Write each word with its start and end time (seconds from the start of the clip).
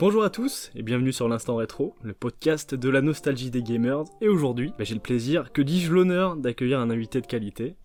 Bonjour 0.00 0.24
à 0.24 0.30
tous 0.30 0.70
et 0.74 0.82
bienvenue 0.82 1.12
sur 1.12 1.28
l'Instant 1.28 1.56
Rétro, 1.56 1.94
le 2.00 2.14
podcast 2.14 2.74
de 2.74 2.88
la 2.88 3.02
nostalgie 3.02 3.50
des 3.50 3.62
gamers. 3.62 4.04
Et 4.22 4.28
aujourd'hui, 4.28 4.72
bah, 4.78 4.84
j'ai 4.84 4.94
le 4.94 5.00
plaisir, 5.00 5.52
que 5.52 5.60
dis-je 5.60 5.92
l'honneur, 5.92 6.36
d'accueillir 6.36 6.80
un 6.80 6.88
invité 6.88 7.20
de 7.20 7.26
qualité. 7.26 7.76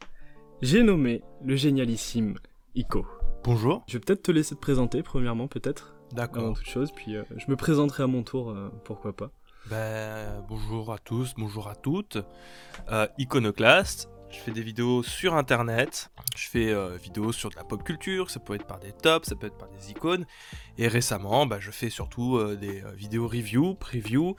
J'ai 0.61 0.81
nommé 0.81 1.23
le 1.43 1.57
génialissime 1.57 2.35
Ico. 2.73 3.05
Bonjour. 3.43 3.83
Je 3.89 3.97
vais 3.97 3.99
peut-être 3.99 4.23
te 4.23 4.31
laisser 4.31 4.55
te 4.55 4.61
présenter, 4.61 5.03
premièrement, 5.03 5.49
peut-être, 5.49 5.97
avant 6.13 6.15
D'accord. 6.15 6.57
toute 6.57 6.69
chose, 6.69 6.89
puis 6.95 7.17
euh, 7.17 7.23
je 7.35 7.51
me 7.51 7.57
présenterai 7.57 8.03
à 8.03 8.07
mon 8.07 8.23
tour, 8.23 8.49
euh, 8.49 8.69
pourquoi 8.85 9.13
pas. 9.13 9.31
Ben, 9.69 10.41
bonjour 10.47 10.93
à 10.93 10.99
tous, 10.99 11.33
bonjour 11.37 11.67
à 11.67 11.75
toutes. 11.75 12.19
Euh, 12.93 13.07
Iconoclast, 13.17 14.09
je 14.35 14.41
fais 14.41 14.51
des 14.51 14.61
vidéos 14.61 15.03
sur 15.03 15.35
internet. 15.35 16.11
Je 16.35 16.47
fais 16.47 16.71
euh, 16.71 16.97
vidéos 17.01 17.31
sur 17.31 17.49
de 17.49 17.55
la 17.55 17.63
pop 17.63 17.83
culture, 17.83 18.29
ça 18.29 18.39
peut 18.39 18.55
être 18.55 18.67
par 18.67 18.79
des 18.79 18.91
tops, 18.91 19.29
ça 19.29 19.35
peut 19.35 19.47
être 19.47 19.57
par 19.57 19.69
des 19.69 19.91
icônes. 19.91 20.25
Et 20.77 20.87
récemment, 20.87 21.45
bah, 21.45 21.57
je 21.59 21.71
fais 21.71 21.89
surtout 21.89 22.37
euh, 22.37 22.55
des 22.55 22.83
euh, 22.83 22.91
vidéos 22.91 23.27
review, 23.27 23.75
preview 23.75 24.35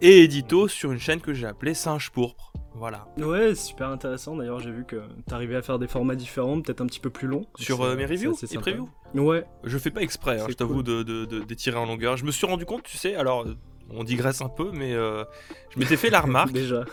et 0.00 0.22
édito 0.22 0.68
sur 0.68 0.92
une 0.92 0.98
chaîne 0.98 1.20
que 1.20 1.34
j'ai 1.34 1.46
appelée 1.46 1.74
Singe 1.74 2.10
Pourpre. 2.10 2.52
Voilà. 2.74 3.06
Ouais, 3.18 3.54
super 3.54 3.88
intéressant, 3.88 4.34
d'ailleurs 4.34 4.58
j'ai 4.58 4.72
vu 4.72 4.84
que 4.84 5.02
t'arrivais 5.28 5.54
à 5.54 5.62
faire 5.62 5.78
des 5.78 5.86
formats 5.86 6.16
différents, 6.16 6.60
peut-être 6.60 6.80
un 6.80 6.86
petit 6.86 6.98
peu 6.98 7.10
plus 7.10 7.28
longs. 7.28 7.46
Sur 7.56 7.82
euh, 7.82 7.94
mes 7.94 8.04
reviews 8.04 8.34
et 8.42 8.58
previews. 8.58 8.88
Ouais, 9.14 9.44
Je 9.62 9.78
fais 9.78 9.92
pas 9.92 10.02
exprès, 10.02 10.40
hein, 10.40 10.46
je 10.48 10.54
t'avoue, 10.54 10.82
cool. 10.82 11.04
de, 11.04 11.44
d'étirer 11.44 11.76
en 11.76 11.86
longueur. 11.86 12.16
Je 12.16 12.24
me 12.24 12.32
suis 12.32 12.46
rendu 12.46 12.64
compte, 12.64 12.82
tu 12.82 12.96
sais, 12.96 13.14
alors 13.14 13.46
on 13.90 14.04
digresse 14.04 14.40
un 14.40 14.48
peu, 14.48 14.70
mais 14.72 14.92
euh, 14.92 15.24
je 15.70 15.78
m'étais 15.78 15.96
fait 15.96 16.10
la 16.10 16.20
remarque 16.22 16.52
déjà. 16.52 16.84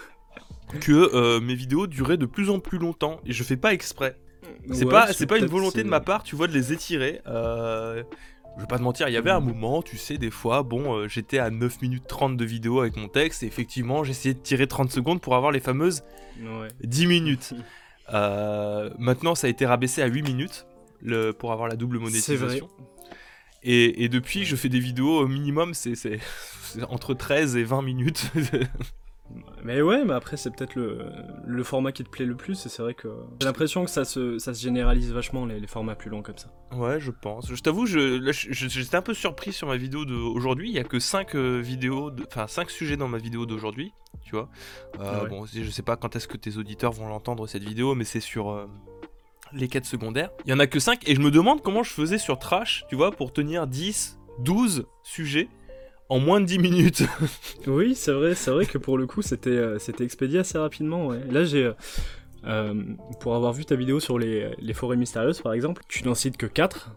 Que 0.79 0.91
euh, 1.15 1.39
mes 1.41 1.55
vidéos 1.55 1.87
duraient 1.87 2.17
de 2.17 2.25
plus 2.25 2.49
en 2.49 2.59
plus 2.59 2.77
longtemps 2.77 3.19
et 3.25 3.33
je 3.33 3.43
fais 3.43 3.57
pas 3.57 3.73
exprès. 3.73 4.17
C'est 4.71 4.85
Ouais, 4.85 4.91
pas, 4.91 5.13
c'est 5.13 5.25
pas 5.27 5.37
une 5.37 5.45
volonté 5.47 5.83
de 5.83 5.89
ma 5.89 5.99
part, 5.99 6.23
tu 6.23 6.35
vois, 6.35 6.47
de 6.47 6.53
les 6.53 6.71
étirer. 6.73 7.21
Euh, 7.27 8.03
je 8.57 8.61
vais 8.61 8.67
pas 8.67 8.77
te 8.77 8.83
mentir, 8.83 9.07
il 9.07 9.13
y 9.13 9.17
avait 9.17 9.31
un 9.31 9.39
Mm. 9.39 9.45
moment, 9.45 9.81
tu 9.81 9.97
sais, 9.97 10.17
des 10.17 10.29
fois, 10.31 10.61
bon, 10.63 10.93
euh, 10.95 11.07
j'étais 11.07 11.39
à 11.39 11.49
9 11.49 11.81
minutes 11.81 12.03
30 12.07 12.35
de 12.37 12.45
vidéo 12.45 12.81
avec 12.81 12.97
mon 12.97 13.07
texte 13.07 13.43
et 13.43 13.45
effectivement, 13.47 14.03
j'essayais 14.03 14.33
de 14.33 14.39
tirer 14.39 14.67
30 14.67 14.91
secondes 14.91 15.21
pour 15.21 15.35
avoir 15.35 15.51
les 15.51 15.59
fameuses 15.61 16.03
Ouais. 16.41 16.67
10 16.83 17.07
minutes. 17.07 17.53
Euh, 18.13 18.89
maintenant, 18.99 19.35
ça 19.35 19.47
a 19.47 19.49
été 19.49 19.65
rabaissé 19.65 20.01
à 20.01 20.05
8 20.07 20.23
minutes 20.23 20.65
le, 21.01 21.31
pour 21.31 21.53
avoir 21.53 21.69
la 21.69 21.77
double 21.77 21.97
monétisation. 21.97 22.67
Et, 23.63 24.03
et 24.03 24.09
depuis, 24.09 24.43
je 24.43 24.57
fais 24.57 24.67
des 24.67 24.79
vidéos 24.81 25.19
au 25.19 25.27
minimum, 25.27 25.73
c'est 25.73 25.93
entre 26.89 27.13
13 27.13 27.55
et 27.55 27.63
20 27.63 27.81
minutes. 27.83 28.29
Mais 29.63 29.81
ouais, 29.81 30.03
mais 30.05 30.13
après 30.13 30.37
c'est 30.37 30.49
peut-être 30.55 30.75
le, 30.75 30.99
le 31.45 31.63
format 31.63 31.91
qui 31.91 32.03
te 32.03 32.09
plaît 32.09 32.25
le 32.25 32.35
plus, 32.35 32.65
et 32.65 32.69
c'est 32.69 32.81
vrai 32.81 32.93
que 32.93 33.07
j'ai 33.39 33.45
l'impression 33.47 33.83
que 33.85 33.91
ça 33.91 34.05
se, 34.05 34.37
ça 34.39 34.53
se 34.53 34.61
généralise 34.61 35.11
vachement 35.13 35.45
les, 35.45 35.59
les 35.59 35.67
formats 35.67 35.95
plus 35.95 36.09
longs 36.09 36.21
comme 36.23 36.37
ça. 36.37 36.49
Ouais, 36.75 36.99
je 36.99 37.11
pense. 37.11 37.53
Je 37.53 37.61
t'avoue, 37.61 37.85
je- 37.85 38.31
je- 38.31 38.67
j'étais 38.69 38.95
un 38.95 39.01
peu 39.01 39.13
surpris 39.13 39.53
sur 39.53 39.67
ma 39.67 39.77
vidéo 39.77 40.05
d'aujourd'hui. 40.05 40.69
Il 40.69 40.75
y 40.75 40.79
a 40.79 40.83
que 40.83 40.99
5 40.99 41.35
vidéos, 41.35 42.11
de- 42.11 42.23
enfin 42.27 42.47
5 42.47 42.69
sujets 42.69 42.97
dans 42.97 43.07
ma 43.07 43.17
vidéo 43.17 43.45
d'aujourd'hui, 43.45 43.91
tu 44.23 44.31
vois. 44.31 44.49
Euh, 44.99 45.03
Ah 45.05 45.23
ouais. 45.23 45.29
Bon, 45.29 45.45
je 45.45 45.69
sais 45.69 45.83
pas 45.83 45.95
quand 45.97 46.15
est-ce 46.15 46.27
que 46.27 46.37
tes 46.37 46.57
auditeurs 46.57 46.91
vont 46.91 47.07
l'entendre 47.07 47.45
cette 47.47 47.63
vidéo, 47.63 47.93
mais 47.95 48.03
c'est 48.05 48.19
sur 48.19 48.49
euh, 48.51 48.65
les 49.53 49.67
quêtes 49.67 49.85
secondaires. 49.85 50.31
Il 50.45 50.51
y 50.51 50.53
en 50.53 50.59
a 50.59 50.67
que 50.67 50.79
5 50.79 51.07
et 51.09 51.15
je 51.15 51.19
me 51.21 51.29
demande 51.31 51.61
comment 51.61 51.83
je 51.83 51.91
faisais 51.91 52.17
sur 52.17 52.39
Trash, 52.39 52.85
tu 52.89 52.95
vois, 52.95 53.11
pour 53.11 53.33
tenir 53.33 53.67
10, 53.67 54.17
12 54.39 54.85
sujets 55.03 55.49
en 56.11 56.19
moins 56.19 56.41
de 56.41 56.45
10 56.45 56.59
minutes. 56.59 57.03
Oui, 57.67 57.95
c'est 57.95 58.11
vrai, 58.11 58.35
c'est 58.35 58.51
vrai 58.51 58.65
que 58.65 58.77
pour 58.77 58.97
le 58.97 59.07
coup 59.07 59.21
c'était 59.21 59.49
euh, 59.49 59.79
c'était 59.79 60.03
expédié 60.03 60.39
assez 60.39 60.57
rapidement. 60.57 61.07
Ouais. 61.07 61.21
Là 61.31 61.43
j'ai, 61.45 61.63
euh, 61.65 61.73
euh, 62.45 62.73
pour 63.19 63.35
avoir 63.35 63.53
vu 63.53 63.65
ta 63.65 63.75
vidéo 63.75 63.99
sur 63.99 64.19
les, 64.19 64.51
les 64.59 64.73
forêts 64.73 64.97
mystérieuses 64.97 65.41
par 65.41 65.53
exemple, 65.53 65.81
tu 65.87 66.03
n'en 66.05 66.13
cites 66.15 66.37
que 66.37 66.47
4. 66.47 66.91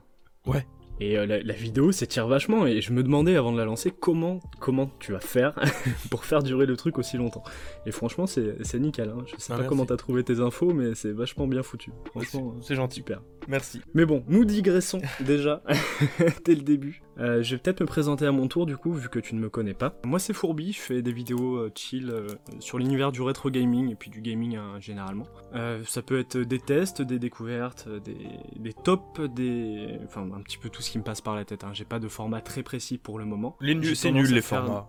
Ouais. 0.47 0.67
Et 1.01 1.19
euh, 1.19 1.27
la, 1.27 1.43
la 1.43 1.55
vidéo 1.55 1.91
s'étire 1.91 2.29
vachement, 2.29 2.67
et 2.69 2.81
je 2.81 2.93
me 2.93 3.03
demandais 3.03 3.35
avant 3.35 3.51
de 3.51 3.59
la 3.59 3.65
lancer 3.65 3.91
comment, 3.91 4.39
comment 4.61 4.89
tu 5.01 5.11
vas 5.11 5.19
faire 5.21 5.53
pour 6.11 6.25
faire 6.25 6.43
durer 6.45 6.67
le 6.67 6.77
truc 6.77 6.99
aussi 6.99 7.17
longtemps. 7.17 7.43
Et 7.85 7.91
franchement 7.91 8.27
c'est 8.29 8.57
c'est 8.65 8.79
nickel, 8.79 9.09
hein. 9.11 9.25
je 9.27 9.33
sais 9.37 9.47
Ah, 9.53 9.55
pas 9.55 9.63
merci. 9.63 9.69
comment 9.71 9.87
t'as 9.87 9.97
trouvé 9.97 10.23
tes 10.23 10.39
infos, 10.41 10.73
mais 10.73 10.95
c'est 10.95 11.11
vachement 11.13 11.47
bien 11.49 11.63
foutu. 11.65 11.91
Franchement, 12.11 12.55
c'est 12.63 12.77
gentil. 12.77 13.01
super. 13.01 13.23
Merci. 13.49 13.81
Mais 13.95 14.05
bon, 14.07 14.25
nous 14.29 14.45
digressons 14.45 15.01
déjà 15.21 15.63
dès 16.45 16.55
le 16.55 16.63
début. 16.63 17.03
Euh, 17.19 17.43
je 17.43 17.55
vais 17.55 17.61
peut-être 17.63 17.81
me 17.81 17.87
présenter 17.87 18.27
à 18.27 18.33
mon 18.33 18.49
tour 18.49 18.67
du 18.67 18.77
coup, 18.77 18.93
vu 18.93 19.09
que 19.09 19.19
tu 19.19 19.35
ne 19.35 19.41
me 19.41 19.49
connais 19.49 19.75
pas. 19.75 19.95
Moi 20.05 20.19
c'est 20.19 20.33
Fourbi, 20.33 20.73
je 20.73 20.81
fais 20.81 21.03
des 21.03 21.13
vidéos 21.13 21.57
euh, 21.57 21.71
chill 21.75 22.11
euh, 22.11 22.27
sur 22.59 22.79
l'univers 22.79 23.13
du 23.13 23.23
rétro 23.23 23.51
gaming 23.51 23.91
et 23.91 23.95
puis 23.95 24.11
du 24.11 24.21
gaming 24.21 24.57
hein, 24.57 24.81
généralement. 24.81 25.27
Euh, 25.55 25.83
ça 25.87 26.03
peut 26.03 26.19
être 26.19 26.39
des 26.39 26.59
tests, 26.59 27.03
des 27.03 27.19
découvertes, 27.19 27.89
des, 28.05 28.17
des 28.59 28.73
tops, 28.73 29.21
des... 29.35 29.99
Enfin 30.05 30.29
un 30.35 30.41
petit 30.43 30.59
peu 30.59 30.69
tout 30.71 30.83
ce 30.83 30.91
qui 30.91 30.99
me 30.99 31.05
passe 31.05 31.21
par 31.21 31.37
la 31.37 31.45
tête. 31.45 31.65
hein. 31.65 31.71
J'ai 31.73 31.85
pas 31.85 32.01
de 32.01 32.09
format 32.09 32.41
très 32.41 32.63
précis 32.63 32.99
pour 32.99 33.19
le 33.19 33.25
moment. 33.25 33.57
C'est 33.95 34.11
nul 34.11 34.27
les 34.33 34.41
faire- 34.43 34.65
formats. 34.65 34.89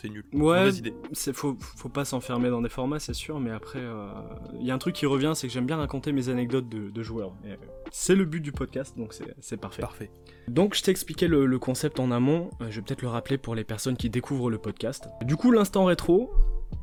C'est 0.00 0.08
nul. 0.08 0.24
Ouais, 0.32 0.68
c'est 1.12 1.32
faut, 1.32 1.56
faut 1.58 1.88
pas 1.88 2.04
s'enfermer 2.04 2.50
dans 2.50 2.62
des 2.62 2.68
formats, 2.68 3.00
c'est 3.00 3.14
sûr, 3.14 3.40
mais 3.40 3.50
après, 3.50 3.82
il 4.60 4.64
y 4.66 4.70
a 4.70 4.74
un 4.74 4.78
truc 4.78 4.94
qui 4.94 5.06
revient, 5.06 5.32
c'est 5.34 5.48
que 5.48 5.52
j'aime 5.52 5.66
bien 5.66 5.76
raconter 5.76 6.12
mes 6.12 6.28
anecdotes 6.28 6.68
de, 6.68 6.88
de 6.90 7.02
joueurs. 7.02 7.32
Euh, 7.46 7.56
C'est 7.90 8.14
le 8.14 8.24
but 8.24 8.40
du 8.40 8.52
podcast, 8.52 8.96
donc 8.96 9.12
c'est- 9.12 9.56
parfait. 9.56 9.82
Parfait. 9.82 10.10
Donc 10.46 10.74
je 10.76 10.82
t'ai 10.82 10.92
expliqué 10.92 11.26
le, 11.26 11.46
le 11.46 11.58
concept 11.58 11.98
en 11.98 12.10
amont, 12.12 12.50
euh, 12.60 12.66
je 12.70 12.76
vais 12.76 12.82
peut-être 12.82 13.02
le 13.02 13.08
rappeler 13.08 13.38
pour 13.38 13.54
les 13.56 13.64
personnes 13.64 13.96
qui 13.96 14.08
découvrent 14.08 14.50
le 14.50 14.58
podcast. 14.58 15.08
Du 15.22 15.34
coup, 15.36 15.50
l'instant 15.50 15.84
rétro, 15.86 16.30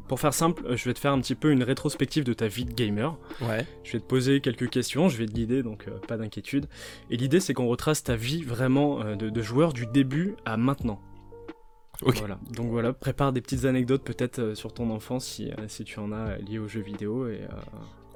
pour 0.10 0.20
faire 0.20 0.34
simple, 0.34 0.64
euh, 0.66 0.76
je 0.76 0.84
vais 0.84 0.94
te 0.94 1.00
faire 1.00 1.14
un 1.14 1.22
petit 1.22 1.36
peu 1.36 1.52
une 1.52 1.64
rétrospective 1.64 2.24
de 2.26 2.34
ta 2.34 2.48
vie 2.48 2.66
de 2.66 2.74
gamer. 2.74 3.18
Ouais. 3.42 3.66
Je 3.84 3.94
vais 3.94 4.00
te 4.00 4.06
poser 4.06 4.42
quelques 4.42 4.70
questions, 4.70 5.08
je 5.10 5.18
vais 5.18 5.26
te 5.26 5.32
guider, 5.32 5.64
donc 5.64 5.88
euh, 5.88 5.98
pas 6.08 6.18
d'inquiétude. 6.18 6.68
Et 7.10 7.16
l'idée 7.18 7.40
c'est 7.40 7.54
qu'on 7.54 7.68
retrace 7.68 8.04
ta 8.04 8.16
vie 8.18 8.44
vraiment 8.44 9.02
euh, 9.02 9.16
de, 9.16 9.30
de 9.30 9.42
joueur 9.42 9.72
du 9.74 9.86
début 9.88 10.36
à 10.46 10.58
maintenant. 10.58 11.00
Voilà. 12.02 12.38
Donc 12.52 12.70
voilà, 12.70 12.94
prépare 12.94 13.32
des 13.34 13.42
petites 13.42 13.66
anecdotes 13.66 14.04
peut-être 14.04 14.40
euh, 14.40 14.56
sur 14.56 14.74
ton 14.74 14.90
enfance 14.92 15.26
si, 15.26 15.52
euh, 15.52 15.68
si 15.68 15.84
tu 15.84 16.00
en 16.00 16.12
as 16.12 16.16
euh, 16.32 16.38
liées 16.38 16.60
aux 16.60 16.68
jeux 16.68 16.82
vidéo 16.82 17.28
et 17.28 17.42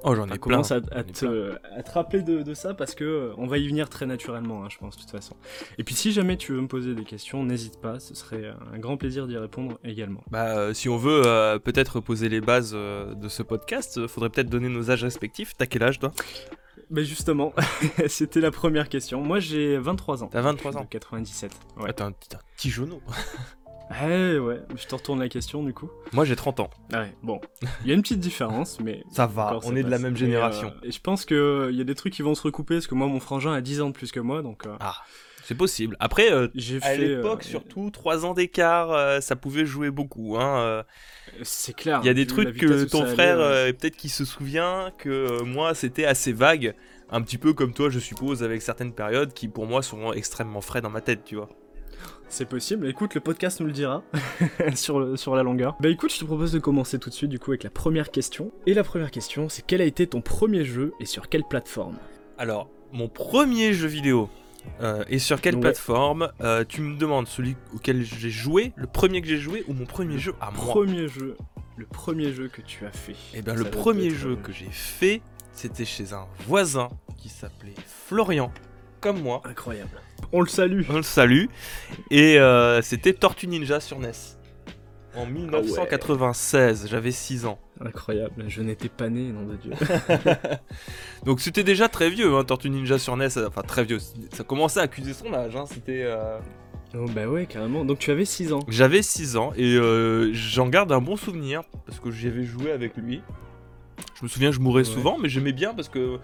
Oh, 0.02 0.14
j'en 0.14 0.24
ai 0.24 0.28
bah, 0.28 0.36
plein. 0.36 0.38
commence 0.38 0.72
à, 0.72 0.80
te, 0.80 1.52
à 1.74 1.82
te 1.82 1.90
rappeler 1.92 2.22
de, 2.22 2.42
de 2.42 2.54
ça 2.54 2.72
parce 2.72 2.94
que 2.94 3.32
on 3.36 3.46
va 3.46 3.58
y 3.58 3.68
venir 3.68 3.90
très 3.90 4.06
naturellement, 4.06 4.64
hein, 4.64 4.68
je 4.70 4.78
pense, 4.78 4.96
de 4.96 5.02
toute 5.02 5.10
façon. 5.10 5.36
Et 5.76 5.84
puis 5.84 5.94
si 5.94 6.10
jamais 6.12 6.38
tu 6.38 6.52
veux 6.52 6.60
me 6.62 6.68
poser 6.68 6.94
des 6.94 7.04
questions, 7.04 7.44
n'hésite 7.44 7.78
pas, 7.82 8.00
ce 8.00 8.14
serait 8.14 8.50
un 8.72 8.78
grand 8.78 8.96
plaisir 8.96 9.26
d'y 9.26 9.36
répondre 9.36 9.78
également. 9.84 10.22
Bah, 10.30 10.56
euh, 10.58 10.72
si 10.72 10.88
on 10.88 10.96
veut 10.96 11.22
euh, 11.26 11.58
peut-être 11.58 12.00
poser 12.00 12.30
les 12.30 12.40
bases 12.40 12.72
euh, 12.74 13.14
de 13.14 13.28
ce 13.28 13.42
podcast, 13.42 14.06
faudrait 14.06 14.30
peut-être 14.30 14.48
donner 14.48 14.70
nos 14.70 14.90
âges 14.90 15.04
respectifs. 15.04 15.52
T'as 15.58 15.66
quel 15.66 15.82
âge, 15.82 15.98
toi? 15.98 16.12
Mais 16.88 17.04
justement, 17.04 17.52
c'était 18.08 18.40
la 18.40 18.50
première 18.50 18.88
question. 18.88 19.20
Moi 19.20 19.38
j'ai 19.38 19.76
23 19.76 20.24
ans. 20.24 20.28
T'as 20.28 20.40
23 20.40 20.70
Je 20.70 20.76
suis 20.76 20.80
ans. 20.80 20.84
de 20.84 20.88
97. 20.88 21.52
Ouais. 21.76 21.84
Ah, 21.88 21.92
t'es 21.92 22.02
un, 22.02 22.12
t'es 22.12 22.36
un 22.36 22.40
petit 22.56 22.70
genou. 22.70 23.00
Eh 23.90 24.38
ouais, 24.38 24.60
je 24.76 24.86
te 24.86 24.94
retourne 24.94 25.18
la 25.18 25.28
question 25.28 25.62
du 25.64 25.74
coup. 25.74 25.90
Moi, 26.12 26.24
j'ai 26.24 26.36
30 26.36 26.60
ans. 26.60 26.70
Ouais, 26.92 27.12
bon, 27.22 27.40
il 27.82 27.88
y 27.88 27.90
a 27.90 27.94
une 27.94 28.02
petite 28.02 28.20
différence, 28.20 28.78
mais 28.80 29.02
Ça 29.10 29.26
va, 29.26 29.56
on 29.56 29.60
ça 29.60 29.74
est 29.76 29.82
de 29.82 29.90
la 29.90 29.98
même 29.98 30.12
Mais, 30.12 30.18
génération. 30.18 30.68
euh, 30.68 30.86
et 30.86 30.92
je 30.92 31.00
pense 31.00 31.24
qu'il 31.24 31.70
y 31.72 31.80
a 31.80 31.84
des 31.84 31.94
trucs 31.94 32.12
qui 32.12 32.22
vont 32.22 32.34
se 32.34 32.42
recouper, 32.42 32.74
parce 32.76 32.86
que 32.86 32.94
moi, 32.94 33.08
mon 33.08 33.20
frangin 33.20 33.52
a 33.52 33.60
10 33.60 33.80
ans 33.80 33.88
de 33.88 33.94
plus 33.94 34.12
que 34.12 34.20
moi, 34.20 34.42
donc 34.42 34.66
euh, 34.66 34.76
Ah, 34.78 34.94
c'est 35.42 35.56
possible. 35.56 35.96
Après, 35.98 36.32
euh, 36.32 36.46
j'ai 36.54 36.80
à 36.82 36.94
l'époque, 36.96 37.42
euh, 37.44 37.48
surtout, 37.48 37.90
3 37.90 38.24
ans 38.24 38.34
d'écart, 38.34 38.92
euh, 38.92 39.20
ça 39.20 39.34
pouvait 39.34 39.66
jouer 39.66 39.90
beaucoup. 39.90 40.36
Hein. 40.38 40.58
euh. 40.60 40.82
C'est 41.42 41.74
clair. 41.74 41.98
Il 42.04 42.06
y 42.06 42.10
a 42.10 42.14
des 42.14 42.26
trucs 42.26 42.56
que 42.56 42.84
ton 42.84 43.04
frère, 43.06 43.40
euh, 43.40 43.68
euh, 43.68 43.72
peut-être 43.72 43.96
qu'il 43.96 44.10
se 44.10 44.24
souvient, 44.24 44.92
que 44.98 45.08
euh, 45.08 45.44
moi, 45.44 45.74
c'était 45.74 46.04
assez 46.04 46.32
vague. 46.32 46.74
Un 47.10 47.22
petit 47.22 47.38
peu 47.38 47.54
comme 47.54 47.72
toi, 47.74 47.90
je 47.90 47.98
suppose, 47.98 48.44
avec 48.44 48.62
certaines 48.62 48.92
périodes 48.92 49.32
qui, 49.32 49.48
pour 49.48 49.66
moi, 49.66 49.82
sont 49.82 50.12
extrêmement 50.12 50.60
frais 50.60 50.80
dans 50.80 50.90
ma 50.90 51.00
tête, 51.00 51.24
tu 51.24 51.34
vois. 51.34 51.48
C'est 52.28 52.48
possible, 52.48 52.86
écoute, 52.86 53.14
le 53.14 53.20
podcast 53.20 53.60
nous 53.60 53.66
le 53.66 53.72
dira 53.72 54.02
sur, 54.74 55.00
le- 55.00 55.16
sur 55.16 55.34
la 55.34 55.42
longueur. 55.42 55.76
Bah 55.80 55.88
écoute, 55.88 56.12
je 56.12 56.18
te 56.20 56.24
propose 56.24 56.52
de 56.52 56.58
commencer 56.60 56.98
tout 56.98 57.10
de 57.10 57.14
suite 57.14 57.30
du 57.30 57.38
coup 57.40 57.50
avec 57.50 57.64
la 57.64 57.70
première 57.70 58.10
question. 58.10 58.52
Et 58.66 58.74
la 58.74 58.84
première 58.84 59.10
question, 59.10 59.48
c'est 59.48 59.62
quel 59.66 59.80
a 59.80 59.84
été 59.84 60.06
ton 60.06 60.20
premier 60.20 60.64
jeu 60.64 60.92
et 61.00 61.06
sur 61.06 61.28
quelle 61.28 61.42
plateforme? 61.44 61.96
Alors, 62.38 62.70
mon 62.92 63.08
premier 63.08 63.72
jeu 63.72 63.88
vidéo, 63.88 64.28
euh, 64.80 65.02
et 65.08 65.18
sur 65.18 65.40
quelle 65.40 65.56
Ouais. 65.56 65.60
plateforme 65.62 66.30
Euh, 66.40 66.64
Tu 66.68 66.82
me 66.82 66.96
demandes 66.96 67.26
celui 67.26 67.56
auquel 67.74 68.02
j'ai 68.04 68.30
joué, 68.30 68.72
le 68.76 68.86
premier 68.86 69.20
que 69.22 69.26
j'ai 69.28 69.38
joué, 69.38 69.64
ou 69.68 69.72
mon 69.72 69.86
premier 69.86 70.18
jeu 70.18 70.34
à 70.40 70.50
moi? 70.52 70.64
Premier 70.66 71.08
jeu, 71.08 71.36
le 71.76 71.86
premier 71.86 72.32
jeu 72.32 72.48
que 72.48 72.60
tu 72.62 72.86
as 72.86 72.92
fait. 72.92 73.16
Eh 73.34 73.42
bien, 73.42 73.54
le 73.54 73.64
premier 73.64 74.10
jeu 74.10 74.32
euh, 74.32 74.36
que 74.36 74.52
j'ai 74.52 74.68
fait, 74.70 75.20
c'était 75.52 75.84
chez 75.84 76.12
un 76.12 76.26
voisin 76.46 76.88
qui 77.16 77.28
s'appelait 77.28 77.74
Florian, 77.86 78.52
comme 79.00 79.20
moi. 79.20 79.40
Incroyable. 79.44 80.00
On 80.32 80.40
le 80.40 80.48
salue. 80.48 80.82
On 80.90 80.96
le 80.96 81.02
salue. 81.02 81.46
Et 82.10 82.38
euh, 82.38 82.80
c'était 82.82 83.12
Tortue 83.12 83.46
Ninja 83.48 83.80
sur 83.80 83.98
NES. 83.98 84.10
En 85.16 85.26
1996, 85.26 86.86
j'avais 86.88 87.10
6 87.10 87.44
ans. 87.46 87.58
Incroyable, 87.84 88.44
je 88.46 88.62
n'étais 88.62 88.88
pas 88.88 89.08
né, 89.08 89.32
nom 89.32 89.44
de 89.44 89.56
Dieu. 89.56 89.72
Donc 91.24 91.40
c'était 91.40 91.64
déjà 91.64 91.88
très 91.88 92.10
vieux, 92.10 92.34
hein, 92.34 92.44
Tortue 92.44 92.70
Ninja 92.70 92.98
sur 92.98 93.16
NES. 93.16 93.26
Enfin, 93.46 93.62
très 93.62 93.84
vieux. 93.84 93.98
Ça 94.32 94.44
commençait 94.44 94.80
à 94.80 94.84
accuser 94.84 95.12
son 95.12 95.32
âge. 95.34 95.56
hein, 95.56 95.64
C'était. 95.66 96.02
euh, 96.04 96.38
oh 96.94 97.06
bah 97.14 97.26
ouais, 97.26 97.46
carrément. 97.46 97.84
Donc 97.84 97.98
tu 97.98 98.10
avais 98.12 98.24
6 98.24 98.52
ans. 98.52 98.60
J'avais 98.68 99.02
6 99.02 99.36
ans 99.36 99.52
et 99.56 99.74
euh, 99.76 100.30
j'en 100.32 100.68
garde 100.68 100.92
un 100.92 101.00
bon 101.00 101.16
souvenir 101.16 101.62
parce 101.86 101.98
que 101.98 102.10
j'y 102.10 102.28
avais 102.28 102.44
joué 102.44 102.70
avec 102.70 102.96
lui. 102.96 103.20
Je 104.18 104.24
me 104.24 104.28
souviens, 104.28 104.52
je 104.52 104.60
mourais 104.60 104.80
Ouais. 104.86 104.94
souvent, 104.94 105.18
mais 105.18 105.28
j'aimais 105.28 105.52
bien 105.52 105.74
parce 105.74 105.88
que 105.88 106.18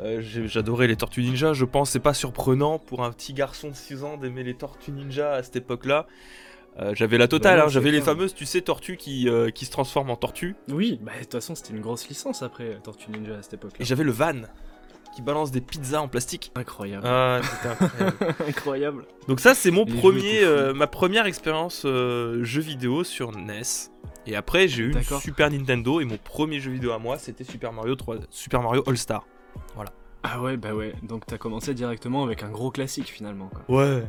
Euh, 0.00 0.20
J'adorais 0.22 0.86
les 0.86 0.96
Tortues 0.96 1.22
Ninja, 1.22 1.52
je 1.52 1.64
pense, 1.64 1.90
c'est 1.90 2.00
pas 2.00 2.14
surprenant 2.14 2.78
pour 2.78 3.04
un 3.04 3.10
petit 3.12 3.32
garçon 3.32 3.68
de 3.70 3.74
6 3.74 4.04
ans 4.04 4.16
d'aimer 4.16 4.42
les 4.42 4.54
Tortues 4.54 4.92
Ninja 4.92 5.32
à 5.34 5.42
cette 5.42 5.56
époque-là. 5.56 6.06
Euh, 6.78 6.92
J'avais 6.94 7.16
la 7.16 7.26
totale, 7.28 7.58
Bah 7.58 7.64
hein, 7.64 7.68
j'avais 7.68 7.90
les 7.90 8.02
fameuses, 8.02 8.34
tu 8.34 8.44
sais, 8.44 8.60
tortues 8.60 8.98
qui, 8.98 9.28
euh, 9.30 9.48
qui 9.50 9.64
se 9.64 9.70
transforment 9.70 10.10
en 10.10 10.16
tortues. 10.16 10.56
Oui, 10.70 10.98
bah 11.02 11.12
de 11.16 11.20
toute 11.22 11.32
façon 11.32 11.54
c'était 11.54 11.72
une 11.72 11.80
grosse 11.80 12.06
licence 12.08 12.42
après 12.42 12.78
Tortue 12.84 13.10
Ninja 13.10 13.36
à 13.38 13.42
cette 13.42 13.54
Et 13.54 13.56
époque-là. 13.56 13.84
j'avais 13.86 14.04
le 14.04 14.10
van 14.12 14.42
qui 15.14 15.22
balance 15.22 15.50
des 15.50 15.62
pizzas 15.62 16.02
en 16.02 16.08
plastique. 16.08 16.52
Incroyable. 16.54 17.06
Ah, 17.06 17.40
c'était 17.42 17.68
incroyable. 17.84 18.34
Incroyable. 18.48 19.04
Donc 19.28 19.40
ça, 19.40 19.54
c'est 19.54 19.70
mon 19.70 19.86
Les 19.86 19.94
premier, 19.94 20.42
ma 20.74 20.86
première 20.86 21.24
expérience 21.24 21.84
jeu 21.86 22.60
vidéo 22.60 23.02
sur 23.04 23.32
NES. 23.32 23.62
Et 24.26 24.36
après, 24.36 24.68
j'ai 24.68 24.82
eu 24.82 24.92
une. 24.92 25.02
Super 25.02 25.50
Nintendo 25.50 26.00
et 26.02 26.04
mon 26.04 26.18
premier 26.18 26.60
jeu 26.60 26.70
vidéo 26.72 26.90
à 26.92 26.98
moi, 26.98 27.16
c'était 27.16 27.44
Super 27.44 27.72
Mario 27.72 27.94
3, 27.94 28.16
Super 28.28 28.60
Mario 28.60 28.82
All 28.86 28.98
Star. 28.98 29.24
Ah 30.28 30.40
ouais, 30.42 30.56
bah 30.56 30.74
ouais. 30.74 30.92
Donc 31.04 31.24
t'as 31.26 31.38
commencé 31.38 31.72
directement 31.72 32.24
avec 32.24 32.42
un 32.42 32.50
gros 32.50 32.70
classique 32.72 33.08
finalement. 33.08 33.48
Quoi. 33.48 33.76
Ouais. 33.76 34.02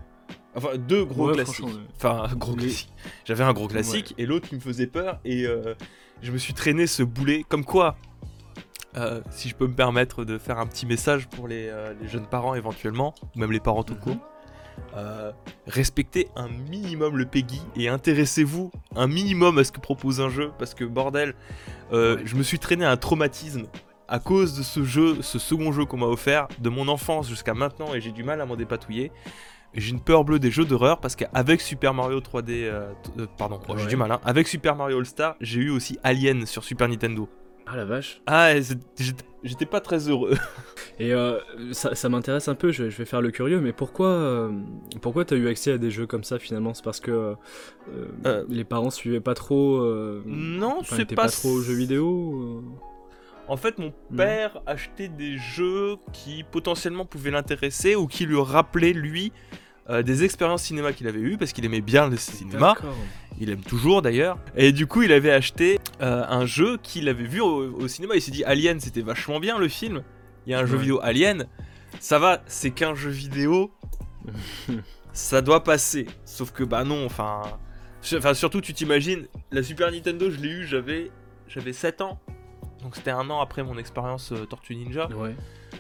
Enfin, 0.55 0.69
deux 0.77 1.05
gros 1.05 1.27
Ouais, 1.27 1.35
classiques. 1.35 1.65
Enfin, 1.95 2.23
un 2.31 2.35
gros 2.35 2.55
Les- 2.55 2.63
classique. 2.63 2.91
J'avais 3.25 3.44
un 3.44 3.53
gros 3.53 3.67
classique 3.67 4.15
et 4.17 4.25
l'autre 4.25 4.49
qui 4.49 4.55
me 4.55 4.59
faisait 4.59 4.88
peur 4.88 5.19
et 5.25 5.45
euh, 5.45 5.75
je 6.23 6.31
me 6.31 6.38
suis 6.39 6.53
traîné 6.55 6.88
ce 6.88 7.03
boulet. 7.03 7.45
Comme 7.47 7.63
quoi, 7.63 7.97
euh, 8.95 9.21
si 9.29 9.47
je 9.49 9.55
peux 9.55 9.67
me 9.67 9.75
permettre 9.75 10.25
de 10.25 10.39
faire 10.39 10.57
un 10.57 10.65
petit 10.65 10.88
message 10.88 11.27
pour 11.27 11.47
les, 11.47 11.67
euh, 11.69 11.94
les 12.01 12.07
jeunes 12.07 12.25
parents 12.25 12.55
éventuellement, 12.55 13.13
ou 13.35 13.39
même 13.39 13.51
les 13.51 13.59
parents 13.59 13.83
tout 13.83 13.94
court, 13.95 14.17
euh, 14.95 15.31
respectez 15.67 16.29
un 16.35 16.47
minimum 16.47 17.15
le 17.17 17.25
PEGI 17.25 17.61
et 17.75 17.89
intéressez-vous 17.89 18.71
un 18.95 19.07
minimum 19.07 19.59
à 19.59 19.63
ce 19.63 19.71
que 19.71 19.79
propose 19.79 20.19
un 20.19 20.29
jeu 20.29 20.51
parce 20.57 20.73
que 20.73 20.83
bordel, 20.85 21.35
euh, 21.94 22.15
Ouais. 22.15 22.21
je 22.25 22.35
me 22.35 22.41
suis 22.41 22.57
traîné 22.57 22.85
un 22.85 22.97
traumatisme 22.97 23.67
à 24.07 24.19
cause 24.19 24.57
de 24.57 24.63
ce 24.63 24.83
jeu, 24.83 25.21
ce 25.21 25.39
second 25.39 25.71
jeu 25.71 25.86
qu'on 25.86 25.98
m'a 25.98 26.06
offert 26.06 26.48
de 26.59 26.69
mon 26.69 26.88
enfance 26.88 27.27
jusqu'à 27.27 27.54
maintenant 27.54 27.94
et 27.94 28.01
j'ai 28.01 28.12
du 28.12 28.24
mal 28.24 28.39
à 28.42 28.45
m'en 28.45 28.56
dépatouiller. 28.56 29.12
J'ai 29.74 29.92
une 29.92 30.00
peur 30.00 30.24
bleue 30.24 30.39
des 30.39 30.50
jeux 30.50 30.65
d'horreur 30.65 31.00
parce 31.00 31.15
qu'avec 31.15 31.62
Super 31.62 31.94
Mario 31.94 32.19
3D, 32.19 32.50
euh, 32.50 32.92
euh, 33.19 33.25
pardon, 33.38 33.59
oh, 33.68 33.74
j'ai 33.77 33.88
du 33.88 33.98
mal, 33.98 34.12
hein. 34.12 34.19
avec 34.24 34.48
Super 34.48 34.75
Mario 34.75 34.98
All 34.98 35.06
Star, 35.06 35.36
j'ai 35.42 35.59
eu 35.59 35.69
aussi 35.69 36.00
Alien 36.04 36.45
sur 36.45 36.63
Super 36.63 36.88
Nintendo. 36.88 37.27
Ah 37.69 37.75
la 37.75 37.83
vache. 37.83 38.21
Ah, 38.27 38.54
j'étais- 39.44 39.65
pas 39.65 39.81
très 39.81 40.07
heureux. 40.07 40.36
Et 41.00 41.13
euh, 41.13 41.39
ça, 41.74 41.95
ça 41.95 42.07
m'intéresse 42.07 42.48
un 42.48 42.56
peu, 42.56 42.71
je, 42.71 42.89
je 42.89 42.98
vais 42.98 43.04
faire 43.06 43.21
le 43.21 43.30
curieux, 43.30 43.59
mais 43.59 43.74
pourquoi, 43.74 44.07
euh, 44.07 44.51
pourquoi 45.01 45.25
t'as 45.25 45.36
eu 45.36 45.50
accès 45.50 45.74
à 45.74 45.77
des 45.77 45.92
jeux 45.92 46.07
comme 46.07 46.24
ça 46.24 46.39
finalement? 46.39 46.74
C'est 46.74 46.83
parce 46.83 47.01
que 47.01 47.36
euh, 48.25 48.45
les 48.48 48.63
parents 48.63 48.89
suivaient 48.89 49.19
pas 49.19 49.33
trop. 49.33 49.81
Non, 50.25 50.80
c'est 50.83 51.13
pas 51.13 51.24
pas 51.24 51.30
trop 51.30 51.50
aux 51.50 51.62
jeux 51.62 51.75
vidéo 51.75 52.63
En 53.47 53.57
fait, 53.57 53.77
mon 53.77 53.94
Non. 54.11 54.17
père 54.17 54.59
achetait 54.65 55.07
des 55.07 55.38
jeux 55.38 55.95
qui 56.13 56.44
potentiellement 56.44 57.05
pouvaient 57.05 57.31
l'intéresser 57.31 57.95
ou 57.95 58.07
qui 58.07 58.25
lui 58.25 58.39
rappelaient, 58.39 58.94
lui, 58.94 59.31
euh, 59.89 60.03
des 60.03 60.23
expériences 60.25 60.63
cinéma 60.63 60.91
qu'il 60.91 61.07
avait 61.07 61.19
eues 61.21 61.38
parce 61.38 61.53
qu'il 61.53 61.63
aimait 61.63 61.81
bien 61.81 62.09
le 62.09 62.17
cinéma. 62.17 62.75
Il 63.39 63.49
aime 63.49 63.61
toujours 63.61 64.01
d'ailleurs. 64.01 64.38
Et 64.55 64.71
du 64.73 64.85
coup, 64.88 65.03
il 65.03 65.11
avait 65.13 65.31
acheté 65.31 65.79
euh, 66.01 66.25
un 66.27 66.45
jeu 66.45 66.77
qu'il 66.81 67.07
avait 67.07 67.23
vu 67.23 67.39
au, 67.39 67.77
au 67.79 67.88
cinéma. 67.88 68.15
Il 68.15 68.21
s'est 68.21 68.31
dit 68.31 68.44
Alien, 68.44 68.79
c'était 68.79 69.01
vachement 69.01 69.39
bien 69.39 69.57
le 69.59 69.67
film. 69.69 70.03
Il 70.45 70.51
y 70.51 70.53
a 70.53 70.59
un 70.59 70.65
jeu 70.65 70.77
vidéo 70.77 70.99
Alien. 71.01 71.45
Ça 71.99 72.19
va, 72.19 72.41
c'est 72.47 72.71
qu'un 72.71 72.95
jeu 72.95 73.09
vidéo. 73.09 73.71
ça 75.13 75.41
doit 75.41 75.63
passer. 75.63 76.07
Sauf 76.25 76.51
que, 76.51 76.63
bah 76.63 76.83
non, 76.83 77.05
enfin. 77.05 77.41
Enfin, 78.15 78.33
surtout, 78.33 78.61
tu 78.61 78.73
t'imagines, 78.73 79.27
la 79.51 79.63
Super 79.63 79.91
Nintendo, 79.91 80.29
je 80.29 80.38
l'ai 80.38 80.49
eu, 80.49 80.65
j'avais 80.65 81.11
j'avais 81.47 81.73
7 81.73 82.01
ans. 82.01 82.19
Donc 82.83 82.95
c'était 82.95 83.12
un 83.12 83.29
an 83.29 83.41
après 83.41 83.63
mon 83.63 83.77
expérience 83.77 84.31
euh, 84.31 84.45
Tortue 84.45 84.75
Ninja. 84.75 85.07
Ouais. 85.15 85.35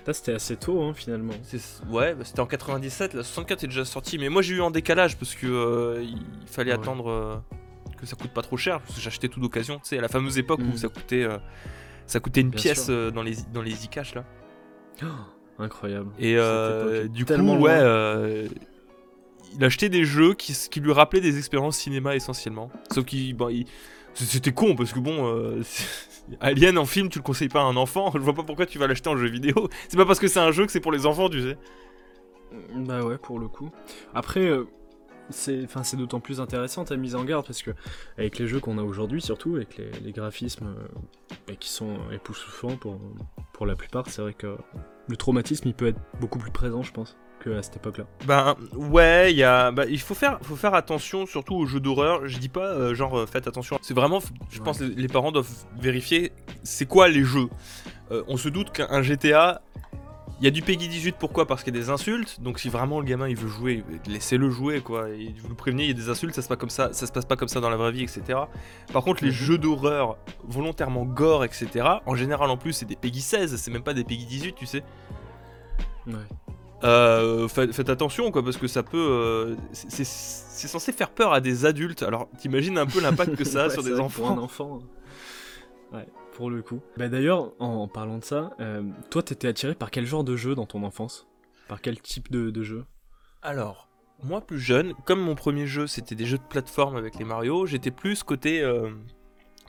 Ça 0.05 0.13
c'était 0.13 0.33
assez 0.33 0.55
tôt 0.57 0.81
hein, 0.83 0.93
finalement. 0.93 1.33
Ouais, 1.89 2.13
bah, 2.15 2.23
c'était 2.25 2.39
en 2.39 2.45
97, 2.45 3.13
la 3.13 3.23
64 3.23 3.63
est 3.63 3.67
déjà 3.67 3.85
sortie, 3.85 4.17
mais 4.17 4.29
moi 4.29 4.41
j'ai 4.41 4.55
eu 4.55 4.61
en 4.61 4.71
décalage 4.71 5.17
parce 5.17 5.35
que 5.35 5.47
euh, 5.47 6.03
il 6.03 6.19
fallait 6.47 6.71
Ouais. 6.71 6.77
attendre 6.79 7.09
euh, 7.09 7.35
que 7.99 8.05
ça 8.05 8.15
coûte 8.15 8.31
pas 8.31 8.41
trop 8.41 8.57
cher, 8.57 8.79
parce 8.81 8.95
que 8.95 9.01
j'achetais 9.01 9.27
tout 9.27 9.39
d'occasion, 9.39 9.75
tu 9.79 9.89
sais, 9.89 9.97
à 9.97 10.01
la 10.01 10.07
fameuse 10.07 10.37
époque 10.37 10.59
où 10.61 10.73
Mm. 10.73 10.77
ça 10.77 10.87
coûtait, 10.89 11.27
ça 12.05 12.19
coûtait 12.19 12.41
une 12.41 12.49
Bien 12.49 12.61
pièce 12.61 12.89
dans 12.89 13.23
les 13.23 13.35
dans 13.53 13.61
les 13.61 13.73
e-cash 13.73 14.15
là. 14.15 14.23
Oh, 15.03 15.05
incroyable. 15.59 16.09
Et 16.19 16.35
du 17.09 17.25
coup, 17.25 17.33
ouais, 17.57 18.47
il 19.55 19.63
achetait 19.63 19.89
des 19.89 20.03
jeux 20.05 20.33
qui, 20.33 20.53
qui 20.69 20.79
lui 20.79 20.91
rappelaient 20.91 21.21
des 21.21 21.37
expériences 21.37 21.77
cinéma 21.77 22.15
essentiellement. 22.15 22.69
Sauf 22.91 23.05
qu'il, 23.05 23.35
il- 23.51 23.65
c'était 24.13 24.51
con 24.51 24.75
parce 24.75 24.91
que 24.93 24.99
bon, 24.99 25.27
euh, 25.27 25.61
Alien 26.39 26.77
en 26.77 26.85
film, 26.85 27.09
tu 27.09 27.19
le 27.19 27.23
conseilles 27.23 27.49
pas 27.49 27.61
à 27.61 27.63
un 27.63 27.77
enfant. 27.77 28.11
Je 28.13 28.19
vois 28.19 28.33
pas 28.33 28.43
pourquoi 28.43 28.65
tu 28.65 28.79
vas 28.79 28.87
l'acheter 28.87 29.09
en 29.09 29.17
jeu 29.17 29.27
vidéo. 29.27 29.69
C'est 29.89 29.97
pas 29.97 30.05
parce 30.05 30.19
que 30.19 30.27
c'est 30.27 30.39
un 30.39 30.51
jeu 30.51 30.65
que 30.65 30.71
c'est 30.71 30.79
pour 30.79 30.91
les 30.91 31.05
enfants, 31.05 31.29
tu 31.29 31.41
sais. 31.41 31.57
Bah 32.75 33.03
ouais, 33.03 33.17
pour 33.17 33.39
le 33.39 33.47
coup. 33.47 33.71
Après, 34.13 34.41
euh, 34.41 34.65
c'est 35.29 35.95
d'autant 35.95 36.19
plus 36.19 36.39
intéressant 36.39 36.85
ta 36.85 36.95
mise 36.95 37.15
en 37.15 37.23
garde 37.23 37.45
parce 37.45 37.61
que 37.61 37.71
avec 38.17 38.39
les 38.39 38.47
jeux 38.47 38.59
qu'on 38.59 38.77
a 38.77 38.83
aujourd'hui, 38.83 39.21
surtout 39.21 39.55
avec 39.55 39.77
les, 39.77 40.11
graphismes 40.11 40.67
euh, 40.67 41.53
qui 41.59 41.69
sont 41.69 41.97
époustouflants 42.11 42.77
pour, 42.77 42.99
pour 43.53 43.65
la 43.65 43.75
plupart, 43.75 44.07
c'est 44.09 44.21
vrai 44.21 44.33
que 44.33 44.57
le 45.07 45.17
traumatisme 45.17 45.67
il 45.67 45.73
peut 45.73 45.87
être 45.87 45.99
beaucoup 46.19 46.39
plus 46.39 46.51
présent, 46.51 46.83
je 46.83 46.91
pense, 46.91 47.17
que 47.47 47.57
à 47.57 47.63
cette 47.63 47.77
époque-là. 47.77 48.05
Ben 48.25 48.55
ouais, 48.75 49.31
il 49.31 49.37
y 49.37 49.43
a, 49.43 49.71
bah, 49.71 49.85
il 49.89 49.99
faut 49.99 50.15
faire, 50.15 50.39
faut 50.41 50.55
faire 50.55 50.73
attention 50.73 51.25
surtout 51.25 51.55
aux 51.55 51.65
jeux 51.65 51.79
d'horreur. 51.79 52.27
Je 52.27 52.37
dis 52.37 52.49
pas 52.49 52.65
euh, 52.67 52.93
genre 52.95 53.17
euh, 53.17 53.25
faites 53.25 53.47
attention. 53.47 53.77
C'est 53.81 53.93
vraiment, 53.93 54.19
je 54.49 54.59
Ouais. 54.59 54.65
pense 54.65 54.79
les, 54.81 54.89
les 54.89 55.07
parents 55.07 55.31
doivent 55.31 55.49
vérifier 55.79 56.31
c'est 56.63 56.85
quoi 56.85 57.07
les 57.07 57.23
jeux. 57.23 57.49
Euh, 58.11 58.23
on 58.27 58.37
se 58.37 58.49
doute 58.49 58.71
qu'un 58.71 59.01
GTA, 59.01 59.61
il 60.39 60.45
y 60.45 60.47
a 60.47 60.51
du 60.51 60.61
Peggy 60.61 60.87
18. 60.87 61.15
Pourquoi? 61.19 61.47
Parce 61.47 61.63
qu'il 61.63 61.73
y 61.73 61.77
a 61.77 61.81
des 61.81 61.89
insultes. 61.89 62.39
Donc 62.41 62.59
si 62.59 62.69
vraiment 62.69 62.99
le 62.99 63.05
gamin 63.05 63.27
il 63.27 63.35
veut 63.35 63.47
jouer, 63.49 63.83
laissez-le 64.07 64.49
jouer 64.49 64.81
quoi. 64.81 65.09
Et 65.09 65.33
vous 65.41 65.49
le 65.49 65.55
prévenez, 65.55 65.83
il 65.83 65.87
y 65.87 65.91
a 65.91 65.93
des 65.95 66.09
insultes, 66.09 66.35
ça 66.35 66.41
se 66.41 66.47
passe 66.47 66.57
comme 66.57 66.69
ça, 66.69 66.93
ça 66.93 67.07
se 67.07 67.11
passe 67.11 67.25
pas 67.25 67.35
comme 67.35 67.47
ça 67.47 67.59
dans 67.59 67.69
la 67.69 67.77
vraie 67.77 67.91
vie, 67.91 68.03
etc. 68.03 68.21
Par 68.93 69.03
contre 69.03 69.23
les 69.23 69.29
Mhm. 69.31 69.35
jeux 69.35 69.57
d'horreur 69.57 70.17
volontairement 70.43 71.05
gore, 71.05 71.43
etc. 71.43 71.85
En 72.05 72.15
général 72.15 72.49
en 72.49 72.57
plus 72.57 72.73
c'est 72.73 72.85
des 72.85 72.95
Peggy 72.95 73.21
16, 73.21 73.55
c'est 73.57 73.71
même 73.71 73.83
pas 73.83 73.93
des 73.93 74.03
Peggy 74.03 74.25
18, 74.25 74.55
tu 74.55 74.65
sais. 74.65 74.83
Ouais. 76.05 76.13
Euh, 76.83 77.47
faites, 77.47 77.71
faites 77.73 77.89
attention 77.89 78.31
quoi 78.31 78.43
parce 78.43 78.57
que 78.57 78.67
ça 78.67 78.83
peut 78.83 78.97
euh, 78.97 79.55
c'est- 79.71 80.03
censé 80.67 80.91
faire 80.91 81.09
peur 81.09 81.33
à 81.33 81.41
des 81.41 81.65
adultes. 81.65 82.03
Alors 82.03 82.29
t'imagines 82.37 82.77
un 82.77 82.85
peu 82.85 83.01
l'impact 83.01 83.35
que 83.35 83.43
ça 83.43 83.63
a 83.63 83.67
Ouais, 83.67 83.73
sur 83.73 83.83
des 83.83 83.91
que 83.91 83.95
Pour 83.95 84.27
un 84.27 84.33
enfants. 84.33 84.37
enfant. 84.43 84.79
Ouais, 85.91 86.05
pour 86.33 86.49
le 86.51 86.61
coup. 86.61 86.81
Bah 86.97 87.07
d'ailleurs, 87.09 87.53
en, 87.59 87.67
en 87.75 87.87
parlant 87.87 88.17
de 88.19 88.23
ça, 88.23 88.51
euh, 88.59 88.83
toi 89.09 89.23
t'étais 89.23 89.47
attiré 89.47 89.73
par 89.75 89.89
quel 89.89 90.05
genre 90.05 90.23
de 90.23 90.35
jeu 90.35 90.53
dans 90.55 90.65
ton 90.67 90.83
enfance? 90.83 91.27
Par 91.67 91.81
quel 91.81 91.99
type 91.99 92.29
de, 92.31 92.49
de 92.51 92.63
jeu? 92.63 92.85
Alors 93.41 93.87
moi 94.23 94.41
plus 94.41 94.59
jeune 94.59 94.93
comme 95.05 95.19
mon 95.21 95.35
premier 95.35 95.67
jeu 95.67 95.85
c'était 95.85 96.15
des 96.15 96.25
jeux 96.25 96.39
de 96.39 96.43
plateforme 96.49 96.95
avec 96.95 97.19
les 97.19 97.23
Mario 97.25 97.67
j'étais 97.67 97.91
plus 97.91 98.23
côté 98.23 98.63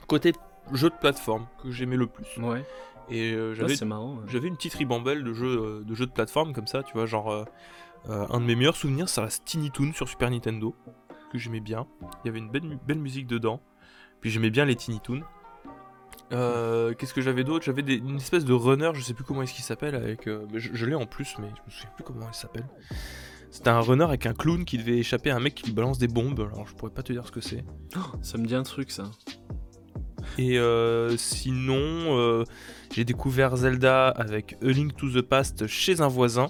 côté 0.07 0.33
jeu 0.73 0.89
de 0.89 0.95
plateforme 0.95 1.45
que 1.61 1.69
j'aimais 1.71 1.97
le 1.97 2.07
plus. 2.07 2.25
Ouais, 2.41 2.63
et 3.09 3.33
euh, 3.33 3.49
Ouais, 3.49 3.55
j'avais 3.55 3.75
c'est 3.75 3.85
marrant. 3.85 4.15
ouais. 4.15 4.23
j'avais 4.27 4.47
une 4.47 4.55
petite 4.55 4.73
ribambelle 4.75 5.23
de 5.23 5.33
jeux 5.33 5.57
euh, 5.61 5.83
de 5.83 5.93
jeux 5.95 6.05
de 6.05 6.11
plateforme 6.11 6.53
comme 6.53 6.67
ça 6.67 6.83
tu 6.83 6.93
vois 6.93 7.05
genre 7.05 7.31
euh, 7.31 7.45
un 8.07 8.39
de 8.39 8.45
mes 8.45 8.55
meilleurs 8.55 8.75
souvenirs 8.75 9.09
ça 9.09 9.23
reste 9.23 9.45
Tiny 9.45 9.71
Toon 9.71 9.91
sur 9.93 10.07
Super 10.07 10.29
Nintendo 10.31 10.75
que 11.31 11.37
j'aimais 11.37 11.59
bien 11.59 11.87
il 12.23 12.27
y 12.27 12.29
avait 12.29 12.39
une 12.39 12.49
belle, 12.49 12.79
belle 12.87 12.99
musique 12.99 13.27
dedans 13.27 13.61
puis 14.21 14.29
j'aimais 14.31 14.49
bien 14.51 14.65
les 14.65 14.75
Tiny 14.75 14.99
Toons 14.99 15.23
Euh, 16.31 16.93
Qu'est-ce 16.93 17.13
que 17.13 17.21
j'avais 17.21 17.43
d'autre? 17.43 17.65
J'avais 17.65 17.81
une 17.81 18.17
espèce 18.17 18.45
de 18.45 18.53
runner, 18.53 18.91
je 18.93 19.01
sais 19.01 19.15
plus 19.15 19.23
comment 19.23 19.41
est-ce 19.41 19.53
qu'il 19.55 19.63
s'appelle, 19.63 19.95
avec. 19.95 20.27
euh, 20.27 20.45
je 20.53 20.69
je 20.73 20.85
l'ai 20.85 20.93
en 20.93 21.07
plus, 21.07 21.35
mais 21.39 21.47
je 21.49 21.61
me 21.65 21.71
souviens 21.71 21.89
plus 21.95 22.03
comment 22.03 22.27
il 22.27 22.35
s'appelle. 22.35 22.67
C'était 23.49 23.69
un 23.71 23.79
runner 23.79 24.03
avec 24.03 24.27
un 24.27 24.33
clown 24.33 24.63
qui 24.63 24.77
devait 24.77 24.99
échapper 24.99 25.31
à 25.31 25.35
un 25.37 25.39
mec 25.39 25.55
qui 25.55 25.65
lui 25.65 25.73
balance 25.73 25.97
des 25.97 26.07
bombes, 26.07 26.39
alors 26.39 26.67
je 26.67 26.75
pourrais 26.75 26.91
pas 26.93 27.01
te 27.01 27.11
dire 27.13 27.25
ce 27.25 27.31
que 27.31 27.41
c'est. 27.41 27.63
Ça 28.21 28.37
me 28.37 28.45
dit 28.45 28.53
un 28.53 28.61
truc 28.61 28.91
ça. 28.91 29.09
Et 30.37 30.59
euh, 30.59 31.17
sinon, 31.17 32.45
j'ai 32.93 33.05
découvert 33.05 33.55
Zelda 33.55 34.07
avec 34.09 34.55
A 34.61 34.67
Link 34.67 34.95
to 34.95 35.09
the 35.09 35.21
Past 35.21 35.67
chez 35.67 36.01
un 36.01 36.07
voisin. 36.07 36.49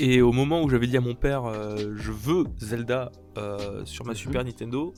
Et 0.00 0.22
au 0.22 0.32
moment 0.32 0.62
où 0.62 0.68
j'avais 0.70 0.86
dit 0.86 0.96
à 0.96 1.00
mon 1.00 1.14
père, 1.14 1.44
euh, 1.46 1.94
je 1.96 2.12
veux 2.12 2.44
Zelda 2.58 3.10
euh, 3.36 3.84
sur 3.84 4.04
ma 4.04 4.12
Mhm. 4.12 4.16
Super 4.18 4.44
Nintendo, 4.44 4.94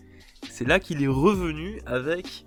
c'est 0.51 0.67
là 0.67 0.79
qu'il 0.79 1.03
est 1.03 1.07
revenu 1.09 1.81
avec 1.87 2.45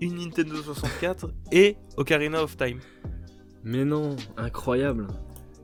une 0.00 0.16
Nintendo 0.16 0.56
64 0.56 1.30
et 1.52 1.76
Ocarina 1.96 2.42
of 2.42 2.56
Time. 2.56 2.80
Mais 3.64 3.84
non, 3.84 4.14
incroyable. 4.36 5.08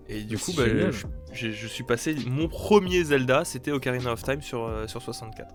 Et 0.08 0.22
du 0.22 0.36
coup, 0.38 0.52
bah, 0.56 0.66
génial. 0.68 0.92
je, 0.92 1.06
je- 1.32 1.50
je 1.50 1.66
suis 1.66 1.84
passé. 1.84 2.14
Mon 2.28 2.48
premier 2.48 3.04
Zelda, 3.04 3.44
c'était 3.44 3.70
Ocarina 3.70 4.12
of 4.12 4.22
Time 4.22 4.42
sur, 4.42 4.64
euh, 4.64 4.86
sur 4.86 5.00
64. 5.02 5.54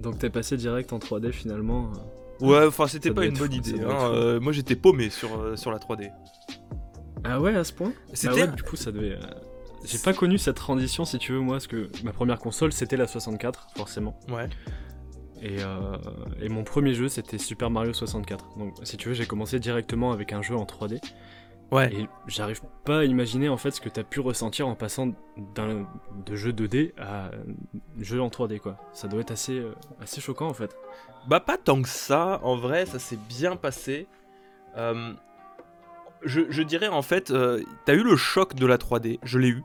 Donc 0.00 0.18
t'es 0.18 0.30
passé 0.30 0.56
direct 0.56 0.92
en 0.92 0.98
3D 0.98 1.32
finalement. 1.32 1.90
Ouais, 2.40 2.66
enfin, 2.66 2.86
c'était 2.88 3.10
pas 3.12 3.24
une 3.24 3.38
bonne 3.38 3.50
fou, 3.52 3.56
idée. 3.56 3.80
hein, 3.80 4.10
euh, 4.12 4.40
moi, 4.40 4.52
j'étais 4.52 4.76
paumé 4.76 5.10
sur, 5.10 5.38
euh, 5.40 5.56
sur 5.56 5.70
la 5.70 5.78
3D. 5.78 6.10
Ah 7.24 7.40
ouais, 7.40 7.54
à 7.54 7.64
ce 7.64 7.72
point? 7.72 7.92
Ah 7.96 8.10
C'était. 8.14 8.34
ouais, 8.42 8.48
du 8.48 8.62
coup 8.62 8.76
ça 8.76 8.92
devait. 8.92 9.12
euh, 9.12 9.20
J'ai 9.84 9.98
pas 9.98 10.12
connu 10.12 10.36
cette 10.36 10.56
transition 10.56 11.04
si 11.04 11.18
tu 11.18 11.32
veux 11.32 11.40
moi, 11.40 11.54
parce 11.54 11.66
que 11.66 11.88
ma 12.02 12.12
première 12.12 12.38
console 12.38 12.72
c'était 12.72 12.96
la 12.98 13.06
64 13.06 13.68
forcément. 13.76 14.18
ouais. 14.30 14.48
Et, 15.42 15.56
euh, 15.60 15.96
et 16.40 16.48
mon 16.48 16.64
premier 16.64 16.94
jeu, 16.94 17.08
c'était 17.08 17.36
Super 17.36 17.68
Mario 17.68 17.92
64. 17.92 18.56
Donc, 18.56 18.72
si 18.82 18.96
tu 18.96 19.08
veux, 19.08 19.14
j'ai 19.14 19.26
commencé 19.26 19.58
directement 19.58 20.10
avec 20.12 20.32
un 20.32 20.40
jeu 20.40 20.54
en 20.56 20.64
3D. 20.64 21.00
Ouais. 21.74 21.92
Et 21.92 22.08
j'arrive 22.28 22.60
pas 22.84 23.00
à 23.00 23.04
imaginer 23.04 23.48
en 23.48 23.56
fait 23.56 23.72
ce 23.72 23.80
que 23.80 23.88
t'as 23.88 24.04
pu 24.04 24.20
ressentir 24.20 24.68
en 24.68 24.76
passant 24.76 25.08
d'un 25.56 25.88
de 26.24 26.36
jeu 26.36 26.52
2D 26.52 26.92
à 26.96 27.32
jeu 27.98 28.22
en 28.22 28.28
3D 28.28 28.60
quoi. 28.60 28.76
Ça 28.92 29.08
doit 29.08 29.20
être 29.20 29.32
assez, 29.32 29.58
euh, 29.58 29.74
assez 30.00 30.20
choquant 30.20 30.46
en 30.46 30.54
fait. 30.54 30.76
Bah 31.26 31.40
pas 31.40 31.58
tant 31.58 31.82
que 31.82 31.88
ça, 31.88 32.38
en 32.44 32.56
vrai, 32.56 32.86
ça 32.86 33.00
s'est 33.00 33.18
bien 33.28 33.56
passé. 33.56 34.06
Euh, 34.76 35.14
je, 36.22 36.42
je 36.48 36.62
dirais 36.62 36.86
en 36.86 37.02
fait, 37.02 37.32
euh, 37.32 37.60
t'as 37.86 37.94
eu 37.94 38.04
le 38.04 38.14
choc 38.14 38.54
de 38.54 38.66
la 38.66 38.78
3D, 38.78 39.18
je 39.24 39.40
l'ai 39.40 39.48
eu. 39.48 39.64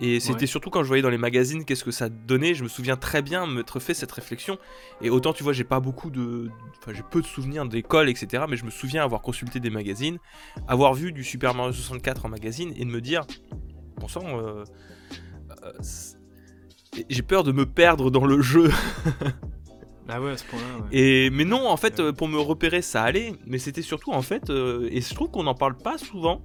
Et 0.00 0.18
c'était 0.20 0.40
Ouais. 0.40 0.46
surtout 0.46 0.70
quand 0.70 0.82
je 0.82 0.88
voyais 0.88 1.02
dans 1.02 1.10
les 1.10 1.18
magazines 1.18 1.64
qu'est-ce 1.64 1.84
que 1.84 1.90
ça 1.92 2.08
donnait, 2.08 2.54
je 2.54 2.64
me 2.64 2.68
souviens 2.68 2.96
très 2.96 3.22
bien 3.22 3.46
m'être 3.46 3.78
fait 3.80 3.94
cette 3.94 4.10
réflexion. 4.12 4.58
Et 5.00 5.08
autant 5.10 5.32
tu 5.32 5.42
vois, 5.44 5.52
j'ai 5.52 5.64
pas 5.64 5.80
beaucoup 5.80 6.10
de. 6.10 6.50
Enfin, 6.78 6.92
j'ai 6.94 7.02
peu 7.08 7.20
de 7.22 7.26
souvenirs 7.26 7.64
d'école, 7.66 8.08
etc. 8.08 8.44
Mais 8.48 8.56
je 8.56 8.64
me 8.64 8.70
souviens 8.70 9.04
avoir 9.04 9.20
consulté 9.22 9.60
des 9.60 9.70
magazines, 9.70 10.18
avoir 10.68 10.94
vu 10.94 11.12
du 11.12 11.22
Super 11.24 11.54
Mario 11.54 11.72
64 11.72 12.26
en 12.26 12.28
magazine 12.28 12.72
et 12.76 12.84
de 12.84 12.90
me 12.90 13.00
dire, 13.00 13.24
bon 13.98 14.08
sang, 14.08 14.24
euh, 14.26 14.64
euh, 15.64 15.72
j'ai 17.08 17.22
peur 17.22 17.42
de 17.44 17.52
me 17.52 17.66
perdre 17.66 18.10
dans 18.10 18.24
le 18.26 18.40
jeu. 18.42 18.70
Ah 20.06 20.20
ouais, 20.20 20.32
à 20.32 20.36
ce 20.36 20.44
point-là. 20.44 20.66
ouais. 20.82 20.88
Et 20.92 21.30
mais 21.30 21.46
non, 21.46 21.66
en 21.66 21.78
fait, 21.78 21.98
euh, 21.98 22.12
pour 22.12 22.28
me 22.28 22.38
repérer, 22.38 22.82
ça 22.82 23.02
allait. 23.02 23.32
Mais 23.46 23.56
c'était 23.56 23.80
surtout 23.80 24.12
en 24.12 24.20
fait, 24.20 24.50
euh, 24.50 24.86
et 24.92 25.00
je 25.00 25.14
trouve 25.14 25.30
qu'on 25.30 25.44
n'en 25.44 25.54
parle 25.54 25.78
pas 25.78 25.96
souvent. 25.96 26.42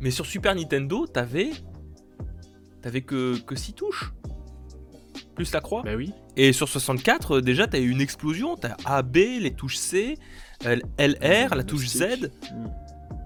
Mais 0.00 0.10
sur 0.10 0.26
Super 0.26 0.54
Nintendo, 0.54 1.06
t'avais, 1.06 1.50
t'avais 2.82 3.02
que 3.02 3.38
que 3.40 3.54
6 3.56 3.74
touches, 3.74 4.12
plus 5.34 5.52
la 5.52 5.60
croix. 5.60 5.82
Bah 5.82 5.94
oui. 5.96 6.12
Et 6.36 6.52
sur 6.52 6.68
64, 6.68 7.36
euh, 7.36 7.40
déjà, 7.42 7.66
t'as 7.66 7.78
eu 7.80 7.90
une 7.90 8.00
explosion. 8.00 8.56
T'as 8.56 8.76
A, 8.84 9.02
B, 9.02 9.16
les 9.40 9.52
touches 9.52 9.76
C, 9.76 10.16
L- 10.64 10.82
LR, 10.98 11.54
la 11.54 11.64
touche. 11.64 11.86
Z. 11.88 12.30
Mm. 12.52 12.66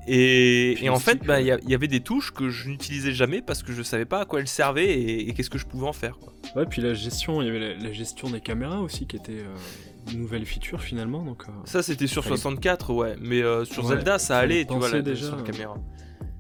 Et, 0.07 0.88
en 0.90 0.99
fait, 0.99 1.25
bah, 1.25 1.40
il 1.40 1.50
ouais. 1.50 1.59
y, 1.66 1.75
avait 1.75 1.88
des 1.88 2.00
touches 2.00 2.31
que 2.33 2.50
je 2.50 2.69
n'utilisais 2.69 3.12
jamais 3.12 3.40
parce 3.40 3.62
que 3.62 3.73
je 3.73 3.83
savais 3.83 4.04
pas 4.04 4.21
à 4.21 4.25
quoi 4.26 4.40
elles 4.40 4.49
servaient 4.49 4.87
et, 5.00 5.28
et 5.31 5.33
qu'est-ce 5.33 5.49
que 5.49 5.57
je 5.57 5.64
pouvais 5.64 5.87
en 5.87 5.95
faire. 5.95 6.19
quoi. 6.19 6.35
Ouais, 6.57 6.66
puis 6.66 6.83
la 6.83 6.93
gestion, 6.93 7.40
il 7.40 7.47
y 7.47 7.49
avait 7.49 7.59
la, 7.59 7.75
la 7.76 7.93
gestion 7.93 8.28
des 8.28 8.40
caméras 8.43 8.81
aussi 8.81 9.07
qui 9.07 9.16
était 9.16 9.33
euh, 9.33 10.12
une 10.12 10.21
nouvelle 10.21 10.45
feature 10.45 10.83
finalement. 10.83 11.23
Donc, 11.23 11.45
euh, 11.49 11.52
Ça, 11.64 11.83
c'était 11.83 12.07
sur 12.07 12.23
Fallait- 12.23 12.37
64, 12.37 12.93
ouais. 12.93 13.16
Mais 13.23 13.43
euh, 13.43 13.64
sur 13.64 13.83
Ouais, 13.87 13.97
Zelda, 13.97 14.19
ça 14.19 14.37
allait, 14.37 14.66
tu 14.66 14.75
vois, 14.75 14.90
la, 14.90 15.00
déjà, 15.00 15.26
sur 15.28 15.37
la 15.37 15.43
caméra. 15.43 15.76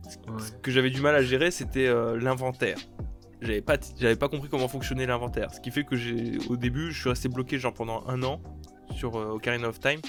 Ouais. 0.06 0.38
Ce 0.38 0.52
que 0.52 0.70
j'avais 0.70 0.90
du 0.90 1.00
mal 1.00 1.14
à 1.14 1.22
gérer, 1.22 1.50
c'était 1.50 1.86
euh, 1.86 2.18
l'inventaire. 2.18 2.76
J'avais 3.40 3.60
pas, 3.60 3.76
j'avais 3.98 4.16
pas 4.16 4.28
compris 4.28 4.48
comment 4.48 4.68
fonctionnait 4.68 5.06
l'inventaire. 5.06 5.52
Ce 5.52 5.60
qui 5.60 5.70
fait 5.70 5.84
que 5.84 5.96
j'ai, 5.96 6.38
au 6.48 6.56
début, 6.56 6.92
je 6.92 7.00
suis 7.00 7.08
resté 7.08 7.28
bloqué 7.28 7.58
genre 7.58 7.74
pendant 7.74 8.04
un 8.06 8.22
an 8.22 8.40
sur 8.94 9.16
euh, 9.16 9.32
Ocarina 9.32 9.68
of 9.68 9.80
Time. 9.80 10.00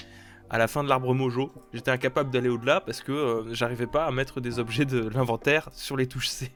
À 0.48 0.58
la 0.58 0.68
fin 0.68 0.84
de 0.84 0.88
l'arbre 0.88 1.12
Mojo, 1.12 1.52
j'étais 1.72 1.90
incapable 1.90 2.30
d'aller 2.30 2.48
au-delà 2.48 2.80
parce 2.80 3.02
que 3.02 3.12
euh, 3.12 3.54
j'arrivais 3.54 3.88
pas 3.88 4.06
à 4.06 4.10
mettre 4.12 4.40
des 4.40 4.58
objets 4.58 4.84
de 4.84 5.08
l'inventaire 5.08 5.68
sur 5.72 5.96
les 5.96 6.06
touches 6.06 6.28
C. 6.28 6.52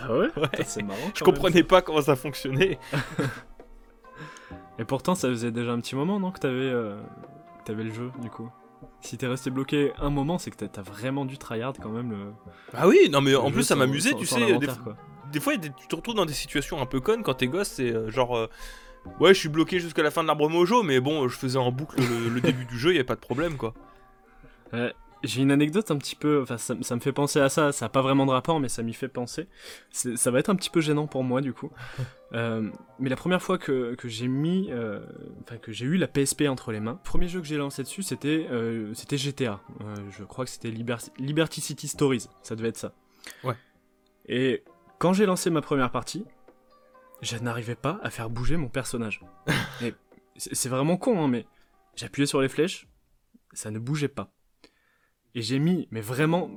Ah 0.00 0.16
ouais, 0.16 0.28
C'est 0.64 0.82
marrant. 0.82 1.10
Je 1.14 1.24
comprenais 1.24 1.64
pas 1.64 1.82
comment 1.82 2.02
ça 2.02 2.16
fonctionnait. 2.16 2.78
Et 4.78 4.84
pourtant, 4.84 5.16
ça 5.16 5.28
faisait 5.28 5.50
déjà 5.50 5.72
un 5.72 5.80
petit 5.80 5.96
moment, 5.96 6.20
non, 6.20 6.30
que 6.30 6.38
t'avais 6.38 6.70
que 6.70 7.64
t'avais 7.64 7.82
le 7.82 7.92
jeu, 7.92 8.12
du 8.22 8.30
coup? 8.30 8.48
Si 9.00 9.16
t'es 9.16 9.26
resté 9.26 9.50
bloqué 9.50 9.92
un 9.98 10.10
moment, 10.10 10.38
c'est 10.38 10.50
que 10.50 10.64
t'as- 10.64 10.82
vraiment 10.82 11.24
dû 11.24 11.38
tryhard 11.38 11.72
quand 11.80 11.90
même 11.90 12.10
le. 12.10 12.32
Ah 12.74 12.88
oui, 12.88 13.08
non 13.10 13.20
mais 13.20 13.34
en 13.34 13.50
plus 13.50 13.62
ça 13.62 13.76
m'amusait, 13.76 14.14
tu 14.14 14.26
sais. 14.26 14.36
Des, 14.40 14.46
l'inventaire, 14.52 14.82
quoi. 14.82 14.96
des 15.32 15.40
fois, 15.40 15.52
a 15.54 15.56
tu 15.58 15.70
te 15.88 15.94
retrouves 15.96 16.14
dans 16.16 16.26
des 16.26 16.32
situations 16.34 16.80
un 16.82 16.86
peu 16.86 17.00
connes 17.00 17.22
quand 17.22 17.34
t'es 17.34 17.46
gosse. 17.46 17.68
C'est 17.68 17.92
euh, 17.94 18.10
genre, 18.10 18.36
euh, 18.36 18.48
ouais, 19.20 19.34
je 19.34 19.38
suis 19.38 19.48
bloqué 19.48 19.78
jusqu'à 19.78 20.02
la 20.02 20.10
fin 20.10 20.22
de 20.22 20.26
l'arbre 20.26 20.48
mojo, 20.50 20.82
mais 20.82 20.98
bon, 21.00 21.28
je 21.28 21.36
faisais 21.36 21.58
en 21.58 21.70
boucle 21.70 22.00
le, 22.00 22.28
le 22.28 22.40
début 22.40 22.64
du 22.64 22.76
jeu, 22.78 22.92
y 22.92 22.96
avait 22.96 23.04
pas 23.04 23.14
de 23.14 23.20
problème 23.20 23.56
quoi. 23.56 23.72
Ouais, 24.72 24.92
J'ai 25.24 25.42
une 25.42 25.50
anecdote 25.50 25.90
un 25.90 25.96
petit 25.96 26.14
peu, 26.14 26.42
enfin 26.42 26.58
ça, 26.58 26.76
ça 26.80 26.94
me 26.94 27.00
fait 27.00 27.12
penser 27.12 27.40
à 27.40 27.48
ça, 27.48 27.72
ça 27.72 27.86
a 27.86 27.88
pas 27.88 28.02
vraiment 28.02 28.24
de 28.24 28.30
rapport 28.30 28.60
mais 28.60 28.68
ça 28.68 28.82
m'y 28.84 28.92
fait 28.94 29.08
penser. 29.08 29.48
Ça 29.90 30.30
va 30.30 30.38
être 30.38 30.48
un 30.48 30.54
petit 30.54 30.70
peu 30.70 30.80
gênant 30.80 31.06
pour 31.08 31.24
moi 31.24 31.40
du 31.40 31.52
coup. 31.52 31.70
Euh, 32.34 32.70
mais 32.98 33.08
la 33.08 33.16
première 33.16 33.40
fois 33.40 33.56
que, 33.56 33.94
que 33.94 34.06
j'ai 34.06 34.28
mis, 34.28 34.68
euh, 34.70 35.00
enfin 35.44 35.56
que 35.56 35.72
j'ai 35.72 35.86
eu 35.86 35.96
la 35.96 36.06
PSP 36.06 36.42
entre 36.42 36.72
les 36.72 36.80
mains, 36.80 36.92
le 36.92 37.02
premier 37.02 37.26
jeu 37.26 37.40
que 37.40 37.46
j'ai 37.46 37.56
lancé 37.56 37.82
dessus 37.82 38.02
c'était 38.02 38.46
euh, 38.50 38.92
c'était 38.92 39.16
GTA. 39.16 39.60
Je 40.10 40.24
crois 40.24 40.44
que 40.44 40.50
c'était 40.50 40.68
Liber- 40.70 41.10
Liberty 41.16 41.62
City 41.62 41.88
Stories, 41.88 42.26
ça 42.42 42.54
devait 42.54 42.68
être 42.68 42.76
ça. 42.76 42.92
Ouais. 43.44 43.54
Et 44.26 44.62
quand 44.98 45.14
j'ai 45.14 45.24
lancé 45.24 45.48
ma 45.48 45.62
première 45.62 45.90
partie, 45.90 46.26
je 47.22 47.38
n'arrivais 47.38 47.76
pas 47.76 47.98
à 48.02 48.10
faire 48.10 48.28
bouger 48.28 48.58
mon 48.58 48.68
personnage. 48.68 49.22
C'est 50.36 50.68
vraiment 50.68 50.98
con 50.98 51.24
hein, 51.24 51.28
mais 51.28 51.46
j'appuyais 51.96 52.26
sur 52.26 52.42
les 52.42 52.50
flèches, 52.50 52.88
ça 53.54 53.70
ne 53.70 53.78
bougeait 53.78 54.08
pas. 54.08 54.30
Et 55.34 55.42
j'ai 55.42 55.58
mis, 55.58 55.88
mais 55.90 56.00
vraiment, 56.00 56.50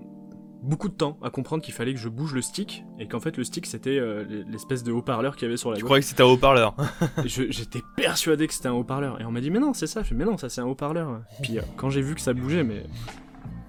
beaucoup 0.61 0.89
de 0.89 0.93
temps 0.93 1.17
à 1.23 1.29
comprendre 1.29 1.63
qu'il 1.63 1.73
fallait 1.73 1.93
que 1.93 1.99
je 1.99 2.09
bouge 2.09 2.33
le 2.33 2.41
stick, 2.41 2.83
et 2.99 3.07
qu'en 3.07 3.19
fait 3.19 3.37
le 3.37 3.43
stick 3.43 3.65
c'était 3.65 3.97
euh, 3.97 4.43
l'espèce 4.47 4.83
de 4.83 4.91
haut-parleur 4.91 5.35
qu'il 5.35 5.47
y 5.47 5.47
avait 5.47 5.57
sur 5.57 5.71
la 5.71 5.79
Je 5.79 5.83
croyais 5.83 6.01
que 6.01 6.07
c'était 6.07 6.23
un 6.23 6.27
haut-parleur. 6.27 6.75
J'étais 7.25 7.81
persuadé 7.95 8.47
que 8.47 8.53
c'était 8.53 8.67
un 8.67 8.73
haut-parleur. 8.73 9.19
Et 9.19 9.25
on 9.25 9.31
m'a 9.31 9.41
dit, 9.41 9.49
mais 9.49 9.59
non, 9.59 9.73
c'est 9.73 9.87
ça. 9.87 10.03
Je 10.03 10.09
fais, 10.09 10.15
mais 10.15 10.25
non, 10.25 10.37
ça 10.37 10.49
c'est 10.49 10.61
un 10.61 10.65
haut-parleur. 10.65 11.21
Puis 11.41 11.57
euh, 11.57 11.63
quand 11.77 11.89
j'ai 11.89 12.01
vu 12.01 12.15
que 12.15 12.21
ça 12.21 12.33
bougeait, 12.33 12.63
mais. 12.63 12.83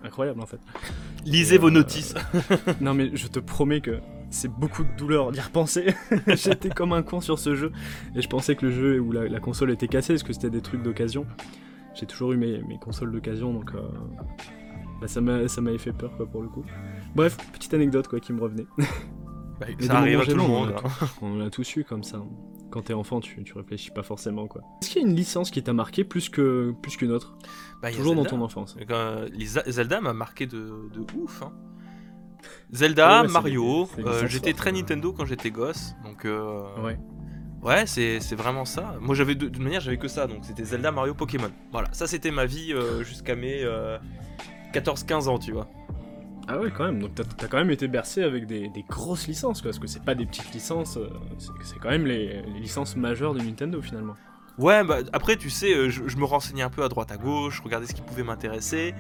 Incroyable 0.05 0.41
en 0.41 0.47
fait. 0.47 0.59
Lisez 1.25 1.55
Et, 1.55 1.59
vos 1.59 1.69
euh, 1.69 1.71
notices. 1.71 2.15
Non, 2.81 2.93
mais 2.93 3.11
je 3.15 3.29
te 3.29 3.39
promets 3.39 3.81
que 3.81 4.01
c'est 4.31 4.49
beaucoup 4.49 4.83
de 4.83 4.97
douleur 4.97 5.31
d'y 5.31 5.41
repenser. 5.41 5.95
J'étais 6.27 6.71
comme 6.71 6.93
un 6.93 7.03
con 7.03 7.21
sur 7.21 7.39
ce 7.39 7.55
jeu. 7.55 7.71
Et 8.17 8.21
je 8.21 8.29
pensais 8.29 8.57
que 8.57 8.67
le 8.67 8.73
jeu 8.73 9.01
ou 9.01 9.13
la, 9.13 9.29
la 9.29 9.41
console 9.41 9.71
était 9.71 9.89
cassée, 9.89 10.15
parce 10.15 10.25
que 10.25 10.33
c'était 10.33 10.51
des 10.51 10.61
trucs 10.61 10.83
d'occasion. 10.83 11.25
J'ai 11.95 12.07
toujours 12.07 12.33
eu 12.33 12.37
mes, 12.37 12.63
mes 12.63 12.79
consoles 12.79 13.13
d'occasion, 13.13 13.53
donc. 13.53 13.71
Euh, 15.03 15.07
bah, 15.07 15.09
ça 15.09 15.21
m'a- 15.21 15.49
ça 15.49 15.61
m'avait 15.61 15.79
fait 15.79 15.93
peur, 15.93 16.17
quoi, 16.17 16.27
pour 16.27 16.43
le 16.43 16.49
coup. 16.49 16.65
Bref, 17.15 17.37
petite 17.53 17.75
anecdote, 17.75 18.09
quoi, 18.09 18.21
qui 18.21 18.33
me 18.33 18.41
revenait. 18.41 18.67
Bah, 19.61 19.67
ça 19.79 19.99
arrive 19.99 20.19
à 20.21 20.25
tout 20.25 20.31
le 20.33 20.43
monde. 20.43 20.75
on 20.75 20.77
a 20.77 20.91
hein. 20.91 21.09
On 21.23 21.37
l'a 21.37 21.49
tous 21.51 21.77
eu 21.77 21.85
comme 21.85 22.03
ça. 22.03 22.21
Quand 22.71 22.83
t'es 22.83 22.95
enfant, 22.95 23.21
tu, 23.21 23.45
tu 23.45 23.53
réfléchis 23.57 23.93
pas 23.93 24.03
forcément, 24.03 24.49
quoi. 24.49 24.63
Est-ce 24.81 24.91
qu'il 24.91 25.03
y 25.03 25.05
a 25.05 25.09
une 25.09 25.15
licence 25.15 25.53
qui 25.53 25.63
t'a 25.63 25.73
marqué 25.73 26.03
plus 26.03 26.29
que 26.31 26.75
plus 26.83 26.97
qu'une 26.97 27.13
autre? 27.13 27.37
Bah, 27.81 27.93
Toujours 27.93 28.15
dans 28.17 28.23
Zelda. 28.23 28.31
ton 28.39 28.43
enfance. 28.43 28.77
Quand- 28.89 29.21
les 29.31 29.45
Zelda 29.47 30.01
m'a 30.01 30.15
marqué 30.15 30.47
de, 30.47 30.89
de 30.93 31.01
ouf. 31.17 31.43
hein. 31.43 31.53
Zelda, 32.73 33.07
Ouais, 33.09 33.21
ouais, 33.23 33.27
c'est 33.29 33.33
Mario, 33.35 33.89
euh, 33.99 34.27
j'étais 34.27 34.53
très 34.53 34.71
ouais. 34.73 34.79
Nintendo 34.79 35.13
quand 35.13 35.27
j'étais 35.27 35.51
gosse, 35.51 35.95
donc 36.05 36.25
euh, 36.25 36.63
Ouais. 36.83 36.99
ouais, 37.63 37.87
c'est 37.87 38.19
c'est 38.21 38.35
vraiment 38.35 38.65
ça. 38.65 38.97
Moi 39.01 39.15
j'avais 39.15 39.35
de, 39.37 39.45
de 39.47 39.49
toute 39.51 39.63
manière 39.63 39.81
j'avais 39.81 39.99
que 39.99 40.09
ça, 40.09 40.27
donc 40.27 40.39
c'était 40.45 40.65
Zelda, 40.65 40.91
Mario, 40.91 41.15
Pokémon. 41.15 41.51
Voilà, 41.71 41.89
ça 41.93 42.07
c'était 42.09 42.31
ma 42.33 42.47
vie 42.47 42.73
euh, 42.73 43.05
jusqu'à 43.05 43.37
mes 43.37 43.63
euh, 43.63 43.99
14-15 44.73 45.29
ans, 45.29 45.39
tu 45.39 45.53
vois. 45.53 45.69
Ah 46.49 46.59
ouais, 46.59 46.71
quand 46.77 46.85
même. 46.85 47.01
Donc 47.01 47.15
t'as 47.15 47.23
t'as 47.25 47.47
quand 47.47 47.59
même 47.59 47.71
été 47.71 47.87
bercé 47.89 48.23
avec 48.23 48.47
des, 48.47 48.69
des 48.69 48.83
grosses 48.89 49.29
licences, 49.29 49.63
quoi. 49.63 49.71
Parce 49.71 49.79
que 49.79 49.87
c'est 49.87 50.03
pas 50.05 50.15
des 50.17 50.27
petites 50.27 50.53
licences, 50.53 50.97
euh, 50.97 51.09
c'est 51.39 51.51
c'est 51.63 51.79
quand 51.79 51.91
même 51.91 52.07
les, 52.07 52.43
les 52.43 52.61
licences 52.61 52.97
majeures 52.97 53.33
de 53.35 53.41
Nintendo 53.41 53.81
finalement. 53.81 54.15
Ouais, 54.59 54.85
bah 54.85 54.99
après, 55.13 55.37
tu 55.37 55.49
sais, 55.51 55.73
euh, 55.75 55.89
je, 55.89 56.09
je 56.09 56.17
me 56.19 56.25
renseignais 56.25 56.63
un 56.63 56.69
peu 56.69 56.83
à 56.83 56.89
droite 56.89 57.11
à 57.13 57.17
gauche, 57.17 57.61
regardais 57.61 57.87
ce 57.87 57.95
qui 57.95 58.03
pouvait 58.03 58.23
m'intéresser. 58.25 58.93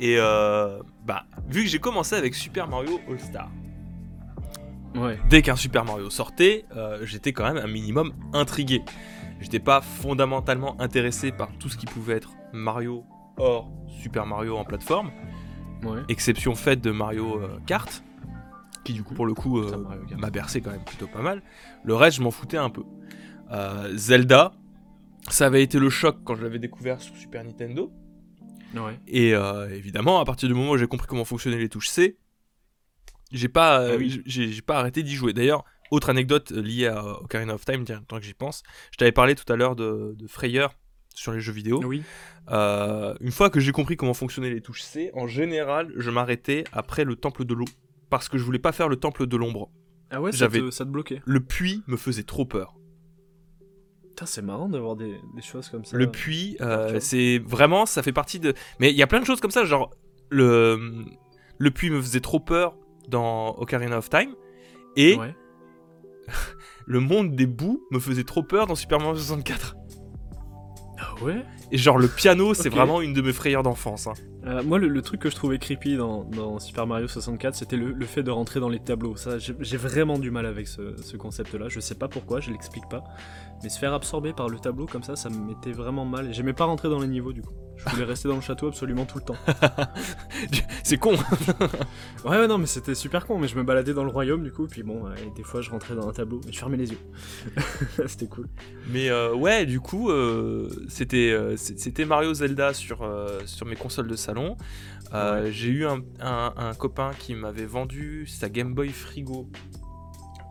Et 0.00 0.16
euh, 0.18 0.78
bah, 1.06 1.24
vu 1.48 1.62
que 1.62 1.68
j'ai 1.68 1.78
commencé 1.78 2.16
avec 2.16 2.34
Super 2.34 2.68
Mario 2.68 3.00
All-Star, 3.08 3.48
Ouais. 4.96 5.18
dès 5.28 5.40
qu'un 5.42 5.54
Super 5.56 5.84
Mario 5.84 6.10
sortait, 6.10 6.64
euh, 6.76 6.98
j'étais 7.04 7.32
quand 7.32 7.44
même 7.44 7.62
un 7.62 7.68
minimum 7.68 8.12
intrigué. 8.32 8.82
J'étais 9.40 9.60
pas 9.60 9.80
fondamentalement 9.80 10.78
intéressé 10.80 11.30
par 11.30 11.48
tout 11.58 11.68
ce 11.68 11.76
qui 11.76 11.86
pouvait 11.86 12.14
être 12.14 12.32
Mario 12.52 13.04
hors 13.36 13.70
Super 13.88 14.26
Mario 14.26 14.56
en 14.56 14.64
plateforme, 14.64 15.10
Ouais. 15.84 16.00
exception 16.08 16.54
faite 16.54 16.80
de 16.82 16.90
Mario 16.90 17.40
euh, 17.40 17.58
Kart, 17.66 18.02
qui 18.84 18.92
du 18.92 19.02
coup, 19.02 19.14
pour 19.14 19.26
le 19.26 19.34
coup, 19.34 19.58
euh, 19.60 19.84
m'a 20.18 20.30
bercé 20.30 20.60
quand 20.60 20.70
même 20.70 20.84
plutôt 20.84 21.06
pas 21.06 21.22
mal. 21.22 21.42
Le 21.84 21.94
reste, 21.94 22.18
je 22.18 22.22
m'en 22.22 22.30
foutais 22.30 22.56
un 22.58 22.68
peu. 22.70 22.82
Euh, 23.50 23.90
Zelda, 23.96 24.52
ça 25.28 25.46
avait 25.46 25.62
été 25.62 25.78
le 25.78 25.88
choc 25.90 26.18
quand 26.24 26.34
je 26.34 26.42
l'avais 26.42 26.58
découvert 26.58 27.00
sur 27.00 27.16
Super 27.16 27.44
Nintendo. 27.44 27.90
Ouais. 28.74 28.98
Et 29.08 29.34
euh, 29.34 29.68
évidemment, 29.74 30.20
à 30.20 30.24
partir 30.24 30.48
du 30.48 30.54
moment 30.54 30.72
où 30.72 30.76
j'ai 30.76 30.86
compris 30.86 31.06
comment 31.06 31.24
fonctionnaient 31.24 31.58
les 31.58 31.68
touches 31.68 31.88
C, 31.88 32.18
j'ai 33.32 33.48
pas, 33.48 33.92
Ah 33.92 33.96
oui. 33.96 34.22
j'ai 34.26 34.62
pas 34.62 34.78
arrêté 34.78 35.02
d'y 35.02 35.14
jouer. 35.14 35.32
D'ailleurs, 35.32 35.64
autre 35.90 36.10
anecdote 36.10 36.50
liée 36.52 36.86
à 36.86 37.04
Ocarina 37.20 37.54
of 37.54 37.64
Time, 37.64 37.84
tiens, 37.84 38.02
tant 38.06 38.18
que 38.18 38.24
j'y 38.24 38.34
pense, 38.34 38.62
je 38.92 38.96
t'avais 38.98 39.12
parlé 39.12 39.34
tout 39.34 39.50
à 39.52 39.56
l'heure 39.56 39.76
de, 39.76 40.14
de 40.16 40.26
Frayeur 40.26 40.74
sur 41.20 41.32
les 41.32 41.40
jeux 41.40 41.52
vidéo. 41.52 41.82
Oui. 41.84 42.02
Euh, 42.50 43.14
une 43.20 43.30
fois 43.30 43.50
que 43.50 43.60
j'ai 43.60 43.72
compris 43.72 43.96
comment 43.96 44.14
fonctionnaient 44.14 44.48
les 44.50 44.62
touches 44.62 44.80
C, 44.82 45.10
en 45.14 45.26
général, 45.26 45.92
je 45.96 46.10
m'arrêtais 46.10 46.64
après 46.72 47.04
le 47.04 47.14
temple 47.14 47.44
de 47.44 47.52
l'eau. 47.54 47.66
Parce 48.08 48.28
que 48.30 48.38
je 48.38 48.42
voulais 48.44 48.58
pas 48.58 48.72
faire 48.72 48.88
le 48.88 48.96
temple 48.96 49.26
de 49.26 49.36
l'ombre. 49.36 49.70
Ah 50.10 50.20
ouais, 50.20 50.32
ça 50.32 50.38
J'avais- 50.38 50.60
te, 50.60 50.70
ça 50.70 50.84
te 50.84 50.90
bloquait. 50.90 51.20
Le 51.26 51.40
puits 51.40 51.84
me 51.86 51.96
faisait 51.98 52.22
trop 52.22 52.44
peur. 52.46 52.74
Putain, 54.08 54.24
c'est 54.26 54.42
marrant 54.42 54.68
d'avoir 54.68 54.96
des, 54.96 55.14
des 55.36 55.42
choses 55.42 55.68
comme 55.68 55.84
ça. 55.84 55.96
Le 55.96 56.10
puits, 56.10 56.56
euh, 56.62 56.98
c'est 57.00 57.38
vraiment, 57.46 57.84
ça 57.86 58.02
fait 58.02 58.12
partie 58.12 58.40
de. 58.40 58.54
Mais 58.80 58.90
il 58.90 58.96
y 58.96 59.02
a 59.02 59.06
plein 59.06 59.20
de 59.20 59.26
choses 59.26 59.40
comme 59.40 59.50
ça, 59.52 59.64
genre 59.64 59.90
le 60.30 61.04
le 61.58 61.70
puits 61.70 61.90
me 61.90 62.00
faisait 62.00 62.20
trop 62.20 62.40
peur 62.40 62.76
dans 63.08 63.54
Ocarina 63.58 63.98
of 63.98 64.08
Time 64.08 64.34
et 64.96 65.16
Ouais. 65.16 65.34
le 66.86 67.00
monde 67.00 67.36
des 67.36 67.46
bouts 67.46 67.82
me 67.90 67.98
faisait 68.00 68.24
trop 68.24 68.42
peur 68.42 68.66
dans 68.66 68.74
Super 68.74 68.98
Mario 68.98 69.16
64. 69.16 69.76
Ouais 71.22 71.44
Et 71.70 71.78
genre, 71.78 71.98
le 71.98 72.08
piano, 72.08 72.54
c'est 72.54 72.68
vraiment 72.68 73.00
une 73.00 73.12
de 73.12 73.22
mes 73.22 73.32
frayeurs 73.32 73.62
d'enfance. 73.62 74.06
hein. 74.06 74.12
Euh, 74.46 74.62
moi, 74.62 74.78
le, 74.78 74.88
le 74.88 75.02
truc 75.02 75.20
que 75.20 75.30
je 75.30 75.34
trouvais 75.36 75.58
creepy 75.58 75.96
dans, 75.96 76.24
dans 76.24 76.58
Super 76.58 76.86
Mario 76.86 77.06
64, 77.08 77.54
c'était 77.54 77.76
le, 77.76 77.92
le 77.92 78.06
fait 78.06 78.22
de 78.22 78.30
rentrer 78.30 78.58
dans 78.60 78.68
les 78.70 78.80
tableaux. 78.80 79.14
Ça, 79.16 79.38
j'ai 79.38 79.54
j'ai 79.60 79.76
vraiment 79.76 80.18
du 80.18 80.30
mal 80.30 80.46
avec 80.46 80.66
ce, 80.66 80.96
ce 81.02 81.16
concept-là. 81.16 81.68
Je 81.68 81.78
sais 81.80 81.94
pas 81.94 82.08
pourquoi, 82.08 82.40
je 82.40 82.50
l'explique 82.50 82.88
pas. 82.88 83.04
Mais 83.62 83.68
se 83.68 83.78
faire 83.78 83.92
absorber 83.92 84.32
par 84.32 84.48
le 84.48 84.58
tableau 84.58 84.86
comme 84.86 85.02
ça, 85.02 85.16
ça 85.16 85.28
me 85.28 85.36
mettait 85.36 85.72
vraiment 85.72 86.04
mal. 86.04 86.32
J'aimais 86.32 86.52
pas 86.54 86.64
rentrer 86.64 86.88
dans 86.88 86.98
les 87.00 87.08
niveaux 87.08 87.32
du 87.32 87.42
coup. 87.42 87.52
Je 87.76 87.88
voulais 87.90 88.04
rester 88.04 88.28
dans 88.28 88.34
le 88.34 88.40
château 88.42 88.68
absolument 88.68 89.06
tout 89.06 89.18
le 89.18 89.24
temps. 89.24 89.36
c'est 90.82 90.98
con. 90.98 91.12
Ouais, 92.24 92.36
ouais, 92.36 92.46
non, 92.48 92.58
mais 92.58 92.66
c'était 92.66 92.94
super 92.94 93.26
con. 93.26 93.38
Mais 93.38 93.48
je 93.48 93.56
me 93.56 93.62
baladais 93.62 93.94
dans 93.94 94.04
le 94.04 94.10
royaume 94.10 94.42
du 94.42 94.52
coup. 94.52 94.66
Puis 94.66 94.82
bon, 94.82 95.06
euh, 95.06 95.14
et 95.26 95.30
des 95.34 95.42
fois, 95.42 95.62
je 95.62 95.70
rentrais 95.70 95.94
dans 95.94 96.06
un 96.08 96.12
tableau 96.12 96.40
et 96.48 96.52
je 96.52 96.58
fermais 96.58 96.76
les 96.76 96.90
yeux. 96.90 96.98
c'était 98.06 98.26
cool. 98.26 98.48
Mais 98.90 99.08
euh, 99.08 99.34
ouais, 99.34 99.64
du 99.66 99.80
coup, 99.80 100.10
euh, 100.10 100.68
c'était 100.88 102.04
Mario 102.06 102.34
Zelda 102.34 102.74
sur, 102.74 102.98
sur 103.46 103.66
mes 103.66 103.76
consoles 103.76 104.08
de 104.08 104.16
salon. 104.16 104.56
J'ai 105.50 105.68
eu 105.70 105.86
un, 105.86 106.00
un- 106.20 106.52
un 106.56 106.74
copain 106.74 107.10
qui 107.18 107.34
m'avait 107.34 107.66
vendu 107.66 108.26
sa 108.26 108.48
Game 108.50 108.74
Boy 108.74 108.90
Frigo. 108.90 109.48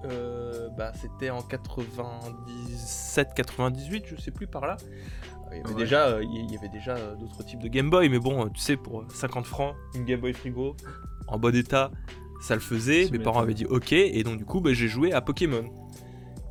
Euh, 0.06 0.70
bah, 0.78 0.92
c'était 1.00 1.30
en 1.30 1.42
97-98, 1.42 4.04
je 4.06 4.16
sais 4.22 4.32
plus 4.32 4.48
par 4.48 4.66
là. 4.66 4.78
Il 5.52 5.58
y 5.58 5.60
avait 5.62 5.70
Ouais. 5.70 5.76
déjà, 5.76 6.08
euh, 6.08 6.24
il 6.24 6.52
y 6.52 6.58
avait 6.58 6.70
déjà 6.70 6.96
euh, 6.96 7.16
d'autres 7.16 7.44
types 7.44 7.62
de 7.62 7.68
Game 7.68 7.90
Boy, 7.90 8.08
mais 8.10 8.20
bon, 8.20 8.48
tu 8.50 8.62
sais, 8.62 8.78
pour 8.78 9.04
50 9.12 9.46
francs, 9.46 9.76
une 9.96 10.06
Game 10.06 10.20
Boy 10.22 10.34
Frigo 10.34 10.76
en 11.28 11.38
bon 11.40 11.54
état, 11.56 11.92
ça 12.42 12.54
le 12.56 12.62
faisait. 12.62 13.10
Mes 13.12 13.20
parents 13.20 13.42
avaient 13.42 13.54
dit 13.54 13.66
OK, 13.66 13.92
et 13.92 14.24
donc 14.24 14.38
du 14.38 14.46
coup, 14.46 14.62
bah, 14.62 14.72
j'ai 14.74 14.88
joué 14.88 15.12
à 15.12 15.20
Pokémon. 15.22 15.66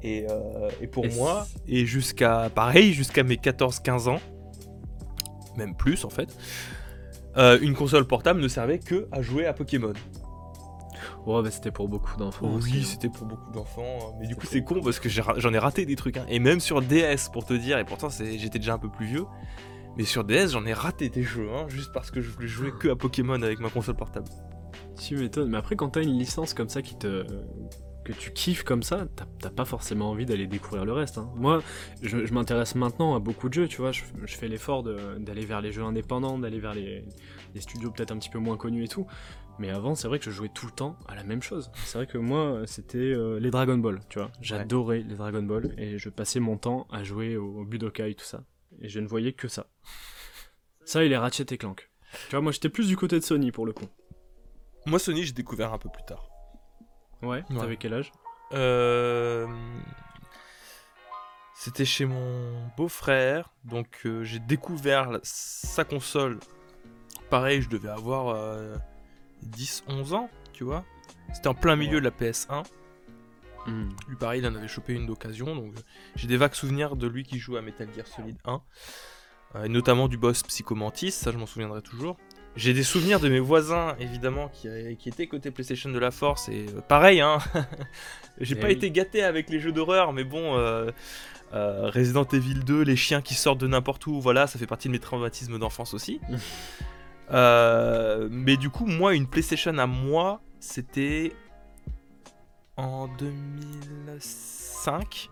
Et, 0.02 0.26
euh, 0.30 0.68
et 0.80 0.86
pour 0.86 1.06
Et 1.06 1.14
moi, 1.14 1.46
et 1.66 1.84
jusqu'à 1.86 2.50
pareil, 2.54 2.92
jusqu'à 2.92 3.24
mes 3.24 3.36
14-15 3.36 4.08
ans, 4.08 4.20
même 5.56 5.74
plus 5.74 6.04
en 6.04 6.10
fait, 6.10 6.36
euh, 7.36 7.58
une 7.60 7.74
console 7.74 8.06
portable 8.06 8.40
ne 8.40 8.46
servait 8.48 8.78
que 8.78 9.08
à 9.10 9.22
jouer 9.22 9.46
à 9.46 9.52
Pokémon. 9.52 9.92
Ouais, 11.26 11.42
bah 11.42 11.50
c'était 11.50 11.70
pour 11.70 11.88
beaucoup 11.88 12.16
d'enfants. 12.16 12.48
oui, 12.62 12.82
c'était 12.84 13.08
pour 13.08 13.26
beaucoup 13.26 13.50
d'enfants, 13.52 13.98
hein. 14.00 14.14
mais 14.20 14.26
du 14.26 14.34
coup 14.36 14.46
C'est 14.46 14.62
con 14.64 14.80
parce 14.82 14.98
que 15.00 15.08
j'en 15.08 15.52
ai 15.52 15.58
raté 15.58 15.84
des 15.84 15.96
trucs, 15.96 16.16
hein. 16.16 16.24
et 16.28 16.38
même 16.38 16.60
sur 16.60 16.80
DS 16.80 17.28
pour 17.32 17.44
te 17.44 17.52
dire, 17.54 17.78
et 17.78 17.84
pourtant 17.84 18.08
j'étais 18.08 18.58
déjà 18.58 18.74
un 18.74 18.78
peu 18.78 18.88
plus 18.88 19.06
vieux, 19.06 19.24
mais 19.96 20.04
sur 20.04 20.24
DS 20.24 20.48
j'en 20.52 20.64
ai 20.64 20.72
raté 20.72 21.08
des 21.10 21.22
jeux, 21.22 21.48
hein, 21.52 21.66
juste 21.68 21.92
parce 21.92 22.10
que 22.10 22.20
je 22.22 22.30
voulais 22.30 22.48
jouer 22.48 22.72
que 22.78 22.88
à 22.88 22.96
Pokémon 22.96 23.42
avec 23.42 23.60
ma 23.60 23.68
console 23.68 23.96
portable. 23.96 24.28
Tu 24.98 25.16
m'étonnes, 25.16 25.50
mais 25.50 25.58
après 25.58 25.76
quand 25.76 25.90
t'as 25.90 26.02
une 26.02 26.18
licence 26.18 26.54
comme 26.54 26.68
ça 26.68 26.82
qui 26.82 26.96
te 26.96 27.26
que 28.04 28.12
tu 28.14 28.32
kiffes 28.32 28.62
comme 28.64 28.82
ça, 28.82 29.04
t'as 29.38 29.50
pas 29.50 29.66
forcément 29.66 30.08
envie 30.10 30.24
d'aller 30.24 30.46
découvrir 30.46 30.86
le 30.86 30.94
reste. 30.94 31.18
hein. 31.18 31.28
Moi, 31.36 31.60
je, 32.00 32.24
je 32.24 32.32
m'intéresse 32.32 32.74
maintenant 32.74 33.14
à 33.14 33.18
beaucoup 33.18 33.50
de 33.50 33.54
jeux, 33.54 33.68
tu 33.68 33.82
vois, 33.82 33.92
je, 33.92 34.02
je 34.24 34.34
fais 34.34 34.48
l'effort 34.48 34.82
d'aller 34.82 35.44
vers 35.44 35.60
les 35.60 35.72
jeux 35.72 35.82
indépendants, 35.82 36.38
d'aller 36.38 36.58
vers 36.58 36.72
les, 36.72 37.04
les 37.54 37.60
studios 37.60 37.90
peut-être 37.90 38.10
un 38.12 38.16
petit 38.16 38.30
peu 38.30 38.38
moins 38.38 38.56
connus 38.56 38.84
et 38.84 38.88
tout. 38.88 39.06
Mais 39.58 39.70
avant, 39.70 39.94
c'est 39.96 40.06
vrai 40.08 40.18
que 40.18 40.24
je 40.26 40.30
jouais 40.30 40.48
tout 40.50 40.66
le 40.66 40.72
temps 40.72 40.96
à 41.08 41.14
la 41.16 41.24
même 41.24 41.42
chose. 41.42 41.70
C'est 41.84 41.98
vrai 41.98 42.06
que 42.06 42.16
moi, 42.18 42.62
c'était 42.66 42.98
euh, 42.98 43.40
les 43.40 43.50
Dragon 43.50 43.76
Ball, 43.78 44.00
tu 44.08 44.18
vois. 44.20 44.30
J'adorais 44.40 45.00
les 45.00 45.16
Dragon 45.16 45.42
Ball 45.42 45.74
et 45.78 45.98
je 45.98 46.08
passais 46.10 46.38
mon 46.40 46.56
temps 46.56 46.86
à 46.90 47.02
jouer 47.02 47.36
au, 47.36 47.60
au 47.60 47.64
Budokai, 47.64 48.14
tout 48.14 48.24
ça. 48.24 48.44
Et 48.80 48.88
je 48.88 49.00
ne 49.00 49.08
voyais 49.08 49.32
que 49.32 49.48
ça. 49.48 49.66
Ça 50.84 51.02
et 51.04 51.08
les 51.08 51.16
Ratchet 51.16 51.46
et 51.50 51.58
Clank. 51.58 51.90
Tu 52.26 52.30
vois, 52.30 52.40
moi 52.40 52.52
j'étais 52.52 52.68
plus 52.68 52.86
du 52.88 52.96
côté 52.96 53.18
de 53.18 53.24
Sony 53.24 53.50
pour 53.52 53.66
le 53.66 53.72
coup. 53.72 53.86
Moi 54.86 54.98
Sony 54.98 55.24
j'ai 55.24 55.32
découvert 55.32 55.72
un 55.74 55.78
peu 55.78 55.88
plus 55.90 56.04
tard. 56.04 56.28
Ouais, 57.22 57.44
Ouais. 57.50 57.58
t'avais 57.58 57.76
quel 57.76 57.94
âge? 57.94 58.12
Euh, 58.52 59.46
C'était 61.54 61.84
chez 61.84 62.06
mon 62.06 62.68
beau-frère, 62.76 63.52
donc 63.64 63.88
euh, 64.06 64.22
j'ai 64.22 64.38
découvert 64.38 65.18
sa 65.24 65.84
console. 65.84 66.38
Pareil, 67.30 67.60
je 67.60 67.68
devais 67.68 67.88
avoir 67.90 68.28
euh, 68.28 68.76
10-11 69.46 70.14
ans, 70.14 70.30
tu 70.52 70.64
vois. 70.64 70.84
C'était 71.32 71.48
en 71.48 71.54
plein 71.54 71.76
milieu 71.76 71.94
Ouais. 71.96 72.00
de 72.00 72.04
la 72.04 72.10
PS1. 72.10 72.62
Hmm. 73.66 73.88
Lui, 74.08 74.16
pareil, 74.16 74.40
il 74.40 74.46
en 74.46 74.54
avait 74.54 74.68
chopé 74.68 74.94
une 74.94 75.06
d'occasion, 75.06 75.54
donc 75.54 75.74
euh, 75.76 75.80
j'ai 76.16 76.26
des 76.26 76.36
vagues 76.38 76.54
souvenirs 76.54 76.96
de 76.96 77.06
lui 77.06 77.24
qui 77.24 77.38
joue 77.38 77.56
à 77.56 77.62
Metal 77.62 77.88
Gear 77.94 78.06
Solid 78.06 78.36
1. 78.44 78.62
euh, 79.56 79.64
et 79.64 79.68
notamment 79.68 80.08
du 80.08 80.16
boss 80.16 80.42
Psychomantis, 80.42 81.10
ça 81.10 81.32
je 81.32 81.36
m'en 81.38 81.46
souviendrai 81.46 81.82
toujours. 81.82 82.16
J'ai 82.56 82.72
des 82.72 82.82
souvenirs 82.82 83.20
de 83.20 83.28
mes 83.28 83.40
voisins, 83.40 83.94
évidemment, 84.00 84.48
qui, 84.48 84.68
qui 84.98 85.08
étaient 85.10 85.26
côté 85.28 85.50
PlayStation 85.50 85.90
de 85.90 85.98
la 85.98 86.10
Force, 86.10 86.48
et 86.48 86.66
euh, 86.74 86.80
pareil, 86.80 87.20
hein. 87.20 87.38
J'ai 88.40 88.56
Eh 88.56 88.60
pas 88.60 88.68
oui. 88.68 88.72
été 88.72 88.90
gâté 88.90 89.22
avec 89.22 89.50
les 89.50 89.60
jeux 89.60 89.72
d'horreur, 89.72 90.12
mais 90.12 90.24
bon, 90.24 90.56
euh, 90.56 90.90
euh, 91.52 91.90
Resident 91.90 92.24
Evil 92.24 92.60
2, 92.64 92.82
les 92.82 92.96
chiens 92.96 93.20
qui 93.20 93.34
sortent 93.34 93.60
de 93.60 93.66
n'importe 93.66 94.06
où, 94.06 94.20
voilà, 94.20 94.46
ça 94.46 94.58
fait 94.58 94.66
partie 94.66 94.88
de 94.88 94.92
mes 94.92 94.98
traumatismes 94.98 95.58
d'enfance 95.58 95.92
aussi. 95.94 96.20
Euh, 97.32 98.28
mais 98.30 98.56
du 98.56 98.70
coup, 98.70 98.86
moi, 98.86 99.14
une 99.14 99.26
PlayStation 99.26 99.76
à 99.78 99.86
moi, 99.86 100.40
c'était 100.60 101.32
en 102.76 103.08
2005. 103.18 105.30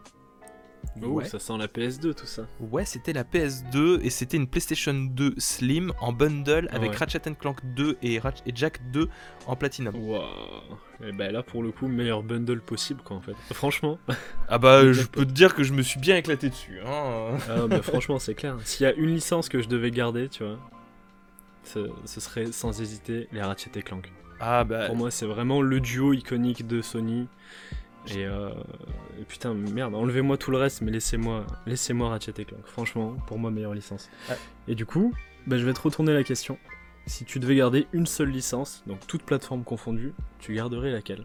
Oh, 1.02 1.08
ouais, 1.08 1.24
ça 1.26 1.38
sent 1.38 1.56
la 1.58 1.66
PS2 1.66 2.14
tout 2.14 2.26
ça. 2.26 2.46
Ouais, 2.58 2.84
c'était 2.84 3.12
la 3.12 3.24
PS2 3.24 4.00
et 4.02 4.10
c'était 4.10 4.36
une 4.36 4.46
PlayStation 4.46 4.94
2 4.94 5.34
Slim 5.36 5.92
en 6.00 6.12
bundle 6.12 6.68
avec 6.72 6.92
Ouais. 6.92 6.96
Ratchet 6.96 7.20
Clank 7.38 7.58
2 7.74 7.98
et, 8.02 8.20
Jack 8.54 8.80
2 8.92 9.08
en 9.46 9.56
platinum. 9.56 9.94
Waouh. 9.94 10.22
Et 11.06 11.12
ben 11.12 11.32
là 11.32 11.42
pour 11.42 11.62
le 11.62 11.72
coup 11.72 11.88
meilleur 11.88 12.22
bundle 12.22 12.60
possible 12.60 13.02
quoi 13.04 13.16
en 13.16 13.20
fait. 13.20 13.34
Franchement. 13.52 13.98
Ah 14.48 14.58
bah, 14.58 14.92
je 14.92 15.02
peux 15.02 15.26
te 15.26 15.32
dire 15.32 15.56
que 15.56 15.64
je 15.64 15.72
me 15.72 15.82
suis 15.82 15.98
bien 15.98 16.16
éclaté 16.16 16.48
dessus. 16.48 16.78
Hein. 16.86 17.36
Ah, 17.50 17.66
bah, 17.66 17.82
franchement 17.82 18.20
c'est 18.20 18.34
clair. 18.34 18.56
S'il 18.64 18.86
y 18.86 18.88
a 18.88 18.94
une 18.94 19.12
licence 19.12 19.48
que 19.48 19.60
je 19.60 19.68
devais 19.68 19.90
garder, 19.90 20.28
tu 20.28 20.44
vois, 20.44 20.56
ce, 21.66 21.90
ce 22.04 22.20
serait 22.20 22.52
sans 22.52 22.80
hésiter 22.80 23.28
les 23.32 23.42
Ratchet 23.42 23.70
et 23.74 23.82
Clank. 23.82 24.10
Ah 24.40 24.64
bah, 24.64 24.86
Pour 24.86 24.96
moi 24.96 25.10
c'est 25.10 25.26
vraiment 25.26 25.62
le 25.62 25.80
duo 25.80 26.12
iconique 26.12 26.66
de 26.66 26.82
Sony. 26.82 27.28
Et, 28.08 28.24
euh, 28.24 28.50
et 29.20 29.24
putain 29.24 29.52
merde, 29.54 29.94
enlevez-moi 29.94 30.36
tout 30.38 30.50
le 30.52 30.58
reste, 30.58 30.80
mais 30.82 30.92
laissez-moi 30.92 31.44
laissez-moi 31.66 32.08
Ratchet 32.10 32.34
et 32.38 32.44
Clank. 32.44 32.64
Franchement, 32.66 33.16
pour 33.26 33.38
moi 33.38 33.50
meilleure 33.50 33.74
licence. 33.74 34.08
Ouais. 34.28 34.36
Et 34.68 34.74
du 34.74 34.86
coup, 34.86 35.12
bah, 35.46 35.58
je 35.58 35.64
vais 35.64 35.72
te 35.72 35.80
retourner 35.80 36.12
la 36.14 36.22
question. 36.22 36.58
Si 37.06 37.24
tu 37.24 37.38
devais 37.38 37.54
garder 37.56 37.86
une 37.92 38.06
seule 38.06 38.30
licence, 38.30 38.82
donc 38.86 39.04
toute 39.06 39.22
plateforme 39.22 39.64
confondue, 39.64 40.12
tu 40.38 40.54
garderais 40.54 40.90
laquelle? 40.90 41.24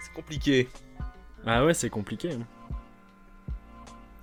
C'est 0.00 0.12
compliqué. 0.12 0.68
Ah 1.46 1.64
ouais, 1.64 1.74
c'est 1.74 1.90
compliqué. 1.90 2.32
hein. 2.32 2.46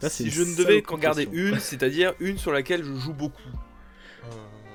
Là, 0.02 0.10
si 0.10 0.30
je 0.30 0.44
ne 0.44 0.56
devais 0.56 0.82
qu'en 0.82 0.98
garder 0.98 1.28
une, 1.32 1.60
c'est-à-dire 1.60 2.14
une 2.20 2.38
sur 2.38 2.52
laquelle 2.52 2.84
je 2.84 2.94
joue 2.96 3.14
beaucoup. 3.14 3.42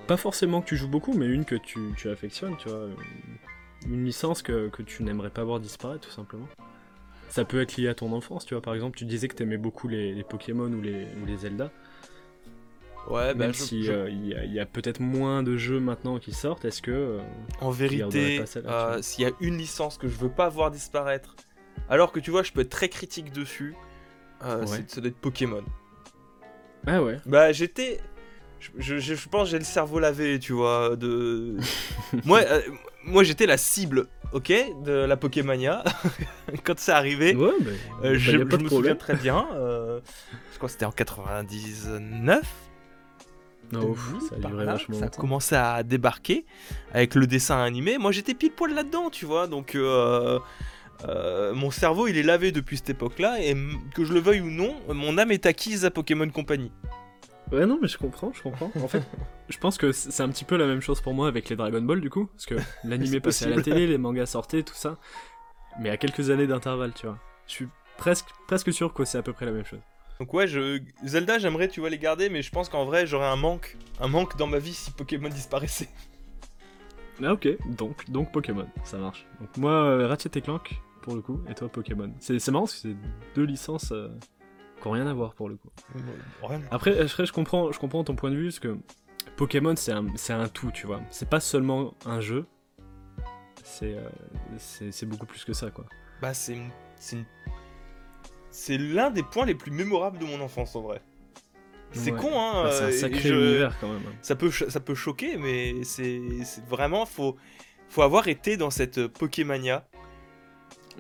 Pas 0.07 0.16
forcément 0.16 0.61
que 0.61 0.66
tu 0.68 0.76
joues 0.76 0.88
beaucoup, 0.88 1.14
mais 1.14 1.26
une 1.26 1.44
que 1.44 1.54
tu, 1.54 1.78
tu 1.96 2.11
affectionnes, 2.11 2.57
tu 2.59 2.68
vois. 2.68 2.88
Une 3.87 4.04
licence 4.04 4.42
que, 4.42 4.68
que 4.68 4.83
tu 4.83 5.02
n'aimerais 5.02 5.30
pas 5.30 5.44
voir 5.44 5.61
disparaître, 5.61 6.07
tout 6.07 6.12
simplement. 6.14 6.48
Ça 7.28 7.44
peut 7.44 7.61
être 7.61 7.76
lié 7.76 7.88
à 7.88 7.94
ton 7.94 8.12
enfance, 8.12 8.44
tu 8.46 8.54
vois. 8.54 8.62
Par 8.62 8.74
exemple, 8.74 8.96
tu 8.98 9.04
disais 9.07 9.28
que 9.28 9.35
t'aimais 9.35 9.57
beaucoup 9.59 9.88
les, 9.88 10.14
les 10.14 10.22
Pokémon 10.24 10.70
ou 10.72 10.80
les, 10.80 11.07
ou 11.22 11.26
les 11.26 11.37
Zelda. 11.38 11.70
Ouais, 13.09 13.35
bah, 13.35 13.46
Même 13.46 13.54
je- 13.54 13.62
si 13.62 13.83
je- 13.85 13.92
euh, 13.92 14.09
il 14.11 14.28
y 14.28 14.35
a, 14.35 14.44
il 14.44 14.52
y 14.52 14.61
a 14.61 14.64
peut-être 14.66 15.00
moins 15.00 15.42
de 15.42 15.57
jeux 15.59 15.80
maintenant 15.80 16.18
qui 16.18 16.33
sortent, 16.33 16.64
est-ce 16.64 16.80
que. 16.80 16.90
euh, 16.90 17.20
en 17.61 17.70
vérité, 17.70 18.42
euh, 18.66 19.02
s'il 19.02 19.24
y 19.24 19.26
a 19.28 19.33
une 19.40 19.59
licence 19.59 19.98
que 19.98 20.09
je 20.09 20.16
veux 20.16 20.30
pas 20.30 20.48
voir 20.48 20.70
disparaître, 20.70 21.35
alors 21.90 22.12
que 22.12 22.20
tu 22.20 22.30
vois, 22.30 22.42
je 22.42 22.52
peux 22.52 22.62
être 22.62 22.70
très 22.70 22.88
critique 22.88 23.30
dessus, 23.33 23.74
euh, 24.42 24.61
Ouais. 24.61 24.66
c'est- 24.66 24.90
ça 24.90 25.00
doit 25.02 25.11
être 25.11 25.18
Pokémon. 25.18 25.62
Ah 26.87 27.02
ouais. 27.02 27.18
Bah 27.26 27.52
j'étais, 27.52 28.00
je, 28.79 28.98
je- 28.98 29.14
je- 29.14 29.29
pense 29.29 29.44
que 29.44 29.50
j'ai 29.53 29.59
le 29.59 29.64
cerveau 29.64 29.98
lavé, 29.98 30.38
tu 30.38 30.53
vois. 30.53 30.96
De, 30.96 31.57
moi, 32.24 32.40
euh, 32.40 32.61
moi 33.05 33.22
j'étais 33.24 33.46
la 33.46 33.57
cible, 33.57 34.07
ok, 34.33 34.53
de 34.85 34.92
la 34.92 35.16
Pokémania 35.16 35.83
quand 36.64 36.79
c'est 36.79 36.92
arrivé. 36.92 37.35
Ouais, 37.35 37.50
bah, 37.61 37.70
Euh, 38.05 38.12
bah, 38.12 38.14
je 38.14 38.37
me 38.38 38.44
problème. 38.46 38.68
souviens 38.68 38.94
très 38.96 39.14
bien. 39.16 39.46
euh, 39.55 40.00
je 40.53 40.57
crois 40.57 40.68
que 40.68 40.72
c'était 40.72 40.85
en 40.87 40.92
99. 40.92 42.42
Ah, 43.74 43.79
ça 44.29 44.48
a 44.48 44.53
là, 44.64 44.79
ça 44.92 45.09
commencé 45.09 45.55
à 45.57 45.83
débarquer 45.83 46.44
avec 46.92 47.14
le 47.16 47.27
dessin 47.27 47.59
animé. 47.61 47.98
Moi 47.98 48.12
j'étais 48.12 48.35
pile 48.35 48.53
poil 48.53 48.72
là-dedans, 48.74 49.11
tu 49.11 49.24
vois. 49.24 49.46
Donc 49.48 49.74
euh, 49.74 50.38
euh, 51.09 51.55
mon 51.55 51.70
cerveau 51.72 52.07
il 52.07 52.16
est 52.16 52.22
lavé 52.22 52.53
depuis 52.53 52.77
cette 52.77 52.90
époque-là. 52.90 53.42
Et 53.42 53.57
que 53.94 54.05
je 54.05 54.12
le 54.12 54.20
veuille 54.20 54.42
ou 54.42 54.50
non, 54.50 54.77
mon 54.88 55.18
âme 55.18 55.33
est 55.33 55.46
acquise 55.46 55.85
à 55.85 55.90
Pokémon 55.90 56.29
Company. 56.29 56.70
Ouais, 57.52 57.66
non, 57.66 57.78
mais 57.80 57.88
je 57.88 57.98
comprends, 57.98 58.33
je 58.33 58.42
comprends. 58.42 58.70
En 58.83 58.88
fait, 58.88 59.02
je 59.48 59.59
pense 59.59 59.78
que 59.78 59.92
c'est 59.92 60.22
un 60.22 60.28
petit 60.28 60.44
peu 60.44 60.57
la 60.57 60.66
même 60.66 60.80
chose 60.80 61.00
pour 61.00 61.14
moi 61.14 61.28
avec 61.28 61.48
les 61.48 61.57
Dragon 61.57 61.83
Ball, 61.83 62.00
du 62.00 62.11
coup. 62.11 62.26
Parce 62.26 62.46
que 62.46 62.54
l'animé 62.85 63.12
C'est 63.12 63.20
passait 63.20 63.46
à 63.46 63.50
la 63.50 63.62
télé, 63.62 63.87
les 63.87 63.98
mangas 63.98 64.26
sortaient, 64.26 64.62
tout 64.62 64.74
ça. 64.74 64.98
Mais 65.80 65.90
à 65.90 65.96
quelques 65.96 66.30
années 66.30 66.46
d'intervalle, 66.46 66.92
tu 66.94 67.07
vois. 67.07 67.18
Je 67.46 67.52
suis 67.52 67.68
presque, 67.98 68.26
presque 68.46 68.72
sûr 68.72 68.94
que 68.94 69.04
c'est 69.04 69.18
à 69.18 69.22
peu 69.22 69.33
près 69.33 69.46
la 69.46 69.52
même 69.52 69.64
chose. 69.64 69.80
Donc 70.20 70.33
ouais, 70.33 70.46
je... 70.46 70.80
Zelda 71.04 71.38
j'aimerais 71.38 71.68
tu 71.68 71.80
vois 71.80 71.90
les 71.90 71.98
garder, 71.98 72.28
mais 72.28 72.40
je 72.40 72.50
pense 72.50 72.68
qu'en 72.68 72.85
vrai 72.85 73.04
j'aurais 73.04 73.26
un 73.26 73.35
manque, 73.35 73.76
un 74.00 74.07
manque 74.07 74.37
dans 74.37 74.46
ma 74.46 74.59
vie 74.59 74.72
si 74.72 74.92
Pokémon 74.92 75.28
disparaissait. 75.28 75.88
Ah, 77.22 77.33
ok, 77.33 77.48
donc, 77.76 78.09
donc 78.11 78.33
Pokémon, 78.33 78.66
ça 78.85 78.98
marche. 78.98 79.26
Donc 79.40 79.57
moi, 79.57 79.72
euh, 79.72 80.07
Ratchet 80.09 80.30
et 80.35 80.40
Clank, 80.40 80.80
pour 81.02 81.14
le 81.14 81.20
coup, 81.20 81.40
et 81.48 81.54
toi 81.54 81.68
Pokémon. 81.68 82.12
C'est 82.18 82.38
c'est 82.38 82.50
marrant 82.50 82.64
parce 82.64 82.74
que 82.74 82.88
c'est 82.88 82.96
deux 83.35 83.44
licences 83.44 83.92
euh, 83.92 84.09
qui 84.85 84.88
ont 84.88 84.92
rien 84.92 85.07
à 85.07 85.14
voir 85.14 85.33
pour 85.35 85.49
le 85.49 85.57
coup. 85.57 85.70
Après, 86.70 87.07
je, 87.09 87.25
je 87.25 87.33
comprends, 87.33 87.73
je 87.73 87.79
comprends 87.79 88.05
ton 88.05 88.14
point 88.14 88.31
de 88.31 88.37
vue 88.37 88.44
parce 88.49 88.59
que 88.59 88.77
Pokémon 89.37 89.75
c'est 89.77 89.92
un, 89.92 90.05
c'est 90.16 90.35
un 90.35 90.47
tout, 90.47 90.70
tu 90.73 90.87
vois. 90.87 91.01
C'est 91.09 91.29
pas 91.31 91.40
seulement 91.40 91.94
un 92.05 92.20
jeu. 92.20 92.44
C'est, 93.62 93.97
euh, 93.97 95.07
beaucoup 95.07 95.25
plus 95.25 95.42
que 95.44 95.55
ça, 95.55 95.70
quoi. 95.70 95.87
Bah, 96.20 96.35
c'est 96.35 96.59
c'est 96.97 97.16
une- 97.16 97.25
c'est 98.51 98.77
l'un 98.77 99.11
des 99.11 99.23
points 99.23 99.47
les 99.47 99.55
plus 99.55 99.70
mémorables 99.73 100.18
de 100.18 100.27
mon 100.27 100.40
enfance 100.42 100.77
en 100.77 100.83
vrai. 100.83 101.01
C'est 101.92 102.12
Ouais. 102.12 102.20
con, 102.20 102.38
hein. 102.38 102.64
Bah, 102.64 102.73
c'est 102.73 102.85
un 102.85 102.92
sacré 102.92 103.20
je- 103.20 103.35
univers 103.35 103.79
quand 103.81 103.88
même. 103.88 104.03
hein. 104.07 104.12
Ça 104.20 104.37
peut, 104.37 104.51
ça 104.51 104.81
peut 104.81 104.94
choquer, 104.94 105.38
mais 105.38 105.83
c'est 105.85 106.20
c'est 106.44 106.64
vraiment 106.66 107.07
faut, 107.07 107.37
faut 107.88 108.03
avoir 108.03 108.29
été 108.29 108.57
dans 108.59 108.70
cette 108.70 109.07
Pokémania 109.07 109.87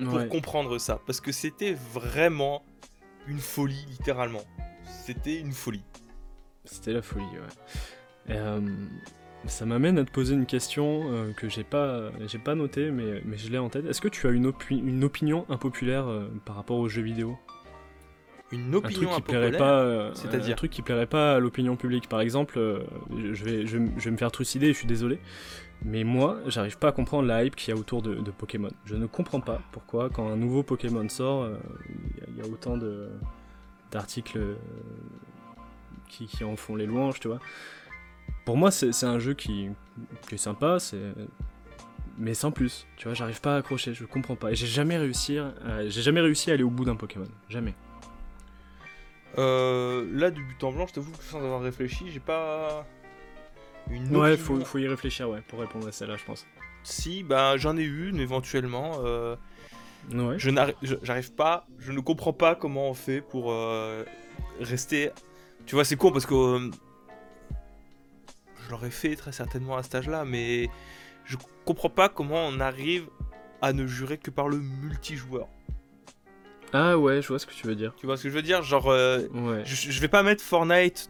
pour 0.02 0.14
Ouais. 0.14 0.28
comprendre 0.28 0.78
ça, 0.78 1.00
parce 1.06 1.20
que 1.20 1.32
c'était 1.32 1.74
vraiment 1.92 2.64
une 3.28 3.38
folie 3.38 3.84
littéralement. 3.90 4.42
C'était 4.86 5.38
une 5.40 5.52
folie. 5.52 5.82
C'était 6.64 6.92
la 6.92 7.02
folie, 7.02 7.24
ouais. 7.24 8.34
Et, 8.34 8.38
euh, 8.38 8.60
ça 9.46 9.66
m'amène 9.66 9.98
à 9.98 10.04
te 10.04 10.10
poser 10.10 10.34
une 10.34 10.46
question 10.46 11.02
euh, 11.12 11.32
que 11.32 11.48
j'ai 11.50 11.64
pas, 11.64 12.10
j'ai 12.26 12.38
pas 12.38 12.54
notée, 12.54 12.90
mais, 12.90 13.20
mais 13.26 13.36
je 13.36 13.50
l'ai 13.50 13.58
en 13.58 13.68
tête. 13.68 13.84
Est-ce 13.86 14.00
que 14.00 14.08
tu 14.08 14.26
as 14.26 14.30
une, 14.30 14.46
opi- 14.48 14.78
une 14.78 15.04
opinion 15.04 15.44
impopulaire 15.50 16.06
euh, 16.08 16.26
par 16.46 16.56
rapport 16.56 16.78
aux 16.78 16.88
jeux 16.88 17.02
vidéo? 17.02 17.36
Une 18.52 18.68
Un 18.74 18.80
truc 18.80 18.84
opinion 18.96 19.10
qui 19.16 19.22
plairait 19.22 19.52
pas, 19.56 20.14
c'est-à-dire 20.14 20.52
un 20.52 20.56
truc 20.56 20.70
qui 20.70 20.82
plairait 20.82 21.06
pas 21.06 21.34
à 21.34 21.38
l'opinion 21.40 21.76
publique. 21.76 22.08
Par 22.08 22.20
exemple, 22.20 22.58
je 23.10 23.44
vais, 23.44 23.66
je, 23.66 23.78
vais- 23.78 23.90
je 23.98 24.04
vais 24.04 24.10
me 24.10 24.16
faire 24.16 24.30
trucider, 24.30 24.68
je 24.72 24.78
suis 24.78 24.86
désolé, 24.86 25.18
mais 25.84 26.02
moi, 26.02 26.38
j'arrive 26.46 26.78
pas 26.78 26.88
à 26.88 26.92
comprendre 26.92 27.28
la 27.28 27.44
hype 27.44 27.56
qu'il 27.56 27.74
y 27.74 27.76
a 27.76 27.78
autour 27.78 28.02
de, 28.02 28.30
Pokémon. 28.30 28.70
Je 28.84 28.96
ne 28.96 29.06
comprends 29.06 29.40
pas 29.40 29.60
pourquoi, 29.72 30.08
quand 30.10 30.28
un 30.28 30.36
nouveau 30.36 30.62
Pokémon 30.62 31.08
sort, 31.08 31.42
euh, 31.42 31.56
il 32.28 32.38
y 32.38 32.40
a- 32.40 32.46
autant 32.46 32.78
d'articles 33.90 34.38
euh, 34.38 34.54
qui, 36.08 36.44
en 36.44 36.56
font 36.56 36.76
les 36.76 36.86
louanges, 36.86 37.20
tu 37.20 37.28
vois. 37.28 37.40
Pour 38.44 38.56
moi, 38.56 38.70
c'est 38.70 39.04
un 39.04 39.18
jeu 39.18 39.34
qui, 39.34 39.68
est 40.32 40.36
sympa, 40.36 40.78
c'est 40.78 41.00
mais 42.16 42.34
sans 42.34 42.52
plus. 42.52 42.86
Tu 42.96 43.04
vois, 43.04 43.14
j'arrive 43.14 43.40
pas 43.40 43.56
à 43.56 43.58
accrocher, 43.58 43.92
je 43.92 44.04
comprends 44.04 44.36
pas. 44.36 44.52
Et 44.52 44.54
j'ai 44.54 44.66
jamais 44.66 44.96
réussi, 44.96 45.38
à- 45.38 45.52
j'ai 45.88 46.02
jamais 46.02 46.20
réussi 46.20 46.50
à 46.50 46.54
aller 46.54 46.62
au 46.62 46.70
bout 46.70 46.84
d'un 46.84 46.96
Pokémon, 46.96 47.26
jamais. 47.48 47.74
Euh, 49.38 50.06
là, 50.12 50.30
du 50.30 50.42
but 50.44 50.62
en 50.62 50.72
blanc, 50.72 50.86
je 50.86 50.94
t'avoue 50.94 51.12
que 51.12 51.24
sans 51.24 51.38
avoir 51.38 51.60
réfléchi, 51.60 52.10
j'ai 52.10 52.20
pas 52.20 52.86
une 53.90 54.16
Ouais, 54.16 54.32
opinion. 54.32 54.36
faut, 54.60 54.64
faut 54.64 54.78
y 54.78 54.88
réfléchir, 54.88 55.28
ouais, 55.28 55.42
pour 55.48 55.60
répondre 55.60 55.86
à 55.88 55.92
celle-là, 55.92 56.16
je 56.16 56.24
pense. 56.24 56.46
Si, 56.82 57.22
bah 57.22 57.56
j'en 57.56 57.76
ai 57.76 57.82
une 57.84 58.18
éventuellement. 58.20 58.92
euh, 59.04 59.36
Ouais. 60.12 60.34
je 60.38 60.50
n'arrive 60.50 61.32
pas, 61.32 61.66
je 61.78 61.90
ne 61.90 62.00
comprends 62.00 62.34
pas 62.34 62.54
comment 62.54 62.90
on 62.90 62.94
fait 62.94 63.22
pour 63.22 63.50
euh, 63.52 64.04
rester. 64.60 65.10
Tu 65.64 65.74
vois, 65.76 65.84
c'est 65.86 65.96
con 65.96 66.12
parce 66.12 66.26
que 66.26 66.34
euh, 66.34 66.70
je 68.64 68.70
l'aurais 68.70 68.90
fait 68.90 69.16
très 69.16 69.32
certainement 69.32 69.76
à 69.78 69.82
cet 69.82 69.94
âge-là, 69.94 70.24
mais 70.26 70.68
je 71.24 71.36
comprends 71.64 71.88
pas 71.88 72.10
comment 72.10 72.46
on 72.46 72.60
arrive 72.60 73.06
à 73.62 73.72
ne 73.72 73.86
jurer 73.86 74.18
que 74.18 74.30
par 74.30 74.48
le 74.48 74.58
multijoueur. 74.58 75.48
Ah 76.74 76.98
ouais, 76.98 77.22
je 77.22 77.28
vois 77.28 77.38
ce 77.38 77.46
que 77.46 77.54
tu 77.54 77.66
veux 77.66 77.76
dire. 77.76 77.94
Tu 77.96 78.04
vois 78.04 78.16
ce 78.18 78.24
que 78.24 78.28
je 78.28 78.34
veux 78.34 78.42
dire? 78.42 78.62
Genre, 78.62 78.88
euh, 78.90 79.20
Ouais. 79.32 79.62
je, 79.64 79.90
je 79.90 80.00
vais 80.00 80.08
pas 80.08 80.22
mettre 80.22 80.42
Fortnite 80.42 81.08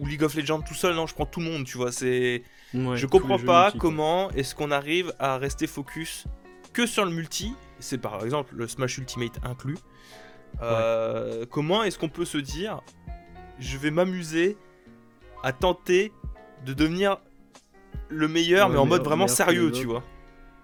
ou 0.00 0.06
League 0.06 0.22
of 0.22 0.34
Legends 0.34 0.60
tout 0.62 0.74
seul, 0.74 0.94
non, 0.94 1.06
je 1.06 1.14
prends 1.14 1.26
tout 1.26 1.40
le 1.40 1.46
monde, 1.46 1.64
tu 1.64 1.76
vois. 1.76 1.92
C'est, 1.92 2.42
Ouais, 2.74 2.96
je 2.96 3.06
comprends 3.06 3.38
pas 3.38 3.64
multi, 3.66 3.78
comment 3.78 4.30
est-ce 4.32 4.54
qu'on 4.54 4.70
arrive 4.72 5.12
à 5.20 5.38
rester 5.38 5.66
focus 5.68 6.24
que 6.72 6.86
sur 6.86 7.04
le 7.04 7.10
multi. 7.12 7.54
C'est 7.78 7.98
par 7.98 8.24
exemple 8.24 8.54
le 8.56 8.66
Smash 8.66 8.98
Ultimate 8.98 9.38
inclus. 9.44 9.78
Euh, 10.62 11.44
Comment 11.50 11.82
est-ce 11.84 11.98
qu'on 11.98 12.08
peut 12.08 12.24
se 12.24 12.38
dire, 12.38 12.80
je 13.58 13.76
vais 13.78 13.90
m'amuser 13.90 14.56
à 15.42 15.52
tenter 15.52 16.12
de 16.64 16.72
devenir 16.72 17.18
le 18.08 18.28
meilleur, 18.28 18.68
Ouais, 18.68 18.74
mais 18.74 18.78
en 18.80 18.86
mode 18.86 19.02
vraiment 19.02 19.28
sérieux, 19.28 19.70
tu 19.72 19.84
vois. 19.86 20.02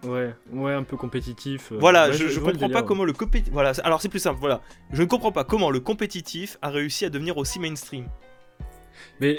Ouais, 0.04 0.34
ouais, 0.50 0.72
un 0.72 0.82
peu 0.82 0.96
compétitif. 0.96 1.72
euh, 1.72 1.76
Voilà, 1.78 2.08
ouais, 2.08 2.14
je, 2.14 2.28
je 2.28 2.40
comprends 2.40 2.70
pas 2.70 2.82
comment 2.82 3.04
le 3.04 3.12
compétitif. 3.12 3.52
Voilà, 3.52 3.72
alors 3.84 4.00
c'est 4.00 4.08
plus 4.08 4.18
simple, 4.18 4.38
voilà. 4.40 4.62
Je 4.92 5.02
ne 5.02 5.06
comprends 5.06 5.30
pas 5.32 5.44
comment 5.44 5.70
le 5.70 5.80
compétitif 5.80 6.56
a 6.62 6.70
réussi 6.70 7.04
à 7.04 7.10
devenir 7.10 7.36
aussi 7.36 7.58
mainstream. 7.60 8.06
Mais, 9.20 9.36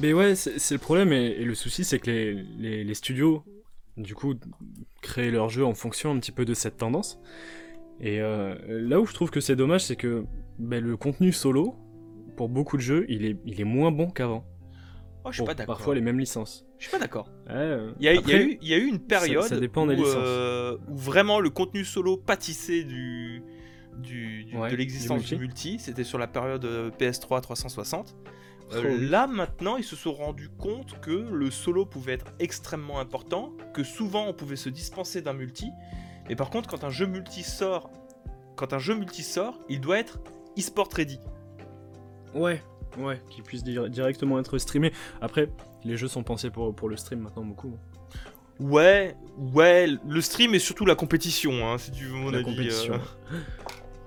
mais 0.00 0.12
ouais, 0.12 0.34
c'est 0.34 0.74
le 0.74 0.78
problème 0.80 1.12
et, 1.12 1.26
et 1.38 1.44
le 1.44 1.54
souci, 1.54 1.84
c'est 1.84 1.98
que 1.98 2.10
les, 2.10 2.34
les, 2.58 2.84
les 2.84 2.94
studios, 2.94 3.42
du 3.96 4.14
coup, 4.14 4.34
créent 5.02 5.30
leurs 5.30 5.48
jeux 5.50 5.64
en 5.64 5.74
fonction 5.74 6.10
un 6.12 6.18
petit 6.18 6.32
peu 6.32 6.44
de 6.44 6.54
cette 6.54 6.76
tendance. 6.76 7.18
Et 8.00 8.20
euh, 8.20 8.54
là 8.68 9.00
où 9.00 9.06
je 9.06 9.14
trouve 9.14 9.30
que 9.30 9.40
c'est 9.40 9.56
dommage, 9.56 9.84
c'est 9.84 9.96
que 9.96 10.24
ben, 10.58 10.82
le 10.82 10.96
contenu 10.96 11.32
solo, 11.32 11.76
pour 12.36 12.48
beaucoup 12.48 12.76
de 12.76 12.82
jeux, 12.82 13.06
il 13.08 13.24
est, 13.24 13.36
il 13.44 13.60
est 13.60 13.64
moins 13.64 13.92
bon 13.92 14.10
qu'avant. 14.10 14.44
Oh, 15.24 15.30
je 15.30 15.36
suis 15.36 15.44
pas 15.44 15.54
d'accord. 15.54 15.76
parfois 15.76 15.94
les 15.94 16.00
mêmes 16.02 16.18
licences. 16.18 16.66
Je 16.78 16.84
suis 16.84 16.90
pas 16.92 16.98
d'accord. 16.98 17.30
Ouais, 17.46 17.54
euh, 17.54 17.92
Il 17.98 18.04
y, 18.04 18.08
a, 18.08 18.14
il 18.14 18.30
eu, 18.30 18.58
il 18.60 18.68
y 18.68 18.74
a 18.74 18.76
eu 18.76 18.84
une 18.86 18.98
période 18.98 19.44
ça 19.44 19.58
dépend 19.58 19.84
où, 19.86 19.88
des 19.88 19.96
licences. 19.96 20.14
euh, 20.16 20.76
où 20.88 20.96
vraiment 20.96 21.40
le 21.40 21.48
contenu 21.48 21.82
solo 21.84 22.18
pâtissait 22.18 22.84
du, 22.84 23.42
du, 23.96 24.44
du- 24.44 24.56
Ouais, 24.56 24.70
de 24.70 24.76
l'existence 24.76 25.22
du 25.22 25.28
du 25.36 25.40
multi. 25.40 25.70
multi. 25.70 25.84
C'était 25.84 26.04
sur 26.04 26.18
la 26.18 26.26
période 26.26 26.64
euh, 26.66 26.90
PS3 26.90 27.40
360. 27.40 28.14
Euh, 28.72 28.82
oui. 28.98 29.08
Là 29.08 29.26
maintenant, 29.26 29.76
ils 29.76 29.84
se 29.84 29.94
sont 29.96 30.12
rendus 30.14 30.48
compte 30.48 30.98
que 31.00 31.10
le 31.10 31.50
solo 31.50 31.84
pouvait 31.84 32.12
être 32.14 32.32
extrêmement 32.38 32.98
important, 32.98 33.52
que 33.74 33.84
souvent 33.84 34.26
on 34.26 34.32
pouvait 34.32 34.56
se 34.56 34.68
dispenser 34.70 35.20
d'un 35.22 35.34
multi. 35.34 35.70
Mais 36.28 36.36
par 36.36 36.50
contre, 36.50 36.68
quand 36.70 36.82
un 36.84 36.90
jeu 36.90 37.06
multi 37.06 37.42
sort, 37.42 37.90
quand 38.56 38.72
un 38.72 38.78
jeu 38.78 38.94
multi 38.94 39.22
sort, 39.22 39.58
il 39.68 39.80
doit 39.80 39.98
être 39.98 40.18
e-sport 40.58 40.88
ready. 40.94 41.18
Ouais, 42.34 42.62
ouais, 42.98 43.20
qui 43.30 43.42
puisse 43.42 43.62
dir- 43.62 43.88
directement 43.90 44.38
être 44.40 44.56
streamé. 44.58 44.92
Après, 45.20 45.48
les 45.84 45.96
jeux 45.96 46.08
sont 46.08 46.22
pensés 46.22 46.50
pour, 46.50 46.74
pour 46.74 46.88
le 46.88 46.96
stream 46.96 47.20
maintenant 47.20 47.44
beaucoup. 47.44 47.76
Ouais, 48.60 49.16
ouais, 49.52 49.88
le 50.08 50.20
stream 50.20 50.54
et 50.54 50.58
surtout 50.58 50.86
la 50.86 50.94
compétition, 50.94 51.68
hein, 51.68 51.76
si 51.78 51.90
tu 51.90 52.04
veux 52.06 52.16
mon 52.16 52.30
la 52.30 52.38
avis. 52.38 52.44
compétition. 52.46 52.94
euh. 52.94 53.38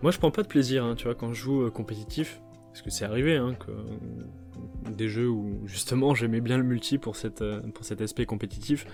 Moi, 0.02 0.12
je 0.12 0.18
prends 0.18 0.32
pas 0.32 0.42
de 0.44 0.48
plaisir, 0.48 0.84
hein, 0.86 0.96
tu 0.96 1.04
vois, 1.06 1.16
quand 1.16 1.34
je 1.34 1.42
joue 1.42 1.64
euh, 1.64 1.70
compétitif, 1.70 2.40
parce 2.68 2.82
que 2.82 2.90
c'est 2.90 3.06
arrivé, 3.06 3.36
hein, 3.36 3.56
que 3.60 3.72
des 4.96 5.08
jeux 5.10 5.30
où 5.30 5.62
justement 5.66 6.14
j'aimais 6.16 6.42
bien 6.42 6.58
le 6.58 6.64
multi 6.64 6.98
pour, 6.98 7.16
cette, 7.16 7.42
euh, 7.42 7.62
pour 7.74 7.84
cet 7.86 8.02
aspect 8.02 8.26
compétitif, 8.26 8.86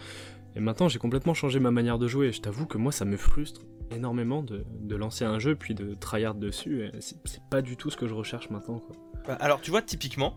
et 0.55 0.59
maintenant 0.59 0.87
j'ai 0.87 0.99
complètement 0.99 1.33
changé 1.33 1.59
ma 1.59 1.71
manière 1.71 1.97
de 1.99 2.07
jouer. 2.07 2.27
Et 2.27 2.31
je 2.31 2.41
t'avoue 2.41 2.65
que 2.65 2.77
moi, 2.77 2.91
ça 2.91 3.05
me 3.05 3.17
frustre 3.17 3.61
énormément 3.91 4.41
de, 4.43 4.65
de 4.81 4.95
lancer 4.95 5.25
un 5.25 5.39
jeu 5.39 5.55
puis 5.55 5.75
de 5.75 5.93
tryhard 5.93 6.35
dessus. 6.35 6.85
et 6.85 6.91
C'est 7.01 7.15
c'est 7.25 7.43
pas 7.49 7.61
du 7.61 7.77
tout 7.77 7.89
ce 7.89 7.97
que 7.97 8.07
je 8.07 8.13
recherche 8.13 8.49
maintenant, 8.49 8.79
quoi. 8.79 8.95
Bah, 9.27 9.37
alors, 9.39 9.61
tu 9.61 9.71
vois, 9.71 9.81
typiquement, 9.81 10.35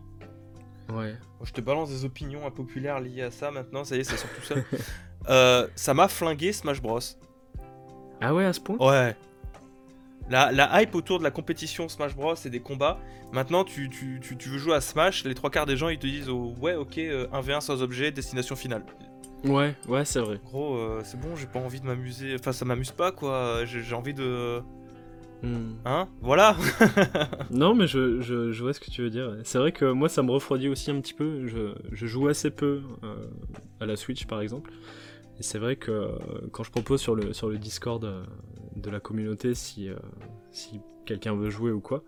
Ouais. 0.95 1.17
je 1.43 1.53
te 1.53 1.61
balance 1.61 1.91
des 1.91 2.05
opinions 2.05 2.47
impopulaires 2.47 3.01
liées 3.01 3.23
à 3.23 3.31
ça 3.33 3.51
maintenant, 3.51 3.83
ça 3.83 3.97
y 3.97 4.01
est, 4.01 4.05
ça 4.05 4.17
sort 4.17 4.31
tout 4.37 4.43
seul. 4.43 4.65
Euh, 5.29 5.67
ça 5.75 5.93
m'a 5.95 6.07
flingué 6.07 6.53
Smash 6.53 6.81
Bros. 6.81 7.01
Ah 8.21 8.33
ouais, 8.33 8.45
à 8.45 8.53
ce 8.53 8.61
point? 8.61 8.77
Ouais. 8.79 9.17
La, 10.29 10.51
la 10.53 10.83
hype 10.83 10.95
autour 10.95 11.19
de 11.19 11.25
la 11.25 11.31
compétition 11.31 11.89
Smash 11.89 12.17
Bros 12.17 12.35
et 12.35 12.51
des 12.51 12.61
combats, 12.61 12.99
maintenant 13.33 13.65
tu, 13.65 13.89
tu, 13.89 14.19
tu, 14.21 14.37
tu 14.37 14.49
veux 14.49 14.59
jouer 14.59 14.75
à 14.75 14.81
Smash, 14.81 15.25
les 15.25 15.35
trois 15.35 15.51
quarts 15.51 15.67
des 15.67 15.77
gens 15.77 15.89
ils 15.89 15.99
te 15.99 16.07
disent 16.07 16.29
oh, 16.29 16.55
ouais 16.61 16.75
ok 16.75 16.99
euh, 16.99 17.27
1v1 17.29 17.61
sans 17.61 17.83
objet, 17.83 18.11
destination 18.11 18.57
finale. 18.57 18.85
Ouais, 19.45 19.75
ouais, 19.87 20.05
c'est 20.05 20.19
vrai. 20.19 20.41
Gros 20.45 20.77
euh, 20.77 21.03
c'est 21.05 21.21
bon, 21.21 21.37
j'ai 21.37 21.47
pas 21.47 21.61
envie 21.61 21.81
de 21.81 21.87
m'amuser, 21.87 22.35
enfin 22.39 22.53
ça 22.53 22.65
m'amuse 22.65 22.91
pas 22.91 23.13
quoi, 23.13 23.65
j'ai 23.65 23.95
envie 23.95 24.15
de... 24.15 24.63
Hmm. 25.43 25.75
Hein 25.85 26.09
Voilà 26.23 26.57
Non, 27.51 27.75
mais 27.75 27.87
je, 27.87 28.21
je, 28.21 28.53
je 28.53 28.63
vois 28.63 28.73
ce 28.73 28.81
que 28.81 28.91
tu 28.91 29.03
veux 29.03 29.11
dire. 29.11 29.37
C'est 29.45 29.59
vrai 29.59 29.71
que 29.71 29.85
moi, 29.85 30.09
ça 30.09 30.23
me 30.23 30.31
refroidit 30.31 30.69
aussi 30.69 30.91
un 30.91 31.01
petit 31.01 31.13
peu. 31.13 31.47
Je, 31.47 31.75
je 31.93 32.07
joue 32.07 32.29
assez 32.29 32.51
peu 32.51 32.81
euh, 33.05 33.27
à 33.81 33.87
la 33.87 33.97
Switch, 33.97 34.25
par 34.27 34.41
exemple. 34.41 34.73
Et 35.39 35.43
c'est 35.43 35.59
vrai 35.59 35.77
que 35.77 35.91
euh, 35.91 36.19
quand 36.53 36.63
je 36.63 36.71
propose 36.71 37.01
sur 37.01 37.15
le, 37.15 37.33
sur 37.33 37.49
le 37.51 37.59
Discord 37.59 38.05
euh, 38.05 38.25
de 38.77 38.91
la 38.91 39.01
communauté 39.01 39.55
si, 39.55 39.89
euh, 39.89 39.97
si 40.51 40.81
quelqu'un 41.05 41.35
veut 41.35 41.51
jouer 41.51 41.73
ou 41.73 41.81
quoi, 41.81 42.03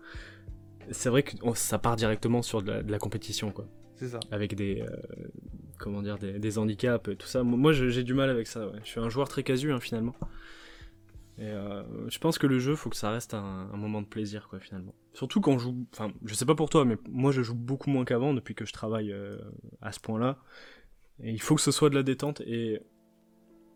c'est 0.91 1.09
vrai 1.09 1.23
que 1.23 1.35
on- 1.43 1.53
ça 1.53 1.77
part 1.77 1.95
directement 1.95 2.41
sur 2.41 2.61
de 2.63 2.71
la, 2.71 2.83
de 2.83 2.91
la 2.91 2.97
compétition, 2.99 3.51
quoi. 3.51 3.65
C'est 3.95 4.07
ça. 4.09 4.19
Avec 4.31 4.55
des, 4.55 4.81
euh, 4.81 4.95
comment 5.77 6.01
dire, 6.01 6.17
des, 6.17 6.39
des 6.39 6.57
handicaps 6.57 7.07
et 7.09 7.15
tout 7.15 7.27
ça. 7.27 7.43
Moi, 7.43 7.73
j'ai 7.73 8.03
du 8.03 8.13
mal 8.13 8.29
avec 8.29 8.47
ça, 8.47 8.65
ouais. 8.67 8.79
Je 8.83 8.89
suis 8.89 8.99
un 8.99 9.09
joueur 9.09 9.27
très 9.27 9.43
casu, 9.43 9.71
hein, 9.71 9.79
finalement. 9.79 10.15
Et 11.37 11.43
euh, 11.47 11.83
je 12.09 12.17
pense 12.19 12.37
que 12.37 12.47
le 12.47 12.59
jeu, 12.59 12.75
faut 12.75 12.89
que 12.89 12.95
ça 12.97 13.11
reste 13.11 13.33
un, 13.33 13.69
un 13.71 13.77
moment 13.77 14.01
de 14.01 14.07
plaisir, 14.07 14.47
quoi, 14.49 14.59
finalement. 14.59 14.93
Surtout 15.13 15.39
quand 15.41 15.51
on 15.53 15.59
joue. 15.59 15.85
Enfin, 15.93 16.11
je 16.25 16.33
sais 16.33 16.45
pas 16.45 16.55
pour 16.55 16.69
toi, 16.69 16.83
mais 16.85 16.97
moi, 17.09 17.31
je 17.31 17.41
joue 17.43 17.55
beaucoup 17.55 17.89
moins 17.89 18.03
qu'avant 18.05 18.33
depuis 18.33 18.55
que 18.55 18.65
je 18.65 18.73
travaille 18.73 19.11
euh, 19.11 19.37
à 19.81 19.91
ce 19.91 19.99
point-là. 19.99 20.39
Et 21.21 21.31
il 21.31 21.41
faut 21.41 21.55
que 21.55 21.61
ce 21.61 21.71
soit 21.71 21.89
de 21.89 21.95
la 21.95 22.03
détente. 22.03 22.41
Et 22.41 22.79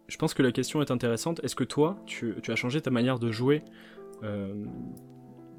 je 0.08 0.18
pense 0.18 0.34
que 0.34 0.44
la 0.44 0.52
question 0.52 0.82
est 0.82 0.92
intéressante. 0.92 1.40
Est-ce 1.44 1.56
que 1.56 1.64
toi, 1.64 1.98
tu, 2.06 2.36
tu 2.42 2.52
as 2.52 2.56
changé 2.56 2.82
ta 2.82 2.92
manière 2.92 3.20
de 3.20 3.32
jouer 3.32 3.64
euh, 4.24 4.66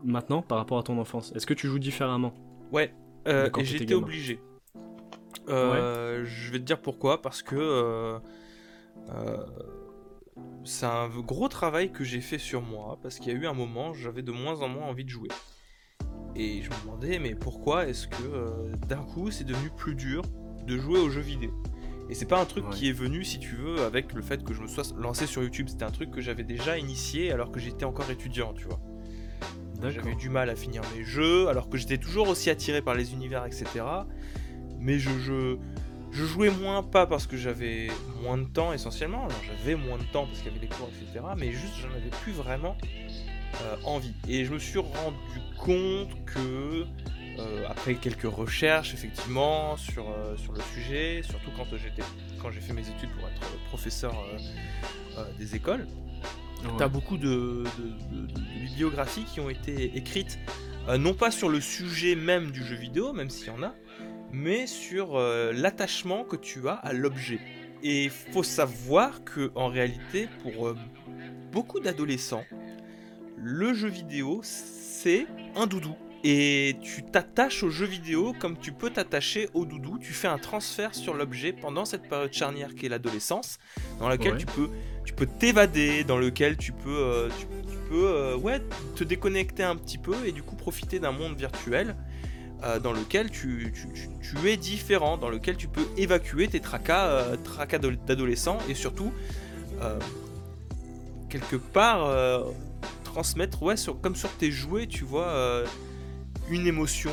maintenant 0.04 0.42
par 0.42 0.58
rapport 0.58 0.78
à 0.78 0.82
ton 0.82 0.98
enfance? 0.98 1.32
Est-ce 1.34 1.46
que 1.46 1.54
tu 1.54 1.66
joues 1.66 1.78
différemment? 1.78 2.34
Ouais, 2.72 2.94
euh, 3.26 3.50
et 3.58 3.64
j'ai 3.64 3.82
été 3.82 3.94
obligé. 3.94 4.40
Euh, 5.48 6.24
Je 6.24 6.52
vais 6.52 6.58
te 6.58 6.64
dire 6.64 6.80
pourquoi, 6.80 7.20
parce 7.20 7.42
que 7.42 7.56
euh, 7.56 8.18
c'est 10.64 10.86
un 10.86 11.08
gros 11.08 11.48
travail 11.48 11.92
que 11.92 12.04
j'ai 12.04 12.20
fait 12.20 12.38
sur 12.38 12.62
moi, 12.62 12.98
parce 13.02 13.18
qu'il 13.18 13.32
y 13.32 13.36
a 13.36 13.38
eu 13.38 13.46
un 13.46 13.54
moment, 13.54 13.92
j'avais 13.92 14.22
de 14.22 14.32
moins 14.32 14.60
en 14.62 14.68
moins 14.68 14.86
envie 14.86 15.04
de 15.04 15.10
jouer. 15.10 15.28
Et 16.36 16.62
je 16.62 16.70
me 16.70 16.80
demandais, 16.82 17.18
mais 17.18 17.34
pourquoi 17.34 17.86
est-ce 17.86 18.08
que 18.08 18.74
d'un 18.88 19.02
coup 19.04 19.30
c'est 19.30 19.44
devenu 19.44 19.70
plus 19.76 19.94
dur 19.94 20.22
de 20.66 20.76
jouer 20.76 20.98
aux 20.98 21.10
jeux 21.10 21.20
vidéo? 21.20 21.52
Et 22.10 22.14
c'est 22.14 22.26
pas 22.26 22.40
un 22.40 22.44
truc 22.44 22.68
qui 22.70 22.88
est 22.88 22.92
venu, 22.92 23.24
si 23.24 23.38
tu 23.38 23.56
veux, 23.56 23.82
avec 23.82 24.12
le 24.12 24.22
fait 24.22 24.44
que 24.44 24.52
je 24.52 24.60
me 24.60 24.68
sois 24.68 24.84
lancé 24.98 25.26
sur 25.26 25.42
YouTube. 25.42 25.68
C'était 25.68 25.84
un 25.84 25.90
truc 25.90 26.10
que 26.10 26.20
j'avais 26.20 26.44
déjà 26.44 26.78
initié 26.78 27.32
alors 27.32 27.50
que 27.50 27.60
j'étais 27.60 27.84
encore 27.84 28.10
étudiant, 28.10 28.52
tu 28.52 28.64
vois. 28.64 28.80
J'avais 29.90 30.14
du 30.14 30.30
mal 30.30 30.48
à 30.48 30.56
finir 30.56 30.82
mes 30.96 31.04
jeux, 31.04 31.48
alors 31.48 31.68
que 31.68 31.76
j'étais 31.76 31.98
toujours 31.98 32.28
aussi 32.28 32.48
attiré 32.48 32.80
par 32.80 32.94
les 32.94 33.12
univers, 33.12 33.44
etc. 33.44 33.66
Mais 34.78 34.98
je, 34.98 35.10
je, 35.18 35.56
je 36.10 36.24
jouais 36.24 36.50
moins, 36.50 36.82
pas 36.82 37.06
parce 37.06 37.26
que 37.26 37.36
j'avais 37.36 37.88
moins 38.22 38.38
de 38.38 38.44
temps 38.44 38.72
essentiellement, 38.72 39.26
alors 39.26 39.40
j'avais 39.46 39.74
moins 39.74 39.98
de 39.98 40.04
temps 40.04 40.26
parce 40.26 40.38
qu'il 40.38 40.46
y 40.46 40.56
avait 40.56 40.66
des 40.66 40.74
cours, 40.74 40.88
etc. 40.88 41.24
Mais 41.36 41.52
juste, 41.52 41.74
j'en 41.82 41.94
avais 41.94 42.10
plus 42.22 42.32
vraiment 42.32 42.76
euh, 43.62 43.76
envie. 43.84 44.14
Et 44.28 44.44
je 44.44 44.54
me 44.54 44.58
suis 44.58 44.78
rendu 44.78 45.40
compte 45.58 46.24
que 46.24 46.86
euh, 47.38 47.64
après 47.68 47.96
quelques 47.96 48.30
recherches 48.32 48.94
effectivement 48.94 49.76
sur, 49.76 50.08
euh, 50.08 50.36
sur 50.36 50.52
le 50.52 50.60
sujet, 50.74 51.22
surtout 51.22 51.50
quand 51.56 51.64
j'étais 51.76 52.02
quand 52.40 52.50
j'ai 52.52 52.60
fait 52.60 52.72
mes 52.72 52.88
études 52.88 53.10
pour 53.18 53.28
être 53.28 53.40
professeur 53.68 54.14
euh, 55.18 55.24
des 55.38 55.56
écoles, 55.56 55.86
tu 56.76 56.82
as 56.82 56.88
beaucoup 56.88 57.16
de, 57.16 57.64
bibliographies 58.60 59.24
qui 59.24 59.40
ont 59.40 59.50
été 59.50 59.96
écrites 59.96 60.38
non 60.98 61.14
pas 61.14 61.30
sur 61.30 61.48
le 61.48 61.60
sujet 61.60 62.14
même 62.14 62.50
du 62.50 62.62
jeu 62.62 62.76
vidéo, 62.76 63.12
même 63.12 63.30
s'il 63.30 63.48
y 63.48 63.50
en 63.50 63.62
a, 63.62 63.74
mais 64.32 64.66
sur 64.66 65.18
l'attachement 65.18 66.24
que 66.24 66.36
tu 66.36 66.68
as 66.68 66.74
à 66.74 66.92
l'objet. 66.92 67.40
Et 67.82 68.04
il 68.04 68.10
faut 68.10 68.42
savoir 68.42 69.24
que 69.24 69.50
en 69.54 69.68
réalité, 69.68 70.28
pour 70.42 70.74
beaucoup 71.52 71.80
d'adolescents, 71.80 72.44
le 73.36 73.74
jeu 73.74 73.88
vidéo 73.88 74.40
c'est 74.42 75.26
un 75.56 75.66
doudou 75.66 75.94
et 76.26 76.76
tu 76.80 77.02
t'attaches 77.02 77.62
au 77.62 77.68
jeu 77.68 77.84
vidéo 77.84 78.34
comme 78.40 78.58
tu 78.58 78.72
peux 78.72 78.88
t'attacher 78.88 79.50
au 79.52 79.66
doudou. 79.66 79.98
Tu 79.98 80.14
fais 80.14 80.26
un 80.26 80.38
transfert 80.38 80.94
sur 80.94 81.12
l'objet 81.12 81.52
pendant 81.52 81.84
cette 81.84 82.08
période 82.08 82.32
charnière 82.32 82.74
qui 82.74 82.86
est 82.86 82.88
l'adolescence, 82.88 83.58
dans 84.00 84.08
laquelle 84.08 84.38
tu 84.38 84.46
peux 84.46 84.70
tu 85.04 85.12
peux 85.12 85.26
t'évader, 85.26 86.02
dans 86.02 86.16
lequel 86.16 86.56
tu 86.56 86.72
peux 86.72 86.96
euh, 86.96 87.28
tu, 87.38 87.46
peux 87.90 88.06
euh, 88.06 88.36
ouais 88.38 88.62
te 88.96 89.04
déconnecter 89.04 89.62
un 89.62 89.76
petit 89.76 89.98
peu 89.98 90.14
et 90.24 90.32
du 90.32 90.42
coup 90.42 90.56
profiter 90.56 90.98
d'un 90.98 91.12
monde 91.12 91.36
virtuel. 91.36 91.94
Euh, 92.62 92.78
dans 92.78 92.92
lequel 92.92 93.30
tu, 93.30 93.74
tu, 94.22 94.48
es 94.48 94.56
différent, 94.56 95.18
dans 95.18 95.28
lequel 95.28 95.58
tu 95.58 95.68
peux 95.68 95.86
évacuer 95.98 96.48
tes 96.48 96.60
tracas, 96.60 97.36
tracas 97.44 97.78
d'adolescent 97.78 98.56
et 98.70 98.74
surtout, 98.74 99.12
quelque 101.28 101.56
part, 101.56 102.08
transmettre, 103.02 103.62
ouais, 103.62 103.76
sur, 103.76 104.00
comme 104.00 104.16
sur 104.16 104.30
tes 104.30 104.50
jouets, 104.50 104.86
tu 104.86 105.04
vois, 105.04 105.64
une 106.48 106.66
émotion. 106.66 107.10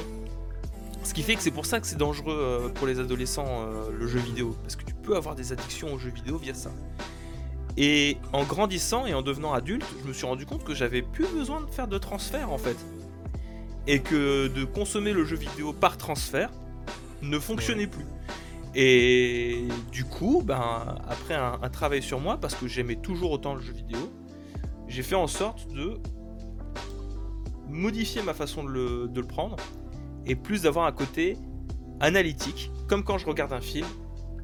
Ce 1.04 1.14
qui 1.14 1.24
fait 1.24 1.36
que 1.36 1.42
c'est 1.42 1.52
pour 1.52 1.66
ça 1.66 1.80
que 1.80 1.88
c'est 1.88 1.98
dangereux 1.98 2.38
euh, 2.38 2.70
pour 2.70 2.88
les 2.88 3.00
adolescents 3.00 3.48
euh, 3.48 3.90
le 3.92 4.08
jeu 4.08 4.20
vidéo. 4.20 4.56
Parce 4.62 4.76
que 4.76 4.86
tu 4.86 4.94
peux 4.94 5.16
avoir 5.16 5.36
des 5.36 5.52
addictions 5.52 5.94
au 5.94 5.98
jeu 5.98 6.12
vidéo 6.12 6.38
via 6.38 6.54
ça. 6.54 6.72
Et 7.78 8.18
en 8.34 8.44
grandissant 8.44 9.06
et 9.06 9.14
en 9.14 9.22
devenant 9.22 9.54
adulte, 9.54 9.86
je 10.04 10.08
me 10.08 10.14
suis 10.14 10.26
rendu 10.26 10.46
compte 10.46 10.64
que 10.64 10.76
j'avais 10.76 11.02
plus 11.02 11.28
besoin 11.28 11.62
de 11.62 11.68
faire 11.68 11.88
de 11.88 11.98
transfert 11.98 12.52
en 12.52 12.58
fait. 12.58 12.78
Et 13.88 14.00
que 14.00 14.48
de 14.48 14.64
consommer 14.64 15.14
le 15.14 15.26
jeu 15.26 15.38
vidéo 15.38 15.74
par 15.74 15.98
transfert 15.98 16.52
ne 17.22 17.40
fonctionnait 17.40 17.88
plus. 17.88 18.06
Et 18.76 19.66
du 19.92 20.06
coup, 20.06 20.44
ben, 20.46 20.98
après 21.08 21.34
un, 21.34 21.60
un 21.62 21.70
travail 21.70 22.04
sur 22.04 22.20
moi, 22.20 22.38
parce 22.38 22.56
que 22.56 22.68
j'aimais 22.68 22.96
toujours 22.96 23.32
autant 23.32 23.56
le 23.56 23.62
jeu 23.62 23.74
vidéo, 23.74 24.12
j'ai 24.88 25.04
fait 25.04 25.16
en 25.16 25.28
sorte 25.28 25.68
de 25.74 26.00
modifier 27.72 28.22
ma 28.22 28.34
façon 28.34 28.64
de 28.64 28.70
le, 29.14 29.24
prendre 29.24 29.56
et 30.26 30.36
plus 30.36 30.64
d'avoir 30.64 30.86
un 30.86 30.92
côté 30.92 31.38
analytique. 32.00 32.72
Comme 32.88 33.04
quand 33.04 33.18
je 33.18 33.26
regarde 33.26 33.54
un 33.54 33.62
film, 33.62 33.88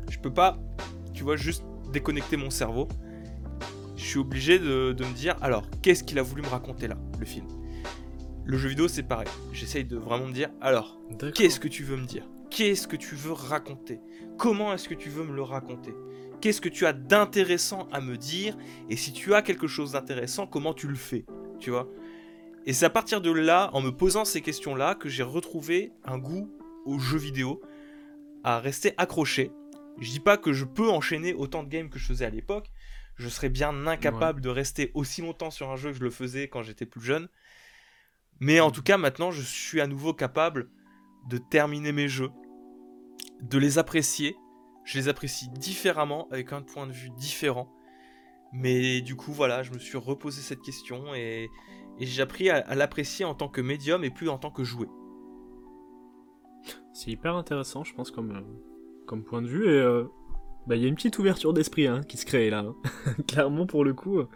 je 0.09 0.17
peux 0.19 0.33
pas, 0.33 0.57
tu 1.13 1.23
vois, 1.23 1.35
juste 1.35 1.63
déconnecter 1.91 2.37
mon 2.37 2.49
cerveau. 2.49 2.87
Je 3.95 4.03
suis 4.03 4.19
obligé 4.19 4.59
de, 4.59 4.95
me 4.97 5.13
dire, 5.15 5.35
alors, 5.41 5.67
qu'est-ce 5.81 6.03
qu'il 6.03 6.19
a 6.19 6.23
voulu 6.23 6.41
me 6.41 6.47
raconter 6.47 6.87
là, 6.87 6.97
le 7.19 7.25
film? 7.25 7.45
Le 8.45 8.57
jeu 8.57 8.69
vidéo, 8.69 8.87
c'est 8.87 9.03
pareil. 9.03 9.27
J'essaye 9.51 9.83
de 9.83 9.97
vraiment 9.97 10.27
me 10.27 10.33
dire, 10.33 10.49
alors, 10.61 10.97
qu'est-ce 11.33 11.59
que 11.59 11.67
tu 11.67 11.83
veux 11.83 11.97
me 11.97 12.05
dire? 12.05 12.23
Qu'est-ce 12.49 12.87
que 12.87 12.95
tu 12.95 13.15
veux 13.15 13.33
raconter? 13.33 13.99
Comment 14.37 14.73
est-ce 14.73 14.87
que 14.87 14.93
tu 14.93 15.09
veux 15.09 15.25
me 15.25 15.35
le 15.35 15.41
raconter? 15.41 15.93
Qu'est-ce 16.39 16.61
que 16.61 16.69
tu 16.69 16.85
as 16.85 16.93
d'intéressant 16.93 17.87
à 17.91 17.99
me 17.99 18.15
dire? 18.15 18.55
Et 18.89 18.95
si 18.95 19.11
tu 19.11 19.33
as 19.33 19.41
quelque 19.41 19.67
chose 19.67 19.93
d'intéressant, 19.93 20.47
comment 20.47 20.73
tu 20.73 20.87
le 20.87 20.95
fais? 20.95 21.25
Tu 21.59 21.71
vois? 21.71 21.89
Et 22.67 22.73
c'est 22.73 22.85
à 22.85 22.89
partir 22.89 23.21
de 23.21 23.31
là, 23.31 23.69
en 23.71 23.79
me 23.79 23.91
posant 23.91 24.25
ces 24.25 24.41
questions-là, 24.41 24.93
que 24.93 25.07
j'ai 25.07 25.23
retrouvé 25.23 25.93
un 26.03 26.17
goût 26.17 26.51
aux 26.85 26.99
jeux 26.99 27.17
vidéo, 27.17 27.61
à 28.43 28.59
rester 28.59 28.93
accroché. 28.97 29.53
Je 30.01 30.11
dis 30.11 30.19
pas 30.19 30.35
que 30.35 30.51
je 30.51 30.65
peux 30.65 30.89
enchaîner 30.89 31.33
autant 31.33 31.63
de 31.63 31.69
games 31.69 31.89
que 31.89 31.97
je 31.97 32.05
faisais 32.05 32.25
à 32.25 32.29
l'époque. 32.29 32.69
Je 33.15 33.29
serais 33.29 33.47
bien 33.47 33.87
incapable 33.87 34.41
de 34.41 34.49
rester 34.49 34.91
aussi 34.95 35.21
longtemps 35.21 35.49
sur 35.49 35.71
un 35.71 35.77
jeu 35.77 35.91
que 35.91 35.97
je 35.97 36.03
le 36.03 36.09
faisais 36.09 36.49
quand 36.49 36.61
j'étais 36.61 36.85
plus 36.85 37.01
jeune. 37.01 37.29
Mais 38.41 38.59
en 38.59 38.69
tout 38.69 38.83
cas, 38.83 38.97
maintenant, 38.97 39.31
je 39.31 39.43
suis 39.43 39.79
à 39.79 39.87
nouveau 39.87 40.13
capable 40.13 40.69
de 41.29 41.37
terminer 41.37 41.93
mes 41.93 42.09
jeux, 42.09 42.31
de 43.43 43.57
les 43.57 43.77
apprécier. 43.77 44.35
Je 44.83 44.99
les 44.99 45.07
apprécie 45.07 45.47
différemment, 45.51 46.27
avec 46.31 46.51
un 46.51 46.63
point 46.63 46.85
de 46.85 46.91
vue 46.91 47.11
différent. 47.11 47.73
Mais 48.51 48.99
du 48.99 49.15
coup, 49.15 49.31
voilà, 49.31 49.63
je 49.63 49.71
me 49.71 49.79
suis 49.79 49.97
reposé 49.97 50.41
cette 50.41 50.61
question 50.61 51.15
et, 51.15 51.49
et 51.99 52.05
j'ai 52.05 52.21
appris 52.21 52.49
à, 52.49 52.75
l'apprécier 52.75 53.25
en 53.25 53.33
tant 53.33 53.47
que 53.47 53.61
médium 53.61 54.03
et 54.03 54.09
plus 54.09 54.29
en 54.29 54.37
tant 54.37 54.51
que 54.51 54.63
jouet. 54.63 54.87
C'est 56.93 57.11
hyper 57.11 57.35
intéressant, 57.35 57.83
je 57.83 57.93
pense, 57.93 58.11
comme, 58.11 58.31
euh, 58.31 58.41
comme 59.05 59.23
point 59.23 59.41
de 59.41 59.47
vue. 59.47 59.65
Et 59.65 59.79
euh, 59.79 60.05
bah, 60.67 60.75
il 60.75 60.81
y 60.81 60.85
a 60.85 60.87
une 60.87 60.95
petite 60.95 61.17
ouverture 61.19 61.53
d'esprit 61.53 61.87
hein, 61.87 62.01
qui 62.07 62.17
se 62.17 62.25
crée 62.25 62.49
là. 62.49 62.59
Hein. 62.59 62.75
Clairement, 63.27 63.65
pour 63.65 63.83
le 63.83 63.93
coup, 63.93 64.19
euh, 64.19 64.27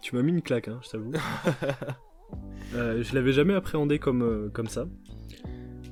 tu 0.00 0.16
m'as 0.16 0.22
mis 0.22 0.32
une 0.32 0.42
claque, 0.42 0.68
hein, 0.68 0.80
je 0.82 0.90
t'avoue. 0.90 1.12
je 2.72 3.14
l'avais 3.14 3.32
jamais 3.32 3.54
appréhendé 3.54 3.98
comme, 3.98 4.50
comme 4.52 4.68
ça. 4.68 4.86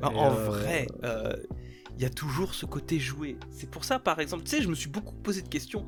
Bah, 0.01 0.11
en 0.15 0.31
vrai, 0.31 0.87
il 1.97 2.03
y 2.03 2.07
a 2.07 2.11
toujours 2.11 2.55
ce 2.55 2.67
côté 2.67 2.99
joué. 2.99 3.37
C'est 3.51 3.71
pour 3.71 3.85
ça, 3.85 3.99
par 3.99 4.21
exemple, 4.21 4.45
tu 4.45 4.51
sais, 4.51 4.63
je 4.63 4.69
me 4.69 4.75
suis 4.75 4.91
beaucoup 4.91 5.15
posé 5.15 5.43
de 5.43 5.49
questions 5.49 5.87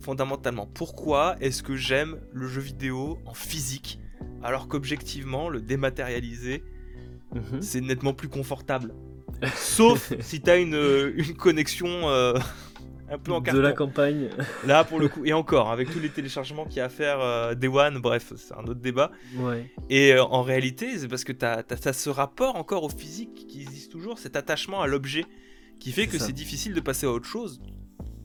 fondamentalement. 0.00 0.66
Pourquoi 0.66 1.36
est-ce 1.40 1.62
que 1.62 1.76
j'aime 1.76 2.20
le 2.32 2.48
jeu 2.48 2.60
vidéo 2.60 3.18
en 3.26 3.34
physique 3.34 4.00
alors 4.42 4.68
qu'objectivement, 4.68 5.48
le 5.48 5.60
dématérialisé, 5.60 6.62
mhm. 7.34 7.60
c'est 7.60 7.80
nettement 7.80 8.14
plus 8.14 8.28
confortable? 8.28 8.94
Sauf 9.54 10.12
si 10.20 10.40
t'as 10.40 10.60
une, 10.60 11.12
une 11.16 11.34
connexion 11.34 11.88
euh, 12.08 12.38
un 13.10 13.18
peu 13.18 13.32
en 13.32 13.40
carton. 13.40 13.58
De 13.58 13.62
la 13.62 13.72
campagne. 13.72 14.28
Là, 14.66 14.84
pour 14.84 14.98
le 14.98 15.08
coup, 15.08 15.24
et 15.24 15.32
encore, 15.32 15.70
avec 15.70 15.90
tous 15.90 16.00
les 16.00 16.10
téléchargements 16.10 16.64
qu'il 16.64 16.78
y 16.78 16.80
a 16.80 16.86
à 16.86 16.88
faire, 16.88 17.20
euh, 17.20 17.54
Day 17.54 17.68
One, 17.68 17.98
bref, 17.98 18.32
c'est 18.36 18.54
un 18.54 18.64
autre 18.64 18.80
débat. 18.80 19.10
Ouais. 19.36 19.70
Et 19.88 20.12
euh, 20.12 20.22
en 20.22 20.42
réalité, 20.42 20.98
c'est 20.98 21.08
parce 21.08 21.24
que 21.24 21.32
t'as 21.32 21.62
as, 21.68 21.92
ce 21.92 22.10
rapport 22.10 22.56
encore 22.56 22.84
au 22.84 22.88
physique 22.88 23.46
qui 23.48 23.62
existe 23.62 23.90
toujours, 23.90 24.18
cet 24.18 24.36
attachement 24.36 24.82
à 24.82 24.86
l'objet, 24.86 25.24
qui 25.80 25.92
fait 25.92 26.06
que 26.06 26.18
c'est 26.18 26.32
difficile 26.32 26.74
de 26.74 26.80
passer 26.80 27.06
à 27.06 27.10
autre 27.10 27.26
chose 27.26 27.60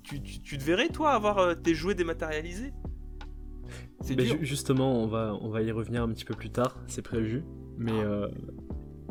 tu, 0.03 0.21
tu, 0.21 0.57
te 0.57 0.63
verrais, 0.63 0.89
toi, 0.89 1.11
avoir 1.11 1.39
euh, 1.39 1.55
tes 1.55 1.73
jouets 1.73 1.95
dématérialisés? 1.95 2.73
C'est 4.01 4.15
dur. 4.15 4.37
Justement, 4.41 5.01
on 5.01 5.07
va, 5.07 5.37
on 5.41 5.49
va 5.49 5.61
y 5.61 5.71
revenir 5.71 6.03
un 6.03 6.09
petit 6.09 6.25
peu 6.25 6.35
plus 6.35 6.49
tard, 6.49 6.77
c'est 6.87 7.01
prévu. 7.01 7.43
Mais, 7.77 7.91
ah. 7.93 8.05
euh, 8.05 8.27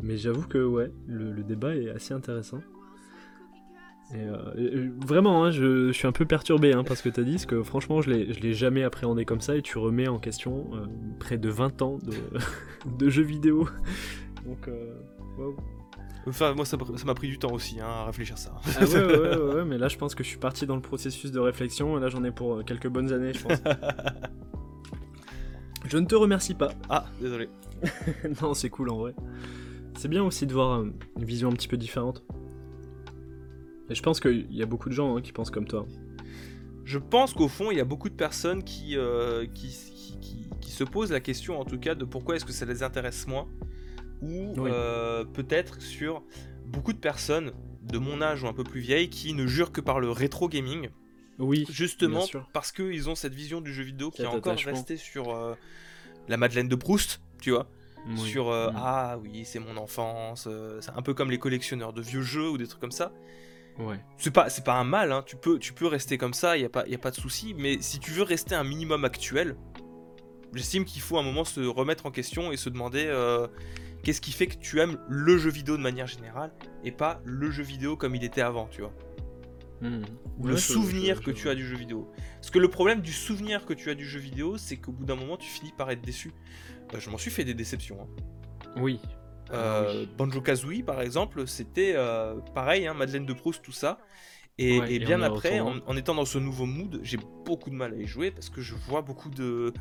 mais 0.01 0.17
j'avoue 0.17 0.47
que 0.47 0.63
ouais, 0.63 0.91
le, 1.07 1.43
débat 1.43 1.75
est 1.75 1.89
assez 1.89 2.13
intéressant. 2.13 2.61
Et 4.13 4.21
euh, 4.21 4.89
vraiment, 5.03 5.43
hein, 5.43 5.51
je, 5.51 5.91
suis 5.91 6.07
un 6.07 6.11
peu 6.11 6.25
perturbé 6.25 6.73
hein, 6.73 6.83
parce 6.83 7.01
que 7.01 7.09
tu 7.09 7.19
as 7.19 7.23
dit, 7.23 7.31
parce 7.31 7.47
que 7.47 7.63
franchement, 7.63 8.01
je 8.01 8.11
ne 8.11 8.15
l'ai 8.15 8.53
jamais 8.53 8.83
appréhendé 8.83 9.25
comme 9.25 9.41
ça 9.41 9.55
et 9.55 9.63
tu 9.63 9.79
remets 9.79 10.07
en 10.07 10.19
question 10.19 10.69
près 11.19 11.39
de 11.39 11.49
20 11.49 11.81
ans 11.81 11.97
de, 11.97 12.13
de 12.97 13.09
jeux 13.09 13.23
vidéo. 13.23 13.67
Donc, 14.45 14.69
wow. 15.37 15.55
Enfin, 16.25 16.53
moi, 16.53 16.65
ça 16.65 16.77
m'a 16.77 17.13
pris 17.13 17.27
du 17.27 17.37
temps 17.37 17.51
aussi 17.51 17.79
hein, 17.81 17.87
à 17.87 18.05
réfléchir 18.05 18.37
ça. 18.37 18.53
Ah 18.65 18.85
ouais, 18.85 19.03
ouais, 19.03 19.37
ouais, 19.55 19.65
mais 19.65 19.77
là, 19.77 19.89
je 19.89 19.97
pense 19.97 20.15
que 20.15 20.23
je 20.23 20.29
suis 20.29 20.37
parti 20.37 20.65
dans 20.65 20.75
le 20.75 20.81
processus 20.81 21.31
de 21.31 21.39
réflexion. 21.39 21.97
Et 21.97 22.01
là, 22.01 22.07
j'en 22.07 22.23
ai 22.23 22.31
pour 22.31 22.55
euh, 22.55 22.63
quelques 22.63 22.87
bonnes 22.87 23.11
années, 23.11 23.33
je 23.33 23.43
pense. 23.43 23.57
je 25.85 25.97
ne 25.97 26.05
te 26.05 26.15
remercie 26.15 26.53
pas. 26.53 26.71
Ah, 26.89 27.05
désolé. 27.19 27.49
non, 28.41 28.53
c'est 28.53 28.69
cool 28.69 28.89
en 28.89 28.97
vrai. 28.97 29.13
C'est 29.97 30.07
bien 30.07 30.23
aussi 30.23 30.47
de 30.47 30.53
voir 30.53 30.79
euh, 30.79 30.93
une 31.17 31.25
vision 31.25 31.49
un 31.49 31.53
petit 31.53 31.67
peu 31.67 31.77
différente. 31.77 32.23
Et 33.89 33.95
je 33.95 34.01
pense 34.01 34.21
qu'il 34.21 34.47
y 34.49 34.63
a 34.63 34.65
beaucoup 34.65 34.87
de 34.87 34.93
gens 34.93 35.17
hein, 35.17 35.21
qui 35.21 35.33
pensent 35.33 35.51
comme 35.51 35.67
toi. 35.67 35.85
Je 36.85 36.99
pense 36.99 37.33
qu'au 37.33 37.49
fond, 37.49 37.69
il 37.69 37.77
y 37.77 37.81
a 37.81 37.85
beaucoup 37.85 38.09
de 38.09 38.15
personnes 38.15 38.63
qui, 38.63 38.97
euh, 38.97 39.45
qui, 39.53 39.75
qui, 40.21 40.49
qui, 40.61 40.71
se 40.71 40.85
posent 40.85 41.11
la 41.11 41.19
question, 41.19 41.59
en 41.59 41.65
tout 41.65 41.77
cas, 41.77 41.95
de 41.95 42.05
pourquoi 42.05 42.35
est-ce 42.35 42.45
que 42.45 42.51
ça 42.51 42.65
les 42.65 42.81
intéresse 42.81 43.27
moins 43.27 43.47
ou 44.23 44.67
euh, 44.67 45.25
peut-être 45.25 45.81
sur 45.81 46.23
beaucoup 46.65 46.93
de 46.93 46.97
personnes 46.97 47.51
de 47.81 47.97
mon 47.97 48.21
âge 48.21 48.43
ou 48.43 48.47
un 48.47 48.53
peu 48.53 48.63
plus 48.63 48.79
vieilles 48.79 49.09
qui 49.09 49.33
ne 49.33 49.45
jurent 49.45 49.71
que 49.71 49.81
par 49.81 49.99
le 49.99 50.09
rétro 50.09 50.47
gaming. 50.47 50.89
Oui. 51.39 51.65
Justement 51.69 52.25
parce 52.53 52.71
qu'ils 52.71 53.09
ont 53.09 53.15
cette 53.15 53.33
vision 53.33 53.59
du 53.59 53.73
jeu 53.73 53.83
vidéo 53.83 54.11
qui 54.11 54.21
est 54.21 54.27
encore 54.27 54.57
restée 54.57 54.97
sur 54.97 55.35
euh, 55.35 55.55
la 56.27 56.37
Madeleine 56.37 56.67
de 56.67 56.75
Proust, 56.75 57.21
tu 57.41 57.51
vois. 57.51 57.67
sur 58.15 58.49
euh, 58.49 58.69
ah 58.75 59.17
oui 59.21 59.43
c'est 59.45 59.59
mon 59.59 59.77
enfance 59.77 60.47
c'est 60.81 60.91
un 60.91 61.01
peu 61.01 61.13
comme 61.13 61.31
les 61.31 61.39
collectionneurs 61.39 61.93
de 61.93 62.01
vieux 62.01 62.21
jeux 62.21 62.49
ou 62.49 62.57
des 62.57 62.67
trucs 62.67 62.81
comme 62.81 62.91
ça 62.91 63.13
ouais 63.79 63.97
c'est 64.17 64.31
pas 64.31 64.49
c'est 64.49 64.65
pas 64.65 64.75
un 64.75 64.83
mal 64.83 65.13
hein. 65.13 65.23
tu 65.25 65.37
peux 65.37 65.57
tu 65.57 65.71
peux 65.71 65.87
rester 65.87 66.17
comme 66.17 66.33
ça 66.33 66.57
il 66.57 66.63
y 66.63 66.65
a 66.65 66.69
pas 66.69 66.85
y 66.85 66.95
a 66.95 66.97
pas 66.97 67.11
de 67.11 67.15
souci 67.15 67.55
mais 67.57 67.81
si 67.81 67.99
tu 67.99 68.11
veux 68.11 68.23
rester 68.23 68.55
un 68.55 68.65
minimum 68.65 69.05
actuel 69.05 69.55
j'estime 70.55 70.85
qu'il 70.85 71.01
faut 71.01 71.17
un 71.17 71.23
moment 71.23 71.43
se 71.43 71.61
remettre 71.61 72.05
en 72.05 72.11
question 72.11 72.51
et 72.51 72.57
se 72.57 72.69
demander 72.69 73.05
euh, 73.07 73.47
qu'est-ce 74.03 74.21
qui 74.21 74.31
fait 74.31 74.47
que 74.47 74.55
tu 74.57 74.79
aimes 74.79 74.99
le 75.09 75.37
jeu 75.37 75.49
vidéo 75.49 75.77
de 75.77 75.81
manière 75.81 76.07
générale 76.07 76.51
et 76.83 76.91
pas 76.91 77.21
le 77.25 77.49
jeu 77.51 77.63
vidéo 77.63 77.97
comme 77.97 78.15
il 78.15 78.23
était 78.23 78.41
avant 78.41 78.67
tu 78.67 78.81
vois 78.81 78.93
Hmm. 79.81 80.03
ou 80.37 80.47
le 80.47 80.55
souvenir 80.55 81.21
que 81.21 81.29
tu 81.31 81.49
as 81.49 81.55
du 81.55 81.65
jeu 81.67 81.75
vidéo. 81.75 82.09
Parce 82.35 82.51
que 82.51 82.59
le 82.59 82.69
problème 82.69 83.01
du 83.01 83.11
souvenir 83.11 83.65
que 83.65 83.73
tu 83.73 83.89
as 83.89 83.95
du 83.95 84.05
jeu 84.07 84.17
vidéo, 84.19 84.55
c'est 84.57 84.77
qu'au 84.77 84.93
bout 84.93 85.03
d'un 85.03 85.15
moment, 85.17 85.35
tu 85.35 85.49
finis 85.49 85.73
par 85.77 85.91
être 85.91 85.99
déçu. 86.01 86.31
Euh, 86.93 87.01
je 87.01 87.09
m'en 87.09 87.17
suis 87.17 87.31
fait 87.31 87.43
des 87.43 87.53
déceptions. 87.53 87.97
hein. 88.01 88.07
Oui. 88.77 89.01
Euh, 89.51 90.05
Banjo 90.17 90.39
Kazooie, 90.39 90.83
par 90.83 91.01
exemple, 91.01 91.45
c'était 91.47 91.95
euh, 91.97 92.35
pareil, 92.55 92.87
hein, 92.87 92.93
Madeleine 92.93 93.25
de 93.25 93.33
Proust, 93.33 93.61
tout 93.61 93.73
ça. 93.73 93.99
Et, 94.57 94.79
Ouais, 94.79 94.89
et 94.89 94.95
et 94.95 94.99
bien 94.99 95.21
après, 95.21 95.59
en, 95.59 95.65
retournant. 95.65 95.85
en 95.91 95.97
étant 95.97 96.15
dans 96.15 96.23
ce 96.23 96.37
nouveau 96.37 96.65
mood, 96.65 97.01
j'ai 97.03 97.17
beaucoup 97.45 97.69
de 97.69 97.75
mal 97.75 97.91
à 97.93 97.97
y 97.97 98.05
jouer 98.07 98.31
parce 98.31 98.49
que 98.49 98.61
je 98.61 98.75
vois 98.75 99.01
beaucoup 99.01 99.29
de 99.31 99.73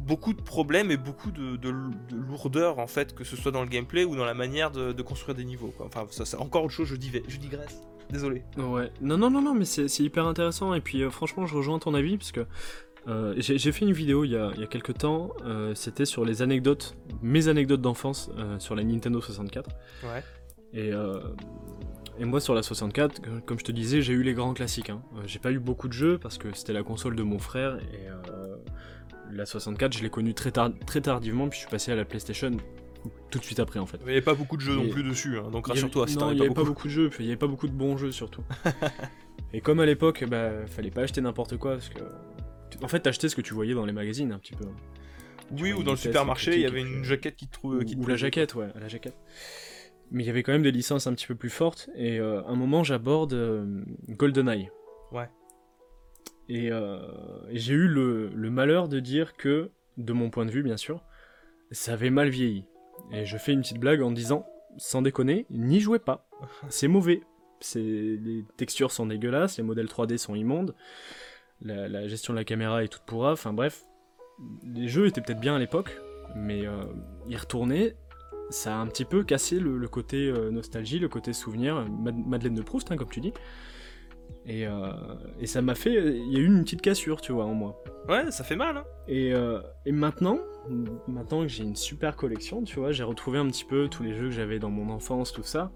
beaucoup 0.00 0.32
de 0.32 0.42
problèmes 0.42 0.90
et 0.90 0.96
beaucoup 0.96 1.30
de, 1.30 1.56
de- 1.56 1.70
de 2.10 2.16
lourdeur 2.16 2.78
en 2.78 2.86
fait, 2.86 3.14
que 3.14 3.24
ce 3.24 3.36
soit 3.36 3.52
dans 3.52 3.62
le 3.62 3.68
gameplay 3.68 4.04
ou 4.04 4.16
dans 4.16 4.24
la 4.24 4.34
manière 4.34 4.70
de, 4.70 4.92
de 4.92 5.02
construire 5.02 5.36
des 5.36 5.44
niveaux. 5.44 5.72
quoi. 5.76 5.86
Enfin, 5.86 6.06
ça, 6.10 6.24
c'est 6.24 6.36
encore 6.36 6.64
autre 6.64 6.72
chose. 6.74 6.88
Je, 6.88 6.96
div- 6.96 7.22
je 7.28 7.36
digresse. 7.38 7.82
Désolé. 8.10 8.42
Ouais. 8.58 8.90
Non, 9.00 9.16
non, 9.16 9.30
non, 9.30 9.40
non, 9.40 9.54
mais 9.54 9.64
c'est 9.64 9.88
c'est 9.88 10.02
hyper 10.02 10.26
intéressant. 10.26 10.74
Et 10.74 10.80
puis, 10.80 11.02
euh, 11.02 11.10
franchement, 11.10 11.46
je 11.46 11.54
rejoins 11.56 11.78
ton 11.78 11.94
avis 11.94 12.18
parce 12.18 12.32
que 12.32 12.46
euh, 13.08 13.34
j'ai 13.38 13.58
j'ai 13.58 13.72
fait 13.72 13.84
une 13.84 13.92
vidéo 13.92 14.24
il 14.24 14.32
y 14.32 14.36
a, 14.36 14.50
il 14.54 14.60
y 14.60 14.64
a 14.64 14.66
quelques 14.66 14.98
temps. 14.98 15.30
euh, 15.44 15.74
C'était 15.74 16.04
sur 16.04 16.24
les 16.24 16.42
anecdotes, 16.42 16.94
mes 17.22 17.48
anecdotes 17.48 17.80
d'enfance 17.80 18.30
sur 18.58 18.74
la 18.74 18.84
Nintendo 18.84 19.20
64. 19.20 19.70
Ouais. 20.04 20.22
Et, 20.74 20.90
et 22.18 22.24
moi, 22.26 22.40
sur 22.40 22.54
la 22.54 22.62
64, 22.62 23.20
comme- 23.46 23.58
je 23.58 23.64
te 23.64 23.72
disais, 23.72 24.02
j'ai 24.02 24.12
eu 24.12 24.22
les 24.22 24.34
grands 24.34 24.52
classiques. 24.54 24.90
hein. 24.90 25.02
J'ai 25.26 25.38
pas 25.38 25.50
eu 25.52 25.58
beaucoup 25.58 25.88
de 25.88 25.92
jeux 25.94 26.18
parce 26.18 26.36
que 26.38 26.48
c'était 26.54 26.72
la 26.74 26.82
console 26.82 27.16
de 27.16 27.22
mon 27.22 27.38
frère. 27.38 27.78
Et 27.94 28.08
la 29.32 29.46
64, 29.46 29.96
je 29.96 30.02
l'ai 30.02 30.10
connue 30.10 30.34
très, 30.34 30.50
tard- 30.52 30.72
très 30.86 31.00
tardivement. 31.00 31.48
Puis 31.48 31.56
je 31.58 31.62
suis 31.62 31.70
passé 31.70 31.92
à 31.92 31.96
la 31.96 32.04
PlayStation 32.04 32.50
tout 33.30 33.38
de 33.38 33.44
suite 33.44 33.58
après, 33.60 33.78
en 33.80 33.86
fait. 33.86 33.98
Il 34.02 34.06
n'y 34.06 34.12
avait 34.12 34.20
pas 34.20 34.34
beaucoup 34.34 34.56
de 34.56 34.62
jeux 34.62 34.76
non 34.76 34.88
plus 34.88 35.02
dessus, 35.02 35.38
hein, 35.38 35.50
donc 35.50 35.66
rassure-toi, 35.66 36.06
Non, 36.18 36.30
il 36.30 36.34
n'y 36.36 36.40
avait 36.46 36.54
pas 36.54 36.62
beaucoup. 36.64 36.86
de 36.86 36.92
jeux, 36.92 37.08
puis 37.10 37.24
il 37.24 37.26
n'y 37.26 37.32
avait 37.32 37.38
pas 37.38 37.46
beaucoup 37.48 37.66
de 37.66 37.72
bons 37.72 37.96
jeux 37.96 38.12
surtout. 38.12 38.42
et 39.52 39.60
comme 39.60 39.80
à 39.80 39.86
l'époque, 39.86 40.24
bah, 40.28 40.66
fallait 40.66 40.90
pas 40.90 41.02
acheter 41.02 41.20
n'importe 41.20 41.56
quoi, 41.56 41.72
parce 41.72 41.88
que. 41.88 42.00
En 42.82 42.88
fait, 42.88 43.00
t'achetais 43.00 43.28
ce 43.28 43.36
que 43.36 43.40
tu 43.42 43.54
voyais 43.54 43.74
dans 43.74 43.84
les 43.86 43.92
magazines 43.92 44.32
un 44.32 44.38
petit 44.38 44.54
peu. 44.54 44.64
Oui, 45.60 45.72
vois, 45.72 45.80
ou 45.80 45.84
dans 45.84 45.90
le 45.92 45.96
supermarché, 45.96 46.54
il 46.54 46.60
y 46.62 46.66
avait 46.66 46.80
une 46.80 47.00
puis- 47.00 47.04
jaquette 47.04 47.36
qui 47.36 47.46
te 47.46 47.52
trouve. 47.52 47.76
Ou, 47.98 48.06
la 48.06 48.16
jaquette, 48.16 48.54
ouais, 48.54 48.68
la 48.80 48.88
jaquette. 48.88 49.16
Mais 50.10 50.22
il 50.22 50.26
y 50.26 50.30
avait 50.30 50.42
quand 50.42 50.52
même 50.52 50.62
des 50.62 50.70
licences 50.72 51.06
un 51.06 51.14
petit 51.14 51.26
peu 51.26 51.34
plus 51.34 51.50
fortes, 51.50 51.88
et 51.96 52.18
euh, 52.20 52.42
un 52.46 52.54
moment, 52.54 52.84
j'aborde 52.84 53.32
euh, 53.32 53.82
GoldenEye. 54.10 54.70
Ouais. 55.10 55.28
Et, 56.48 56.70
euh, 56.72 56.98
et 57.50 57.58
j'ai 57.58 57.74
eu 57.74 57.86
le, 57.88 58.28
le 58.34 58.50
malheur 58.50 58.88
de 58.88 59.00
dire 59.00 59.36
que, 59.36 59.70
de 59.96 60.12
mon 60.12 60.30
point 60.30 60.44
de 60.46 60.50
vue, 60.50 60.62
bien 60.62 60.76
sûr, 60.76 61.02
ça 61.70 61.94
avait 61.94 62.10
mal 62.10 62.28
vieilli. 62.28 62.64
Et 63.12 63.24
je 63.24 63.36
fais 63.38 63.52
une 63.52 63.60
petite 63.62 63.78
blague 63.78 64.02
en 64.02 64.10
disant, 64.10 64.46
sans 64.76 65.02
déconner, 65.02 65.46
n'y 65.50 65.80
jouez 65.80 65.98
pas. 65.98 66.28
C'est 66.68 66.88
mauvais. 66.88 67.20
Les 67.74 68.44
textures 68.56 68.90
sont 68.90 69.06
dégueulasses, 69.06 69.56
les 69.56 69.62
modèles 69.62 69.86
3D 69.86 70.16
sont 70.18 70.34
immondes, 70.34 70.74
la, 71.60 71.88
la 71.88 72.08
gestion 72.08 72.32
de 72.32 72.38
la 72.38 72.44
caméra 72.44 72.82
est 72.82 72.88
toute 72.88 73.02
pourra. 73.04 73.32
Enfin 73.32 73.52
bref, 73.52 73.84
les 74.64 74.88
jeux 74.88 75.06
étaient 75.06 75.20
peut-être 75.20 75.38
bien 75.40 75.54
à 75.54 75.58
l'époque, 75.60 75.96
mais 76.34 76.66
euh, 76.66 76.82
y 77.28 77.36
retourner, 77.36 77.94
ça 78.50 78.74
a 78.74 78.78
un 78.80 78.88
petit 78.88 79.04
peu 79.04 79.22
cassé 79.22 79.60
le, 79.60 79.78
le 79.78 79.86
côté 79.88 80.26
euh, 80.28 80.50
nostalgie, 80.50 80.98
le 80.98 81.08
côté 81.08 81.32
souvenir, 81.32 81.88
Mad- 81.88 82.26
Madeleine 82.26 82.56
de 82.56 82.62
Proust, 82.62 82.90
hein, 82.90 82.96
comme 82.96 83.10
tu 83.10 83.20
dis. 83.20 83.32
Et, 84.44 84.66
euh, 84.66 84.90
et 85.38 85.46
ça 85.46 85.62
m'a 85.62 85.74
fait, 85.74 85.92
il 85.92 86.32
y 86.32 86.36
a 86.36 86.40
eu 86.40 86.46
une 86.46 86.62
petite 86.64 86.82
cassure, 86.82 87.20
tu 87.20 87.32
vois, 87.32 87.44
en 87.44 87.54
moi. 87.54 87.82
Ouais, 88.08 88.30
ça 88.30 88.42
fait 88.42 88.56
mal, 88.56 88.76
hein. 88.76 88.84
Et, 89.06 89.32
euh, 89.32 89.60
et 89.86 89.92
maintenant, 89.92 90.38
maintenant 91.06 91.42
que 91.42 91.48
j'ai 91.48 91.62
une 91.62 91.76
super 91.76 92.16
collection, 92.16 92.64
tu 92.64 92.80
vois, 92.80 92.90
j'ai 92.92 93.04
retrouvé 93.04 93.38
un 93.38 93.46
petit 93.46 93.64
peu 93.64 93.88
tous 93.88 94.02
les 94.02 94.14
jeux 94.14 94.26
que 94.26 94.34
j'avais 94.34 94.58
dans 94.58 94.70
mon 94.70 94.92
enfance, 94.92 95.32
tout 95.32 95.44
ça. 95.44 95.70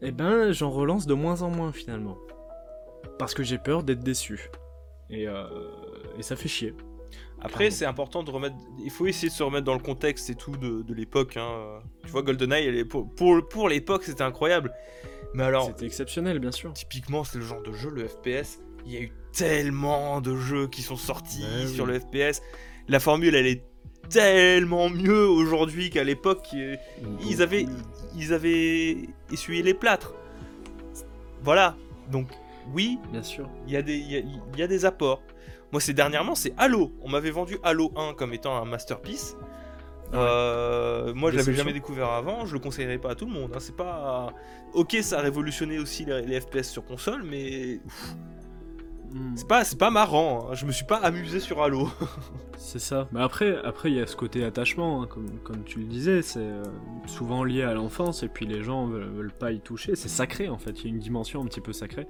Et 0.00 0.12
ben, 0.12 0.52
j'en 0.52 0.70
relance 0.70 1.06
de 1.06 1.12
moins 1.12 1.42
en 1.42 1.50
moins 1.50 1.72
finalement. 1.72 2.16
Parce 3.18 3.34
que 3.34 3.42
j'ai 3.42 3.58
peur 3.58 3.82
d'être 3.82 4.00
déçu. 4.02 4.50
Et, 5.10 5.28
euh, 5.28 5.44
et 6.18 6.22
ça 6.22 6.36
fait 6.36 6.48
chier. 6.48 6.74
Après, 7.42 7.70
c'est 7.70 7.86
important 7.86 8.22
de 8.22 8.30
remettre. 8.30 8.56
Il 8.82 8.90
faut 8.90 9.06
essayer 9.06 9.28
de 9.28 9.34
se 9.34 9.42
remettre 9.42 9.64
dans 9.64 9.74
le 9.74 9.80
contexte 9.80 10.30
et 10.30 10.34
tout 10.34 10.52
de, 10.52 10.82
de 10.82 10.94
l'époque. 10.94 11.36
Hein. 11.36 11.80
Tu 12.04 12.10
vois, 12.10 12.22
GoldenEye, 12.22 12.66
elle 12.66 12.76
est 12.76 12.84
pour, 12.84 13.14
pour, 13.14 13.46
pour 13.48 13.68
l'époque, 13.68 14.04
c'était 14.04 14.22
incroyable. 14.22 14.72
Mais 15.34 15.44
alors, 15.44 15.66
C'était 15.66 15.86
exceptionnel, 15.86 16.38
bien 16.38 16.52
sûr. 16.52 16.72
typiquement, 16.72 17.22
c'est 17.24 17.38
le 17.38 17.44
genre 17.44 17.62
de 17.62 17.72
jeu, 17.72 17.90
le 17.90 18.06
FPS. 18.08 18.60
Il 18.86 18.92
y 18.92 18.96
a 18.96 19.00
eu 19.00 19.12
tellement 19.32 20.20
de 20.20 20.36
jeux 20.36 20.66
qui 20.68 20.82
sont 20.82 20.96
sortis 20.96 21.44
Ouais, 21.44 21.66
sur 21.68 21.84
oui. 21.86 21.92
le 21.92 22.00
FPS. 22.00 22.40
La 22.88 22.98
formule, 22.98 23.34
elle 23.34 23.46
est 23.46 23.62
tellement 24.08 24.88
mieux 24.90 25.28
aujourd'hui 25.28 25.90
qu'à 25.90 26.02
l'époque. 26.02 26.48
euh, 26.54 26.76
Ils 27.28 27.42
avaient, 27.42 27.66
ils 28.16 28.32
avaient 28.32 28.96
essuyé 29.30 29.62
les 29.62 29.74
plâtres. 29.74 30.14
Voilà. 31.42 31.76
Donc, 32.10 32.28
oui, 32.72 32.98
Bien 33.12 33.22
sûr. 33.22 33.48
il 33.66 33.72
y, 33.72 33.76
a 33.76 33.82
des- 33.82 34.24
a- 34.54 34.58
y 34.58 34.62
a 34.62 34.66
des 34.66 34.84
apports. 34.84 35.22
Moi, 35.72 35.80
c'est 35.80 35.92
dernièrement, 35.94 36.34
c'est 36.34 36.52
Halo. 36.56 36.92
On 37.02 37.08
m'avait 37.08 37.30
vendu 37.30 37.58
Halo 37.62 37.92
1 37.96 38.14
comme 38.14 38.32
étant 38.34 38.56
un 38.56 38.64
masterpiece. 38.64 39.36
Euh, 40.12 41.14
moi, 41.14 41.30
je 41.30 41.36
l'avais 41.36 41.54
jamais 41.54 41.72
découvert 41.72 42.08
avant. 42.10 42.46
Je 42.46 42.52
le 42.54 42.58
conseillerais 42.58 42.98
pas 42.98 43.10
à 43.10 43.14
tout 43.14 43.26
le 43.26 43.32
monde. 43.32 43.52
hein. 43.54 43.58
C'est 43.60 43.76
pas. 43.76 44.32
Ok, 44.74 44.96
ça 45.02 45.18
a 45.18 45.22
révolutionné 45.22 45.78
aussi 45.78 46.04
les, 46.04 46.22
les 46.22 46.40
FPS 46.40 46.64
sur 46.70 46.84
console, 46.84 47.22
mais 47.22 47.80
Hmm. 49.12 49.32
c'est 49.34 49.48
pas, 49.48 49.64
c'est 49.64 49.78
pas 49.78 49.90
marrant. 49.90 50.46
hein. 50.50 50.54
Je 50.54 50.64
me 50.66 50.70
suis 50.70 50.84
pas 50.84 50.98
amusé 50.98 51.40
sur 51.40 51.60
Halo. 51.64 51.88
C'est 52.56 52.78
ça. 52.78 53.08
Mais 53.10 53.20
après, 53.20 53.56
après 53.64 53.90
il 53.90 53.96
y 53.96 54.00
a 54.00 54.06
ce 54.06 54.14
côté 54.14 54.44
attachement, 54.44 55.02
hein, 55.02 55.06
comme, 55.10 55.26
comme 55.42 55.64
tu 55.64 55.80
le 55.80 55.86
disais, 55.86 56.22
c'est 56.22 56.38
euh, 56.38 56.62
souvent 57.06 57.42
lié 57.42 57.62
à 57.64 57.74
l'enfance 57.74 58.22
et 58.22 58.28
puis 58.28 58.46
les 58.46 58.62
gens 58.62 58.86
veulent, 58.86 59.08
veulent 59.10 59.32
pas 59.32 59.50
y 59.50 59.58
toucher. 59.58 59.96
C'est 59.96 60.08
sacré 60.08 60.48
en 60.48 60.58
fait. 60.58 60.70
Il 60.78 60.84
y 60.84 60.86
a 60.86 60.90
une 60.90 61.00
dimension 61.00 61.42
un 61.42 61.46
petit 61.46 61.60
peu 61.60 61.72
sacrée. 61.72 62.06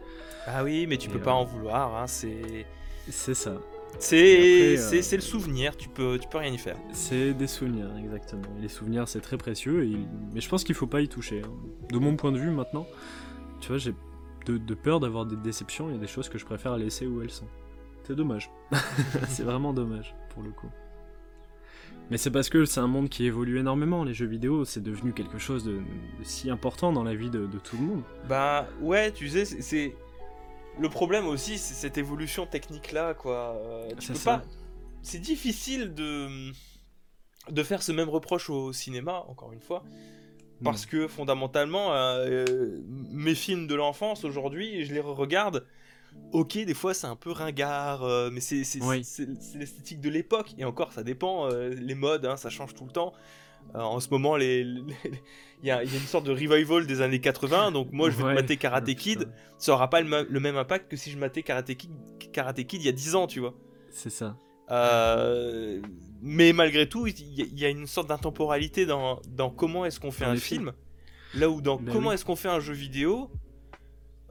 ah 0.47 0.63
oui, 0.63 0.87
mais 0.87 0.99
tu 0.99 1.09
Et 1.09 1.13
peux 1.13 1.19
euh, 1.21 1.23
pas 1.23 1.33
en 1.33 1.45
vouloir. 1.45 2.07
C'est, 2.07 2.67
C'est 3.09 3.35
ça. 3.35 3.53
C'est, 3.99 4.79
euh, 4.79 5.03
c'est 5.03 5.17
le 5.17 5.23
souvenir. 5.23 5.77
Tu 5.77 5.89
peux, 5.89 6.19
tu 6.19 6.29
peux 6.29 6.39
rien 6.39 6.53
y 6.53 6.59
faire. 6.59 6.77
C'est 6.93 7.35
des 7.35 7.47
souvenirs, 7.47 7.89
exactement. 8.03 8.43
Et 8.59 8.63
les 8.63 8.69
souvenirs, 8.69 9.09
c'est 9.09 9.21
très 9.21 9.37
précieux. 9.37 9.85
Et 9.85 9.89
il- 9.89 10.07
Mais 10.33 10.41
je 10.41 10.49
pense 10.49 10.65
qu'il 10.65 10.75
faut 10.75 10.87
pas 10.87 11.01
y 11.01 11.09
toucher. 11.09 11.43
hein. 11.45 11.51
De 11.91 11.99
mon 11.99 12.17
point 12.17 12.33
de 12.33 12.39
vue, 12.39 12.51
maintenant, 12.51 12.87
tu 13.61 13.69
vois, 13.69 13.79
j'ai 13.79 13.95
de, 14.47 14.57
de 14.59 14.75
peur 14.75 15.01
d'avoir 15.01 15.27
des 15.27 15.37
déceptions. 15.37 15.89
Il 15.91 15.95
y 15.95 15.99
a 15.99 16.01
des 16.01 16.07
choses 16.07 16.29
que 16.29 16.39
je 16.39 16.47
préfère 16.47 16.77
laisser 16.79 17.07
où 17.07 17.21
elles 17.23 17.31
sont. 17.31 17.47
C'est 18.05 18.15
dommage. 18.17 18.51
c'est 19.29 19.43
vraiment 19.45 19.73
dommage, 19.73 20.15
pour 20.33 20.43
le 20.43 20.51
coup. 20.51 20.71
Mais 22.11 22.17
c'est 22.17 22.31
parce 22.31 22.49
que 22.49 22.65
c'est 22.65 22.81
un 22.81 22.89
monde 22.89 23.09
qui 23.09 23.25
évolue 23.27 23.59
énormément. 23.61 24.03
Les 24.03 24.15
jeux 24.15 24.27
vidéo, 24.27 24.65
c'est 24.65 24.83
devenu 24.83 25.13
quelque 25.13 25.39
chose 25.39 25.63
de, 25.65 25.75
de 25.75 26.25
si 26.25 26.51
important 26.51 26.93
dans 26.93 27.05
la 27.05 27.15
vie 27.15 27.31
de, 27.31 27.47
de 27.47 27.59
tout 27.59 27.77
le 27.77 27.83
monde. 27.85 28.03
Bah 28.29 28.67
ouais, 28.81 29.13
tu 29.13 29.29
sais, 29.29 29.45
c'est 29.45 29.95
le 30.81 30.89
problème 30.89 31.27
aussi, 31.27 31.59
c'est 31.59 31.75
cette 31.75 31.99
évolution 31.99 32.47
technique 32.47 32.93
là, 32.93 33.15
quoi. 33.15 33.57
Euh, 33.57 33.89
tu 33.99 34.07
C'est 34.07 34.13
peux 34.15 34.19
ça. 34.19 34.39
pas. 34.39 34.45
C'est 35.03 35.19
difficile 35.21 35.95
de 35.95 36.53
de 37.51 37.63
faire 37.63 37.83
ce 37.83 37.91
même 37.93 38.09
reproche 38.09 38.51
au 38.51 38.73
cinéma, 38.73 39.25
encore 39.29 39.53
une 39.53 39.61
fois, 39.61 39.83
parce 40.63 40.85
que 40.87 41.09
fondamentalement, 41.09 41.95
euh, 41.95 42.27
euh, 42.29 42.81
mes 43.11 43.35
films 43.35 43.67
de 43.67 43.75
l'enfance 43.75 44.25
aujourd'hui, 44.25 44.85
je 44.85 44.93
les 44.93 45.01
regarde. 45.01 45.67
Ok, 46.33 46.59
des 46.59 46.75
fois 46.75 46.93
c'est 46.93 47.07
un 47.07 47.17
peu 47.17 47.31
ringard, 47.31 48.03
euh, 48.03 48.31
mais 48.33 48.41
c'est 48.41 48.65
Oui. 48.83 49.03
l'esthétique 49.55 50.01
de 50.01 50.11
l'époque. 50.11 50.55
Et 50.59 50.65
encore, 50.65 50.93
ça 50.93 51.03
dépend. 51.03 51.49
les 51.49 51.95
modes, 51.95 52.27
hein, 52.27 52.37
ça 52.37 52.51
change 52.51 52.75
tout 52.75 52.85
le 52.85 52.93
temps. 52.93 53.13
Euh, 53.75 53.79
en 53.81 54.01
ce 54.01 54.09
moment, 54.11 54.37
les- 54.37 54.61
il 55.63 55.67
y, 55.69 55.71
a, 55.71 55.83
il 55.85 55.91
y 55.93 55.95
a 55.95 55.99
une 55.99 56.07
sorte 56.07 56.25
de 56.27 56.33
revival 56.33 56.87
des 56.87 57.01
années 57.03 57.21
80. 57.21 57.71
Donc 57.73 57.93
moi, 57.93 58.11
je 58.11 58.17
vais 58.17 58.25
Ouais. 58.25 58.35
te 58.35 58.41
mater 58.41 58.57
Karate 58.57 58.85
Ah, 58.89 58.95
Kid 58.95 59.29
ça 59.59 59.73
aura 59.75 59.89
pas 59.91 60.01
le, 60.01 60.41
même 60.41 60.57
impact 60.57 60.91
que 60.91 60.97
si 60.97 61.11
je 61.11 61.19
matais 61.19 61.43
Karate 61.43 61.75
Kid, 61.75 61.91
Karate 62.33 62.65
Kid 62.67 62.81
il 62.83 62.87
y 62.87 62.89
a 62.89 62.93
10 62.93 63.15
ans, 63.15 63.27
tu 63.27 63.41
vois. 63.41 63.55
C'est 63.91 64.11
ça. 64.11 64.37
Euh, 64.71 65.81
mais 66.23 66.53
malgré 66.53 66.89
tout, 66.89 67.07
il 67.07 67.19
y, 67.39 67.43
a- 67.43 67.47
il 67.51 67.59
y 67.59 67.65
a 67.65 67.69
une 67.69 67.87
sorte 67.87 68.09
d'intemporalité 68.09 68.87
dans, 68.87 69.21
dans 69.29 69.51
comment 69.51 69.85
est-ce 69.85 69.99
qu'on 70.01 70.11
fait 70.11 70.25
Dans 70.25 70.31
un 70.33 70.37
film. 70.37 70.73
Là 71.35 71.49
où 71.51 71.61
dans 71.61 71.77
Ben 71.77 71.93
comment 71.93 72.09
oui. 72.09 72.15
est-ce 72.15 72.25
qu'on 72.25 72.37
fait 72.37 72.49
un 72.49 72.61
jeu 72.61 72.73
vidéo, 72.73 73.31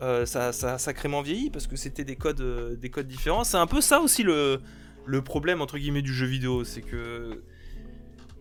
euh, 0.02 0.26
ça, 0.26 0.52
ça 0.54 0.74
a 0.76 0.78
sacrément 0.78 1.22
vieilli 1.22 1.50
parce 1.50 1.68
que 1.68 1.76
c'était 1.76 2.04
des 2.06 2.16
codes, 2.16 2.78
des 2.80 2.90
codes 2.90 3.08
différents. 3.08 3.44
C'est 3.44 3.58
un 3.58 3.68
peu 3.68 3.82
ça 3.82 4.00
aussi 4.02 4.24
le, 4.24 4.62
le 5.06 5.22
problème 5.22 5.62
entre 5.62 5.78
guillemets 5.78 6.02
du 6.02 6.14
jeu 6.14 6.26
vidéo, 6.26 6.64
c'est 6.64 6.82
que 6.82 7.44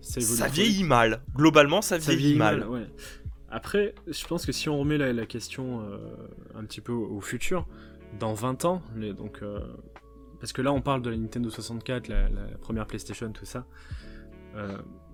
Ça, 0.08 0.48
vieillit 0.48 0.84
mal. 0.84 1.22
Globalement, 1.34 1.82
ça 1.82 2.00
Ça 2.00 2.12
vieillit, 2.12 2.34
vieillit 2.34 2.38
mal. 2.38 2.60
mal, 2.60 2.68
ouais. 2.68 2.86
Après, 3.50 3.94
je 4.06 4.26
pense 4.26 4.44
que 4.44 4.52
si 4.52 4.68
on 4.68 4.78
remet 4.78 4.98
la, 4.98 5.12
la 5.12 5.26
question 5.26 5.80
euh, 5.82 5.98
un 6.54 6.64
petit 6.64 6.80
peu 6.80 6.92
au, 6.92 7.16
au 7.16 7.20
futur, 7.20 7.66
dans 8.18 8.34
20 8.34 8.64
ans, 8.64 8.82
les, 8.96 9.12
donc, 9.12 9.40
euh, 9.42 9.60
parce 10.40 10.52
que 10.52 10.62
là 10.62 10.72
on 10.72 10.80
parle 10.80 11.02
de 11.02 11.10
la 11.10 11.16
Nintendo 11.16 11.50
64, 11.50 12.08
la, 12.08 12.28
la 12.28 12.58
première 12.60 12.86
PlayStation, 12.86 13.30
tout 13.32 13.44
ça, 13.44 13.66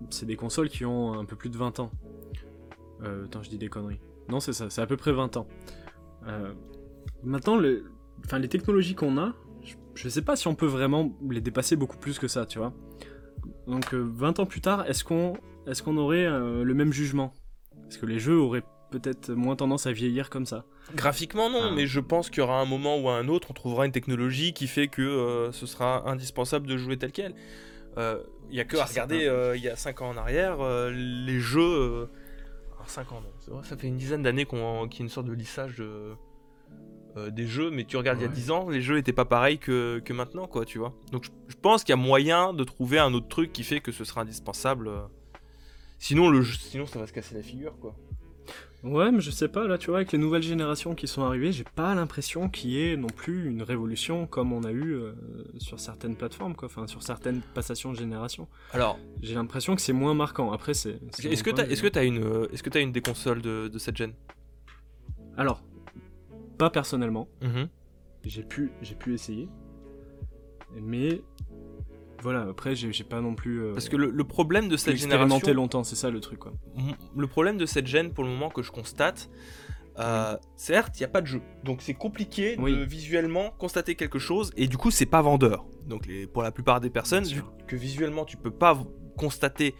c'est 0.09 0.24
des 0.24 0.36
consoles 0.36 0.70
qui 0.70 0.86
ont 0.86 1.18
un 1.18 1.26
peu 1.26 1.36
plus 1.36 1.51
de 1.51 1.59
20 1.59 1.80
ans. 1.80 1.90
attends, 3.03 3.42
je 3.42 3.51
dis 3.51 3.59
des 3.59 3.68
conneries. 3.68 4.01
Non, 4.30 4.40
c'est 4.40 4.55
ça, 4.55 4.70
c'est 4.70 4.80
à 4.80 4.86
peu 4.86 4.97
près 4.97 5.12
20 5.12 5.36
ans. 5.36 5.47
maintenant, 7.22 7.57
le, 7.57 7.84
les 8.32 8.49
technologies 8.49 8.95
qu'on 8.95 9.18
a, 9.18 9.34
je, 9.95 10.09
sais 10.09 10.22
pas 10.22 10.36
si 10.36 10.49
on 10.49 10.55
peut 10.55 10.66
vraiment 10.66 11.16
les 11.28 11.40
dépasser 11.40 11.76
beaucoup 11.76 11.99
plus 11.99 12.18
que 12.18 12.28
ça, 12.28 12.47
tu 12.47 12.59
vois. 12.59 12.72
Donc 13.66 13.92
20 13.92 14.40
ans 14.40 14.47
plus 14.47 14.61
tard, 14.61 14.86
est-ce 14.86 15.05
qu'on 15.05 15.34
est 15.66 15.80
qu'on 15.82 15.97
aurait 15.97 16.26
le 16.28 16.74
même 16.74 16.92
jugement? 16.92 17.32
Est-ce 17.88 17.99
que 17.99 18.07
les 18.07 18.18
jeux 18.18 18.38
auraient 18.38 18.64
peut-être 18.99 19.30
moins 19.30 19.57
tendance 19.57 19.86
à 19.86 19.92
vieillir 19.92 20.30
comme 20.30 20.47
ça. 20.47 20.64
Graphiquement 20.95 21.51
non, 21.51 21.68
ah. 21.70 21.72
mais 21.74 21.86
je 21.86 22.01
pense 22.01 22.30
qu'il 22.30 22.38
y 22.38 22.42
aura 22.42 22.61
un 22.61 22.64
moment 22.64 22.97
ou 22.99 23.09
un 23.09 23.28
autre, 23.28 23.49
on 23.51 23.55
trouvera 23.55 23.86
une 23.86 23.92
technologie 23.92 24.53
qui 24.53 24.66
fait 24.66 24.88
que 24.88 25.03
euh, 25.03 25.53
ce 25.53 25.66
sera 25.66 26.09
indispensable 26.09 26.66
de 26.66 26.76
jouer 26.76 26.97
tel 26.97 27.12
quel. 27.12 27.32
Il 27.97 28.01
euh, 28.01 28.18
y 28.51 28.61
a 28.61 28.64
que 28.64 28.76
à 28.76 28.84
regarder 28.84 29.26
euh, 29.26 29.57
il 29.57 29.62
y 29.62 29.68
a 29.68 29.76
5 29.76 30.03
ans 30.03 30.11
en 30.11 30.16
arrière, 30.16 30.59
les 30.90 31.40
jeux... 31.40 32.09
5 32.86 33.12
ans 33.12 33.22
non, 33.49 33.62
ça 33.62 33.78
fait 33.78 33.86
une 33.86 33.97
dizaine 33.97 34.22
d'années 34.22 34.45
qu'il 34.45 34.59
y 34.59 34.62
a 34.62 34.86
une 35.01 35.09
sorte 35.09 35.26
de 35.26 35.32
lissage 35.32 35.82
des 37.31 37.47
jeux, 37.47 37.71
mais 37.71 37.85
tu 37.85 37.97
regardes 37.97 38.19
il 38.19 38.23
y 38.23 38.27
a 38.27 38.29
10 38.29 38.51
ans, 38.51 38.69
les 38.69 38.81
jeux 38.81 38.99
étaient 38.99 39.12
pas 39.12 39.25
pareils 39.25 39.59
que, 39.59 40.03
maintenant, 40.12 40.47
quoi, 40.47 40.65
tu 40.65 40.79
vois. 40.79 40.93
Donc 41.12 41.25
je, 41.25 41.55
pense 41.61 41.85
qu'il 41.85 41.93
y 41.93 41.99
a 41.99 42.03
moyen 42.03 42.53
de 42.53 42.65
trouver 42.65 42.99
un 42.99 43.15
autre 43.15 43.29
truc 43.29 43.53
qui 43.53 43.62
fait 43.62 43.81
que 43.81 43.93
ce 43.93 44.05
sera 44.05 44.23
indispensable. 44.23 44.91
Sinon, 45.99 46.29
le, 46.29 46.45
sinon 46.45 46.87
ça 46.87 46.99
va 46.99 47.07
se 47.07 47.12
casser 47.12 47.35
la 47.35 47.43
figure, 47.43 47.79
quoi. 47.79 47.95
Ouais, 48.85 49.11
mais 49.11 49.23
je 49.23 49.31
sais 49.31 49.49
pas, 49.49 49.67
là, 49.67 49.79
tu 49.79 49.87
vois, 49.87 50.01
avec 50.01 50.12
les 50.12 50.19
nouvelles 50.19 50.43
générations 50.43 50.95
qui 50.95 51.09
sont 51.09 51.23
arrivées, 51.23 51.53
j'ai 51.53 51.65
pas 51.65 51.95
l'impression 51.95 52.51
qu'il 52.51 52.71
y 52.71 52.87
ait 52.87 52.99
non 52.99 53.07
plus 53.07 53.49
une 53.49 53.62
révolution 53.62 54.27
comme 54.27 54.53
on 54.53 54.62
a 54.62 54.71
eu 54.71 54.93
euh, 54.93 55.15
sur 55.57 55.81
certaines 55.81 56.17
plateformes, 56.17 56.55
quoi, 56.55 56.67
enfin, 56.67 56.87
sur 56.87 57.03
certaines 57.03 57.41
passations 57.55 57.93
de 57.93 57.97
génération. 57.97 58.47
Alors, 58.75 58.99
j'ai 59.23 59.35
l'impression 59.35 59.75
que 59.75 59.81
c'est 59.81 59.95
moins 59.95 60.12
marquant. 60.12 60.53
Après, 60.53 60.75
c'est. 60.75 61.01
Est-ce 61.25 61.43
que 61.43 61.51
t'as, 61.51 61.65
t'as 61.91 62.05
une, 62.05 62.23
euh, 62.23 62.47
que 62.47 62.69
t'as 62.69 62.83
une 62.83 62.93
des 62.93 63.01
consoles 63.01 63.41
de, 63.41 63.71
cette 63.79 63.97
gen? 63.97 64.12
Alors, 65.39 65.62
pas 66.57 66.71
personnellement. 66.71 67.29
Mm-hmm. 67.43 67.69
J'ai 68.25 68.43
pu, 68.43 68.73
j'ai 68.81 68.95
pu 68.95 69.13
essayer, 69.13 69.49
mais 70.81 71.21
voilà, 72.25 72.47
après, 72.49 72.75
j'ai 72.75 73.05
pas 73.05 73.21
non 73.21 73.35
plus. 73.35 73.63
Euh, 73.63 73.73
Parce 73.75 73.91
que 73.91 73.97
le, 73.97 74.25
problème 74.25 74.69
de 74.69 74.79
cette 74.79 74.97
génération. 74.97 75.53
longtemps, 75.53 75.85
c'est 75.85 75.95
ça 75.95 76.09
le 76.09 76.21
truc, 76.21 76.39
quoi. 76.39 76.55
Le 77.15 77.27
problème 77.27 77.59
de 77.59 77.67
cette 77.67 77.87
gêne, 77.87 78.13
pour 78.13 78.25
le 78.25 78.31
moment, 78.31 78.49
que 78.49 78.63
je 78.63 78.73
constate, 78.73 79.29
euh, 79.99 80.37
certes, 80.57 80.99
il 80.99 81.03
n'y 81.03 81.05
a 81.05 81.11
pas 81.11 81.21
de 81.21 81.27
jeu. 81.27 81.43
Donc 81.65 81.83
c'est 81.83 81.93
compliqué 81.93 82.57
de 82.57 82.85
visuellement 82.85 83.51
constater 83.59 83.95
quelque 83.95 84.19
chose, 84.19 84.53
et 84.57 84.69
du 84.69 84.79
coup, 84.79 84.91
c'est 84.91 85.07
pas 85.07 85.21
vendeur. 85.21 85.67
Donc 85.87 86.07
les, 86.07 86.27
pour 86.27 86.43
la 86.43 86.51
plupart 86.51 86.81
des 86.81 86.89
personnes, 86.89 87.25
vu 87.25 87.43
que 87.67 87.77
visuellement, 87.77 88.25
tu 88.25 88.39
peux 88.39 88.51
pas 88.51 88.83
constater 89.19 89.75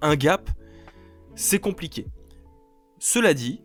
un 0.00 0.14
gap, 0.14 0.50
c'est 1.34 1.58
compliqué. 1.58 2.06
Cela 3.00 3.34
dit, 3.34 3.60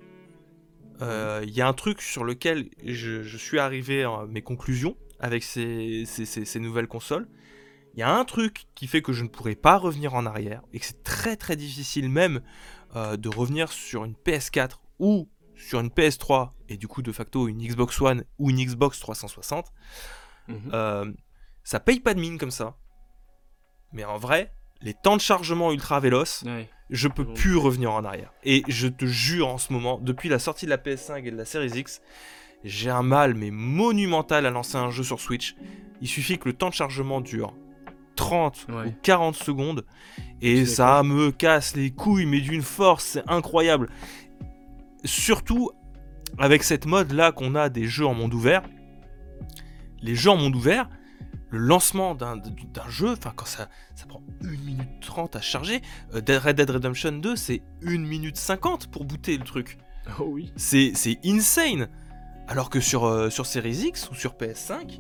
il 1.44 1.52
y 1.52 1.62
a 1.62 1.68
un 1.68 1.74
truc 1.74 2.02
sur 2.02 2.24
lequel 2.24 2.70
je, 2.86 3.38
suis 3.38 3.60
arrivé 3.60 4.04
à 4.04 4.26
mes 4.28 4.42
conclusions 4.42 4.96
avec 5.20 5.44
ces 5.44 6.06
nouvelles 6.60 6.88
consoles 6.88 7.28
il 7.94 8.00
y 8.00 8.04
a 8.04 8.14
un 8.14 8.26
truc 8.26 8.66
qui 8.76 8.88
fait 8.88 9.02
que 9.02 9.14
je 9.14 9.24
ne 9.24 9.28
pourrais 9.28 9.56
pas 9.56 9.78
revenir 9.78 10.16
en 10.16 10.26
arrière, 10.26 10.62
et 10.74 10.80
que 10.80 10.86
c'est 10.86 11.04
très 11.04 11.36
très 11.36 11.56
difficile 11.56 12.10
même 12.10 12.42
euh, 12.96 13.18
de 13.18 13.30
revenir 13.30 13.72
sur 13.72 14.04
une 14.04 14.14
PS4 14.14 14.80
ou 15.00 15.30
sur 15.56 15.80
une 15.80 15.90
PS3, 15.90 16.52
et 16.70 16.78
du 16.78 16.88
coup 16.88 17.02
de 17.02 17.12
facto 17.12 17.48
une 17.48 17.60
Xbox 17.60 18.02
One 18.02 18.24
ou 18.40 18.50
une 18.50 18.64
Xbox 18.64 19.00
360. 19.00 19.72
Mhm. 20.48 20.58
Euh, 20.74 21.12
ça 21.64 21.80
paye 21.80 22.00
pas 22.00 22.14
de 22.14 22.20
mine 22.20 22.38
comme 22.38 22.52
ça. 22.52 22.78
Mais 23.92 24.04
en 24.04 24.18
vrai, 24.18 24.54
les 24.82 24.96
temps 24.96 25.16
de 25.16 25.22
chargement 25.22 25.72
ultra 25.72 26.00
véloces, 26.00 26.44
je 26.94 27.08
peux 27.08 27.26
plus 27.26 27.58
revenir 27.58 27.92
en 27.92 28.06
arrière. 28.06 28.32
Et 28.44 28.64
je 28.68 28.88
te 28.88 29.06
jure 29.06 29.48
en 29.48 29.58
ce 29.58 29.74
moment, 29.74 30.00
depuis 30.00 30.30
la 30.30 30.38
sortie 30.38 30.66
de 30.66 30.70
la 30.70 30.78
PS5 30.78 31.26
et 31.26 31.32
de 31.32 31.36
la 31.36 31.44
Series 31.44 31.72
X, 31.76 32.02
j'ai 32.64 32.92
un 32.92 33.02
mal 33.02 33.34
mais 33.34 33.50
monumental 33.50 34.46
à 34.46 34.52
lancer 34.52 34.78
un 34.78 34.92
jeu 34.92 35.04
sur 35.04 35.20
Switch. 35.20 35.56
Il 36.02 36.08
suffit 36.08 36.38
que 36.38 36.48
le 36.48 36.54
temps 36.54 36.70
de 36.70 36.76
chargement 36.76 37.20
dure 37.20 37.56
30 38.16 38.68
ou 38.70 38.92
40 39.02 39.36
secondes 39.36 39.86
et 40.40 40.68
ça 40.68 41.02
me 41.02 41.32
casse 41.32 41.76
les 41.76 41.90
couilles 41.90 42.28
mais 42.28 42.42
d'une 42.42 42.62
force 42.62 43.06
c'est 43.06 43.28
incroyable 43.28 43.90
surtout 45.04 45.72
avec 46.38 46.62
cette 46.62 46.86
mode 46.86 47.12
là 47.12 47.32
qu'on 47.32 47.56
a 47.56 47.70
des 47.70 47.88
jeux 47.88 48.06
en 48.06 48.14
monde 48.14 48.36
ouvert 48.36 48.62
les 50.00 50.14
jeux 50.14 50.30
en 50.30 50.38
monde 50.38 50.56
ouvert 50.56 50.88
le 51.54 51.60
lancement 51.60 52.16
d'un 52.16 52.42
jeu, 52.90 53.12
enfin 53.12 53.32
quand 53.36 53.46
ça, 53.46 53.70
ça 53.94 54.08
prend 54.08 54.24
1 54.44 54.48
minute 54.66 54.90
30 55.02 55.36
à 55.36 55.42
charger, 55.42 55.84
euh, 56.16 56.40
Red 56.40 56.56
Dead 56.56 56.70
Redemption 56.70 57.12
2 57.12 57.36
c'est 57.36 57.62
1 57.86 58.00
minute 58.00 58.38
50 58.38 58.88
pour 58.88 59.06
booter 59.06 59.38
le 59.38 59.44
truc. 59.44 59.78
Oh 60.20 60.26
oui. 60.28 60.52
C'est 60.58 60.92
insane. 61.24 61.88
Alors 62.50 62.70
que 62.70 62.82
sur, 62.82 63.06
euh, 63.06 63.30
sur 63.30 63.46
Series 63.46 63.86
X 63.86 64.10
ou 64.12 64.16
sur 64.16 64.34
PS5, 64.34 65.00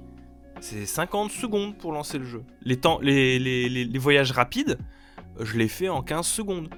c'est 0.62 0.86
50 0.86 1.30
secondes 1.30 1.78
pour 1.78 1.92
lancer 1.92 2.20
le 2.20 2.24
jeu. 2.24 2.46
Les, 2.62 2.78
temps, 2.78 3.00
les, 3.02 3.38
les, 3.38 4.00
voyages 4.00 4.32
rapides, 4.32 4.78
je 5.42 5.58
les 5.58 5.68
fais 5.68 5.90
en 5.90 6.02
15 6.02 6.26
secondes. 6.26 6.70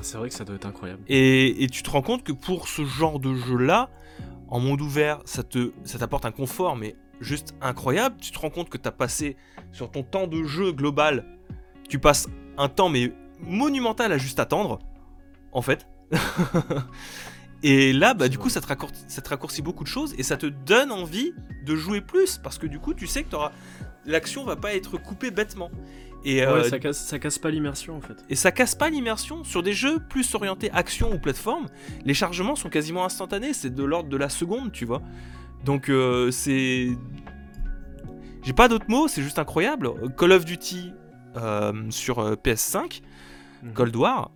C'est 0.00 0.16
vrai 0.16 0.30
que 0.30 0.34
ça 0.34 0.46
doit 0.46 0.56
être 0.56 0.64
incroyable. 0.64 1.02
Et, 1.06 1.66
tu 1.70 1.82
te 1.82 1.90
rends 1.90 2.00
compte 2.00 2.24
que 2.24 2.32
pour 2.32 2.66
ce 2.66 2.86
genre 2.86 3.20
de 3.20 3.34
jeu-là, 3.34 3.90
en 4.48 4.58
monde 4.58 4.80
ouvert, 4.80 5.20
ça 5.26 5.42
te 5.42 5.72
ça 5.84 5.98
t'apporte 5.98 6.24
un 6.24 6.32
confort, 6.32 6.76
mais 6.76 6.96
juste 7.22 7.54
incroyable. 7.60 8.16
Tu 8.20 8.32
te 8.32 8.38
rends 8.38 8.50
compte 8.50 8.68
que 8.68 8.78
tu 8.78 8.88
as 8.88 8.92
passé 8.92 9.36
sur 9.72 9.90
ton 9.90 10.02
temps 10.02 10.26
de 10.26 10.42
jeu 10.44 10.72
global, 10.72 11.24
tu 11.88 11.98
passes 11.98 12.28
un 12.58 12.68
temps 12.68 12.88
mais 12.88 13.12
monumental 13.40 14.12
à 14.12 14.18
juste 14.18 14.40
attendre, 14.40 14.78
en 15.52 15.62
fait. 15.62 15.86
Et 17.62 17.92
là, 17.92 18.14
bah, 18.14 18.28
du 18.28 18.38
coup, 18.38 18.48
ça 18.48 18.60
te, 18.60 18.66
raccourcit, 18.66 19.62
beaucoup 19.62 19.84
de 19.84 19.88
choses 19.88 20.14
et 20.18 20.24
ça 20.24 20.36
te 20.36 20.46
donne 20.46 20.90
envie 20.90 21.32
de 21.64 21.76
jouer 21.76 22.00
plus 22.00 22.38
parce 22.38 22.58
que 22.58 22.66
du 22.66 22.80
coup, 22.80 22.92
tu 22.92 23.06
sais 23.06 23.22
que 23.22 23.36
l'action 24.04 24.44
va 24.44 24.56
pas 24.56 24.74
être 24.74 24.98
coupée 24.98 25.30
bêtement. 25.30 25.70
Et 26.24 26.44
euh, 26.44 26.68
ça, 26.68 26.78
casse, 26.78 26.98
ça 26.98 27.18
casse 27.18 27.38
pas 27.38 27.50
l'immersion 27.50 27.96
en 27.96 28.00
fait. 28.00 28.16
Et 28.28 28.36
ça 28.36 28.52
casse 28.52 28.74
pas 28.74 28.90
l'immersion. 28.90 29.44
Sur 29.44 29.62
des 29.62 29.72
jeux 29.72 29.98
plus 29.98 30.34
orientés 30.34 30.70
action 30.72 31.12
ou 31.12 31.18
plateforme, 31.18 31.66
les 32.04 32.14
chargements 32.14 32.56
sont 32.56 32.68
quasiment 32.68 33.04
instantanés. 33.04 33.52
C'est 33.52 33.74
de 33.74 33.84
l'ordre 33.84 34.08
de 34.08 34.16
la 34.16 34.28
seconde, 34.28 34.72
tu 34.72 34.84
vois. 34.84 35.02
Donc 35.64 35.88
euh, 35.88 36.30
c'est. 36.30 36.88
J'ai 38.42 38.52
pas 38.52 38.68
d'autres 38.68 38.88
mots, 38.88 39.06
c'est 39.06 39.22
juste 39.22 39.38
incroyable. 39.38 39.92
Call 40.16 40.32
of 40.32 40.44
Duty 40.44 40.92
euh, 41.36 41.90
sur 41.90 42.34
PS5, 42.36 43.02
mhm. 43.62 43.72
Cold 43.72 43.94
War, 43.94 44.30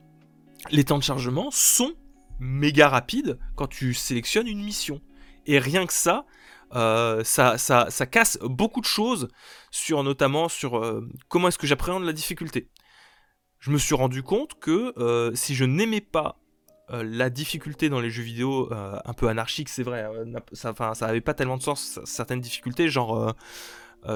les 0.71 0.85
temps 0.85 0.99
de 0.99 1.03
chargement 1.03 1.51
sont 1.51 1.95
méga 2.39 2.89
rapide 2.89 3.39
quand 3.57 3.67
tu 3.67 3.95
sélectionnes 3.95 4.47
une 4.47 4.63
mission. 4.63 5.01
Et 5.47 5.59
rien 5.59 5.87
que 5.87 5.93
ça, 5.93 6.27
euh, 6.75 7.23
ça, 7.25 7.59
ça, 7.59 7.87
ça, 7.91 8.07
casse 8.07 8.39
beaucoup 8.43 8.81
de 8.81 8.87
choses, 8.87 9.29
sur, 9.71 10.03
notamment 10.03 10.49
sur 10.49 10.79
euh, 10.79 11.09
comment 11.29 11.49
est-ce 11.49 11.59
que 11.59 11.67
j'appréhende 11.67 12.05
la 12.05 12.13
difficulté. 12.13 12.69
Je 13.61 13.71
me 13.71 13.79
suis 13.79 13.95
rendu 13.95 14.23
compte 14.23 14.59
que 14.59 14.93
euh, 14.99 15.35
si 15.35 15.55
je 15.55 15.65
n'aimais 15.65 16.01
pas 16.01 16.41
la 16.89 17.31
difficulté 17.31 17.89
dans 17.89 18.01
les 18.01 18.11
jeux 18.11 18.23
vidéo 18.23 18.69
un 18.73 19.13
peu 19.13 19.29
anarchique, 19.29 19.69
c'est 19.69 19.83
vrai, 19.83 20.07
ça, 20.53 20.75
ça 20.95 21.07
avait 21.07 21.21
pas 21.21 21.35
tellement 21.35 21.57
de 21.57 21.63
sens, 21.63 22.01
certaines 22.05 22.41
difficultés, 22.41 22.89
genre 22.89 23.35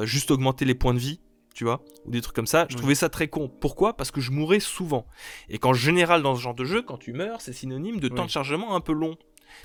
juste 0.02 0.30
augmenter 0.30 0.64
les 0.64 0.74
points 0.74 0.94
de 0.94 0.98
vie, 0.98 1.20
tu 1.52 1.64
vois, 1.64 1.82
ou 2.04 2.12
des 2.12 2.20
trucs 2.20 2.36
comme 2.36 2.46
ça. 2.46 2.66
Je 2.70 2.76
trouvais 2.76 2.94
ça 2.94 3.08
très 3.08 3.26
con. 3.26 3.48
Pourquoi? 3.48 3.96
Parce 3.96 4.12
que 4.12 4.20
je 4.20 4.30
mourais 4.30 4.60
souvent. 4.60 5.06
Et 5.48 5.58
qu'en 5.58 5.72
général, 5.72 6.22
dans 6.22 6.36
ce 6.36 6.40
genre 6.40 6.54
de 6.54 6.64
jeu, 6.64 6.80
quand 6.82 6.96
tu 6.96 7.12
meurs, 7.12 7.40
c'est 7.40 7.52
synonyme 7.52 7.98
de 7.98 8.08
temps 8.08 8.24
de 8.24 8.30
chargement 8.30 8.76
un 8.76 8.80
peu 8.80 8.92
long. 8.92 9.16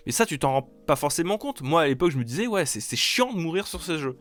Mais 0.07 0.11
ça, 0.11 0.25
tu 0.25 0.39
t'en 0.39 0.51
rends 0.51 0.69
pas 0.87 0.95
forcément 0.95 1.37
compte. 1.37 1.61
Moi, 1.61 1.83
à 1.83 1.87
l'époque, 1.87 2.09
je 2.09 2.17
me 2.17 2.23
disais, 2.23 2.47
ouais, 2.47 2.65
c'est 2.65 2.95
chiant 2.95 3.31
de 3.31 3.37
mourir 3.37 3.67
sur 3.67 3.83
ce 3.83 3.99
jeu. 3.99 4.17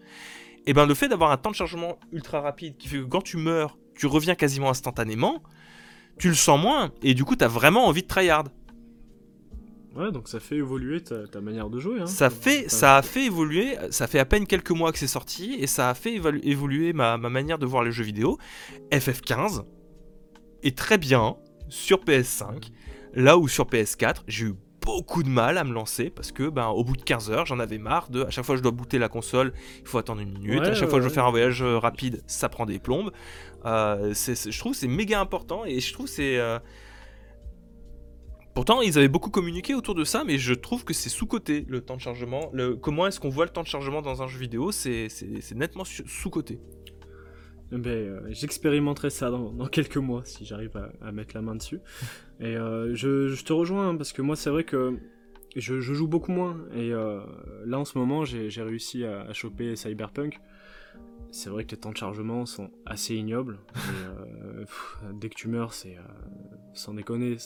Et 0.67 0.75
ben, 0.75 0.85
le 0.85 0.93
fait 0.93 1.09
d'avoir 1.09 1.31
un 1.31 1.39
temps 1.39 1.51
de 1.51 1.57
chargement 1.57 1.99
ultra 2.13 2.43
rapide 2.43 2.77
qui 2.77 2.89
fait 2.89 2.99
que 2.99 3.05
quand 3.05 3.23
tu 3.23 3.39
meurs, 3.39 3.79
tu 3.97 4.07
reviens 4.07 4.35
quasiment 4.35 4.69
instantanément, 4.69 5.43
tu 6.19 6.29
le 6.29 6.35
sens 6.35 6.61
moins. 6.61 6.93
Et 7.03 7.15
du 7.15 7.25
coup, 7.25 7.35
t'as 7.35 7.49
vraiment 7.49 7.87
envie 7.87 8.03
de 8.03 8.09
tryhard. 8.09 8.45
Ouais, 9.97 10.11
donc 10.11 10.29
ça 10.29 10.41
fait 10.41 10.57
évoluer 10.57 11.03
ta, 11.03 11.41
manière 11.41 11.71
de 11.71 11.79
jouer. 11.79 12.01
Hein. 12.01 12.07
Ça, 12.07 12.31
fait, 12.31 12.69
ça 12.69 12.97
a 12.97 13.03
fait 13.03 13.27
évoluer, 13.27 13.77
ça 13.91 14.07
fait 14.07 14.19
à 14.19 14.25
peine 14.25 14.47
quelques 14.47 14.71
mois 14.71 14.91
que 14.91 14.99
c'est 14.99 15.07
sorti, 15.07 15.57
et 15.61 15.67
ça 15.67 15.89
a 15.89 15.95
fait 15.95 16.15
évoluer 16.15 16.93
ma, 16.93 17.17
manière 17.17 17.59
de 17.59 17.67
voir 17.67 17.85
les 17.85 17.93
jeux 17.93 18.05
vidéo. 18.05 18.39
FF15 18.91 19.65
est 20.63 20.77
très 20.77 20.99
bien 20.99 21.37
sur 21.69 22.03
PS5, 22.05 22.71
là 23.15 23.39
où 23.39 23.47
sur 23.47 23.67
PS4, 23.67 24.23
j'ai 24.27 24.47
eu 24.47 24.55
beaucoup 24.85 25.23
de 25.23 25.29
mal 25.29 25.57
à 25.57 25.65
me 25.65 25.73
lancer 25.73 26.11
parce 26.11 26.31
que 26.31 26.49
ben 26.51 26.67
au 26.67 26.85
bout 26.85 26.95
de 26.95 27.03
15 27.03 27.31
heures 27.31 27.47
j'en 27.47 27.59
avais 27.59 27.79
marre 27.79 28.11
de 28.11 28.23
à 28.25 28.31
chaque 28.31 28.45
fois 28.45 28.55
que 28.55 28.59
je 28.59 28.63
dois 28.63 28.71
booter 28.71 28.99
la 28.99 29.09
console 29.09 29.55
il 29.81 29.89
faut 29.89 29.97
attendre 29.97 30.21
une 30.21 30.33
minute 30.33 30.61
à 30.61 30.75
chaque 30.75 30.91
fois 30.91 30.99
que 30.99 31.05
je 31.05 31.09
veux 31.09 31.15
faire 31.15 31.25
un 31.25 31.31
voyage 31.31 31.63
euh, 31.63 31.79
rapide 31.79 32.23
ça 32.27 32.51
prend 32.51 32.67
des 32.67 32.79
plombes 32.79 33.11
euh, 33.65 34.13
je 34.13 34.59
trouve 34.59 34.75
c'est 34.75 34.87
méga 34.87 35.21
important 35.21 35.65
et 35.65 35.81
je 35.81 35.91
trouve 35.95 36.07
c'est 36.07 36.39
euh, 36.39 36.59
Pourtant, 38.55 38.81
ils 38.83 38.97
avaient 38.99 39.09
beaucoup 39.09 39.31
communiqué 39.31 39.75
autour 39.75 39.97
de 39.97 40.05
ça, 40.05 40.23
mais 40.25 40.39
je 40.39 40.55
trouve 40.55 40.85
que 40.85 40.95
c'est 40.95 41.09
sous-côté 41.09 41.67
le 41.69 41.81
temps 41.81 41.97
de 41.97 42.01
chargement. 42.01 42.53
Comment 42.81 43.07
est-ce 43.09 43.19
qu'on 43.19 43.29
voit 43.29 43.47
le 43.47 43.51
temps 43.51 43.63
de 43.63 43.69
chargement 43.69 44.01
dans 44.01 44.23
un 44.23 44.29
jeu 44.29 44.39
vidéo 44.39 44.71
C'est 44.71 45.09
nettement 45.55 45.85
sous-côté. 45.85 46.61
Ben, 47.73 47.89
euh, 47.89 48.21
j'expérimenterai 48.29 49.11
ça 49.11 49.31
dans, 49.31 49.67
quelques 49.67 49.97
mois 49.97 50.23
si 50.25 50.45
j'arrive 50.45 50.81
à, 51.01 51.11
mettre 51.11 51.35
la 51.35 51.43
main 51.43 51.57
dessus. 51.57 51.81
Et 52.39 52.57
euh, 52.57 52.95
je, 52.95 53.43
te 53.43 53.53
rejoins 53.53 53.89
hein, 53.89 53.97
parce 53.97 54.13
que 54.13 54.23
moi 54.23 54.37
c'est 54.37 54.51
vrai 54.51 54.63
que 54.65 54.97
je, 55.57 55.81
joue 55.81 56.07
beaucoup 56.07 56.31
moins 56.31 56.57
et 56.73 56.93
euh, 56.93 57.21
là 57.65 57.79
en 57.79 57.85
ce 57.85 57.99
moment 57.99 58.25
j'ai 58.25 58.63
réussi 58.63 59.05
à, 59.05 59.33
choper 59.33 59.75
Cyberpunk. 59.77 60.39
C'est 61.31 61.51
vrai 61.51 61.65
que 61.65 61.73
les 61.73 61.79
temps 61.79 61.91
de 61.91 61.97
chargement 61.97 62.47
sont 62.47 62.71
assez 62.87 63.17
ignobles. 63.17 63.59
euh, 63.77 64.25
pff, 64.65 64.99
dès 65.15 65.29
que 65.29 65.35
tu 65.35 65.49
meurs, 65.49 65.73
c'est 65.73 65.97
euh, 65.97 66.03
sans 66.73 66.95
déconner, 66.95 67.37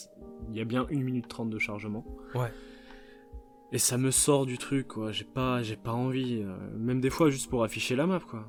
il 0.49 0.57
y 0.57 0.61
a 0.61 0.65
bien 0.65 0.87
1 0.91 0.95
minute 0.99 1.27
30 1.27 1.49
de 1.49 1.59
chargement. 1.59 2.05
Ouais. 2.35 2.51
Et 3.71 3.77
ça 3.77 3.97
me 3.97 4.11
sort 4.11 4.45
du 4.45 4.57
truc 4.57 4.87
quoi. 4.87 5.11
J'ai 5.11 5.25
pas 5.25 5.61
j'ai 5.61 5.75
pas 5.75 5.91
envie. 5.91 6.41
euh, 6.43 6.55
même 6.77 7.01
des 7.01 7.09
fois 7.09 7.29
juste 7.29 7.49
pour 7.49 7.63
afficher 7.63 7.95
la 7.95 8.07
map 8.07 8.19
quoi. 8.19 8.47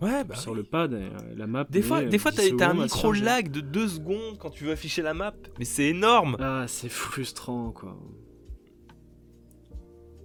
Ouais, 0.00 0.22
bah. 0.24 0.36
sur 0.36 0.52
oui. 0.52 0.58
le 0.58 0.64
pad, 0.64 0.94
euh, 0.94 1.10
la 1.36 1.46
map. 1.46 1.64
Des 1.68 1.82
fois, 1.82 2.04
des 2.04 2.18
fois 2.18 2.30
10 2.30 2.56
t'as 2.56 2.70
un 2.70 2.74
micro 2.74 3.12
lag 3.12 3.50
de 3.50 3.60
2 3.60 3.88
secondes 3.88 4.38
quand 4.38 4.50
tu 4.50 4.64
veux 4.64 4.72
afficher 4.72 5.02
la 5.02 5.14
map, 5.14 5.34
mais 5.58 5.64
c'est 5.64 5.86
énorme. 5.86 6.36
Ah, 6.38 6.66
c'est 6.68 6.88
frustrant, 6.88 7.72
quoi. 7.72 7.96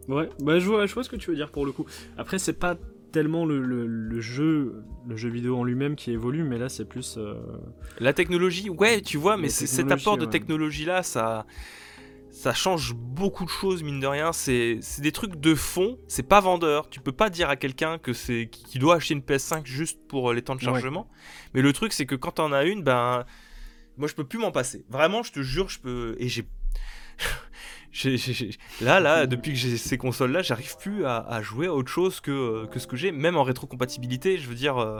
Ouais, 0.07 0.29
bah 0.41 0.59
je 0.59 0.67
vois, 0.67 0.85
je 0.85 0.93
vois 0.93 1.03
ce 1.03 1.09
que 1.09 1.15
tu 1.15 1.29
veux 1.29 1.35
dire 1.35 1.49
pour 1.49 1.65
le 1.65 1.71
coup. 1.71 1.85
Après, 2.17 2.37
c'est 2.37 2.53
pas 2.53 2.75
tellement 3.13 3.45
le, 3.45 3.61
le- 3.61 3.87
le 3.87 4.19
jeu, 4.19 4.83
le 5.07 5.15
jeu 5.15 5.29
vidéo 5.29 5.57
en 5.57 5.63
lui-même 5.63 5.95
qui 5.95 6.11
évolue, 6.11 6.43
mais 6.43 6.57
là, 6.57 6.67
c'est 6.67 6.83
plus. 6.83 7.15
euh, 7.17 7.35
La 7.99 8.11
technologie, 8.11 8.69
ouais, 8.69 8.99
tu 9.01 9.15
vois, 9.17 9.37
mais 9.37 9.47
cet 9.47 9.89
apport 9.89 10.17
de 10.17 10.25
ouais. 10.25 10.29
technologie 10.31 10.83
là, 10.83 11.01
ça, 11.03 11.45
ça 12.31 12.53
change 12.53 12.93
beaucoup 12.95 13.45
de 13.45 13.49
choses 13.49 13.83
mine 13.83 13.99
de 14.01 14.07
rien. 14.07 14.33
C'est 14.33 14.79
des 14.99 15.11
trucs 15.13 15.35
de 15.39 15.55
fond, 15.55 15.97
c'est 16.07 16.27
pas 16.27 16.41
vendeur. 16.41 16.89
Tu 16.89 16.99
peux 16.99 17.11
pas 17.13 17.29
dire 17.29 17.49
à 17.49 17.55
quelqu'un 17.55 17.99
que 17.99 18.11
c'est 18.11 18.47
qu'il 18.51 18.81
doit 18.81 18.95
acheter 18.95 19.13
une 19.13 19.21
PS5 19.21 19.65
juste 19.65 19.99
pour 20.09 20.31
euh, 20.31 20.33
les 20.33 20.41
temps 20.41 20.55
de 20.55 20.59
Ouais. 20.59 20.65
chargement. 20.65 21.07
Mais 21.53 21.61
le 21.61 21.71
truc, 21.71 21.93
c'est 21.93 22.05
que 22.07 22.15
quand 22.15 22.31
t'en 22.31 22.51
as 22.51 22.65
une, 22.65 22.83
ben, 22.83 23.23
moi 23.97 24.07
je 24.09 24.15
peux 24.15 24.25
plus 24.25 24.39
m'en 24.39 24.51
passer. 24.51 24.83
Vraiment, 24.89 25.21
je 25.23 25.31
te 25.31 25.41
jure, 25.41 25.69
je 25.69 25.79
peux. 25.79 26.15
Et 26.17 26.27
j'ai. 26.27 26.45
Là, 28.81 28.99
là, 28.99 29.25
depuis 29.27 29.51
que 29.53 29.57
j'ai 29.57 29.77
ces 29.77 29.97
consoles-là, 29.97 30.41
j'arrive 30.41 30.75
plus 30.77 31.05
à, 31.05 31.17
à 31.17 31.41
jouer 31.41 31.67
à 31.67 31.73
autre 31.73 31.89
chose 31.91 32.19
que, 32.19 32.65
que 32.67 32.79
ce 32.79 32.87
que 32.87 32.95
j'ai, 32.97 33.11
même 33.11 33.37
en 33.37 33.43
rétrocompatibilité. 33.43 34.37
Je 34.37 34.47
veux 34.49 34.55
dire, 34.55 34.77
euh, 34.77 34.99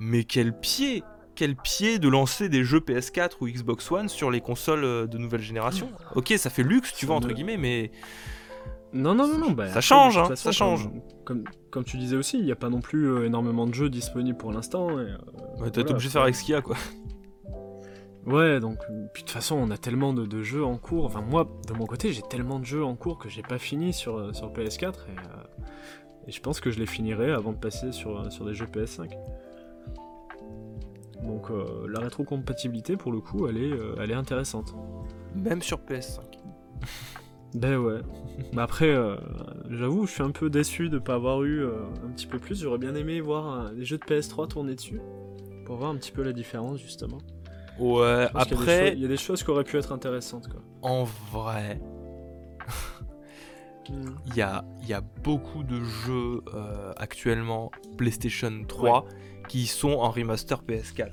mais 0.00 0.24
quel 0.24 0.52
pied 0.58 1.02
quel 1.36 1.56
pied 1.56 1.98
de 1.98 2.08
lancer 2.08 2.48
des 2.48 2.62
jeux 2.62 2.78
PS4 2.78 3.32
ou 3.40 3.48
Xbox 3.48 3.90
One 3.90 4.08
sur 4.08 4.30
les 4.30 4.40
consoles 4.40 4.84
euh, 4.84 5.06
de 5.08 5.18
nouvelle 5.18 5.40
génération? 5.42 5.90
Ok, 6.14 6.32
ça 6.36 6.48
fait 6.48 6.62
luxe, 6.62 6.92
tu 6.94 7.06
vois, 7.06 7.16
entre 7.16 7.26
me- 7.26 7.32
guimmets, 7.34 7.56
mais 7.56 7.90
Non, 8.92 9.16
non, 9.16 9.26
non, 9.26 9.38
non. 9.38 9.50
Bah, 9.50 9.66
Ça 9.68 9.80
change, 9.80 10.16
hein, 10.16 10.36
ça 10.36 10.52
change. 10.52 10.84
Comme, 11.24 11.42
comme, 11.42 11.44
comme 11.70 11.84
tu 11.84 11.96
disais 11.96 12.14
aussi, 12.14 12.38
il 12.38 12.44
n'y 12.44 12.52
a 12.52 12.56
pas 12.56 12.68
non 12.68 12.80
plus 12.80 13.08
euh, 13.10 13.26
énormément 13.26 13.66
de 13.66 13.74
jeux 13.74 13.90
disponibles 13.90 14.38
pour 14.38 14.52
l'instant. 14.52 14.90
euh, 14.96 15.16
ouais, 15.58 15.70
t'es 15.72 15.80
voilà, 15.80 15.90
obligé 15.90 16.06
de 16.08 16.12
faire 16.12 16.22
avec 16.22 16.36
ce 16.36 16.44
qu'il 16.44 16.52
y 16.52 16.56
a, 16.56 16.62
quoi. 16.62 16.76
Ouais, 18.26 18.58
donc, 18.58 18.78
puis 19.12 19.22
de 19.22 19.26
toute 19.26 19.30
façon, 19.30 19.56
on 19.56 19.70
a 19.70 19.76
tellement 19.76 20.14
de, 20.14 20.24
de 20.24 20.42
jeux 20.42 20.64
en 20.64 20.78
cours. 20.78 21.04
Enfin, 21.04 21.20
moi, 21.20 21.46
de 21.68 21.74
mon 21.74 21.86
côté, 21.86 22.12
j'ai 22.12 22.22
tellement 22.22 22.58
de 22.58 22.64
jeux 22.64 22.84
en 22.84 22.96
cours 22.96 23.18
que 23.18 23.28
j'ai 23.28 23.42
pas 23.42 23.58
fini 23.58 23.92
sur, 23.92 24.16
euh, 24.16 24.32
sur 24.32 24.50
PS4 24.52 24.80
et, 24.82 24.90
euh, 24.90 25.44
et 26.26 26.32
je 26.32 26.40
pense 26.40 26.60
que 26.60 26.70
je 26.70 26.78
les 26.78 26.86
finirai 26.86 27.32
avant 27.32 27.52
de 27.52 27.58
passer 27.58 27.92
sur, 27.92 28.18
euh, 28.18 28.30
sur 28.30 28.44
des 28.44 28.54
jeux 28.54 28.66
PS5. 28.66 29.10
Donc, 31.22 31.50
euh, 31.50 31.86
la 31.88 32.00
rétrocompatibilité, 32.00 32.96
pour 32.96 33.12
le 33.12 33.20
coup, 33.20 33.46
elle 33.46 33.58
est, 33.58 33.72
euh, 33.72 33.94
elle 33.98 34.10
est 34.10 34.14
intéressante. 34.14 34.74
Même 35.34 35.62
sur 35.62 35.78
PS5. 35.78 36.20
Ben 37.54 37.76
ouais. 37.76 38.00
Mais 38.52 38.62
après, 38.62 38.92
j'avoue, 39.70 40.06
je 40.08 40.10
suis 40.10 40.24
un 40.24 40.32
peu 40.32 40.50
déçu 40.50 40.88
de 40.88 40.98
pas 40.98 41.14
avoir 41.14 41.44
eu 41.44 41.64
un 41.64 42.10
petit 42.10 42.26
peu 42.26 42.40
plus. 42.40 42.60
J'aurais 42.60 42.78
bien 42.78 42.96
aimé 42.96 43.20
voir 43.20 43.70
des 43.70 43.84
jeux 43.84 43.96
de 43.98 44.02
PS3 44.02 44.48
tourner 44.48 44.74
dessus. 44.74 45.00
Pour 45.64 45.76
voir 45.76 45.90
un 45.90 45.94
petit 45.94 46.10
peu 46.10 46.24
la 46.24 46.32
différence, 46.32 46.80
justement. 46.80 47.18
Ouais, 47.78 48.28
après, 48.34 48.92
il 48.94 49.00
y, 49.00 49.04
a 49.04 49.08
des 49.08 49.16
choses 49.16 49.42
qui 49.42 49.50
auraient 49.50 49.64
pu 49.64 49.76
être 49.76 49.92
intéressantes, 49.92 50.48
quoi. 50.48 50.60
en 50.82 51.04
vrai, 51.32 51.80
il 53.88 54.34
y 54.36 54.42
a, 54.42 54.64
y 54.86 54.92
a 54.92 55.00
beaucoup 55.00 55.64
de 55.64 55.82
jeux 55.82 56.42
euh, 56.54 56.92
actuellement 56.96 57.70
PlayStation 57.96 58.64
3 58.66 59.06
qui 59.48 59.66
sont 59.66 59.90
en 59.92 60.10
remaster 60.10 60.62
PS4. 60.62 61.10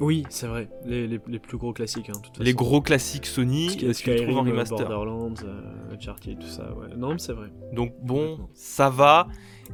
Oui, 0.00 0.24
c'est 0.30 0.46
vrai. 0.46 0.68
Les, 0.86 1.06
les, 1.06 1.20
les 1.26 1.38
plus 1.38 1.58
gros 1.58 1.74
classiques, 1.74 2.08
hein, 2.08 2.18
toute 2.22 2.38
Les 2.38 2.52
façon. 2.52 2.64
gros 2.64 2.80
classiques 2.80 3.26
Sony, 3.26 3.70
Ce 3.70 3.76
qui 3.76 3.86
est 3.86 3.94
tu 3.94 4.10
les 4.10 4.22
trouves 4.22 4.38
en 4.38 4.46
euh, 4.46 4.50
remaster. 4.50 4.78
Borderlands, 4.78 5.34
euh, 5.44 5.94
Uncharted, 5.94 6.38
tout 6.38 6.46
ça, 6.46 6.72
ouais. 6.74 6.88
Non, 6.96 7.12
mais 7.12 7.18
c'est 7.18 7.34
vrai. 7.34 7.48
Donc 7.74 7.94
bon, 8.02 8.48
ça 8.54 8.88
va. 8.88 9.28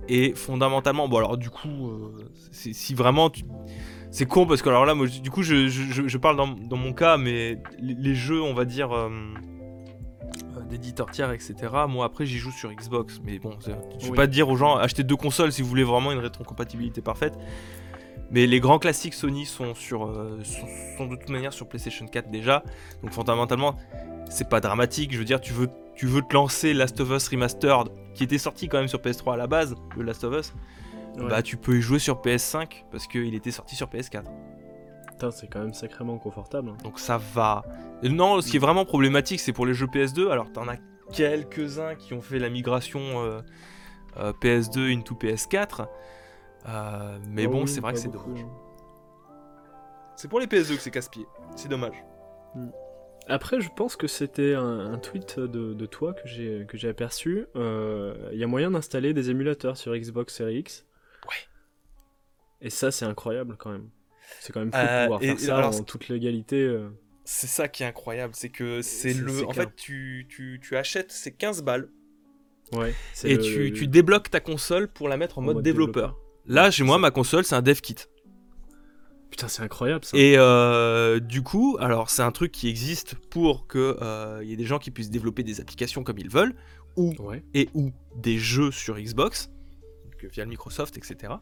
Et 0.08 0.34
fondamentalement, 0.34 1.08
bon 1.08 1.18
alors 1.18 1.36
du 1.38 1.48
coup, 1.48 1.88
euh, 1.88 2.28
si 2.50 2.94
vraiment 2.94 3.30
tu... 3.30 3.44
C'est 4.16 4.24
con 4.24 4.46
parce 4.46 4.62
que 4.62 4.70
alors 4.70 4.86
là, 4.86 4.94
moi, 4.94 5.06
du 5.08 5.30
coup, 5.30 5.42
je, 5.42 5.68
je- 5.68 6.16
parle 6.16 6.36
dans, 6.38 6.48
dans 6.48 6.78
mon 6.78 6.94
cas, 6.94 7.18
mais 7.18 7.58
les, 7.78 7.92
les 7.94 8.14
jeux, 8.14 8.40
on 8.40 8.54
va 8.54 8.64
dire, 8.64 8.90
euh, 8.92 9.10
euh, 10.56 10.60
d'éditeurs 10.70 11.10
tiers, 11.10 11.32
etc. 11.32 11.54
Moi, 11.86 12.06
après, 12.06 12.24
j'y 12.24 12.38
joue 12.38 12.50
sur 12.50 12.72
Xbox. 12.72 13.20
Mais 13.26 13.38
bon, 13.38 13.58
je 13.60 13.72
vais 13.72 13.76
Oui. 14.08 14.16
pas 14.16 14.26
dire 14.26 14.48
aux 14.48 14.56
gens, 14.56 14.76
achetez 14.76 15.02
deux 15.02 15.16
consoles 15.16 15.52
si 15.52 15.60
vous 15.60 15.68
voulez 15.68 15.84
vraiment 15.84 16.12
une 16.12 16.20
rétrocompatibilité 16.20 17.02
parfaite. 17.02 17.34
Mais 18.30 18.46
les 18.46 18.58
grands 18.58 18.78
classiques 18.78 19.12
Sony 19.12 19.44
sont, 19.44 19.74
sur, 19.74 20.06
euh, 20.06 20.40
sont, 20.44 20.66
sont 20.96 21.06
de 21.08 21.16
toute 21.16 21.28
manière 21.28 21.52
sur 21.52 21.68
PlayStation 21.68 22.06
4 22.06 22.30
déjà. 22.30 22.62
Donc 23.02 23.12
fondamentalement, 23.12 23.76
c'est 24.30 24.48
pas 24.48 24.60
dramatique. 24.60 25.12
Je 25.12 25.18
veux 25.18 25.26
dire, 25.26 25.42
tu 25.42 25.52
veux, 25.52 25.68
tu 25.94 26.06
veux 26.06 26.22
te 26.22 26.32
lancer 26.32 26.72
Last 26.72 26.98
of 27.00 27.10
Us 27.10 27.28
Remastered, 27.28 27.88
qui 28.14 28.24
était 28.24 28.38
sorti 28.38 28.68
quand 28.68 28.78
même 28.78 28.88
sur 28.88 29.00
PS3 29.00 29.34
à 29.34 29.36
la 29.36 29.46
base, 29.46 29.74
le 29.94 30.04
Last 30.04 30.24
of 30.24 30.34
Us. 30.40 30.54
Ouais. 31.16 31.28
Bah, 31.28 31.42
tu 31.42 31.56
peux 31.56 31.76
y 31.76 31.80
jouer 31.80 31.98
sur 31.98 32.20
PS5 32.20 32.84
parce 32.90 33.06
qu'il 33.06 33.34
était 33.34 33.50
sorti 33.50 33.74
sur 33.76 33.88
PS4. 33.88 34.24
Putain, 35.08 35.30
c'est 35.30 35.46
quand 35.46 35.60
même 35.60 35.72
sacrément 35.74 36.18
confortable. 36.18 36.68
hein. 36.70 36.76
Donc 36.84 36.98
ça 36.98 37.18
va. 37.18 37.64
Et 38.02 38.08
non, 38.10 38.40
ce 38.42 38.50
qui 38.50 38.56
est 38.56 38.60
vraiment 38.60 38.84
problématique, 38.84 39.40
c'est 39.40 39.52
pour 39.54 39.64
les 39.66 39.72
jeux 39.74 39.86
PS2. 39.86 40.30
Alors, 40.30 40.52
t'en 40.52 40.68
as 40.68 40.76
quelques-uns 41.12 41.94
qui 41.94 42.12
ont 42.14 42.20
fait 42.20 42.38
la 42.38 42.50
migration 42.50 43.00
euh, 43.24 43.40
euh, 44.18 44.32
PS2 44.42 44.94
into 44.94 45.14
PS4. 45.14 45.86
Euh, 46.68 47.18
mais 47.28 47.46
Oh 47.46 47.50
bon, 47.50 47.60
oui, 47.62 47.68
c'est 47.68 47.80
vrai 47.80 47.92
que 47.94 47.98
c'est 47.98 48.08
dommage. 48.10 48.40
hein. 48.42 48.50
C'est 50.16 50.28
pour 50.28 50.40
les 50.40 50.46
PS2 50.46 50.76
que 50.76 50.82
c'est 50.82 50.90
casse-pied. 50.90 51.26
C'est 51.56 51.68
dommage. 51.68 52.02
Après, 53.28 53.60
je 53.60 53.68
pense 53.74 53.96
que 53.96 54.06
c'était 54.06 54.54
un, 54.54 54.92
un 54.92 54.98
tweet 54.98 55.38
de, 55.40 55.74
de 55.74 55.86
toi 55.86 56.12
que 56.14 56.26
j'ai 56.26 56.64
que 56.68 56.76
j'ai 56.76 56.88
aperçu. 56.88 57.46
Euh, 57.56 58.14
Il 58.32 58.38
y 58.38 58.44
a 58.44 58.46
moyen 58.46 58.70
d'installer 58.70 59.12
des 59.14 59.30
émulateurs 59.30 59.76
sur 59.76 59.94
Xbox 59.96 60.34
Series 60.34 60.58
X. 60.60 60.86
Et 62.60 62.70
ça, 62.70 62.90
c'est 62.90 63.04
incroyable 63.04 63.56
quand 63.58 63.70
même. 63.70 63.88
C'est 64.40 64.52
quand 64.52 64.60
même 64.60 64.72
fou 64.72 64.78
Euh, 64.78 64.98
de 65.00 65.04
pouvoir 65.04 65.22
et- 65.22 65.26
faire 65.26 65.38
ça 65.40 65.56
alors, 65.58 65.74
en 65.76 65.82
toute 65.82 66.08
légalité. 66.08 66.60
euh. 66.62 66.88
C'est 67.24 67.46
ça 67.48 67.68
qui 67.68 67.82
est 67.82 67.86
incroyable, 67.86 68.34
c'est 68.36 68.48
que 68.50 68.82
c'est 68.82 69.12
le. 69.14 69.44
En 69.44 69.48
clair. 69.50 69.64
fait, 69.66 69.76
tu, 69.76 70.26
tu, 70.28 70.60
tu 70.62 70.76
achètes 70.76 71.10
ces 71.12 71.32
15 71.34 71.62
balles 71.62 71.88
Ouais. 72.72 72.94
et 73.24 73.36
le- 73.36 73.42
tu, 73.42 73.58
le- 73.70 73.72
tu 73.72 73.86
débloques 73.88 74.30
ta 74.30 74.40
console 74.40 74.88
pour 74.88 75.08
la 75.08 75.16
mettre 75.16 75.38
en, 75.38 75.42
en 75.42 75.44
mode, 75.44 75.54
mode 75.56 75.64
développeur. 75.64 76.16
Là, 76.46 76.70
chez 76.70 76.84
moi, 76.84 76.96
ça. 76.96 77.00
ma 77.00 77.10
console, 77.10 77.44
c'est 77.44 77.54
un 77.56 77.62
dev 77.62 77.80
kit. 77.80 77.96
Putain, 79.30 79.48
c'est 79.48 79.62
incroyable 79.62 80.04
ça. 80.04 80.16
Et 80.16 80.34
euh, 80.38 81.18
du 81.20 81.42
coup, 81.42 81.76
alors 81.80 82.10
c'est 82.10 82.22
un 82.22 82.30
truc 82.32 82.52
qui 82.52 82.68
existe 82.68 83.16
pour 83.16 83.66
que 83.66 83.96
euh, 84.00 84.40
il 84.42 84.48
y 84.48 84.52
ait 84.52 84.56
des 84.56 84.64
gens 84.64 84.78
qui 84.78 84.90
puissent 84.92 85.10
développer 85.10 85.42
des 85.42 85.60
applications 85.60 86.04
comme 86.04 86.18
ils 86.18 86.30
veulent, 86.30 86.54
ou 86.96 87.12
Ouais. 87.18 87.42
et 87.54 87.68
ou 87.74 87.90
des 88.16 88.38
jeux 88.38 88.70
sur 88.70 88.96
Xbox, 88.98 89.50
donc, 90.04 90.24
euh, 90.24 90.28
via 90.32 90.44
le 90.44 90.50
Microsoft, 90.50 90.96
etc. 90.96 91.34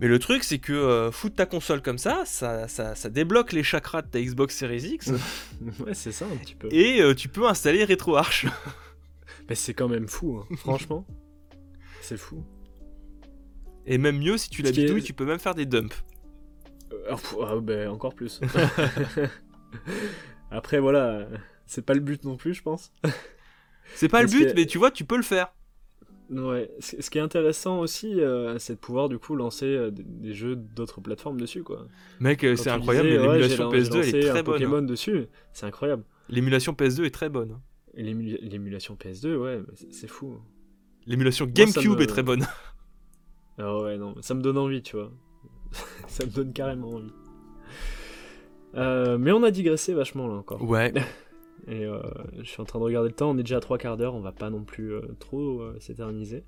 Mais 0.00 0.08
le 0.08 0.18
truc, 0.18 0.44
c'est 0.44 0.58
que 0.58 0.72
euh, 0.74 1.10
foutre 1.10 1.36
ta 1.36 1.46
console 1.46 1.80
comme 1.80 1.96
ça, 1.98 2.24
ça, 2.26 2.68
ça, 2.68 2.94
ça 2.94 3.08
débloque 3.08 3.52
les 3.52 3.62
chakras 3.62 4.02
de 4.02 4.08
ta 4.08 4.20
Xbox 4.20 4.54
Series 4.54 4.82
X, 4.94 5.08
ouais, 5.80 5.94
c'est 5.94 6.12
ça 6.12 6.26
un 6.26 6.36
petit 6.36 6.54
peu. 6.54 6.68
et 6.70 7.00
euh, 7.00 7.14
tu 7.14 7.28
peux 7.28 7.46
installer 7.48 7.84
RetroArch. 7.84 8.46
Mais 9.48 9.54
c'est 9.54 9.74
quand 9.74 9.88
même 9.88 10.08
fou, 10.08 10.38
hein. 10.38 10.54
franchement. 10.56 11.06
C'est 12.02 12.16
fou. 12.18 12.44
Et 13.86 13.96
même 13.98 14.18
mieux, 14.18 14.36
si 14.36 14.50
tu 14.50 14.62
la 14.62 14.68
Ce 14.68 14.74
qui 14.74 14.80
est- 14.80 14.84
bidouilles, 14.84 15.02
tu 15.02 15.12
peux 15.14 15.24
même 15.24 15.38
faire 15.38 15.54
des 15.54 15.64
dumps. 15.66 15.94
Euh, 16.92 16.96
ah, 17.12 17.16
ah, 17.48 17.56
ben, 17.62 17.88
encore 17.88 18.14
plus. 18.14 18.40
Après, 20.50 20.78
voilà, 20.78 21.26
c'est 21.66 21.84
pas 21.84 21.94
le 21.94 22.00
but 22.00 22.24
non 22.24 22.36
plus, 22.36 22.54
je 22.54 22.62
pense. 22.62 22.92
C'est 23.94 24.08
pas 24.08 24.22
le 24.22 24.28
but, 24.28 24.52
mais 24.54 24.66
tu 24.66 24.78
vois, 24.78 24.90
tu 24.90 25.04
peux 25.04 25.16
le 25.16 25.22
faire. 25.22 25.52
Ouais, 26.28 26.70
ce 26.80 27.08
qui 27.08 27.18
est 27.18 27.20
intéressant 27.20 27.78
aussi, 27.78 28.20
euh, 28.20 28.58
c'est 28.58 28.74
de 28.74 28.78
pouvoir 28.80 29.08
du 29.08 29.16
coup 29.18 29.36
lancer 29.36 29.66
euh, 29.66 29.90
des- 29.92 30.34
jeux 30.34 30.56
d'autres 30.56 31.00
plateformes 31.00 31.40
dessus, 31.40 31.62
quoi. 31.62 31.86
Mec, 32.18 32.42
euh, 32.42 32.56
c'est 32.56 32.70
incroyable, 32.70 33.08
ouais, 33.08 33.14
l'émulation 33.18 33.48
j'ai 33.48 33.62
lan- 33.62 33.70
j'ai 33.70 33.78
PS2, 33.78 34.02
elle 34.02 34.08
est 34.16 34.20
très 34.30 34.42
bonne. 34.42 34.54
hein. 34.54 34.58
Pokémon 34.66 34.82
dessus, 34.82 35.26
c'est 35.52 35.66
incroyable. 35.66 36.02
L'émulation 36.28 36.72
PS2 36.72 37.04
est 37.04 37.10
très 37.14 37.28
bonne. 37.28 37.60
L'ému- 37.94 38.38
l'émulation 38.42 38.96
PS2, 38.96 39.36
ouais, 39.36 39.60
c'est- 39.90 40.08
fou. 40.08 40.38
L'émulation 41.06 41.46
GameCube 41.46 41.96
me- 41.96 42.02
est 42.02 42.06
très 42.06 42.22
bonne. 42.24 42.44
Ah 43.58 43.80
ouais, 43.80 43.96
non, 43.96 44.14
ça 44.20 44.34
me 44.34 44.42
donne 44.42 44.58
envie, 44.58 44.82
tu 44.82 44.96
vois. 44.96 45.10
ça 46.08 46.26
me 46.26 46.30
donne 46.30 46.52
carrément 46.52 46.90
envie. 46.90 47.12
Euh, 48.74 49.16
mais 49.16 49.32
on 49.32 49.42
a 49.44 49.50
digressé 49.50 49.94
vachement 49.94 50.26
là 50.28 50.34
encore. 50.34 50.62
Ouais. 50.62 50.92
Et 51.68 51.84
euh, 51.84 52.00
je 52.38 52.44
suis 52.44 52.60
en 52.60 52.64
train 52.64 52.78
de 52.78 52.84
regarder 52.84 53.08
le 53.08 53.14
temps, 53.14 53.30
on 53.30 53.38
est 53.38 53.42
déjà 53.42 53.56
à 53.56 53.60
trois 53.60 53.78
quarts 53.78 53.96
d'heure, 53.96 54.14
on 54.14 54.20
va 54.20 54.32
pas 54.32 54.50
non 54.50 54.62
plus 54.62 54.94
euh, 54.94 55.00
trop 55.18 55.60
euh, 55.60 55.76
s'éterniser. 55.80 56.44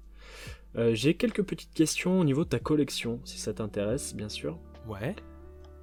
J'ai 0.93 1.15
quelques 1.15 1.43
petites 1.43 1.75
questions 1.75 2.21
au 2.21 2.25
niveau 2.25 2.45
de 2.45 2.51
ta 2.51 2.61
collection, 2.61 3.21
si 3.25 3.39
ça 3.39 3.53
t'intéresse, 3.53 4.15
bien 4.15 4.29
sûr. 4.29 4.61
Ouais. 4.87 5.17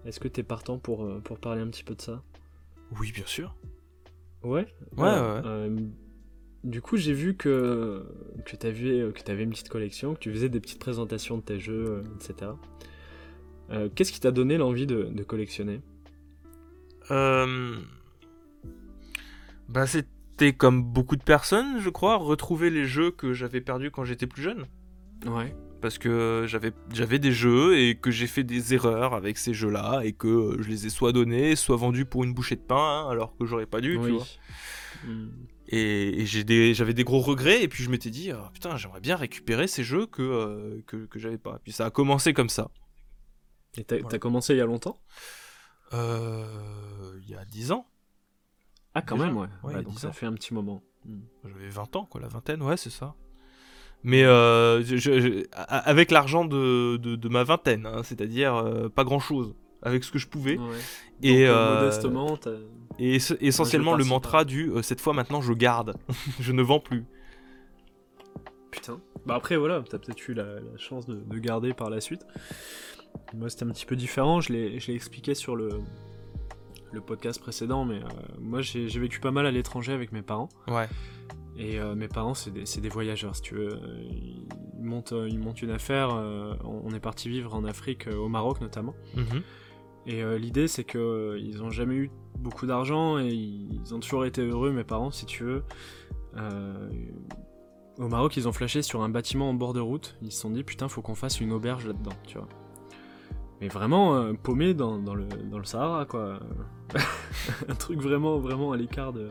Est-ce 0.05 0.21
que 0.21 0.29
t'es 0.29 0.43
partant 0.43 0.77
pour, 0.77 1.05
pour 1.21 1.37
parler 1.37 1.61
un 1.61 1.67
petit 1.67 1.83
peu 1.83 1.95
de 1.95 2.01
ça? 2.01 2.23
Oui, 2.97 3.11
bien 3.11 3.25
sûr. 3.25 3.57
Ouais 4.41 4.67
Ouais, 4.95 5.03
ouais, 5.03 5.41
ouais. 5.43 5.69
Du 6.63 6.81
coup, 6.81 6.95
j'ai 6.95 7.11
vu 7.11 7.35
que, 7.35 8.05
que 8.45 8.55
tu 8.55 8.67
avais, 8.67 9.43
une 9.43 9.49
petite 9.49 9.67
collection, 9.67 10.13
que 10.13 10.19
tu 10.19 10.31
faisais 10.31 10.47
des 10.47 10.61
petites 10.61 10.79
présentations 10.79 11.37
de 11.39 11.43
tes 11.43 11.59
jeux, 11.59 12.03
etc. 12.15 12.51
Qu'est-ce 13.95 14.13
qui 14.13 14.21
t'a 14.21 14.31
donné 14.31 14.57
l'envie 14.57 14.87
de, 14.87 15.09
de 15.11 15.23
collectionner? 15.23 15.81
Euh... 17.11 17.75
Bah, 19.67 19.87
c'était 19.87 20.53
comme 20.53 20.83
beaucoup 20.83 21.15
de 21.15 21.23
personnes, 21.23 21.79
je 21.79 21.89
crois, 21.89 22.15
retrouver 22.17 22.69
les 22.69 22.85
jeux 22.85 23.11
que 23.11 23.33
j'avais 23.33 23.61
perdus 23.61 23.91
quand 23.91 24.03
j'étais 24.05 24.27
plus 24.27 24.43
jeune. 24.43 24.65
Ouais. 25.25 25.55
Parce 25.81 25.97
que 25.97 26.45
j'avais 26.47 26.71
j'avais 26.93 27.19
des 27.19 27.31
jeux 27.31 27.77
et 27.77 27.95
que 27.95 28.09
j'ai 28.11 28.27
fait 28.27 28.43
des 28.43 28.73
erreurs 28.73 29.13
avec 29.13 29.37
ces 29.37 29.53
jeux-là 29.53 30.01
et 30.03 30.13
que 30.13 30.27
euh, 30.27 30.61
je 30.61 30.69
les 30.69 30.87
ai 30.87 30.89
soit 30.89 31.11
donnés, 31.11 31.55
soit 31.55 31.75
vendus 31.75 32.05
pour 32.05 32.23
une 32.23 32.33
bouchée 32.33 32.55
de 32.55 32.61
pain, 32.61 32.75
hein, 33.05 33.09
alors 33.09 33.35
que 33.37 33.45
j'aurais 33.45 33.65
pas 33.67 33.81
dû, 33.81 33.93
tu 33.93 33.99
Oui. 33.99 34.11
vois. 34.11 34.25
Hmm. 35.05 35.29
Et, 35.67 36.21
et 36.21 36.25
j'ai 36.25 36.43
des, 36.43 36.73
j'avais 36.73 36.93
des 36.93 37.03
gros 37.03 37.19
regrets, 37.19 37.63
et 37.63 37.67
puis 37.67 37.83
je 37.83 37.89
m'étais 37.89 38.09
dit, 38.09 38.31
Ah, 38.31 38.49
putain, 38.53 38.77
j'aimerais 38.77 39.01
bien 39.01 39.15
récupérer 39.15 39.67
ces 39.67 39.83
jeux 39.83 40.05
que, 40.07 40.21
euh, 40.21 40.81
que, 40.87 41.05
que 41.05 41.19
j'avais 41.19 41.37
pas. 41.39 41.59
Puis 41.63 41.71
ça 41.71 41.85
a 41.87 41.89
commencé 41.91 42.33
comme 42.33 42.49
ça. 42.49 42.69
Et 43.77 43.83
t'as 43.83 43.95
Voilà. 43.97 44.09
t'as 44.09 44.19
commencé 44.19 44.53
il 44.53 44.57
y 44.57 44.61
a 44.61 44.65
longtemps? 44.65 44.99
Euh, 45.93 47.19
Il 47.23 47.29
y 47.29 47.35
a 47.35 47.45
10 47.45 47.71
ans, 47.71 47.87
Ah, 48.95 49.01
quand 49.01 49.15
Déjà 49.15 49.27
même, 49.27 49.37
ouais. 49.37 49.75
A 49.75 49.81
donc 49.83 49.93
10 49.93 49.99
ça 49.99 50.11
fait 50.11 50.25
un 50.25 50.33
petit 50.33 50.53
moment. 50.53 50.81
Hmm. 51.05 51.19
j'avais 51.45 51.69
20 51.69 51.95
ans, 51.97 52.05
quoi, 52.05 52.19
la 52.21 52.27
vingtaine, 52.27 52.61
ouais, 52.63 52.77
c'est 52.77 52.89
ça. 52.89 53.13
Mais 54.03 54.23
euh, 54.23 54.81
je- 54.83 54.97
je- 54.97 55.45
avec 55.53 56.11
l'argent 56.11 56.45
de, 56.45 56.97
de, 56.97 57.15
de 57.15 57.29
ma 57.29 57.43
vingtaine, 57.43 57.85
hein, 57.85 58.01
c'est-à-dire 58.03 58.55
euh, 58.55 58.89
pas 58.89 59.03
grand-chose, 59.03 59.53
avec 59.81 60.03
ce 60.03 60.11
que 60.11 60.17
je 60.19 60.27
pouvais. 60.27 60.57
Ouais. 60.57 60.65
Et, 61.23 61.45
Donc, 61.45 61.55
euh, 61.55 61.79
modestement, 61.81 62.39
Et 62.99 63.15
es- 63.17 63.37
essentiellement 63.41 63.95
le 63.95 64.03
mantra 64.05 64.45
du 64.45 64.71
cette 64.81 65.01
fois 65.01 65.13
maintenant 65.13 65.41
je 65.41 65.53
garde, 65.53 65.95
je 66.39 66.51
ne 66.51 66.61
vends 66.61 66.79
plus. 66.79 67.05
Putain. 68.71 68.99
Bah 69.25 69.35
après 69.35 69.57
voilà, 69.57 69.81
t'as 69.89 69.97
peut-être 69.97 70.27
eu 70.27 70.33
la, 70.33 70.43
la 70.59 70.77
chance 70.77 71.05
de, 71.05 71.15
de 71.15 71.39
garder 71.39 71.73
par 71.73 71.89
la 71.89 71.99
suite. 72.01 72.25
Moi 73.33 73.49
c'était 73.49 73.63
un 73.65 73.69
petit 73.69 73.85
peu 73.85 73.95
différent, 73.95 74.39
je 74.41 74.53
l'ai 74.53 74.93
expliqué 74.95 75.33
sur 75.33 75.55
le, 75.55 75.69
le 76.95 77.01
podcast 77.01 77.39
précédent, 77.39 77.85
mais 77.85 77.97
euh, 77.97 78.07
moi 78.39 78.61
j'ai 78.61 78.87
vécu 78.87 79.19
pas 79.19 79.31
mal 79.31 79.45
à 79.45 79.51
l'étranger 79.51 79.93
avec 79.93 80.11
mes 80.11 80.23
parents. 80.23 80.49
Ouais. 80.67 80.87
Et 81.57 81.79
euh, 81.79 81.95
mes 81.95 82.07
parents 82.07 82.33
c'est 82.33 82.51
des, 82.51 82.63
des 82.81 82.89
voyageurs 82.89 83.35
si 83.35 83.43
tu 83.43 83.55
veux. 83.55 83.79
Ils 84.09 84.47
montent, 84.83 85.13
euh, 85.13 85.29
ils 85.29 85.39
montent 85.39 85.61
une 85.61 85.69
affaire, 85.69 86.09
on 86.09 86.89
est 86.93 86.99
parti 86.99 87.29
vivre 87.29 87.53
en 87.53 87.63
Afrique, 87.65 88.07
au 88.07 88.27
Maroc 88.27 88.61
notamment. 88.61 88.95
Mhm. 89.15 89.41
Et 90.07 90.23
l'idée, 90.37 90.67
c'est 90.67 90.83
que 90.83 91.35
ils 91.39 91.63
ont 91.63 91.71
jamais 91.71 91.95
eu 91.95 92.11
beaucoup 92.37 92.67
d'argent 92.67 93.17
et 93.17 93.33
ils 93.33 93.95
ont 93.95 93.99
toujours 93.99 94.25
été 94.25 94.45
heureux, 94.45 94.71
mes 94.71 94.83
parents, 94.83 95.09
si 95.09 95.25
tu 95.25 95.43
veux. 95.43 95.63
Au 97.97 98.07
Maroc, 98.07 98.37
ils 98.37 98.47
ont 98.47 98.51
flashé 98.51 98.83
sur 98.83 99.01
un 99.01 99.09
bâtiment 99.09 99.49
en 99.49 99.55
bord 99.55 99.73
de 99.73 99.79
route. 99.79 100.15
Ils 100.21 100.31
se 100.31 100.41
sont 100.41 100.51
dit, 100.51 100.63
putain, 100.63 100.89
faut 100.89 101.01
qu'on 101.01 101.15
fasse 101.15 101.41
une 101.41 101.51
auberge 101.51 101.87
là-dedans, 101.87 102.11
tu 102.27 102.37
vois. 102.37 102.47
Mais 103.61 103.67
vraiment 103.69 104.15
euh, 104.15 104.33
paumé 104.33 104.73
dans, 104.73 104.97
dans 104.97 105.15
le, 105.15 105.25
dans 105.25 105.57
le 105.59 105.63
Sahara, 105.65 106.05
quoi. 106.05 106.39
un 107.69 107.75
truc 107.75 107.99
vraiment, 108.01 108.37
vraiment 108.39 108.71
à 108.71 108.77
l'écart 108.77 109.13
de- 109.13 109.29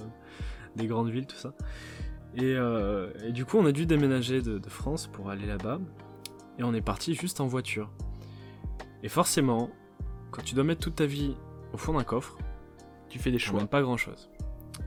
des 0.76 0.86
grandes 0.86 1.10
villes, 1.10 1.26
tout 1.26 1.36
ça. 1.36 1.52
Et, 2.36 2.54
euh, 2.56 3.10
et 3.24 3.32
du 3.32 3.44
coup, 3.44 3.58
on 3.58 3.66
a 3.66 3.72
dû 3.72 3.86
déménager 3.86 4.40
de, 4.42 4.58
de 4.58 4.68
France 4.68 5.06
pour 5.06 5.30
aller 5.30 5.46
là-bas. 5.46 5.78
Et 6.58 6.64
on 6.64 6.72
est 6.74 6.80
parti 6.82 7.14
juste 7.14 7.40
en 7.40 7.46
voiture. 7.46 7.90
Et 9.02 9.08
forcément, 9.08 9.70
quand 10.30 10.42
tu 10.42 10.54
dois 10.54 10.64
mettre 10.64 10.80
toute 10.80 10.96
ta 10.96 11.06
vie 11.06 11.34
au 11.72 11.76
fond 11.76 11.92
d'un 11.94 12.04
coffre, 12.04 12.38
Tu 13.08 13.18
fais 13.18 13.30
des 13.30 13.38
choix. 13.38 13.64
pas 13.66 13.82
grand 13.82 13.96
chose. 13.96 14.30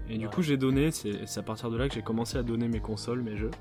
Et 0.10 0.18
du 0.18 0.28
coup, 0.28 0.42
j'ai 0.42 0.58
donné, 0.58 0.92
c'est 0.92 1.38
à 1.38 1.44
partir 1.44 1.70
de 1.70 1.78
là 1.78 1.88
que 1.88 1.94
j'ai 1.94 2.02
commencé 2.02 2.38
à 2.38 2.44
donner 2.44 2.68
mes 2.68 2.80
consoles, 2.82 3.22
mes 3.22 3.38
jeux. 3.38 3.52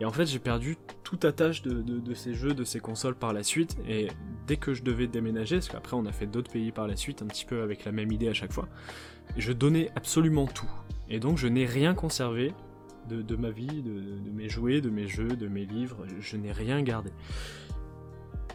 Et 0.00 0.04
en 0.04 0.10
fait, 0.10 0.26
j'ai 0.26 0.38
perdu 0.38 0.76
toute 1.04 1.24
attache 1.24 1.62
de, 1.62 2.14
ces 2.14 2.34
jeux, 2.34 2.52
de 2.52 2.64
ces 2.64 2.80
consoles 2.80 3.14
par 3.14 3.32
la 3.32 3.42
suite. 3.42 3.76
Et 3.88 4.08
dès 4.46 4.56
que 4.56 4.74
je 4.74 4.82
devais 4.82 5.06
déménager, 5.06 5.56
parce 5.56 5.68
qu'après 5.68 5.96
on 5.96 6.04
a 6.06 6.12
fait 6.12 6.26
d'autres 6.26 6.50
pays 6.50 6.72
par 6.72 6.88
la 6.88 6.96
suite, 6.96 7.22
un 7.22 7.26
petit 7.26 7.44
peu 7.44 7.62
avec 7.62 7.84
la 7.84 7.92
même 7.92 8.10
idée 8.10 8.28
à 8.28 8.34
chaque 8.34 8.52
fois, 8.52 8.68
je 9.36 9.52
donnais 9.52 9.90
absolument 9.94 10.46
tout. 10.46 10.70
Et 11.08 11.20
donc, 11.20 11.38
je 11.38 11.46
n'ai 11.46 11.66
rien 11.66 11.94
conservé 11.94 12.52
de, 13.08 13.36
ma 13.36 13.50
vie, 13.50 13.82
de, 13.82 14.30
mes 14.32 14.48
jouets, 14.48 14.80
de 14.80 14.90
mes 14.90 15.06
jeux, 15.06 15.28
de 15.28 15.46
mes 15.46 15.64
livres. 15.66 16.04
Je, 16.08 16.20
je 16.20 16.36
n'ai 16.36 16.52
rien 16.52 16.82
gardé. 16.82 17.10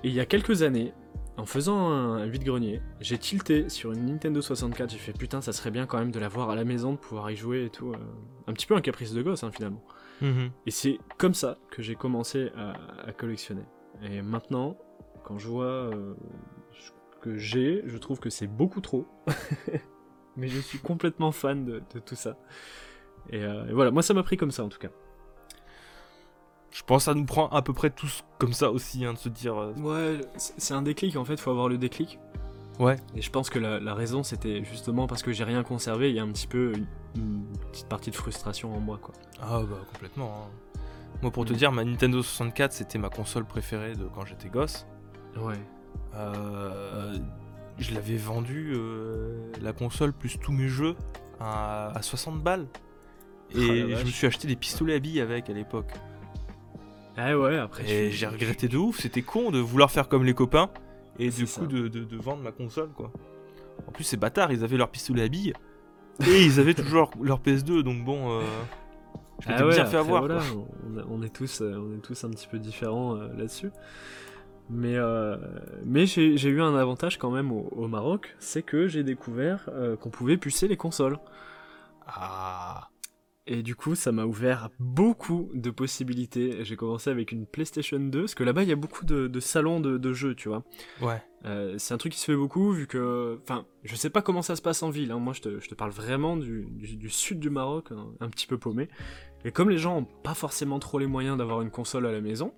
Et 0.04 0.08
il 0.10 0.14
y 0.14 0.20
a 0.20 0.26
quelques 0.26 0.64
années, 0.64 0.94
en 1.38 1.46
faisant 1.46 1.90
un 1.90 2.26
vide-grenier, 2.26 2.82
j'ai 3.00 3.18
tilté 3.18 3.70
sur 3.70 3.94
une 3.94 4.06
Nintendo 4.08 4.42
64. 4.42 4.92
J'ai 4.92 4.98
fait 4.98 5.14
putain, 5.14 5.42
ça 5.42 5.54
serait 5.54 5.72
bien 5.72 5.86
quand 5.86 5.98
même 5.98 6.12
de 6.12 6.20
l'avoir 6.20 6.50
à 6.50 6.56
la 6.56 6.66
maison, 6.66 6.94
de 6.94 6.98
pouvoir 6.98 7.32
y 7.32 7.36
jouer 7.36 7.66
et 7.66 7.70
tout. 7.70 7.94
euh. 7.94 7.98
Un 8.48 8.54
petit 8.54 8.66
peu 8.66 8.76
un 8.76 8.82
caprice 8.82 9.14
de 9.14 9.22
gosse, 9.22 9.44
hein, 9.44 9.52
finalement. 9.52 9.82
Mhm. 10.22 10.52
Et 10.66 10.72
c'est 10.72 11.00
comme 11.18 11.34
ça 11.34 11.58
que 11.72 11.82
j'ai 11.82 11.96
commencé 11.96 12.52
à, 12.58 12.74
à 13.08 13.12
collectionner. 13.14 13.64
Et 14.04 14.22
maintenant, 14.22 14.78
quand 15.24 15.38
je 15.38 15.48
vois 15.48 15.66
euh, 15.66 16.14
ce 16.80 16.92
que 17.22 17.38
j'ai, 17.38 17.84
je 17.86 17.98
trouve 17.98 18.20
que 18.20 18.30
c'est 18.30 18.48
beaucoup 18.48 18.82
trop. 18.82 19.06
Mais 20.38 20.48
je 20.48 20.60
suis 20.60 20.80
complètement 20.80 21.32
fan 21.32 21.66
de, 21.66 21.82
de 21.94 22.00
tout 22.00 22.16
ça. 22.16 22.38
Et, 23.30 23.44
euh, 23.44 23.68
et 23.68 23.74
voilà, 23.74 23.92
moi 23.92 24.02
ça 24.04 24.14
m'a 24.14 24.24
pris 24.24 24.38
comme 24.38 24.52
ça 24.52 24.64
en 24.64 24.70
tout 24.70 24.80
cas. 24.80 24.90
Je 26.72 26.84
pense 26.84 27.02
que 27.04 27.06
ça 27.06 27.14
nous 27.16 27.26
prend 27.26 27.48
à 27.50 27.62
peu 27.62 27.74
près 27.74 27.90
tous 27.90 28.24
comme 28.38 28.54
ça 28.54 28.72
aussi, 28.72 29.04
hein, 29.04 29.14
de 29.14 29.18
se 29.18 29.30
dire. 29.30 29.58
euh, 29.58 29.74
Ouais, 29.74 30.22
c'est 30.38 30.54
c'est 30.60 30.74
un 30.74 30.82
déclic 30.84 31.16
en 31.16 31.26
fait, 31.26 31.40
faut 31.40 31.50
avoir 31.52 31.68
le 31.68 31.78
déclic. 31.78 32.20
Ouais. 32.80 32.96
Et 33.16 33.22
je 33.22 33.30
pense 33.30 33.50
que 33.50 33.60
la, 33.60 33.80
la 33.80 33.94
raison 33.94 34.24
c'était 34.24 34.64
justement 34.64 35.06
parce 35.06 35.22
que 35.22 35.32
j'ai 35.34 35.44
rien 35.44 35.64
conservé, 35.64 36.10
il 36.10 36.16
y 36.16 36.20
a 36.20 36.24
un 36.24 36.32
petit 36.32 36.48
peu 36.48 36.72
une, 36.76 36.86
une 37.22 37.46
petite 37.72 37.88
partie 37.90 38.10
de 38.10 38.16
frustration 38.16 38.74
en 38.74 38.80
moi 38.80 38.98
quoi. 39.02 39.14
Ah 39.42 39.60
bah 39.70 39.78
complètement. 39.94 40.46
hein. 40.48 40.80
Moi 41.22 41.32
pour 41.32 41.44
te 41.46 41.52
Mm. 41.54 41.56
dire, 41.58 41.72
ma 41.74 41.84
Nintendo 41.84 42.22
64 42.24 42.72
c'était 42.72 42.98
ma 42.98 43.10
console 43.10 43.44
préférée 43.46 43.96
de 43.96 44.06
quand 44.06 44.26
j'étais 44.26 44.48
gosse. 44.50 44.88
Ouais. 45.38 45.60
Euh, 46.16 47.18
je 47.78 47.94
l'avais 47.94 48.16
vendue, 48.18 48.74
euh, 48.76 49.52
la 49.62 49.74
console 49.74 50.14
plus 50.14 50.38
tous 50.40 50.52
mes 50.54 50.68
jeux, 50.70 50.96
à, 51.40 51.92
à 51.98 52.02
60 52.02 52.42
balles. 52.42 52.68
Et 53.56 53.84
Oh 53.84 53.88
la 53.90 53.96
je 53.98 54.06
me 54.06 54.10
suis 54.10 54.28
acheté 54.28 54.48
des 54.48 54.56
pistolets 54.56 54.96
à 54.96 55.00
billes 55.00 55.22
avec 55.22 55.50
à 55.50 55.54
l'époque. 55.54 55.92
Ah 57.18 57.38
ouais, 57.38 57.58
après. 57.58 57.90
Et 57.90 58.12
j'ai 58.12 58.28
regretté 58.28 58.68
de 58.68 58.78
ouf, 58.78 59.00
c'était 59.00 59.22
con 59.24 59.52
de 59.52 59.60
vouloir 59.60 59.92
faire 59.92 60.08
comme 60.08 60.24
les 60.24 60.34
copains 60.34 60.70
et 61.20 61.30
du 61.30 61.46
ça. 61.46 61.62
coup 61.62 61.68
de, 61.68 61.88
de- 61.88 62.04
de 62.04 62.18
vendre 62.18 62.42
ma 62.44 62.52
console 62.52 62.90
quoi. 62.90 63.12
En 63.88 63.92
plus 63.92 64.04
ces 64.04 64.18
bâtards 64.18 64.52
ils 64.52 64.64
avaient 64.64 64.78
leur 64.78 64.90
pistolet 64.90 65.24
à 65.24 65.28
billes 65.28 65.54
et 66.28 66.44
ils 66.46 66.60
avaient 66.60 66.74
toujours 66.74 67.12
leur 67.22 67.40
PS2 67.40 67.82
donc 67.84 68.04
bon 68.04 68.40
euh, 68.40 68.42
je 69.42 69.48
Ah 69.50 69.66
ouais, 69.66 69.74
bien 69.76 69.86
fait 69.86 69.98
avoir 69.98 70.22
voilà, 70.26 70.42
on, 71.10 71.22
est 71.24 71.34
tous, 71.34 71.62
euh, 71.62 71.78
on 71.78 71.96
est 71.96 72.02
tous 72.02 72.24
un 72.26 72.30
petit 72.30 72.48
peu 72.48 72.60
différents 72.60 73.16
euh, 73.16 73.28
là-dessus. 73.38 73.72
Mais, 74.70 74.98
euh, 74.98 75.38
mais 75.86 76.06
j'ai 76.06 76.38
j'ai 76.38 76.50
eu 76.50 76.62
un 76.62 76.76
avantage 76.76 77.18
quand 77.18 77.32
même 77.32 77.52
au, 77.52 77.70
au 77.72 77.88
Maroc, 77.88 78.36
c'est 78.40 78.62
que 78.64 78.88
j'ai 78.88 79.04
découvert 79.04 79.68
euh, 79.70 79.96
qu'on 79.96 80.10
pouvait 80.10 80.36
pucer 80.38 80.68
les 80.68 80.76
consoles. 80.78 81.18
Ah 82.06 82.90
Et 83.52 83.64
du 83.64 83.76
coup, 83.76 83.96
ça 83.96 84.12
m'a 84.12 84.26
ouvert 84.26 84.70
beaucoup 84.80 85.50
de 85.56 85.72
possibilités. 85.72 86.64
J'ai 86.64 86.76
commencé 86.76 87.10
avec 87.10 87.32
une 87.32 87.48
PlayStation 87.48 88.00
2, 88.00 88.20
parce 88.22 88.36
que 88.36 88.44
là-bas, 88.44 88.62
il 88.62 88.70
y 88.70 88.72
a 88.72 88.76
beaucoup 88.76 89.06
de, 89.06 89.26
de 89.28 89.40
salons 89.40 89.80
de, 89.80 89.98
de 89.98 90.14
jeux, 90.14 90.36
tu 90.36 90.50
vois. 90.50 90.64
ouais. 91.02 91.20
Euh, 91.46 91.76
c'est 91.80 91.94
un 91.94 91.98
truc 91.98 92.12
qui 92.14 92.20
se 92.20 92.26
fait 92.26 92.36
beaucoup, 92.36 92.72
vu 92.72 92.86
que... 92.86 93.40
Enfin, 93.42 93.66
je 93.84 93.96
sais 93.96 94.12
pas 94.12 94.22
comment 94.22 94.44
ça 94.44 94.56
se 94.56 94.62
passe 94.62 94.84
en 94.84 94.90
ville, 94.92 95.10
hein. 95.12 95.18
moi 95.18 95.34
je 95.34 95.42
te, 95.42 95.60
je 95.62 95.68
te 95.68 95.74
parle 95.74 95.90
vraiment 95.92 96.38
du, 96.38 96.68
du- 96.70 96.96
du 96.98 97.10
sud 97.10 97.40
du 97.40 97.50
Maroc, 97.50 97.88
hein, 97.92 98.08
un 98.20 98.30
petit 98.30 98.46
peu 98.46 98.58
paumé. 98.60 98.88
Et 99.46 99.52
comme 99.52 99.70
les 99.72 99.78
gens 99.80 99.98
ont 100.00 100.04
pas 100.04 100.34
forcément 100.36 100.78
trop 100.80 101.00
les 101.00 101.08
moyens 101.08 101.38
d'avoir 101.38 101.62
une 101.64 101.72
console 101.72 102.06
à 102.06 102.12
la 102.12 102.20
maison, 102.22 102.54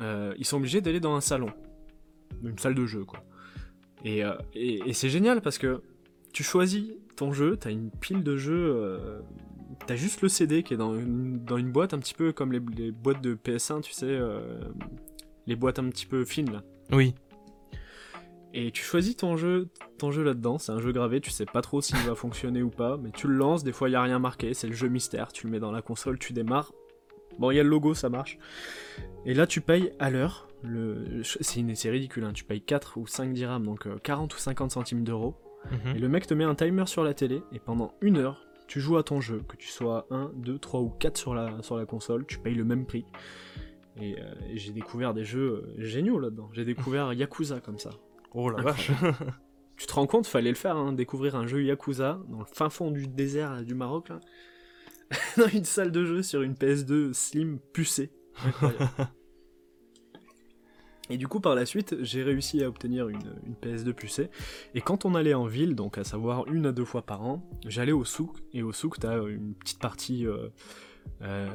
euh, 0.00 0.32
ils 0.38 0.44
sont 0.44 0.58
obligés 0.58 0.80
d'aller 0.80 1.00
dans 1.00 1.16
un 1.16 1.20
salon. 1.22 1.50
Une 2.44 2.58
salle 2.58 2.74
de 2.74 2.84
jeu, 2.86 3.04
quoi. 3.04 3.24
Et, 4.04 4.22
euh, 4.24 4.34
et, 4.54 4.88
et 4.88 4.92
c'est 4.92 5.08
génial, 5.08 5.40
parce 5.40 5.58
que 5.58 5.82
tu 6.32 6.42
choisis 6.44 6.92
ton 7.16 7.32
jeu, 7.32 7.56
t'as 7.56 7.70
une 7.72 7.90
pile 7.90 8.22
de 8.22 8.36
jeux... 8.36 8.76
euh, 9.74 9.84
T'as 9.86 9.96
juste 9.96 10.22
le 10.22 10.28
CD 10.28 10.62
qui 10.62 10.74
est 10.74 10.76
dans 10.76 10.94
une, 10.94 11.44
dans 11.44 11.56
une 11.56 11.70
boîte 11.70 11.94
un 11.94 11.98
petit 11.98 12.14
peu 12.14 12.32
comme 12.32 12.52
les, 12.52 12.60
les 12.76 12.90
boîtes 12.90 13.20
de 13.20 13.34
PS1, 13.34 13.82
tu 13.82 13.92
sais, 13.92 14.06
euh, 14.06 14.60
les 15.46 15.56
boîtes 15.56 15.78
un 15.78 15.88
petit 15.88 16.06
peu 16.06 16.24
fines 16.24 16.52
là. 16.52 16.62
Oui. 16.92 17.14
Et 18.56 18.70
tu 18.70 18.84
choisis 18.84 19.16
ton 19.16 19.36
jeu, 19.36 19.68
ton 19.98 20.12
jeu 20.12 20.22
là-dedans, 20.22 20.58
c'est 20.58 20.70
un 20.70 20.78
jeu 20.78 20.92
gravé, 20.92 21.20
tu 21.20 21.30
sais 21.30 21.44
pas 21.44 21.60
trop 21.60 21.80
s'il 21.80 21.96
va 21.98 22.14
fonctionner 22.14 22.62
ou 22.62 22.70
pas, 22.70 22.96
mais 22.96 23.10
tu 23.10 23.26
le 23.26 23.34
lances, 23.34 23.64
des 23.64 23.72
fois 23.72 23.88
il 23.88 23.96
a 23.96 24.02
rien 24.02 24.20
marqué, 24.20 24.54
c'est 24.54 24.68
le 24.68 24.74
jeu 24.74 24.88
mystère, 24.88 25.32
tu 25.32 25.46
le 25.46 25.52
mets 25.52 25.58
dans 25.58 25.72
la 25.72 25.82
console, 25.82 26.20
tu 26.20 26.32
démarres. 26.32 26.72
Bon, 27.40 27.50
il 27.50 27.56
y 27.56 27.60
a 27.60 27.64
le 27.64 27.68
logo, 27.68 27.94
ça 27.94 28.10
marche. 28.10 28.38
Et 29.26 29.34
là 29.34 29.48
tu 29.48 29.60
payes 29.60 29.90
à 29.98 30.08
l'heure, 30.08 30.46
le... 30.62 31.22
c'est 31.24 31.90
ridicule, 31.90 32.22
hein, 32.22 32.32
tu 32.32 32.44
payes 32.44 32.60
4 32.60 32.96
ou 32.96 33.08
5 33.08 33.32
dirhams, 33.32 33.64
donc 33.64 33.88
euh, 33.88 33.96
40 34.00 34.32
ou 34.32 34.38
50 34.38 34.70
centimes 34.70 35.02
d'euros. 35.02 35.34
Mhm. 35.72 35.96
Et 35.96 35.98
le 35.98 36.08
mec 36.08 36.26
te 36.26 36.34
met 36.34 36.44
un 36.44 36.54
timer 36.54 36.86
sur 36.86 37.02
la 37.02 37.12
télé, 37.12 37.42
et 37.52 37.58
pendant 37.58 37.94
une 38.00 38.18
heure, 38.18 38.46
tu 38.66 38.80
joues 38.80 38.96
à 38.96 39.02
ton 39.02 39.20
jeu, 39.20 39.42
que 39.48 39.56
tu 39.56 39.68
sois 39.68 40.06
1, 40.10 40.32
2, 40.34 40.58
3 40.58 40.80
ou 40.80 40.88
4 40.90 41.16
sur 41.16 41.34
la, 41.34 41.62
sur 41.62 41.76
la 41.76 41.86
console, 41.86 42.26
tu 42.26 42.38
payes 42.38 42.54
le 42.54 42.64
même 42.64 42.86
prix. 42.86 43.04
Et, 43.96 44.18
euh, 44.18 44.34
et 44.48 44.58
j'ai 44.58 44.72
découvert 44.72 45.14
des 45.14 45.24
jeux 45.24 45.64
euh, 45.66 45.74
géniaux 45.78 46.18
là-dedans. 46.18 46.50
J'ai 46.52 46.64
découvert 46.64 47.12
Yakuza 47.14 47.60
comme 47.60 47.78
ça. 47.78 47.90
Oh 48.32 48.50
la 48.50 48.62
vache. 48.62 48.90
Tu 49.76 49.86
te 49.86 49.92
rends 49.94 50.06
compte, 50.06 50.28
fallait 50.28 50.50
le 50.50 50.56
faire, 50.56 50.76
hein, 50.76 50.92
découvrir 50.92 51.34
un 51.34 51.48
jeu 51.48 51.64
Yakuza 51.64 52.20
dans 52.28 52.38
le 52.38 52.44
fin 52.44 52.70
fond 52.70 52.92
du 52.92 53.08
désert 53.08 53.52
là, 53.52 53.62
du 53.62 53.74
Maroc, 53.74 54.08
là. 54.08 54.20
dans 55.36 55.48
une 55.48 55.64
salle 55.64 55.90
de 55.90 56.04
jeu 56.04 56.22
sur 56.22 56.42
une 56.42 56.54
PS2 56.54 57.12
slim 57.12 57.58
pucée. 57.72 58.12
Et 61.10 61.16
du 61.18 61.28
coup, 61.28 61.40
par 61.40 61.54
la 61.54 61.66
suite, 61.66 61.96
j'ai 62.00 62.22
réussi 62.22 62.62
à 62.62 62.68
obtenir 62.68 63.08
une, 63.08 63.34
une 63.46 63.54
PS2 63.54 63.92
pucée. 63.92 64.30
Et 64.74 64.80
quand 64.80 65.04
on 65.04 65.14
allait 65.14 65.34
en 65.34 65.44
ville, 65.44 65.74
donc 65.74 65.98
à 65.98 66.04
savoir 66.04 66.46
une 66.48 66.66
à 66.66 66.72
deux 66.72 66.84
fois 66.84 67.02
par 67.02 67.22
an, 67.22 67.46
j'allais 67.66 67.92
au 67.92 68.04
souk. 68.04 68.36
Et 68.52 68.62
au 68.62 68.72
souk, 68.72 68.98
t'as 68.98 69.22
une 69.26 69.54
petite 69.54 69.80
partie 69.80 70.26
euh, 71.22 71.48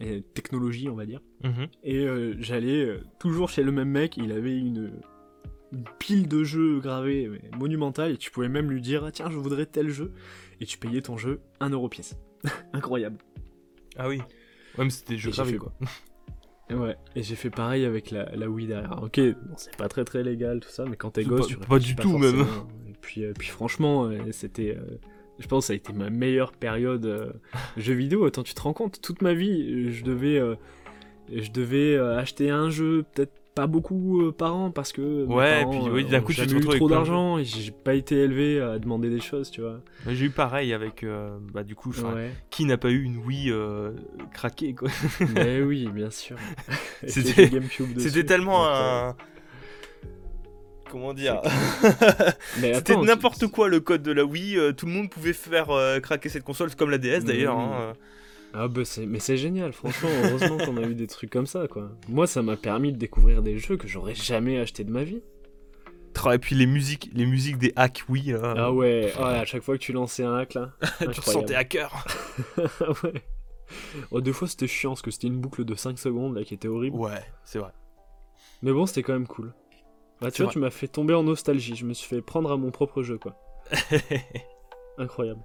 euh, 0.00 0.20
technologie, 0.34 0.88
on 0.88 0.94
va 0.94 1.06
dire. 1.06 1.20
Mhm. 1.44 1.68
Et 1.82 2.06
euh, 2.06 2.34
j'allais 2.38 3.00
toujours 3.18 3.48
chez 3.48 3.62
le 3.62 3.72
même 3.72 3.90
mec, 3.90 4.16
il 4.16 4.32
avait 4.32 4.56
une, 4.56 4.92
une 5.72 5.84
pile 5.98 6.28
de 6.28 6.44
jeux 6.44 6.80
gravés 6.80 7.30
monumentale, 7.58 8.12
et 8.12 8.16
tu 8.16 8.30
pouvais 8.30 8.48
même 8.48 8.70
lui 8.70 8.80
dire 8.80 9.04
ah, 9.04 9.10
tiens, 9.10 9.30
je 9.30 9.36
voudrais 9.36 9.66
tel 9.66 9.88
jeu, 9.88 10.12
et 10.60 10.66
tu 10.66 10.78
payais 10.78 11.02
ton 11.02 11.16
jeu 11.16 11.40
1 11.60 11.70
euro 11.70 11.88
pièce. 11.88 12.16
Incroyable. 12.72 13.18
Ah 13.96 14.08
oui. 14.08 14.18
Ouais, 14.78 14.84
mais 14.84 14.90
c'était 14.90 15.14
des 15.14 15.18
jeux 15.18 15.30
gravés 15.30 15.56
quoi. 15.56 15.72
Et 16.68 16.74
ouais, 16.74 16.96
et 17.14 17.22
j'ai 17.22 17.36
fait 17.36 17.50
pareil 17.50 17.84
avec 17.84 18.10
la, 18.10 18.24
la 18.34 18.48
Wii 18.48 18.66
derrière. 18.66 19.00
Ok, 19.02 19.20
bon, 19.20 19.54
c'est 19.56 19.76
pas 19.76 19.88
très 19.88 20.04
très 20.04 20.22
légal 20.24 20.58
tout 20.60 20.68
ça, 20.68 20.84
mais 20.84 20.96
quand 20.96 21.10
t'es 21.12 21.22
gosse, 21.24 21.42
pas- 21.42 21.46
tu 21.46 21.56
pas 21.58 21.78
du 21.78 21.94
tout, 21.96 22.18
même. 22.18 22.40
Et 22.88 22.92
puis, 23.00 23.24
euh, 23.24 23.32
puis 23.38 23.48
franchement, 23.48 24.06
euh, 24.06 24.18
c'était. 24.32 24.76
euh, 24.76 24.98
je 25.38 25.46
pense 25.46 25.64
que 25.64 25.66
ça 25.68 25.72
a 25.74 25.76
été 25.76 25.92
ma 25.92 26.10
meilleure 26.10 26.52
période 26.52 27.38
jeux 27.76 27.94
vidéo. 27.94 28.24
Attends, 28.24 28.42
tu 28.42 28.54
te 28.54 28.60
rends 28.62 28.72
compte, 28.72 29.00
toute 29.00 29.22
ma 29.22 29.34
vie, 29.34 29.92
je 29.92 30.02
devais, 30.02 30.38
euh, 30.38 30.56
je 31.32 31.50
devais 31.52 31.96
acheter 31.98 32.50
un 32.50 32.70
jeu, 32.70 33.04
peut-être 33.14 33.32
pas 33.56 33.66
beaucoup 33.66 34.20
euh, 34.20 34.32
par 34.32 34.54
an, 34.54 34.70
parce 34.70 34.92
que. 34.92 35.24
Ouais, 35.24 35.62
parents, 35.62 35.70
puis, 35.70 35.90
oui, 35.90 36.04
euh, 36.04 36.08
d'un 36.10 36.20
coup, 36.20 36.32
tu 36.34 36.46
te 36.46 36.54
retrouves 36.54 36.76
trop 36.76 36.88
d'argent 36.90 37.38
et 37.38 37.44
j'ai 37.44 37.72
pas 37.72 37.94
été 37.94 38.14
élevé 38.16 38.60
à 38.60 38.78
demander 38.78 39.08
des 39.08 39.18
choses, 39.18 39.50
tu 39.50 39.62
vois. 39.62 39.80
J'ai 40.06 40.26
eu 40.26 40.30
pareil 40.30 40.74
avec. 40.74 41.02
euh, 41.02 41.38
bah, 41.54 41.64
du 41.64 41.74
coup, 41.74 41.90
Ouais. 42.14 42.30
qui 42.50 42.66
n'a 42.66 42.76
pas 42.76 42.90
eu 42.90 43.02
une 43.02 43.16
Wii 43.16 43.50
euh, 43.50 43.92
craquée 44.34 44.74
quoi 44.74 44.90
Mais 45.34 45.62
oui, 45.62 45.88
bien 45.92 46.10
sûr. 46.10 46.36
C'était-. 47.06 47.50
C'était 47.98 48.24
tellement 48.24 48.58
Donc, 48.64 48.72
un. 48.74 49.16
Comment 50.90 51.14
dire 51.14 51.40
C'était 52.60 52.96
n'importe 52.96 53.46
quoi 53.48 53.68
le 53.68 53.80
code 53.80 54.02
de 54.02 54.12
la 54.12 54.24
Wii. 54.24 54.56
tout 54.76 54.86
le 54.86 54.92
monde 54.92 55.10
pouvait 55.10 55.32
faire 55.32 55.68
craquer 56.02 56.28
cette 56.28 56.44
console, 56.44 56.74
comme 56.76 56.90
la 56.90 56.98
DS 56.98 57.20
d'ailleurs. 57.24 57.56
Oui. 57.56 57.64
hein. 57.64 57.92
Ah 58.58 58.68
bah 58.68 58.84
c'est 58.84 59.04
mais 59.04 59.18
c'est 59.18 59.36
génial, 59.36 59.72
franchement, 59.72 60.08
heureusement 60.24 60.56
qu'on 60.58 60.76
a 60.78 60.82
eu 60.82 60.94
des 60.94 61.06
trucs 61.06 61.30
comme 61.30 61.46
ça 61.46 61.68
quoi. 61.68 61.90
Moi 62.08 62.26
ça 62.26 62.42
m'a 62.42 62.56
permis 62.56 62.92
de 62.92 62.96
découvrir 62.96 63.42
des 63.42 63.58
jeux 63.58 63.76
que 63.76 63.86
j'aurais 63.86 64.14
jamais 64.14 64.58
acheté 64.58 64.82
de 64.84 64.90
ma 64.90 65.04
vie. 65.04 65.20
Et 66.32 66.38
puis 66.38 66.54
les 66.54 66.66
musiques, 66.66 67.10
les 67.14 67.26
musiques 67.26 67.58
des 67.58 67.72
hacks 67.76 68.04
là, 68.08 68.54
Ah 68.56 68.72
ouais, 68.72 69.12
à 69.18 69.44
chaque 69.44 69.62
fois 69.62 69.76
que 69.76 69.82
tu 69.82 69.92
lançais 69.92 70.24
un 70.24 70.34
hack 70.34 70.54
là. 70.54 70.72
tu 71.00 71.20
te 71.20 71.20
sentais 71.20 71.54
hacker. 71.54 72.06
Ouais. 73.02 73.22
Oh, 74.12 74.20
deux 74.20 74.32
fois 74.32 74.46
c'était 74.46 74.68
chiant 74.68 74.90
parce 74.90 75.02
que 75.02 75.10
c'était 75.10 75.26
une 75.26 75.40
boucle 75.40 75.64
de 75.64 75.74
5 75.74 75.98
secondes 75.98 76.36
là 76.36 76.44
qui 76.44 76.54
était 76.54 76.68
horrible. 76.68 76.96
Ouais, 76.96 77.20
c'est 77.44 77.58
vrai. 77.58 77.72
Mais 78.62 78.72
bon, 78.72 78.86
c'était 78.86 79.02
quand 79.02 79.12
même 79.12 79.26
cool. 79.26 79.52
Bah 80.20 80.30
tu 80.30 80.42
vois, 80.42 80.46
vrai. 80.46 80.52
tu 80.52 80.58
m'as 80.60 80.70
fait 80.70 80.86
tomber 80.86 81.14
en 81.14 81.24
nostalgie, 81.24 81.74
je 81.74 81.84
me 81.84 81.92
suis 81.92 82.08
fait 82.08 82.22
prendre 82.22 82.52
à 82.52 82.56
mon 82.56 82.70
propre 82.70 83.02
jeu 83.02 83.18
quoi. 83.18 83.36
Incroyable. 84.98 85.42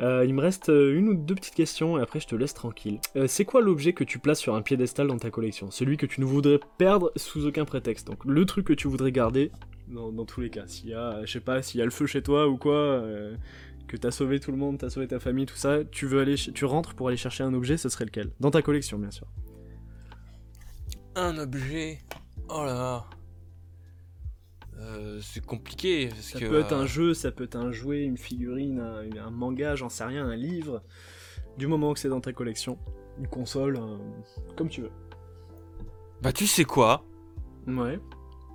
Euh, 0.00 0.24
il 0.26 0.34
me 0.34 0.42
reste 0.42 0.68
euh, 0.68 0.96
une 0.96 1.08
ou 1.08 1.14
deux 1.14 1.34
petites 1.34 1.54
questions 1.54 1.98
et 1.98 2.02
après 2.02 2.20
je 2.20 2.26
te 2.26 2.34
laisse 2.34 2.54
tranquille. 2.54 3.00
Euh, 3.16 3.26
c'est 3.26 3.44
quoi 3.44 3.62
l'objet 3.62 3.92
que 3.92 4.04
tu 4.04 4.18
places 4.18 4.40
sur 4.40 4.54
un 4.54 4.62
piédestal 4.62 5.06
dans 5.06 5.16
ta 5.16 5.30
collection? 5.30 5.70
Celui 5.70 5.96
que 5.96 6.06
tu 6.06 6.20
ne 6.20 6.26
voudrais 6.26 6.60
perdre 6.78 7.12
sous 7.16 7.46
aucun 7.46 7.64
prétexte. 7.64 8.06
Donc 8.06 8.24
le 8.24 8.44
truc 8.44 8.66
que 8.66 8.72
tu 8.72 8.88
voudrais 8.88 9.12
garder 9.12 9.50
dans, 9.88 10.24
tous 10.24 10.40
les 10.40 10.50
cas. 10.50 10.66
S'il 10.66 10.90
y 10.90 10.94
a, 10.94 11.24
je 11.24 11.32
sais 11.32 11.40
pas, 11.40 11.62
s'il 11.62 11.78
y 11.78 11.82
a 11.82 11.84
le 11.84 11.92
feu 11.92 12.06
chez 12.06 12.20
toi 12.20 12.48
ou 12.48 12.56
quoi, 12.56 13.04
que 13.86 13.96
t'as 13.96 14.10
sauvé 14.10 14.40
tout 14.40 14.50
le 14.50 14.56
monde, 14.56 14.78
t'as 14.78 14.90
sauvé 14.90 15.06
ta 15.06 15.20
famille, 15.20 15.46
tout 15.46 15.54
ça, 15.54 15.84
tu 15.84 16.06
veux 16.06 16.20
aller, 16.20 16.34
tu 16.34 16.64
rentres 16.64 16.94
pour 16.94 17.06
aller 17.06 17.16
chercher 17.16 17.44
un 17.44 17.54
objet, 17.54 17.76
ce 17.76 17.88
serait 17.88 18.04
lequel? 18.04 18.32
Dans 18.40 18.50
ta 18.50 18.62
collection 18.62 18.98
bien 18.98 19.12
sûr. 19.12 19.28
Un 21.14 21.38
objet. 21.38 22.00
Oh 22.48 22.64
là 22.64 22.74
là. 22.74 23.04
Euh, 24.78 25.20
c'est 25.22 25.44
compliqué. 25.44 26.08
Parce 26.08 26.20
Ça 26.20 26.38
que, 26.40 26.46
peut 26.46 26.60
être 26.60 26.72
euh, 26.72 26.82
un 26.82 26.86
jeu, 26.86 27.14
ça 27.14 27.30
peut 27.32 27.44
être 27.44 27.56
un 27.56 27.72
jouet, 27.72 28.02
une 28.02 28.18
figurine, 28.18 28.80
un, 28.80 29.26
un 29.26 29.30
manga, 29.30 29.74
j'en 29.74 29.88
sais 29.88 30.04
rien, 30.04 30.26
un 30.26 30.36
livre. 30.36 30.82
Du 31.56 31.66
moment 31.66 31.94
que 31.94 32.00
c'est 32.00 32.08
dans 32.10 32.20
ta 32.20 32.32
collection, 32.32 32.78
une 33.18 33.28
console, 33.28 33.78
comme 34.56 34.68
tu 34.68 34.82
veux. 34.82 34.90
Bah, 36.22 36.32
tu 36.32 36.46
sais 36.46 36.64
quoi? 36.64 37.04
Ouais. 37.66 37.98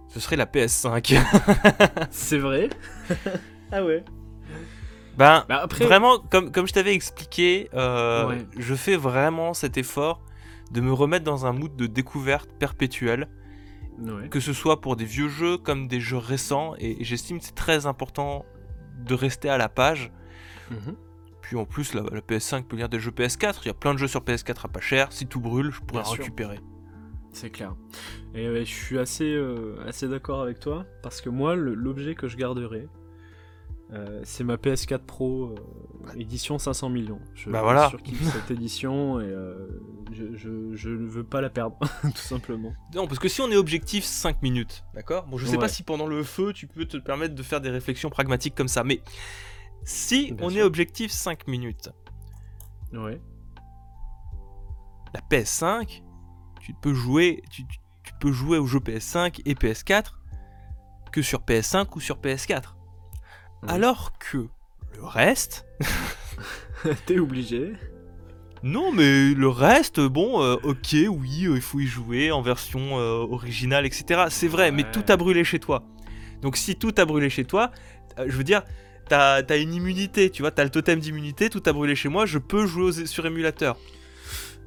Ce 0.09 0.19
serait 0.19 0.35
la 0.35 0.45
PS5. 0.45 1.17
C'est 2.11 2.37
vrai? 2.37 2.69
Ah 3.73 3.85
ouais 3.85 4.03
ben, 5.17 5.45
Bah 5.47 5.61
après. 5.63 5.85
vraiment, 5.85 6.19
comme, 6.19 6.51
comme 6.51 6.67
je 6.67 6.73
t'avais 6.73 6.93
expliqué, 6.93 7.69
euh, 7.73 8.27
Ouais. 8.27 8.45
je 8.57 8.75
fais 8.75 8.97
vraiment 8.97 9.53
cet 9.53 9.77
effort 9.77 10.21
de 10.71 10.81
me 10.81 10.91
remettre 10.91 11.23
dans 11.23 11.45
un 11.45 11.53
mood 11.53 11.73
de 11.77 11.87
découverte 11.87 12.49
perpétuelle, 12.59 13.29
Ouais. 13.99 14.29
que 14.29 14.39
ce 14.39 14.53
soit 14.53 14.81
pour 14.81 14.95
des 14.95 15.05
vieux 15.05 15.27
jeux 15.27 15.57
comme 15.57 15.87
des 15.87 15.99
jeux 15.99 16.17
récents, 16.17 16.73
et, 16.79 17.01
et 17.01 17.03
j'estime 17.03 17.39
que 17.39 17.45
c'est 17.45 17.55
très 17.55 17.85
important 17.85 18.45
de 19.05 19.13
rester 19.13 19.49
à 19.49 19.57
la 19.57 19.69
page. 19.69 20.11
Mhm. 20.71 20.95
Puis 21.41 21.55
en 21.57 21.65
plus, 21.65 21.93
la, 21.93 22.03
la 22.03 22.21
PS5 22.21 22.63
peut 22.63 22.77
lire 22.77 22.89
des 22.89 22.99
jeux 22.99 23.11
PS4, 23.11 23.59
il 23.63 23.67
y 23.67 23.71
a 23.71 23.73
plein 23.73 23.93
de 23.93 23.99
jeux 23.99 24.07
sur 24.07 24.21
PS4 24.21 24.65
à 24.65 24.67
pas 24.67 24.79
cher, 24.79 25.11
si 25.11 25.27
tout 25.27 25.39
brûle, 25.39 25.71
je 25.71 25.81
pourrais 25.81 26.03
récupérer. 26.03 26.59
C'est 27.33 27.49
clair. 27.49 27.75
Et 28.33 28.49
ouais, 28.49 28.65
je 28.65 28.73
suis 28.73 28.99
assez, 28.99 29.33
euh, 29.33 29.75
assez 29.85 30.07
d'accord 30.07 30.41
avec 30.41 30.59
toi, 30.59 30.85
parce 31.01 31.21
que 31.21 31.29
moi, 31.29 31.55
l'objet 31.55 32.15
que 32.15 32.27
je 32.27 32.37
garderai, 32.37 32.87
euh, 33.93 34.21
c'est 34.23 34.43
ma 34.43 34.55
PS4 34.55 34.99
Pro 34.99 35.53
euh, 36.07 36.13
édition 36.15 36.57
500 36.57 36.89
millions. 36.89 37.19
Je 37.35 37.49
Bah 37.49 37.61
voilà. 37.61 37.89
surkiffe 37.89 38.23
cette 38.31 38.51
édition 38.57 39.19
et 39.19 39.25
euh, 39.25 39.67
je, 40.13 40.35
je, 40.35 40.75
je 40.75 40.89
ne 40.89 41.07
veux 41.07 41.23
pas 41.25 41.41
la 41.41 41.49
perdre, 41.49 41.77
tout 42.03 42.11
simplement. 42.15 42.73
Non, 42.95 43.05
parce 43.07 43.19
que 43.19 43.27
si 43.27 43.41
on 43.41 43.51
est 43.51 43.55
objectif 43.57 44.03
5 44.05 44.41
minutes, 44.41 44.83
d'accord? 44.93 45.25
Bon, 45.27 45.37
je 45.37 45.45
sais 45.45 45.53
Ouais. 45.53 45.57
pas 45.59 45.67
si 45.67 45.83
pendant 45.83 46.07
le 46.07 46.23
feu, 46.23 46.53
tu 46.53 46.67
peux 46.67 46.85
te 46.85 46.97
permettre 46.97 47.35
de 47.35 47.43
faire 47.43 47.59
des 47.61 47.69
réflexions 47.69 48.09
pragmatiques 48.09 48.55
comme 48.55 48.67
ça, 48.69 48.83
mais 48.83 49.01
si 49.83 50.31
Bien 50.31 50.45
on 50.45 50.49
sûr. 50.49 50.59
est 50.59 50.63
objectif 50.63 51.11
5 51.11 51.47
minutes, 51.47 51.89
Ouais. 52.93 53.19
la 55.13 55.19
PS5, 55.21 56.01
tu 56.61 56.73
peux 56.73 56.93
jouer, 56.93 57.41
tu, 57.49 57.65
tu- 57.67 57.77
tu 58.03 58.13
peux 58.19 58.31
jouer 58.31 58.57
aux 58.57 58.65
jeux 58.67 58.79
PS5 58.79 59.41
et 59.45 59.53
PS4 59.53 60.19
que 61.11 61.21
sur 61.21 61.41
PS5 61.41 61.87
ou 61.95 61.99
sur 61.99 62.17
PS4. 62.19 62.75
Alors 63.67 64.13
que 64.19 64.37
le 64.97 65.03
reste, 65.03 65.65
T'es 67.05 67.19
obligé. 67.19 67.73
non, 68.63 68.91
mais 68.91 69.33
le 69.33 69.47
reste, 69.47 69.99
bon, 69.99 70.41
euh, 70.41 70.55
ok, 70.63 70.95
oui, 71.09 71.45
euh, 71.45 71.55
il 71.55 71.61
faut 71.61 71.79
y 71.79 71.85
jouer 71.87 72.31
en 72.31 72.41
version 72.41 72.99
euh, 72.99 73.17
originale, 73.29 73.85
etc. 73.85 74.25
C'est 74.29 74.47
vrai, 74.47 74.71
mais 74.71 74.83
tout 74.91 75.03
a 75.09 75.15
brûlé 75.17 75.43
chez 75.43 75.59
toi. 75.59 75.83
Donc 76.41 76.57
si 76.57 76.75
tout 76.75 76.93
a 76.97 77.05
brûlé 77.05 77.29
chez 77.29 77.45
toi, 77.45 77.69
je 78.17 78.35
veux 78.35 78.43
dire, 78.43 78.63
t'as 79.07 79.43
as 79.47 79.57
une 79.57 79.73
immunité, 79.73 80.29
tu 80.31 80.41
vois, 80.41 80.51
t'as 80.51 80.63
le 80.63 80.69
totem 80.71 80.99
d'immunité, 80.99 81.49
tout 81.49 81.61
a 81.67 81.71
brûlé 81.73 81.95
chez 81.95 82.09
moi, 82.09 82.25
je 82.25 82.39
peux 82.39 82.65
jouer 82.65 82.83
aux- 82.85 83.05
sur 83.05 83.25
émulateur. 83.25 83.77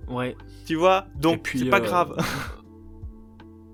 Ouais. 0.09 0.36
Tu 0.66 0.76
vois? 0.76 1.07
Donc 1.16 1.51
c'est 1.53 1.64
pas 1.66 1.80
grave. 1.80 2.16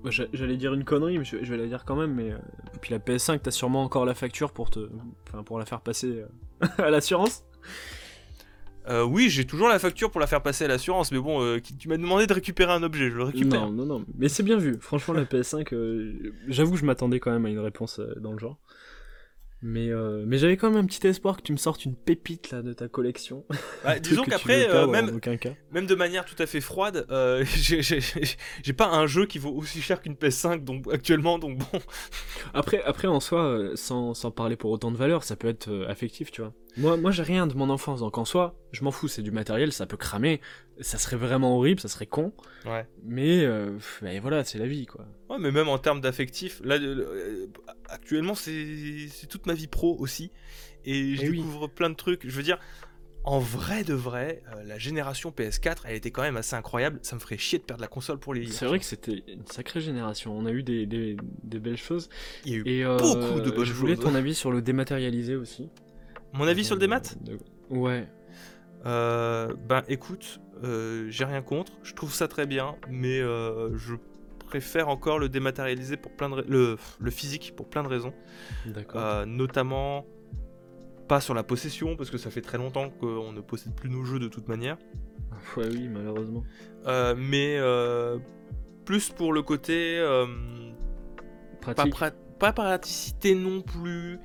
Bah, 0.03 0.09
j'a- 0.11 0.27
J'allais 0.33 0.57
dire 0.57 0.73
une 0.73 0.83
connerie, 0.83 1.17
mais 1.17 1.25
je, 1.25 1.37
vais 1.37 1.57
la 1.57 1.67
dire 1.67 1.85
quand 1.85 1.95
même. 1.95 2.13
Mais 2.13 2.31
euh, 2.31 2.37
et 2.75 2.77
puis 2.79 2.91
la 2.91 2.99
PS5, 2.99 3.39
t'as 3.43 3.51
sûrement 3.51 3.83
encore 3.83 4.05
la 4.05 4.13
facture 4.15 4.51
pour 4.51 4.69
te, 4.69 4.89
enfin 5.27 5.43
pour 5.43 5.59
la 5.59 5.65
faire 5.65 5.81
passer 5.81 6.23
euh, 6.61 6.67
à 6.77 6.89
l'assurance. 6.89 7.43
Euh, 8.89 9.03
oui, 9.03 9.29
j'ai 9.29 9.45
toujours 9.45 9.67
la 9.69 9.77
facture 9.77 10.09
pour 10.09 10.19
la 10.19 10.25
faire 10.25 10.41
passer 10.41 10.65
à 10.65 10.67
l'assurance, 10.67 11.11
mais 11.11 11.19
bon, 11.19 11.43
euh, 11.43 11.59
tu 11.79 11.87
m'as 11.87 11.97
demandé 11.97 12.25
de 12.25 12.33
récupérer 12.33 12.71
un 12.73 12.81
objet, 12.81 13.11
je 13.11 13.15
le 13.17 13.23
récupère. 13.23 13.67
Non, 13.67 13.71
non, 13.71 13.85
non. 13.85 14.05
Mais 14.17 14.27
c'est 14.27 14.41
bien 14.41 14.57
vu. 14.57 14.77
Franchement, 14.79 15.13
la 15.13 15.23
PS5, 15.25 15.71
euh, 15.73 16.33
j'avoue, 16.47 16.71
que 16.73 16.79
je 16.79 16.85
m'attendais 16.85 17.19
quand 17.19 17.31
même 17.31 17.45
à 17.45 17.49
une 17.49 17.59
réponse 17.59 17.99
euh, 17.99 18.15
dans 18.19 18.31
le 18.31 18.39
genre. 18.39 18.57
Mais, 19.63 19.89
euh, 19.89 20.23
mais 20.25 20.39
j'avais 20.39 20.57
quand 20.57 20.71
même 20.71 20.83
un 20.83 20.85
petit 20.87 21.05
espoir 21.05 21.37
que 21.37 21.43
tu 21.43 21.51
me 21.51 21.57
sortes 21.57 21.85
une 21.85 21.95
pépite 21.95 22.49
là 22.49 22.63
de 22.63 22.73
ta 22.73 22.87
collection. 22.87 23.45
Bah, 23.83 23.99
disons 23.99 24.23
qu'après, 24.31 24.67
euh, 24.69 24.87
même, 25.71 25.85
de 25.85 25.95
manière 25.95 26.25
tout 26.25 26.35
à 26.39 26.47
fait 26.47 26.61
froide, 26.61 27.05
euh, 27.11 27.45
j'ai- 27.55 28.73
pas 28.73 28.89
un 28.89 29.05
jeu 29.05 29.27
qui 29.27 29.37
vaut 29.37 29.51
aussi 29.51 29.81
cher 29.81 30.01
qu'une 30.01 30.15
PS5 30.15 30.63
donc, 30.63 30.91
actuellement, 30.91 31.37
donc 31.37 31.59
bon. 31.59 31.79
Après, 32.55 32.81
après 32.83 33.07
en 33.07 33.19
soi, 33.19 33.43
euh, 33.43 33.75
sans, 33.75 34.15
sans 34.15 34.31
parler 34.31 34.55
pour 34.55 34.71
autant 34.71 34.91
de 34.91 34.97
valeur, 34.97 35.23
ça 35.23 35.35
peut 35.35 35.47
être 35.49 35.85
affectif, 35.87 36.31
tu 36.31 36.41
vois. 36.41 36.53
Moi, 36.77 36.95
moi 36.97 37.11
j'ai 37.11 37.23
rien 37.23 37.47
de 37.47 37.53
mon 37.53 37.69
enfance, 37.69 37.99
donc 37.99 38.17
en 38.17 38.25
soi, 38.25 38.55
je 38.71 38.83
m'en 38.83 38.91
fous, 38.91 39.07
c'est 39.07 39.21
du 39.21 39.31
matériel, 39.31 39.73
ça 39.73 39.85
peut 39.85 39.97
cramer, 39.97 40.39
ça 40.79 40.97
serait 40.97 41.17
vraiment 41.17 41.57
horrible, 41.57 41.79
ça 41.81 41.87
serait 41.89 42.05
con, 42.07 42.33
Ouais. 42.65 42.87
mais 43.03 43.43
euh, 43.43 43.77
bah, 44.01 44.09
voilà, 44.21 44.43
c'est 44.45 44.57
la 44.57 44.67
vie, 44.67 44.85
quoi. 44.85 45.05
Ouais, 45.29 45.37
mais 45.39 45.51
même 45.51 45.67
en 45.67 45.77
termes 45.77 45.99
d'affectif, 46.01 46.61
là, 46.63 46.75
euh, 46.75 47.47
actuellement, 47.89 48.35
c'est 48.35 49.07
toute 49.29 49.45
ma 49.47 49.53
vie 49.53 49.67
pro 49.67 49.97
aussi. 49.99 50.31
Et 50.85 51.15
je 51.15 51.23
Eh 51.25 51.29
oui. 51.29 51.37
découvre 51.37 51.67
plein 51.67 51.89
de 51.89 51.95
trucs. 51.95 52.21
Je 52.27 52.35
veux 52.35 52.41
dire, 52.43 52.57
en 53.23 53.37
vrai 53.37 53.83
de 53.83 53.93
vrai, 53.93 54.41
euh, 54.55 54.63
la 54.63 54.79
génération 54.79 55.29
PS4, 55.29 55.81
elle 55.85 55.95
était 55.95 56.09
quand 56.09 56.23
même 56.23 56.37
assez 56.37 56.55
incroyable. 56.55 56.97
Ça 57.03 57.15
me 57.15 57.19
ferait 57.21 57.37
chier 57.37 57.59
de 57.59 57.63
perdre 57.63 57.81
la 57.81 57.87
console 57.87 58.17
pour 58.17 58.33
les. 58.33 58.47
C'est 58.47 58.65
vrai 58.65 58.79
que 58.79 58.85
c'était 58.85 59.23
une 59.27 59.45
sacrée 59.45 59.79
génération. 59.81 60.35
On 60.35 60.45
a 60.47 60.51
eu 60.51 60.63
des, 60.63 60.87
des, 60.87 61.17
des 61.43 61.59
belles 61.59 61.77
choses. 61.77 62.09
Il 62.45 62.51
y 62.51 62.55
a 62.55 62.57
eu 62.57 62.63
Et 62.65 62.83
euh, 62.83 62.97
beaucoup 62.97 63.39
de 63.41 63.51
bonnes 63.51 63.63
Je 63.65 63.73
voulais 63.73 63.95
choses. 63.95 64.05
ton 64.05 64.15
avis 64.15 64.33
sur 64.33 64.51
le 64.51 64.61
dématérialisé 64.63 65.35
aussi. 65.35 65.69
Mon 66.33 66.47
avis 66.47 66.63
sur 66.63 66.75
le 66.75 66.79
démat 66.81 67.01
Ouais. 67.69 68.07
Euh, 68.85 69.53
Ben 69.67 69.83
écoute, 69.87 70.39
euh, 70.63 71.05
j'ai 71.09 71.25
rien 71.25 71.41
contre. 71.41 71.73
Je 71.83 71.93
trouve 71.93 72.13
ça 72.13 72.27
très 72.27 72.45
bien, 72.45 72.75
mais 72.89 73.19
euh, 73.19 73.75
je 73.77 73.95
préfère 74.45 74.89
encore 74.89 75.19
le 75.19 75.29
dématérialisé 75.29 75.97
pour 75.97 76.11
plein 76.11 76.29
de 76.29 76.43
le, 76.47 76.77
le 76.99 77.11
physique 77.11 77.53
pour 77.55 77.69
plein 77.69 77.83
de 77.83 77.87
raisons. 77.87 78.13
D'accord. 78.65 79.25
Notamment 79.25 80.05
pas 81.07 81.21
sur 81.21 81.33
la 81.33 81.43
possession 81.43 81.95
parce 81.97 82.09
que 82.09 82.17
ça 82.17 82.29
fait 82.31 82.41
très 82.41 82.57
longtemps 82.57 82.89
qu'on 82.89 83.31
ne 83.33 83.41
possède 83.41 83.73
plus 83.75 83.89
nos 83.89 84.03
jeux 84.05 84.19
de 84.19 84.27
toute 84.27 84.47
manière. 84.47 84.77
Ouais, 85.57 85.65
oui, 85.71 85.87
malheureusement. 85.87 86.43
Mais 87.17 87.57
plus 88.85 89.09
pour 89.09 89.33
le 89.33 89.41
côté 89.41 89.99
pas, 91.61 91.73
pra- 91.73 92.13
pas 92.39 92.53
praticité 92.53 93.33
non 93.35 93.61
plus, 93.61 94.19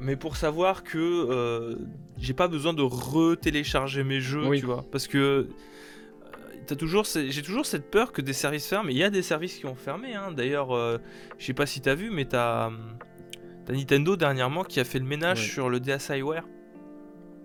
mais 0.00 0.16
pour 0.16 0.36
savoir 0.36 0.82
que 0.84 0.98
euh, 0.98 1.76
j'ai 2.18 2.34
pas 2.34 2.48
besoin 2.48 2.72
de 2.72 2.82
re-télécharger 2.82 4.04
mes 4.04 4.20
jeux, 4.20 4.46
Oui. 4.46 4.60
tu 4.60 4.66
vois, 4.66 4.84
parce 4.90 5.06
que 5.06 5.48
euh, 6.70 6.74
toujours, 6.76 7.04
j'ai 7.04 7.42
toujours 7.42 7.66
cette 7.66 7.90
peur 7.90 8.12
que 8.12 8.20
des 8.22 8.32
services 8.32 8.66
ferment. 8.66 8.88
Il 8.90 8.96
y 8.96 9.04
a 9.04 9.10
des 9.10 9.22
services 9.22 9.56
qui 9.58 9.66
ont 9.66 9.74
fermé, 9.76 10.14
hein. 10.14 10.32
D'ailleurs, 10.32 10.72
euh, 10.74 10.98
je 11.38 11.46
sais 11.46 11.54
pas 11.54 11.66
si 11.66 11.80
t'as 11.80 11.94
vu, 11.94 12.10
mais 12.10 12.24
t'as 12.24 12.68
hum, 12.68 12.78
Nintendo 13.68 14.16
dernièrement 14.16 14.64
qui 14.64 14.80
a 14.80 14.84
fait 14.84 14.98
le 14.98 15.04
ménage 15.06 15.40
Ouais. 15.40 15.46
sur 15.48 15.68
le 15.70 15.80
DSiWare. 15.80 16.44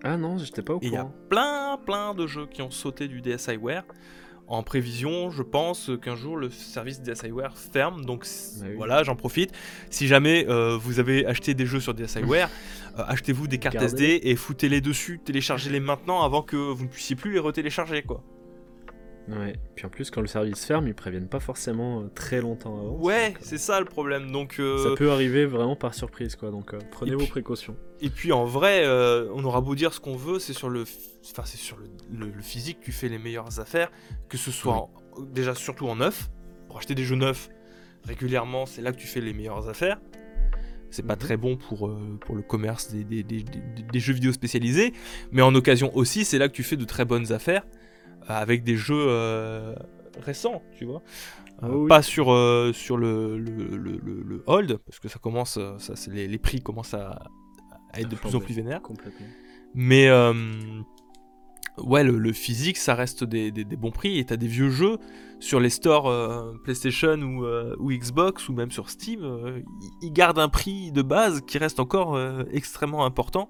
Ah 0.03 0.17
non, 0.17 0.37
j'étais 0.39 0.61
pas 0.63 0.73
au 0.73 0.79
Et 0.81 0.87
il 0.87 0.93
y 0.93 0.97
a 0.97 1.01
courant. 1.01 1.13
plein, 1.29 1.77
plein 1.85 2.13
de 2.15 2.25
jeux 2.25 2.47
qui 2.47 2.61
ont 2.63 2.71
sauté 2.71 3.07
du 3.07 3.21
DSiWare. 3.21 3.83
En 4.51 4.63
prévision, 4.63 5.31
je 5.31 5.43
pense 5.43 5.89
qu'un 6.01 6.17
jour 6.17 6.35
le 6.35 6.49
service 6.49 7.01
DSiWare 7.01 7.57
ferme. 7.57 8.03
Donc 8.03 8.25
Bah 8.25 8.65
oui. 8.67 8.75
voilà, 8.75 9.01
j'en 9.03 9.15
profite. 9.15 9.53
Si 9.89 10.07
jamais 10.07 10.45
euh, 10.49 10.77
vous 10.77 10.99
avez 10.99 11.25
acheté 11.25 11.53
des 11.53 11.65
jeux 11.65 11.79
sur 11.79 11.93
DSiWare, 11.93 12.49
euh, 12.99 13.03
achetez-vous 13.07 13.47
des 13.47 13.59
cartes. 13.59 13.81
SD 13.81 14.19
et 14.23 14.35
foutez-les 14.35 14.81
dessus. 14.81 15.21
Téléchargez-les 15.23 15.79
maintenant 15.79 16.21
avant 16.21 16.41
que 16.41 16.57
vous 16.57 16.83
ne 16.83 16.89
puissiez 16.89 17.15
plus 17.15 17.31
les 17.31 17.39
retélécharger. 17.39 18.03
quoi. 18.03 18.21
Ouais. 19.27 19.55
Puis 19.75 19.85
en 19.85 19.89
plus, 19.89 20.09
quand 20.11 20.21
le 20.21 20.27
service 20.27 20.65
ferme, 20.65 20.87
ils 20.87 20.93
préviennent 20.95 21.27
pas 21.29 21.39
forcément 21.39 22.01
euh, 22.01 22.07
très 22.13 22.41
longtemps 22.41 22.77
avant. 22.77 22.97
Ouais, 22.97 23.33
euh, 23.35 23.39
c'est 23.41 23.57
ça 23.59 23.79
le 23.79 23.85
problème. 23.85 24.31
Donc, 24.31 24.55
euh, 24.59 24.89
Ça 24.89 24.95
peut 24.97 25.11
arriver 25.11 25.45
vraiment 25.45 25.75
par 25.75 25.93
surprise, 25.93 26.35
quoi. 26.35 26.51
Donc 26.51 26.73
euh, 26.73 26.79
prenez 26.91 27.11
Et 27.11 27.15
vos 27.15 27.19
puis- 27.21 27.29
précautions. 27.29 27.75
Et 28.01 28.09
puis 28.09 28.31
en 28.31 28.45
vrai, 28.45 28.83
euh, 28.83 29.29
on 29.33 29.43
aura 29.43 29.61
beau 29.61 29.75
dire 29.75 29.93
ce 29.93 29.99
qu'on 29.99 30.15
veut, 30.15 30.39
c'est 30.39 30.53
sur 30.53 30.69
le, 30.69 30.83
enfin 31.29 31.43
c'est 31.45 31.57
sur 31.59 31.77
le, 31.77 31.85
le- 32.17 32.31
le 32.31 32.41
physique 32.41 32.79
que 32.79 32.85
tu 32.85 32.91
fais 32.91 33.09
les 33.09 33.19
meilleures 33.19 33.59
affaires, 33.59 33.91
que 34.27 34.37
ce 34.37 34.49
soit 34.51 34.73
en- 34.73 34.91
déjà 35.31 35.53
surtout 35.55 35.87
en 35.87 35.95
neuf. 35.97 36.29
Pour 36.67 36.77
acheter 36.79 36.95
des 36.95 37.03
jeux 37.03 37.15
neufs 37.15 37.49
régulièrement, 38.05 38.65
c'est 38.65 38.81
là 38.81 38.91
que 38.91 38.97
tu 38.97 39.07
fais 39.07 39.21
les 39.21 39.33
meilleures 39.33 39.69
affaires. 39.69 39.99
C'est 40.89 41.05
pas 41.05 41.13
Mhm. 41.13 41.19
très 41.19 41.37
bon 41.37 41.55
pour, 41.57 41.89
pour 42.21 42.35
le 42.35 42.41
commerce 42.41 42.89
des, 42.91 43.03
des- 43.03 43.23
des- 43.23 43.99
jeux 43.99 44.13
vidéo 44.13 44.33
spécialisés, 44.33 44.93
mais 45.31 45.41
en 45.41 45.53
occasion 45.55 45.95
aussi, 45.95 46.25
c'est 46.25 46.37
là 46.37 46.49
que 46.49 46.53
tu 46.53 46.63
fais 46.63 46.75
de 46.75 46.83
très 46.85 47.05
bonnes 47.05 47.31
affaires 47.31 47.63
avec 48.37 48.63
des 48.63 48.75
jeux 48.75 49.05
euh, 49.07 49.75
récents, 50.21 50.61
tu 50.77 50.85
vois. 50.85 51.01
Ah 51.61 51.67
Euh, 51.67 51.75
oui. 51.75 51.87
Pas 51.87 52.01
sur, 52.01 52.31
euh, 52.31 52.73
sur 52.73 52.97
le, 52.97 53.37
le, 53.37 53.77
le- 53.77 53.99
le- 54.23 54.43
hold, 54.47 54.77
parce 54.85 54.99
que 54.99 55.07
ça 55.07 55.19
commence, 55.19 55.59
ça, 55.77 55.95
c'est- 55.95 56.11
les, 56.11 56.27
les 56.27 56.37
prix 56.39 56.61
commencent 56.61 56.93
à, 56.95 57.19
à 57.93 57.99
être 58.01 58.09
de 58.09 58.15
plus 58.15 58.35
en 58.35 58.39
plus 58.39 58.53
vénères. 58.55 58.81
Complètement. 58.81 59.27
Mais 59.75 60.07
euh, 60.09 60.33
ouais, 61.77 62.03
le, 62.03 62.33
physique, 62.33 62.77
ça 62.77 62.95
reste 62.95 63.23
des, 63.23 63.51
des- 63.51 63.63
des 63.63 63.75
bons 63.75 63.91
prix. 63.91 64.17
Et 64.19 64.25
t'as 64.25 64.37
des 64.37 64.47
vieux 64.47 64.69
jeux 64.69 64.97
sur 65.39 65.59
les 65.59 65.69
stores 65.69 66.11
PlayStation 66.63 67.13
ou, 67.21 67.45
ou 67.79 67.91
Xbox 67.91 68.49
ou 68.49 68.53
même 68.53 68.71
sur 68.71 68.89
Steam. 68.89 69.21
ils- 70.01 70.11
gardent 70.13 70.39
un 70.39 70.49
prix 70.49 70.91
de 70.91 71.01
base 71.01 71.41
qui 71.41 71.57
reste 71.57 71.79
encore 71.79 72.19
extrêmement 72.51 73.05
important. 73.05 73.49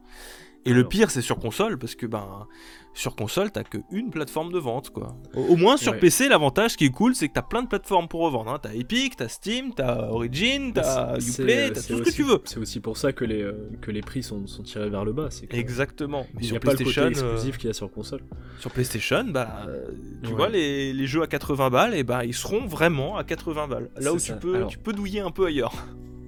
Et 0.65 0.73
le 0.73 0.88
pire, 0.88 1.09
c'est 1.09 1.21
sur 1.23 1.39
console, 1.39 1.79
parce 1.79 1.95
que 1.95 2.05
ben, 2.05 2.45
sur 2.93 3.15
console, 3.15 3.51
t'as 3.51 3.63
qu'une 3.63 4.09
plateforme 4.09 4.51
de 4.51 4.59
vente, 4.59 4.89
quoi. 4.89 5.15
Au, 5.33 5.41
au 5.41 5.55
moins 5.55 5.77
sur 5.77 5.93
Ouais. 5.93 5.99
PC, 5.99 6.27
l'avantage 6.27 6.75
qui 6.75 6.85
est 6.85 6.89
cool, 6.89 7.15
c'est 7.15 7.29
que 7.29 7.33
t'as 7.33 7.41
plein 7.41 7.63
de 7.63 7.67
plateformes 7.67 8.07
pour 8.07 8.21
revendre. 8.21 8.51
hein. 8.51 8.59
T'as 8.61 8.73
Epic, 8.73 9.15
t'as 9.15 9.29
Steam, 9.29 9.73
t'as 9.73 10.09
Origin, 10.09 10.73
t'as 10.73 11.17
C'est- 11.19 11.41
Uplay, 11.41 11.69
t'as 11.71 11.75
tout 11.75 11.81
ce 11.81 11.93
que 11.93 12.01
aussi- 12.01 12.13
tu 12.15 12.23
veux. 12.23 12.39
C'est 12.45 12.59
aussi 12.59 12.79
pour 12.81 12.97
ça 12.97 13.13
que 13.13 13.23
les, 13.23 13.41
euh, 13.41 13.69
que 13.81 13.91
les 13.91 14.01
prix 14.01 14.23
sont, 14.23 14.45
sont 14.45 14.63
tirés 14.63 14.89
vers 14.89 15.05
le 15.05 15.13
bas. 15.13 15.29
Que 15.49 15.55
Exactement. 15.55 16.25
Mais 16.33 16.39
Il 16.39 16.41
n'y 16.41 16.47
sur 16.47 16.57
a 16.57 16.59
pas 16.59 16.71
le 16.73 16.77
côté 16.79 16.83
PlayStation, 16.91 17.25
euh, 17.27 17.31
exclusif 17.33 17.57
qu'il 17.57 17.67
y 17.67 17.71
a 17.71 17.73
sur 17.73 17.89
console. 17.91 18.21
Sur 18.59 18.71
PlayStation, 18.71 19.23
bah, 19.29 19.65
euh, 19.67 19.85
tu 20.23 20.29
Ouais. 20.29 20.35
vois, 20.35 20.49
les, 20.49 20.91
les 20.93 21.07
jeux 21.07 21.21
à 21.21 21.27
80 21.27 21.69
balles, 21.69 21.95
et 21.95 22.03
bah, 22.03 22.25
ils 22.25 22.33
seront 22.33 22.65
vraiment 22.67 23.15
à 23.17 23.23
80 23.23 23.67
balles. 23.69 23.89
Là 23.97 24.11
où 24.13 24.19
ça. 24.19 24.33
tu 24.33 24.39
peux, 24.39 24.55
Alors- 24.55 24.69
tu 24.69 24.77
peux 24.77 24.91
douiller 24.93 25.21
un 25.21 25.31
peu 25.31 25.45
ailleurs. 25.45 25.73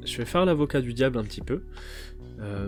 Je 0.05 0.17
vais 0.17 0.25
faire 0.25 0.45
l'avocat 0.45 0.81
du 0.81 0.93
diable 0.93 1.17
un 1.17 1.23
petit 1.23 1.41
peu. 1.41 1.63
Euh, 2.39 2.67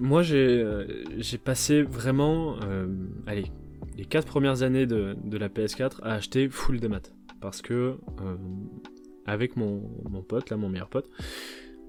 moi, 0.00 0.22
j'ai 0.22 0.62
euh, 0.62 0.86
j'ai 1.18 1.38
passé 1.38 1.82
vraiment, 1.82 2.56
euh, 2.64 2.86
allez, 3.26 3.44
les 3.96 4.04
4 4.04 4.26
premières 4.26 4.62
années 4.62 4.86
de, 4.86 5.16
la 5.32 5.48
PS4 5.48 6.02
à 6.02 6.14
acheter 6.14 6.48
full 6.48 6.80
démat. 6.80 7.02
Parce 7.40 7.62
que, 7.62 7.74
euh, 8.20 8.36
avec 9.26 9.56
mon, 9.56 9.82
pote, 10.26 10.50
là, 10.50 10.56
mon 10.56 10.68
meilleur 10.68 10.88
pote, 10.88 11.08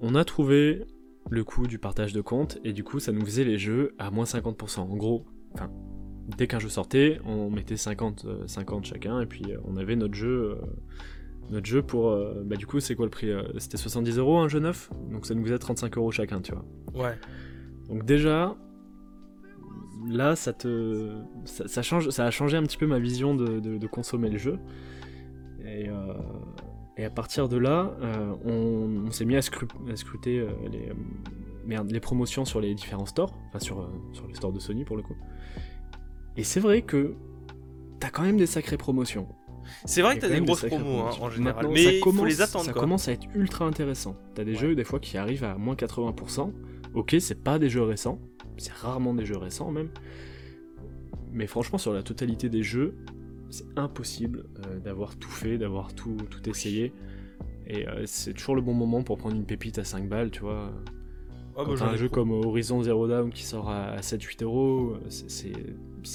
on 0.00 0.14
a 0.14 0.24
trouvé 0.24 0.84
le 1.30 1.44
coût 1.44 1.66
du 1.66 1.78
partage 1.78 2.12
de 2.12 2.20
compte, 2.20 2.58
et 2.64 2.72
du 2.72 2.84
coup, 2.84 3.00
ça 3.00 3.12
nous 3.12 3.24
faisait 3.24 3.44
les 3.44 3.58
jeux 3.58 3.94
à 3.98 4.10
moins 4.10 4.24
50%. 4.24 4.80
En 4.80 4.96
gros, 4.96 5.24
enfin, 5.54 5.70
dès 6.36 6.46
qu'un 6.46 6.58
jeu 6.58 6.68
sortait, 6.68 7.20
on 7.24 7.50
mettait 7.50 7.76
50, 7.76 8.24
euh, 8.24 8.46
50 8.46 8.86
chacun, 8.86 9.20
et 9.20 9.26
puis 9.26 9.44
on 9.64 9.76
avait 9.76 9.96
notre 9.96 10.14
jeu. 10.14 10.58
notre 11.50 11.66
jeu 11.66 11.82
pour. 11.82 12.16
bah, 12.44 12.56
du 12.56 12.66
coup, 12.66 12.80
c'est 12.80 12.94
quoi 12.94 13.06
le 13.06 13.10
prix 13.10 13.30
C'était 13.58 13.76
70 13.76 14.18
euros 14.18 14.38
un 14.38 14.48
jeu 14.48 14.58
neuf? 14.58 14.90
Donc 15.10 15.26
ça 15.26 15.34
nous 15.34 15.44
faisait 15.44 15.58
35 15.58 15.96
euros 15.98 16.10
chacun, 16.10 16.40
tu 16.40 16.52
vois. 16.52 16.64
Ouais. 16.94 17.14
Donc 17.88 18.04
déjà, 18.04 18.56
là, 20.08 20.36
ça 20.36 20.52
te. 20.52 21.12
Ça, 21.44 21.68
ça 21.68 21.82
change, 21.82 22.10
ça 22.10 22.24
a 22.26 22.30
changé 22.30 22.56
un 22.56 22.62
petit 22.62 22.76
peu 22.76 22.86
ma 22.86 22.98
vision 22.98 23.34
de, 23.34 23.60
de- 23.60 23.78
de 23.78 23.86
consommer 23.86 24.30
le 24.30 24.38
jeu. 24.38 24.58
Et, 25.64 25.88
euh, 25.88 26.12
et 26.96 27.04
à 27.04 27.10
partir 27.10 27.48
de 27.48 27.56
là, 27.56 27.94
euh, 28.02 28.34
on, 28.44 29.06
on 29.06 29.10
s'est 29.10 29.24
mis 29.24 29.36
à, 29.36 29.40
scru- 29.40 29.68
à 29.90 29.96
scruter 29.96 30.40
euh, 30.40 30.48
les, 30.70 30.92
merde, 31.64 31.90
les 31.90 32.00
promotions 32.00 32.44
sur 32.44 32.60
les 32.60 32.74
différents 32.74 33.06
stores, 33.06 33.36
enfin 33.48 33.60
sur, 33.60 33.88
sur 34.12 34.26
les 34.26 34.34
stores 34.34 34.52
de 34.52 34.58
Sony 34.58 34.84
pour 34.84 34.96
le 34.96 35.02
coup. 35.02 35.16
Et 36.36 36.44
c'est 36.44 36.60
vrai 36.60 36.82
que 36.82 37.14
t'as 38.00 38.10
quand 38.10 38.22
même 38.22 38.36
des 38.38 38.46
sacrées 38.46 38.76
promotions. 38.76 39.28
C'est 39.84 40.02
vrai 40.02 40.16
que 40.16 40.22
t'as 40.22 40.28
des 40.28 40.40
grosses 40.40 40.64
promos 40.64 40.84
hein, 40.84 40.94
promotions. 40.96 41.22
en 41.24 41.30
général. 41.30 41.54
Maintenant, 41.54 41.70
mais 41.72 41.84
ça 41.84 41.92
il 41.92 41.98
faut 42.00 42.04
commence- 42.10 42.26
les 42.26 42.40
attendre 42.42 42.64
Ça 42.64 42.72
quoi. 42.72 42.82
commence 42.82 43.06
à 43.08 43.12
être 43.12 43.26
ultra 43.36 43.64
intéressant. 43.64 44.16
T'as 44.34 44.42
des 44.44 44.52
Ouais. 44.52 44.58
jeux 44.58 44.74
des 44.74 44.82
fois 44.84 44.98
qui 44.98 45.16
arrivent 45.16 45.44
à 45.44 45.56
moins 45.56 45.74
80%. 45.76 46.52
Ok, 46.94 47.16
c'est 47.20 47.42
pas 47.42 47.58
des 47.58 47.68
jeux 47.68 47.82
récents. 47.82 48.18
C'est 48.58 48.72
rarement 48.72 49.14
des 49.14 49.24
jeux 49.24 49.36
récents 49.38 49.70
même. 49.70 49.88
Mais 51.32 51.46
franchement, 51.46 51.78
sur 51.78 51.92
la 51.94 52.02
totalité 52.02 52.48
des 52.48 52.62
jeux, 52.62 52.94
c'est 53.50 53.64
impossible 53.76 54.44
euh, 54.66 54.78
d'avoir 54.80 55.16
tout 55.16 55.30
fait, 55.30 55.56
d'avoir 55.58 55.94
tout, 55.94 56.16
tout 56.30 56.48
essayé. 56.48 56.92
Et 57.66 57.88
euh, 57.88 58.02
c'est 58.06 58.34
toujours 58.34 58.54
le 58.54 58.60
bon 58.62 58.74
moment 58.74 59.02
pour 59.02 59.16
prendre 59.18 59.34
une 59.36 59.46
pépite 59.46 59.78
à 59.78 59.84
5 59.84 60.08
balles, 60.08 60.30
tu 60.30 60.40
vois. 60.40 60.70
Ah, 61.56 61.64
bah, 61.64 61.74
Quand 61.78 61.82
un 61.82 61.96
jeu 61.96 62.06
pro- 62.08 62.16
comme 62.16 62.32
Horizon 62.32 62.82
Zero 62.82 63.06
Dawn 63.08 63.30
qui 63.30 63.44
sort 63.44 63.70
à 63.70 64.00
7-8 64.02 64.42
euros, 64.42 64.96
c'est- 65.08 65.52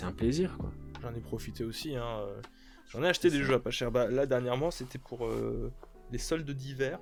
un 0.04 0.12
plaisir, 0.12 0.58
quoi. 0.60 0.72
J'en 1.02 1.14
ai 1.16 1.22
profité 1.22 1.64
aussi. 1.64 1.96
Hein. 1.96 2.04
euh, 2.22 2.42
J'en 2.90 3.04
ai 3.04 3.08
acheté 3.08 3.30
des 3.30 3.42
jeux 3.44 3.54
à 3.56 3.60
pas 3.60 3.72
cher. 3.72 3.92
Bah, 3.92 4.08
là, 4.10 4.26
dernièrement, 4.26 4.70
c'était 4.72 4.98
pour 5.00 5.26
euh, 5.26 5.72
les 6.12 6.18
soldes 6.18 6.50
d'hiver 6.52 7.00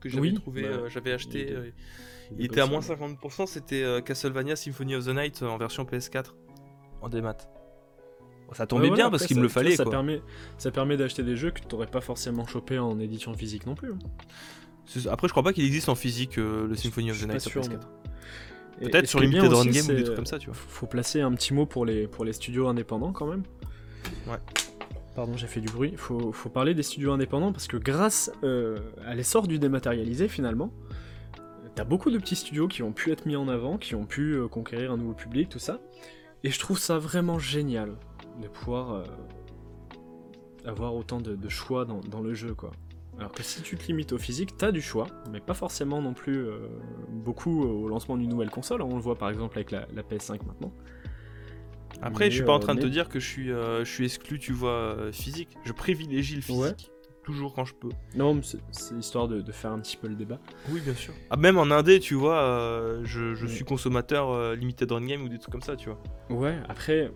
que 0.00 0.08
j'avais 0.08 0.20
Oui, 0.28 0.34
trouvé. 0.34 0.62
bah, 0.62 0.88
j'avais 0.88 1.12
acheté. 1.12 1.54
Il 2.32 2.40
il 2.40 2.44
était 2.46 2.60
à 2.60 2.66
moins 2.66 2.80
50%. 2.80 3.46
C'était 3.46 3.82
euh, 3.82 4.00
Castlevania 4.00 4.56
Symphony 4.56 4.94
of 4.96 5.04
the 5.06 5.08
Night 5.14 5.42
euh, 5.42 5.46
en 5.48 5.58
version 5.58 5.84
PS4 5.84 6.26
en 7.02 7.08
démat. 7.08 7.36
Ça 8.52 8.66
tombait 8.66 8.82
Ouais, 8.82 8.88
voilà, 8.90 9.04
bien 9.04 9.10
parce 9.10 9.22
après, 9.22 9.28
qu'il 9.28 9.36
me 9.38 9.42
le 9.42 9.48
tu 9.48 9.54
fallait. 9.54 9.74
Ça 9.76 9.82
quoi. 9.84 9.90
permet, 9.90 10.22
ça 10.56 10.70
permet 10.70 10.96
d'acheter 10.96 11.22
des 11.24 11.36
jeux 11.36 11.50
que 11.50 11.60
t'aurais 11.60 11.88
pas 11.88 12.00
forcément 12.00 12.46
chopé 12.46 12.78
en 12.78 12.98
édition 13.00 13.34
physique 13.34 13.66
non 13.66 13.74
plus. 13.74 13.92
hein. 13.92 13.98
Après, 15.10 15.26
je 15.26 15.32
crois 15.32 15.42
pas 15.42 15.52
qu'il 15.52 15.64
existe 15.64 15.88
en 15.88 15.96
physique 15.96 16.38
euh, 16.38 16.68
le 16.68 16.76
Symphony 16.76 17.10
of 17.10 17.20
the 17.20 17.26
Night 17.28 17.40
sur 17.40 17.50
sûr, 17.50 17.62
PS4. 17.62 17.80
Et- 18.80 18.88
Peut-être 18.88 19.06
sur 19.08 19.18
Limited 19.20 19.52
Run 19.52 19.64
Game 19.66 19.84
ou 19.86 19.92
des 19.92 20.04
trucs 20.04 20.16
comme 20.16 20.26
ça, 20.26 20.38
tu 20.38 20.46
vois. 20.46 20.54
Faut 20.54 20.86
placer 20.86 21.20
un 21.22 21.32
petit 21.32 21.54
mot 21.54 21.66
pour 21.66 21.84
les, 21.84 22.06
pour 22.06 22.24
les 22.24 22.32
studios 22.32 22.68
indépendants 22.68 23.12
quand 23.12 23.26
même. 23.26 23.42
Ouais. 24.28 24.36
Pardon, 25.16 25.36
j'ai 25.36 25.46
fait 25.48 25.60
du 25.60 25.68
bruit. 25.68 25.94
Faut, 25.96 26.30
faut 26.30 26.50
parler 26.50 26.74
des 26.74 26.82
studios 26.84 27.10
indépendants 27.12 27.50
parce 27.52 27.66
que 27.66 27.78
grâce 27.78 28.30
euh, 28.44 28.78
à 29.04 29.14
l'essor 29.14 29.48
du 29.48 29.58
dématérialisé 29.58 30.28
finalement, 30.28 30.70
t'as 31.76 31.84
beaucoup 31.84 32.10
de 32.10 32.18
petits 32.18 32.36
studios 32.36 32.66
qui 32.66 32.82
ont 32.82 32.92
pu 32.92 33.12
être 33.12 33.26
mis 33.26 33.36
en 33.36 33.48
avant, 33.48 33.76
qui 33.76 33.94
ont 33.94 34.06
pu 34.06 34.32
euh, 34.32 34.48
conquérir 34.48 34.90
un 34.90 34.96
nouveau 34.96 35.12
public, 35.12 35.50
tout 35.50 35.58
ça. 35.60 35.78
Et 36.42 36.50
je 36.50 36.58
trouve 36.58 36.78
ça 36.78 36.98
vraiment 36.98 37.38
génial 37.38 37.96
de 38.42 38.48
pouvoir 38.48 38.92
euh, 38.92 39.04
avoir 40.64 40.94
autant 40.94 41.20
de, 41.20 41.36
de 41.36 41.48
choix 41.48 41.84
dans, 41.84 42.00
dans 42.00 42.20
le 42.20 42.34
jeu, 42.34 42.54
quoi. 42.54 42.72
Alors 43.18 43.32
que 43.32 43.42
si 43.42 43.62
tu 43.62 43.76
te 43.76 43.86
limites 43.86 44.12
au 44.12 44.18
physique, 44.18 44.56
t'as 44.58 44.72
du 44.72 44.82
choix, 44.82 45.06
mais 45.30 45.40
pas 45.40 45.54
forcément 45.54 46.02
non 46.02 46.12
plus 46.12 46.36
euh, 46.36 46.68
beaucoup 47.10 47.62
au 47.62 47.88
lancement 47.88 48.16
d'une 48.16 48.28
nouvelle 48.28 48.50
console. 48.50 48.82
On 48.82 48.94
le 48.94 49.00
voit 49.00 49.16
par 49.16 49.30
exemple 49.30 49.56
avec 49.56 49.70
la, 49.70 49.86
la 49.94 50.02
PS5 50.02 50.44
maintenant. 50.46 50.72
Après, 52.02 52.26
Mais, 52.26 52.30
je 52.30 52.36
suis 52.36 52.44
pas 52.44 52.52
en 52.52 52.58
train 52.58 52.74
de 52.74 52.80
te 52.80 52.86
dire 52.86 53.08
que 53.08 53.18
je 53.18 53.26
suis, 53.26 53.48
je 53.48 53.84
suis 53.84 54.04
exclu, 54.04 54.38
tu 54.38 54.52
vois, 54.52 55.10
physique. 55.12 55.56
Je 55.64 55.72
privilégie 55.72 56.36
le 56.36 56.42
physique. 56.42 56.62
Ouais. 56.62 56.95
Toujours 57.26 57.52
quand 57.52 57.64
je 57.66 57.74
peux. 57.74 57.88
Non, 58.14 58.34
mais 58.34 58.40
c'est 58.70 58.94
histoire 58.94 59.26
de, 59.28 59.40
de 59.42 59.52
faire 59.52 59.72
un 59.72 59.80
petit 59.80 59.96
peu 59.98 60.06
le 60.08 60.14
débat. 60.14 60.38
Oui, 60.70 60.80
bien 60.80 60.94
sûr. 60.94 61.12
Ah, 61.28 61.36
même 61.36 61.58
en 61.58 61.70
indé, 61.72 62.00
tu 62.00 62.14
vois, 62.14 62.40
euh, 62.40 63.00
je, 63.04 63.34
je 63.34 63.46
suis 63.46 63.64
consommateur 63.64 64.30
euh, 64.30 64.54
limited 64.54 64.90
run 64.92 65.04
game 65.04 65.22
ou 65.22 65.28
des 65.28 65.38
trucs 65.38 65.50
comme 65.52 65.60
ça, 65.62 65.74
tu 65.76 65.90
vois. 65.90 66.00
Ouais, 66.30 66.56
après, 66.68 67.10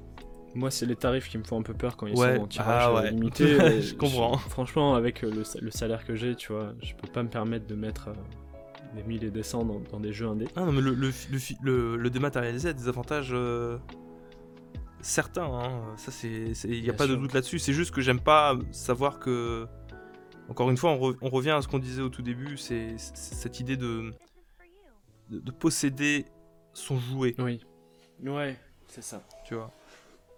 moi, 0.56 0.70
c'est 0.72 0.84
les 0.84 0.96
tarifs 0.96 1.28
qui 1.28 1.38
me 1.38 1.44
font 1.44 1.60
un 1.60 1.62
peu 1.62 1.74
peur 1.74 1.96
quand 1.96 2.08
ils 2.08 2.16
Ouais, 2.16 2.34
sont 2.36 2.42
en 2.42 2.46
tirage 2.48 2.82
ah 2.86 2.90
euh, 2.90 3.02
ouais. 3.02 3.10
limité. 3.12 3.80
Je 3.80 3.94
comprends. 3.94 4.36
franchement, 4.36 4.96
avec 4.96 5.22
euh, 5.22 5.30
le, 5.30 5.44
sa- 5.44 5.60
le 5.60 5.70
salaire 5.70 6.04
que 6.04 6.16
j'ai, 6.16 6.34
tu 6.34 6.52
vois, 6.52 6.74
je 6.82 6.92
peux 6.94 7.06
pas 7.08 7.22
me 7.22 7.28
permettre 7.30 7.68
de 7.68 7.76
mettre 7.76 8.08
euh, 8.08 8.12
des 8.96 9.04
1000 9.04 9.22
et 9.22 9.30
des 9.30 9.44
cents 9.44 9.64
dans, 9.64 9.80
dans 9.92 10.00
des 10.00 10.12
jeux 10.12 10.26
indés. 10.26 10.48
Ah 10.56 10.64
non, 10.64 10.72
mais 10.72 10.80
le, 10.80 10.90
le, 10.94 11.06
le, 11.30 11.38
fi- 11.38 11.56
le, 11.62 11.96
le 11.96 12.10
dématérialisé 12.10 12.70
a 12.70 12.72
des 12.72 12.88
avantages 12.88 13.30
euh, 13.32 13.78
certains, 15.02 15.44
hein. 15.44 15.82
ça 15.96 16.10
c'est, 16.10 16.28
il 16.64 16.70
n'y 16.72 16.78
a 16.80 16.82
Bien 16.82 16.92
pas 16.94 17.06
de 17.06 17.14
doute 17.14 17.32
là-dessus, 17.32 17.58
c'est 17.60 17.72
juste 17.72 17.92
que 17.94 18.00
j'aime 18.00 18.20
pas 18.20 18.58
savoir 18.72 19.18
que, 19.20 19.66
encore 20.50 20.68
une 20.70 20.76
fois, 20.76 20.90
on, 20.90 20.98
re- 21.12 21.18
on 21.22 21.30
revient 21.30 21.50
à 21.50 21.62
ce 21.62 21.68
qu'on 21.68 21.78
disait 21.78 22.02
au 22.02 22.08
tout 22.10 22.22
début, 22.22 22.56
c'est, 22.58 22.98
cette 22.98 23.60
idée 23.60 23.76
de, 23.76 24.12
de, 25.30 25.38
de 25.38 25.50
posséder 25.50 26.26
son 26.74 26.98
jouet, 26.98 27.34
Oui. 27.38 27.64
Ouais, 28.22 28.58
c'est 28.88 29.02
ça. 29.02 29.22
tu 29.46 29.54
vois, 29.54 29.72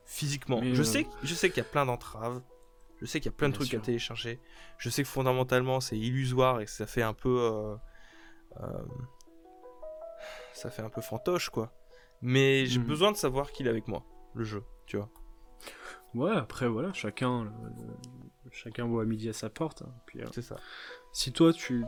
physiquement. 0.05 0.61
Mais, 0.61 0.75
je, 0.75 0.81
euh, 0.83 0.85
sais, 0.85 1.07
je 1.23 1.35
sais 1.35 1.49
qu'il 1.49 1.59
y 1.59 1.67
a 1.67 1.69
plein 1.69 1.85
d'entraves, 1.87 2.43
je 3.01 3.07
sais 3.07 3.19
qu'il 3.21 3.33
y 3.33 3.35
a 3.35 3.37
plein 3.37 3.49
de 3.49 3.53
Bien 3.53 3.59
trucs 3.61 3.71
sûr. 3.71 3.81
à 3.81 3.83
télécharger, 3.83 4.39
je 4.79 4.89
sais 4.91 5.03
que 5.03 5.09
fondamentalement 5.09 5.81
c'est 5.81 5.99
illusoire 5.99 6.61
et 6.61 6.67
que 6.67 6.71
ça 6.71 6.87
fait 6.87 7.03
un 7.03 7.15
peu... 7.15 7.41
euh, 7.41 7.75
euh, 8.61 8.85
ça 10.53 10.71
fait 10.71 10.83
un 10.83 10.91
peu 10.91 11.01
fantoche 11.01 11.49
quoi. 11.51 11.73
Mais 12.21 12.67
j'ai 12.67 12.79
Mhm. 12.79 12.87
besoin 12.87 13.11
de 13.13 13.17
savoir 13.17 13.51
qu'il 13.51 13.67
est 13.67 13.71
avec 13.71 13.89
moi, 13.89 14.05
le 14.35 14.45
jeu, 14.45 14.63
tu 14.87 14.97
vois. 14.97 15.09
Ouais, 16.15 16.31
après, 16.33 16.69
voilà, 16.69 16.93
chacun, 16.93 17.45
le- 17.45 17.51
le- 17.51 18.51
chacun 18.51 18.87
voit 18.87 19.03
à 19.03 19.05
midi 19.07 19.29
à 19.29 19.33
sa 19.33 19.49
porte. 19.51 19.83
hein. 19.83 19.93
Puis, 20.07 20.21
euh, 20.21 20.27
C'est 20.33 20.43
ça. 20.43 20.57
si 21.13 21.33
toi, 21.33 21.53
tu. 21.53 21.85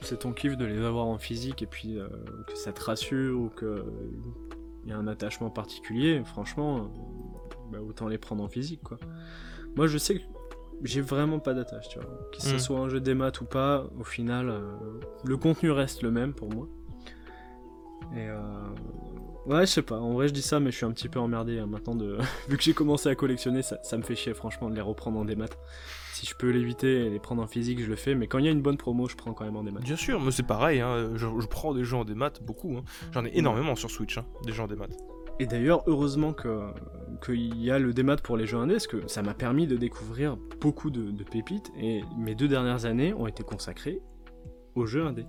C'est 0.00 0.20
ton 0.20 0.32
kiff 0.32 0.56
de 0.56 0.64
les 0.64 0.78
avoir 0.80 1.06
en 1.06 1.18
physique 1.18 1.60
et 1.62 1.66
puis 1.66 1.98
euh, 1.98 2.08
que 2.46 2.56
ça 2.56 2.72
te 2.72 2.80
rassure 2.84 3.40
ou 3.40 3.48
que 3.48 3.84
il 4.84 4.90
y 4.90 4.92
a 4.92 4.96
un 4.96 5.08
attachement 5.08 5.50
particulier, 5.50 6.22
franchement, 6.24 6.78
euh, 6.78 6.82
bah, 7.72 7.78
autant 7.80 8.06
les 8.06 8.16
prendre 8.16 8.44
en 8.44 8.48
physique, 8.48 8.80
quoi. 8.84 8.98
Moi, 9.74 9.88
je 9.88 9.98
sais 9.98 10.14
que 10.20 10.22
j'ai 10.84 11.00
vraiment 11.00 11.40
pas 11.40 11.52
d'attache, 11.52 11.88
tu 11.88 11.98
vois. 11.98 12.08
Que 12.32 12.40
ce 12.40 12.54
Mm. 12.54 12.58
soit 12.60 12.78
un 12.78 12.88
jeu 12.88 13.00
des 13.00 13.14
maths 13.14 13.40
ou 13.40 13.44
pas, 13.44 13.86
au 13.98 14.04
final, 14.04 14.48
euh, 14.48 14.60
le 15.24 15.36
contenu 15.36 15.72
reste 15.72 16.02
le 16.02 16.12
même 16.12 16.32
pour 16.32 16.48
moi. 16.48 16.68
Et 18.14 18.28
euh, 18.28 18.38
ouais, 19.48 19.60
je 19.66 19.72
sais 19.72 19.82
pas. 19.82 19.98
En 19.98 20.12
vrai, 20.12 20.28
je 20.28 20.32
dis 20.32 20.42
ça, 20.42 20.60
mais 20.60 20.70
je 20.70 20.76
suis 20.76 20.86
un 20.86 20.92
petit 20.92 21.08
peu 21.08 21.18
emmerdé 21.18 21.58
hein, 21.58 21.66
maintenant 21.66 21.94
de. 21.94 22.18
Vu 22.48 22.56
que 22.56 22.62
j'ai 22.62 22.74
commencé 22.74 23.08
à 23.08 23.14
collectionner, 23.14 23.62
ça, 23.62 23.78
ça 23.82 23.96
me 23.96 24.02
fait 24.02 24.14
chier, 24.16 24.34
franchement, 24.34 24.70
de 24.70 24.74
les 24.74 24.80
reprendre 24.80 25.18
en 25.18 25.24
démat. 25.24 25.46
Si 26.12 26.26
je 26.26 26.34
peux 26.34 26.50
l'éviter 26.50 27.06
et 27.06 27.10
les 27.10 27.18
prendre 27.20 27.42
en 27.42 27.46
physique, 27.46 27.80
je 27.80 27.86
le 27.86 27.94
fais. 27.96 28.14
Mais 28.14 28.26
quand 28.26 28.38
il 28.38 28.44
y 28.44 28.48
a 28.48 28.50
une 28.50 28.62
bonne 28.62 28.76
promo, 28.76 29.08
je 29.08 29.14
prends 29.16 29.32
quand 29.34 29.44
même 29.44 29.56
en 29.56 29.62
démat. 29.62 29.80
Bien 29.80 29.96
sûr, 29.96 30.20
mais 30.20 30.32
c'est 30.32 30.46
pareil, 30.46 30.80
hein, 30.80 31.10
je, 31.14 31.26
je 31.38 31.46
prends 31.46 31.74
des 31.74 31.84
jeux 31.84 31.96
en 31.96 32.04
démat, 32.04 32.32
beaucoup. 32.44 32.76
hein. 32.76 32.82
J'en 33.12 33.24
ai 33.24 33.30
énormément 33.34 33.76
sur 33.76 33.90
Switch, 33.90 34.18
hein, 34.18 34.24
des 34.44 34.52
jeux 34.52 34.62
en 34.62 34.66
démat. 34.66 34.86
Et 35.40 35.46
d'ailleurs, 35.46 35.84
heureusement 35.86 36.32
que 36.32 36.72
qu'il 37.24 37.60
y 37.62 37.70
a 37.70 37.78
le 37.78 37.92
démat 37.92 38.16
pour 38.16 38.36
les 38.36 38.46
jeux 38.46 38.58
indés, 38.58 38.74
parce 38.74 38.88
que 38.88 39.06
ça 39.06 39.22
m'a 39.22 39.34
permis 39.34 39.68
de 39.68 39.76
découvrir 39.76 40.36
beaucoup 40.60 40.90
de, 40.90 41.12
de 41.12 41.22
pépites. 41.24 41.70
Et 41.80 42.02
mes 42.16 42.34
deux 42.34 42.48
dernières 42.48 42.84
années 42.86 43.14
ont 43.14 43.28
été 43.28 43.44
consacrées 43.44 44.00
aux 44.74 44.86
jeux 44.86 45.06
indés. 45.06 45.26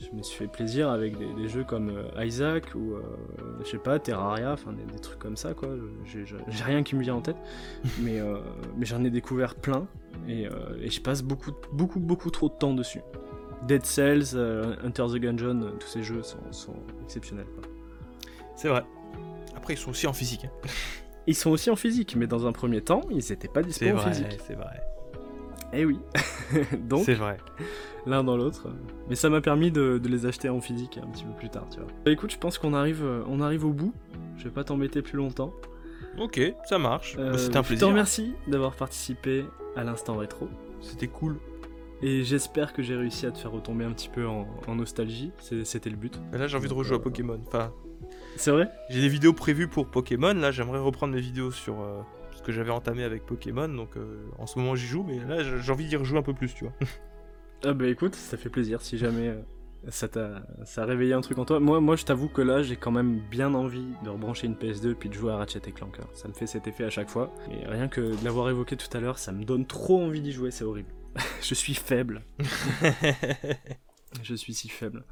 Je 0.00 0.16
me 0.16 0.22
suis 0.22 0.36
fait 0.38 0.46
plaisir 0.46 0.88
avec 0.90 1.18
des, 1.18 1.32
des 1.34 1.48
jeux 1.48 1.62
comme 1.64 1.90
euh, 1.90 2.24
Isaac 2.24 2.74
ou 2.74 2.94
euh, 2.94 3.02
je 3.64 3.68
sais 3.70 3.78
pas 3.78 3.98
Terraria, 3.98 4.52
enfin 4.52 4.72
des, 4.72 4.82
des 4.90 4.98
trucs 4.98 5.18
comme 5.18 5.36
ça 5.36 5.52
quoi. 5.54 5.68
J'ai 6.04 6.24
rien 6.64 6.82
qui 6.82 6.96
me 6.96 7.02
vient 7.02 7.16
en 7.16 7.20
tête, 7.20 7.36
mais 8.00 8.18
euh, 8.18 8.38
mais 8.76 8.86
j'en 8.86 9.04
ai 9.04 9.10
découvert 9.10 9.54
plein 9.54 9.86
et, 10.26 10.46
et 10.80 10.90
je 10.90 11.00
passe 11.02 11.22
beaucoup 11.22 11.52
beaucoup 11.72 12.00
beaucoup 12.00 12.30
trop 12.30 12.48
de 12.48 12.54
temps 12.54 12.72
dessus. 12.74 13.02
Dead 13.68 13.84
Cells, 13.84 14.34
Enter 14.84 15.04
the 15.12 15.16
Gungeon, 15.16 15.72
tous 15.78 15.86
ces 15.88 16.02
jeux 16.02 16.22
sont, 16.22 16.38
sont 16.50 16.76
exceptionnels. 17.02 17.46
C'est 18.56 18.68
vrai. 18.68 18.84
Après, 19.54 19.74
ils 19.74 19.76
sont 19.76 19.90
aussi 19.90 20.06
en 20.06 20.14
physique. 20.14 20.46
hein. 20.46 20.68
Ils 21.26 21.34
sont 21.34 21.50
aussi 21.50 21.68
en 21.68 21.76
physique, 21.76 22.16
mais 22.16 22.26
dans 22.26 22.46
un 22.46 22.52
premier 22.52 22.80
temps, 22.80 23.02
ils 23.10 23.16
n'étaient 23.18 23.48
pas 23.48 23.62
dispo 23.62 23.84
C'est 23.84 23.92
en 23.92 23.96
vrai, 23.96 24.12
physique. 24.12 24.38
c'est 24.46 24.54
vrai. 24.54 24.80
Eh 25.72 25.84
oui. 25.84 25.98
Donc, 26.88 27.04
C'est 27.04 27.14
vrai. 27.14 27.38
l'un 28.06 28.24
dans 28.24 28.36
l'autre. 28.36 28.68
Mais 29.08 29.14
ça 29.14 29.28
m'a 29.30 29.40
permis 29.40 29.70
de, 29.70 29.98
de 29.98 30.08
les 30.08 30.26
acheter 30.26 30.48
en 30.48 30.60
physique 30.60 30.98
un 31.02 31.06
petit 31.08 31.24
peu 31.24 31.32
plus 31.32 31.48
tard, 31.50 31.66
tu 31.70 31.78
vois. 31.78 31.88
Bah 32.04 32.10
écoute, 32.10 32.32
je 32.32 32.38
pense 32.38 32.58
qu'on 32.58 32.74
arrive, 32.74 33.04
euh, 33.04 33.22
on 33.28 33.40
arrive 33.40 33.64
au 33.64 33.72
bout. 33.72 33.92
Je 34.36 34.44
vais 34.44 34.50
pas 34.50 34.64
t'embêter 34.64 35.02
plus 35.02 35.16
longtemps. 35.16 35.52
Ok, 36.18 36.40
ça 36.68 36.78
marche. 36.78 37.16
Euh, 37.18 37.32
Bah, 37.32 37.38
C'était 37.38 37.56
un 37.56 37.62
Je 37.62 37.66
te 37.68 37.68
plaisir. 37.68 37.88
remercie 37.88 38.32
d'avoir 38.48 38.74
participé 38.74 39.44
à 39.76 39.84
l'instant 39.84 40.16
rétro. 40.16 40.48
C'était 40.80 41.06
cool. 41.08 41.36
Et 42.02 42.24
j'espère 42.24 42.72
que 42.72 42.82
j'ai 42.82 42.96
réussi 42.96 43.26
à 43.26 43.30
te 43.30 43.38
faire 43.38 43.52
retomber 43.52 43.84
un 43.84 43.92
petit 43.92 44.08
peu 44.08 44.26
en, 44.26 44.48
en 44.66 44.74
nostalgie. 44.74 45.30
C'était 45.64 45.90
le 45.90 45.96
but. 45.96 46.18
Mais 46.32 46.38
là, 46.38 46.46
j'ai 46.48 46.56
envie 46.56 46.68
de 46.68 46.72
rejouer 46.74 46.96
à 46.96 46.98
Pokémon. 46.98 47.38
Enfin, 47.46 47.72
C'est 48.36 48.50
vrai? 48.50 48.68
j'ai 48.88 49.02
des 49.02 49.08
vidéos 49.08 49.34
prévues 49.34 49.68
pour 49.68 49.86
Pokémon. 49.86 50.32
Là, 50.32 50.50
j'aimerais 50.50 50.78
reprendre 50.78 51.12
mes 51.14 51.20
vidéos 51.20 51.50
sur 51.50 51.80
euh, 51.80 52.00
ce 52.40 52.46
que 52.46 52.52
j'avais 52.52 52.70
entamé 52.70 53.04
avec 53.04 53.26
Pokémon. 53.26 53.68
Donc, 53.68 53.96
euh, 53.96 54.24
en 54.38 54.46
ce 54.46 54.58
moment, 54.58 54.74
j'y 54.74 54.86
joue. 54.86 55.02
Mais 55.02 55.18
là, 55.18 55.42
j'ai 55.60 55.72
envie 55.72 55.86
d'y 55.86 55.96
rejouer 55.96 56.18
un 56.18 56.22
peu 56.22 56.34
plus, 56.34 56.54
tu 56.54 56.64
vois. 56.64 56.74
Ah 57.62 57.74
bah 57.74 57.88
écoute, 57.88 58.14
ça 58.14 58.38
fait 58.38 58.48
plaisir 58.48 58.80
si 58.80 58.96
jamais 58.96 59.28
euh, 59.28 59.42
ça 59.90 60.08
t'a 60.08 60.46
ça 60.64 60.84
a 60.84 60.86
réveillé 60.86 61.12
un 61.12 61.20
truc 61.20 61.36
en 61.36 61.44
toi. 61.44 61.60
Moi, 61.60 61.78
moi 61.78 61.94
je 61.94 62.06
t'avoue 62.06 62.28
que 62.28 62.40
là, 62.40 62.62
j'ai 62.62 62.76
quand 62.76 62.90
même 62.90 63.18
bien 63.30 63.52
envie 63.52 63.84
de 64.02 64.08
rebrancher 64.08 64.46
une 64.46 64.54
PS2 64.54 64.94
puis 64.94 65.10
de 65.10 65.14
jouer 65.14 65.32
à 65.32 65.36
Ratchet 65.36 65.60
et 65.66 65.72
Clank. 65.72 65.98
hein. 66.00 66.06
Ça 66.14 66.26
me 66.28 66.32
fait 66.32 66.46
cet 66.46 66.66
effet 66.68 66.84
à 66.84 66.88
chaque 66.88 67.10
fois. 67.10 67.30
Et 67.50 67.66
rien 67.66 67.88
que 67.88 68.00
de 68.00 68.24
l'avoir 68.24 68.48
évoqué 68.48 68.78
tout 68.78 68.88
à 68.96 69.00
l'heure, 69.00 69.18
ça 69.18 69.32
me 69.32 69.44
donne 69.44 69.66
trop 69.66 70.02
envie 70.02 70.22
d'y 70.22 70.32
jouer, 70.32 70.50
c'est 70.50 70.64
horrible. 70.64 70.88
je 71.42 71.54
suis 71.54 71.74
faible. 71.74 72.22
Je 74.22 74.34
suis 74.34 74.54
si 74.54 74.68
faible. 74.68 75.04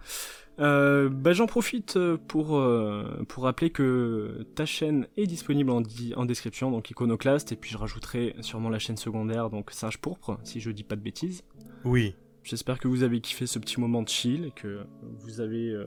Euh, 0.60 1.08
bah, 1.08 1.32
J'en 1.32 1.46
profite 1.46 1.96
euh, 1.96 2.16
pour, 2.16 2.56
euh, 2.58 3.24
pour 3.28 3.44
rappeler 3.44 3.70
que 3.70 4.44
ta 4.56 4.66
chaîne 4.66 5.06
est 5.16 5.26
disponible 5.26 5.70
en, 5.70 5.80
di- 5.80 6.14
en 6.16 6.24
description, 6.24 6.70
donc 6.72 6.90
Iconoclast, 6.90 7.52
et 7.52 7.56
puis 7.56 7.70
je 7.70 7.76
rajouterai 7.78 8.34
sûrement 8.40 8.68
la 8.68 8.80
chaîne 8.80 8.96
secondaire, 8.96 9.50
donc 9.50 9.70
Singe 9.70 9.98
Pourpre, 9.98 10.38
si 10.42 10.60
je 10.60 10.70
dis 10.72 10.82
pas 10.84 10.96
de 10.96 11.00
bêtises. 11.02 11.42
oui. 11.84 12.14
J'espère 12.44 12.78
que 12.78 12.88
vous 12.88 13.02
avez 13.02 13.20
kiffé 13.20 13.46
ce 13.46 13.58
petit 13.58 13.78
moment 13.78 14.00
de 14.00 14.08
chill 14.08 14.46
et 14.46 14.52
que 14.52 14.80
vous 15.20 15.40
avez 15.42 15.68
euh, 15.68 15.84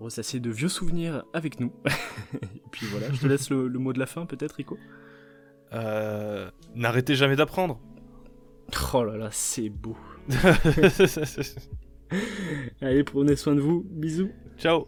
ressassé 0.00 0.40
de 0.40 0.50
vieux 0.50 0.68
souvenirs 0.68 1.22
avec 1.34 1.60
nous. 1.60 1.72
et 2.42 2.62
puis 2.72 2.86
voilà, 2.86 3.12
je 3.12 3.20
te 3.20 3.26
laisse 3.28 3.48
le, 3.48 3.68
le 3.68 3.78
mot 3.78 3.92
de 3.92 4.00
la 4.00 4.06
fin 4.06 4.26
peut-être, 4.26 4.54
Rico? 4.54 4.76
N'arrêtez 6.74 7.14
jamais 7.14 7.36
d'apprendre. 7.36 7.78
Oh 8.92 9.04
là 9.04 9.16
là, 9.16 9.28
c'est 9.30 9.68
beau. 9.68 9.96
Allez, 12.80 13.04
prenez 13.04 13.36
soin 13.36 13.54
de 13.54 13.60
vous. 13.60 13.86
Bisous. 13.88 14.30
Ciao. 14.58 14.86